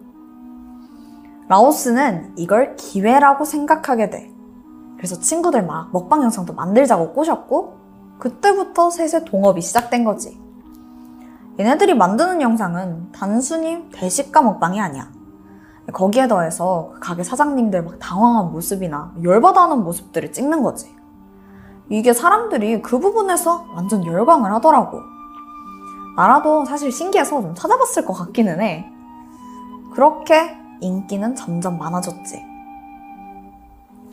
[1.47, 4.33] 라오스는 이걸 기회라고 생각하게 돼.
[4.97, 7.77] 그래서 친구들 막 먹방 영상도 만들자고 꼬셨고,
[8.19, 10.37] 그때부터 셋의 동업이 시작된 거지.
[11.59, 15.09] 얘네들이 만드는 영상은 단순히 대식가 먹방이 아니야.
[15.93, 20.93] 거기에 더해서 그 가게 사장님들 막 당황한 모습이나 열받아하는 모습들을 찍는 거지.
[21.89, 24.99] 이게 사람들이 그 부분에서 완전 열광을 하더라고.
[26.17, 28.91] 나라도 사실 신기해서 좀 찾아봤을 것 같기는 해.
[29.93, 32.43] 그렇게 인기는 점점 많아졌지.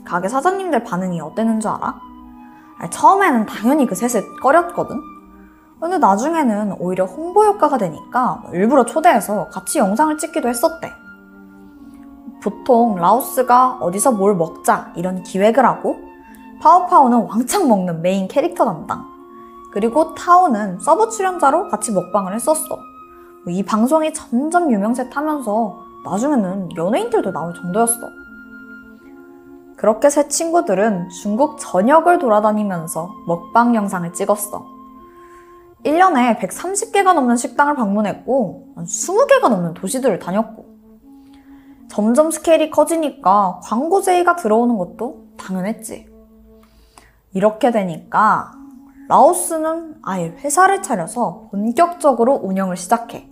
[0.04, 1.98] 가게 사장님들 반응이 어땠는 줄 알아?
[2.78, 5.00] 아니, 처음에는 당연히 그 셋을 꺼렸거든?
[5.80, 10.92] 근데 나중에는 오히려 홍보 효과가 되니까 일부러 초대해서 같이 영상을 찍기도 했었대.
[12.42, 15.96] 보통 라오스가 어디서 뭘 먹자 이런 기획을 하고
[16.60, 19.13] 파오파오는 왕창 먹는 메인 캐릭터 담당
[19.74, 22.78] 그리고 타오는 서브 출연자로 같이 먹방을 했었어.
[23.48, 27.98] 이 방송이 점점 유명세 타면서 나중에는 연예인들도 나올 정도였어.
[29.76, 34.64] 그렇게 세 친구들은 중국 전역을 돌아다니면서 먹방 영상을 찍었어.
[35.84, 40.66] 1년에 130개가 넘는 식당을 방문했고, 20개가 넘는 도시들을 다녔고,
[41.88, 46.08] 점점 스케일이 커지니까 광고 제의가 들어오는 것도 당연했지.
[47.32, 48.52] 이렇게 되니까
[49.08, 53.28] 라오스는 아예 회사를 차려서 본격적으로 운영을 시작해.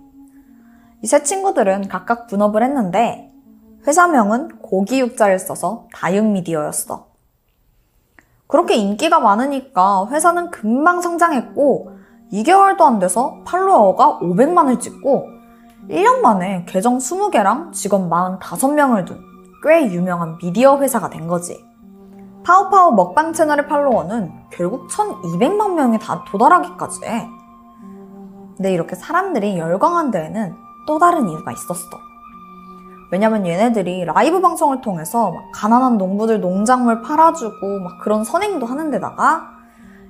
[1.02, 3.33] 이 세 친구들은 각각 분업을 했는데
[3.86, 7.09] 회사명은 고기육자를 써서 다육미디어였어.
[8.47, 11.91] 그렇게 인기가 많으니까 회사는 금방 성장했고
[12.33, 15.26] 2개월도 안 돼서 팔로워가 500만을 찍고
[15.89, 21.65] 1년 만에 계정 20개랑 직원 45명을 둔 꽤 유명한 미디어 회사가 된 거지.
[22.45, 27.29] 파오파오 먹방 채널의 팔로워는 결국 1200만 명이 다 도달하기까지 해.
[28.57, 30.55] 근데 이렇게 사람들이 열광한 데에는
[30.87, 31.89] 또 다른 이유가 있었어.
[33.12, 39.51] 왜냐면 얘네들이 라이브 방송을 통해서 막 가난한 농부들 농작물 팔아주고 막 그런 선행도 하는 데다가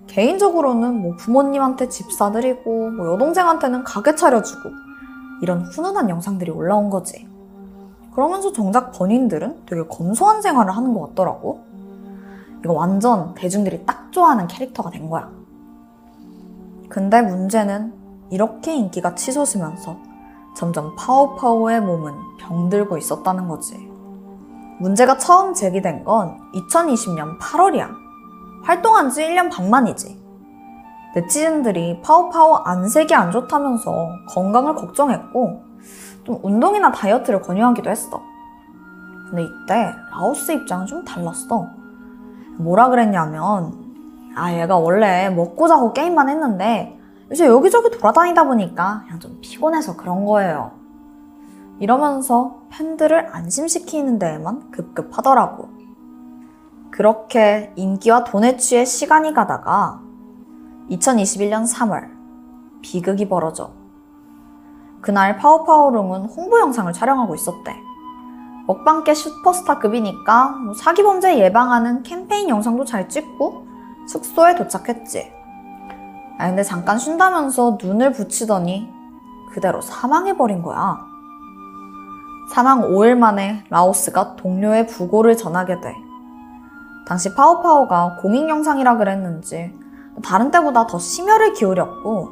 [0.06, 4.70] 개인적으로는 뭐 부모님한테 집 사드리고 뭐 여동생한테는 가게 차려주고
[5.42, 7.28] 이런 훈훈한 영상들이 올라온 거지.
[8.14, 11.71] 그러면서 정작 본인들은 되게 검소한 생활을 하는 것 같더라고.
[12.64, 15.28] 이거 완전 대중들이 딱 좋아하는 캐릭터가 된 거야.
[16.88, 17.92] 근데 문제는
[18.30, 19.96] 이렇게 인기가 치솟으면서
[20.54, 23.76] 점점 파오파오의 몸은 병들고 있었다는 거지.
[24.78, 27.88] 문제가 처음 제기된 건 2020년 8월이야.
[28.64, 30.20] 활동한 지 1년 반 만이지.
[31.14, 35.62] 네티즌들이 파오파오 안색이 안 좋다면서 건강을 걱정했고,
[36.24, 38.22] 좀 운동이나 다이어트를 권유하기도 했어.
[39.28, 41.81] 근데 이때 라오스 입장은 좀 달랐어.
[42.58, 43.72] 뭐라 그랬냐면,
[44.34, 46.98] 아, 얘가 원래 먹고 자고 게임만 했는데,
[47.30, 50.72] 요새 여기저기 돌아다니다 보니까 그냥 좀 피곤해서 그런 거예요.
[51.78, 55.68] 이러면서 팬들을 안심시키는 데에만 급급하더라고.
[56.90, 60.00] 그렇게 인기와 돈에 취해 시간이 가다가
[60.90, 62.10] 2021년 3월
[62.82, 63.70] 비극이 벌어져.
[65.00, 67.74] 그날 파워파워룸은 홍보 영상을 촬영하고 있었대.
[68.66, 73.66] 먹방계 슈퍼스타급이니까 뭐 사기 범죄 예방하는 캠페인 영상도 잘 찍고
[74.06, 75.32] 숙소에 도착했지.
[76.38, 78.88] 아 근데 잠깐 쉰다면서 눈을 붙이더니
[79.52, 80.98] 그대로 사망해버린 거야.
[82.54, 85.94] 사망 5일 만에 라오스가 동료의 부고를 전하게 돼.
[87.06, 89.76] 당시 파오파오가 공익 영상이라 그랬는지
[90.24, 92.28] 다른 때보다 더 심혈을 기울였고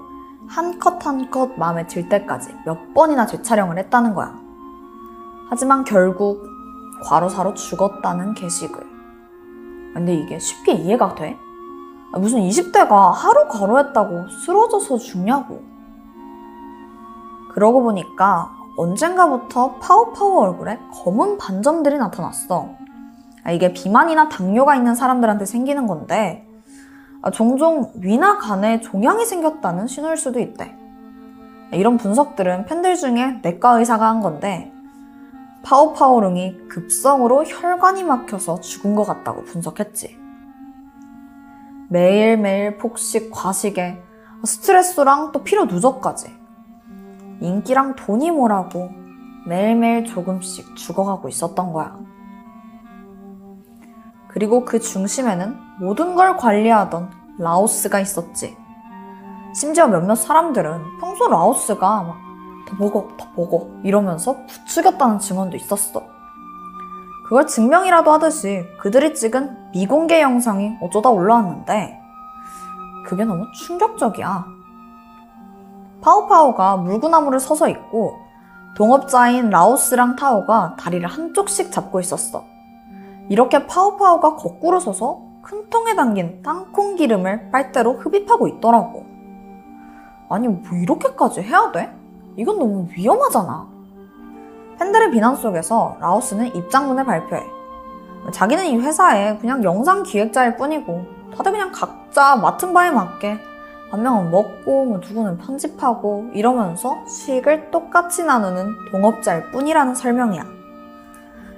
[0.49, 4.35] 한 컷 한 컷 마음에 들 때까지 몇 번이나 재촬영을 했다는 거야.
[5.51, 6.47] 하지만 결국
[7.03, 8.81] 과로사로 죽었다는 게시글.
[9.95, 11.37] 근데 이게 쉽게 이해가 돼?
[12.13, 15.63] 무슨 20대가 하루 과로했다고 쓰러져서 죽냐고.
[17.53, 22.69] 그러고 보니까 언젠가부터 파오파오 얼굴에 검은 반점들이 나타났어.
[23.43, 26.47] 아, 이게 비만이나 당뇨가 있는 사람들한테 생기는 건데
[27.23, 30.77] 아, 종종 위나 간에 종양이 생겼다는 신호일 수도 있대.
[31.73, 34.73] 이런 분석들은 팬들 중에 내과 의사가 한 건데
[35.63, 40.19] 파오파오릉이 급성으로 혈관이 막혀서 죽은 것 같다고 분석했지.
[41.91, 44.01] 매일매일 폭식, 과식에
[44.45, 46.35] 스트레스랑 또 피로 누적까지
[47.41, 48.91] 인기랑 돈이 뭐라고
[49.47, 51.99] 매일매일 조금씩 죽어가고 있었던 거야.
[54.29, 58.57] 그리고 그 중심에는 모든 걸 관리하던 라오스가 있었지.
[59.55, 62.30] 심지어 몇몇 사람들은 평소 라오스가 막
[62.71, 66.03] 더 먹어, 더 먹어 이러면서 부추겼다는 증언도 있었어.
[67.25, 72.01] 그걸 증명이라도 하듯이 그들이 찍은 미공개 영상이 어쩌다 올라왔는데
[73.07, 74.47] 그게 너무 충격적이야.
[76.01, 78.17] 파오파오가 물구나무를 서서 있고
[78.77, 82.45] 동업자인 라오스랑 타오가 다리를 한쪽씩 잡고 있었어.
[83.29, 89.05] 이렇게 파오파오가 거꾸로 서서 큰 통에 담긴 땅콩 기름을 빨대로 흡입하고 있더라고.
[90.29, 92.00] 아니, 뭐 이렇게까지 해야 돼?
[92.41, 93.69] 이건 너무 위험하잖아.
[94.79, 97.45] 팬들의 비난 속에서 라오스는 입장문을 발표해.
[98.33, 101.05] 자기는 이 회사에 그냥 영상 기획자일 뿐이고
[101.37, 103.39] 다들 그냥 각자 맡은 바에 맞게
[103.91, 110.43] 한 명은 먹고 뭐 누구는 편집하고 이러면서 수익을 똑같이 나누는 동업자일 뿐이라는 설명이야.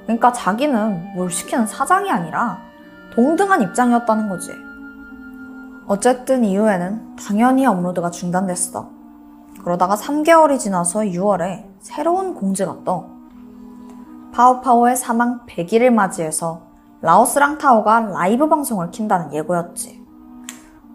[0.02, 2.58] 그러니까 자기는 뭘 시키는 사장이 아니라
[3.14, 4.50] 동등한 입장이었다는 거지.
[5.86, 8.91] 어쨌든 이후에는 당연히 업로드가 중단됐어.
[9.62, 13.06] 그러다가 3개월이 지나서 6월에 새로운 공지가 떠.
[14.32, 16.62] 파오파오의 사망 100일을 맞이해서
[17.00, 20.02] 라오스랑 타오가 라이브 방송을 킨다는 예고였지.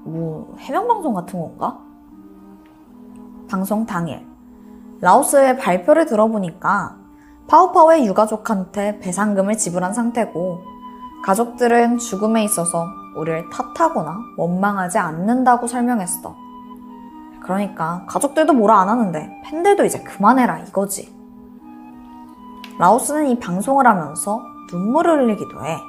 [0.04, 1.78] 뭐, 해명 방송 같은 건가?
[3.50, 4.26] 방송 당일.
[5.02, 6.98] 라오스의 발표를 들어보니까
[7.48, 10.60] 파오파오의 유가족한테 배상금을 지불한 상태고
[11.24, 16.47] 가족들은 죽음에 있어서 우리를 탓하거나 원망하지 않는다고 설명했어.
[17.48, 21.16] 그러니까 가족들도 뭐라 안 하는데 팬들도 이제 그만해라 이거지.
[22.78, 25.80] 라오스는 이 방송을 하면서 눈물을 흘리기도 해.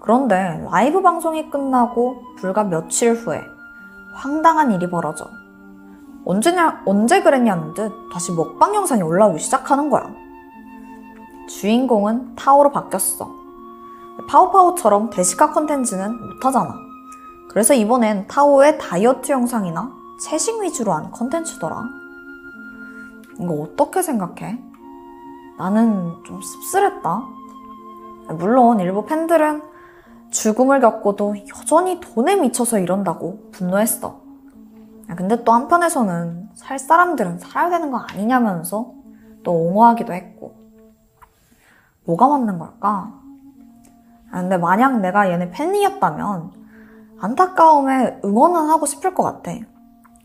[0.00, 3.42] 그런데 라이브 방송이 끝나고 불과 며칠 후에
[4.14, 5.26] 황당한 일이 벌어져.
[6.24, 10.10] 언제냐, 언제 그랬냐는 듯 다시 먹방 영상이 올라오기 시작하는 거야.
[11.46, 13.30] 주인공은 타오로 바뀌었어.
[14.30, 16.74] 파오파오처럼 대식가 컨텐츠는 못하잖아.
[17.50, 21.82] 그래서 이번엔 타오의 다이어트 영상이나 채식 위주로 한 컨텐츠더라.
[23.40, 24.62] 이거 어떻게 생각해?
[25.58, 27.22] 나는 좀 씁쓸했다.
[28.38, 29.62] 물론 일부 팬들은
[30.30, 34.20] 죽음을 겪고도 여전히 돈에 미쳐서 이런다고 분노했어.
[35.16, 38.92] 근데 또 한편에서는 살 사람들은 살아야 되는 거 아니냐면서
[39.42, 40.56] 또 옹호하기도 했고.
[42.04, 43.12] 뭐가 맞는 걸까?
[44.30, 46.52] 근데 만약 내가 얘네 팬이었다면
[47.20, 49.52] 안타까움에 응원은 하고 싶을 것 같아.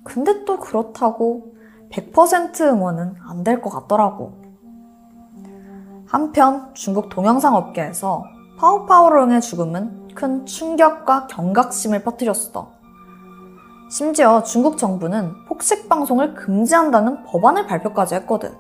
[0.04, 1.54] 근데 또 그렇다고
[1.92, 4.40] 100% 응원은 안 될 것 같더라고.
[6.08, 8.24] 한편 중국 동영상 업계에서
[8.58, 12.72] 파오파오릉의 죽음은 큰 충격과 경각심을 퍼뜨렸어.
[13.90, 18.54] 심지어 중국 정부는 폭식 방송을 금지한다는 법안을 발표까지 했거든.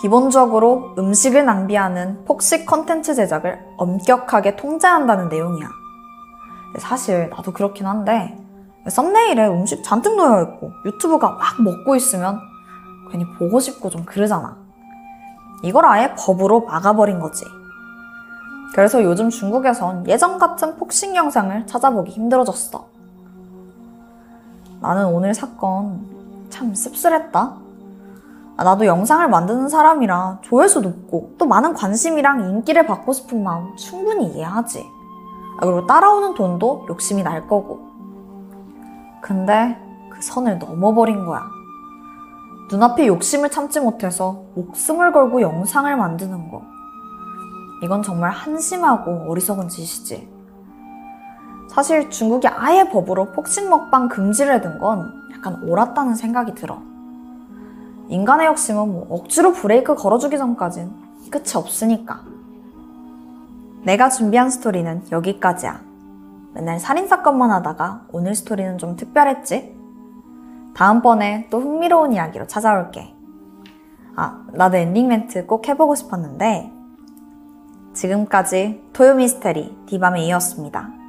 [0.00, 5.68] 기본적으로 음식을 낭비하는 폭식 컨텐츠 제작을 엄격하게 통제한다는 내용이야.
[6.78, 8.36] 사실 나도 그렇긴 한데
[8.88, 12.40] 썸네일에 음식 잔뜩 놓여있고 유튜브가 막 먹고 있으면
[13.10, 14.56] 괜히 보고 싶고 좀 그러잖아.
[15.62, 17.44] 이걸 아예 법으로 막아버린 거지.
[18.74, 22.86] 그래서 요즘 중국에선 예전 같은 폭식 영상을 찾아보기 힘들어졌어.
[24.80, 27.56] 나는 오늘 사건 참 씁쓸했다.
[28.56, 34.26] 아, 나도 영상을 만드는 사람이라 조회수 높고 또 많은 관심이랑 인기를 받고 싶은 마음 충분히
[34.26, 34.84] 이해하지.
[35.58, 37.91] 아, 그리고 따라오는 돈도 욕심이 날 거고.
[39.22, 39.78] 근데
[40.10, 41.48] 그 선을 넘어버린 거야.
[42.70, 46.62] 눈앞에 욕심을 참지 못해서 목숨을 걸고 영상을 만드는 거.
[47.82, 50.30] 이건 정말 한심하고 어리석은 짓이지.
[51.70, 56.82] 사실 중국이 아예 법으로 폭식 먹방 금지를 해둔 건 약간 옳았다는 생각이 들어.
[58.08, 60.92] 인간의 욕심은 뭐 억지로 브레이크 걸어주기 전까진
[61.30, 62.20] 끝이 없으니까.
[63.84, 65.91] 내가 준비한 스토리는 여기까지야.
[66.54, 69.74] 맨날 살인사건만 하다가 오늘 스토리는 좀 특별했지?
[70.74, 73.14] 다음번에 또 흥미로운 이야기로 찾아올게.
[74.16, 76.70] 아, 나도 엔딩 멘트 꼭 해보고 싶었는데,
[77.94, 81.01] 지금까지 토요 미스테리 디밤의 이었습니다.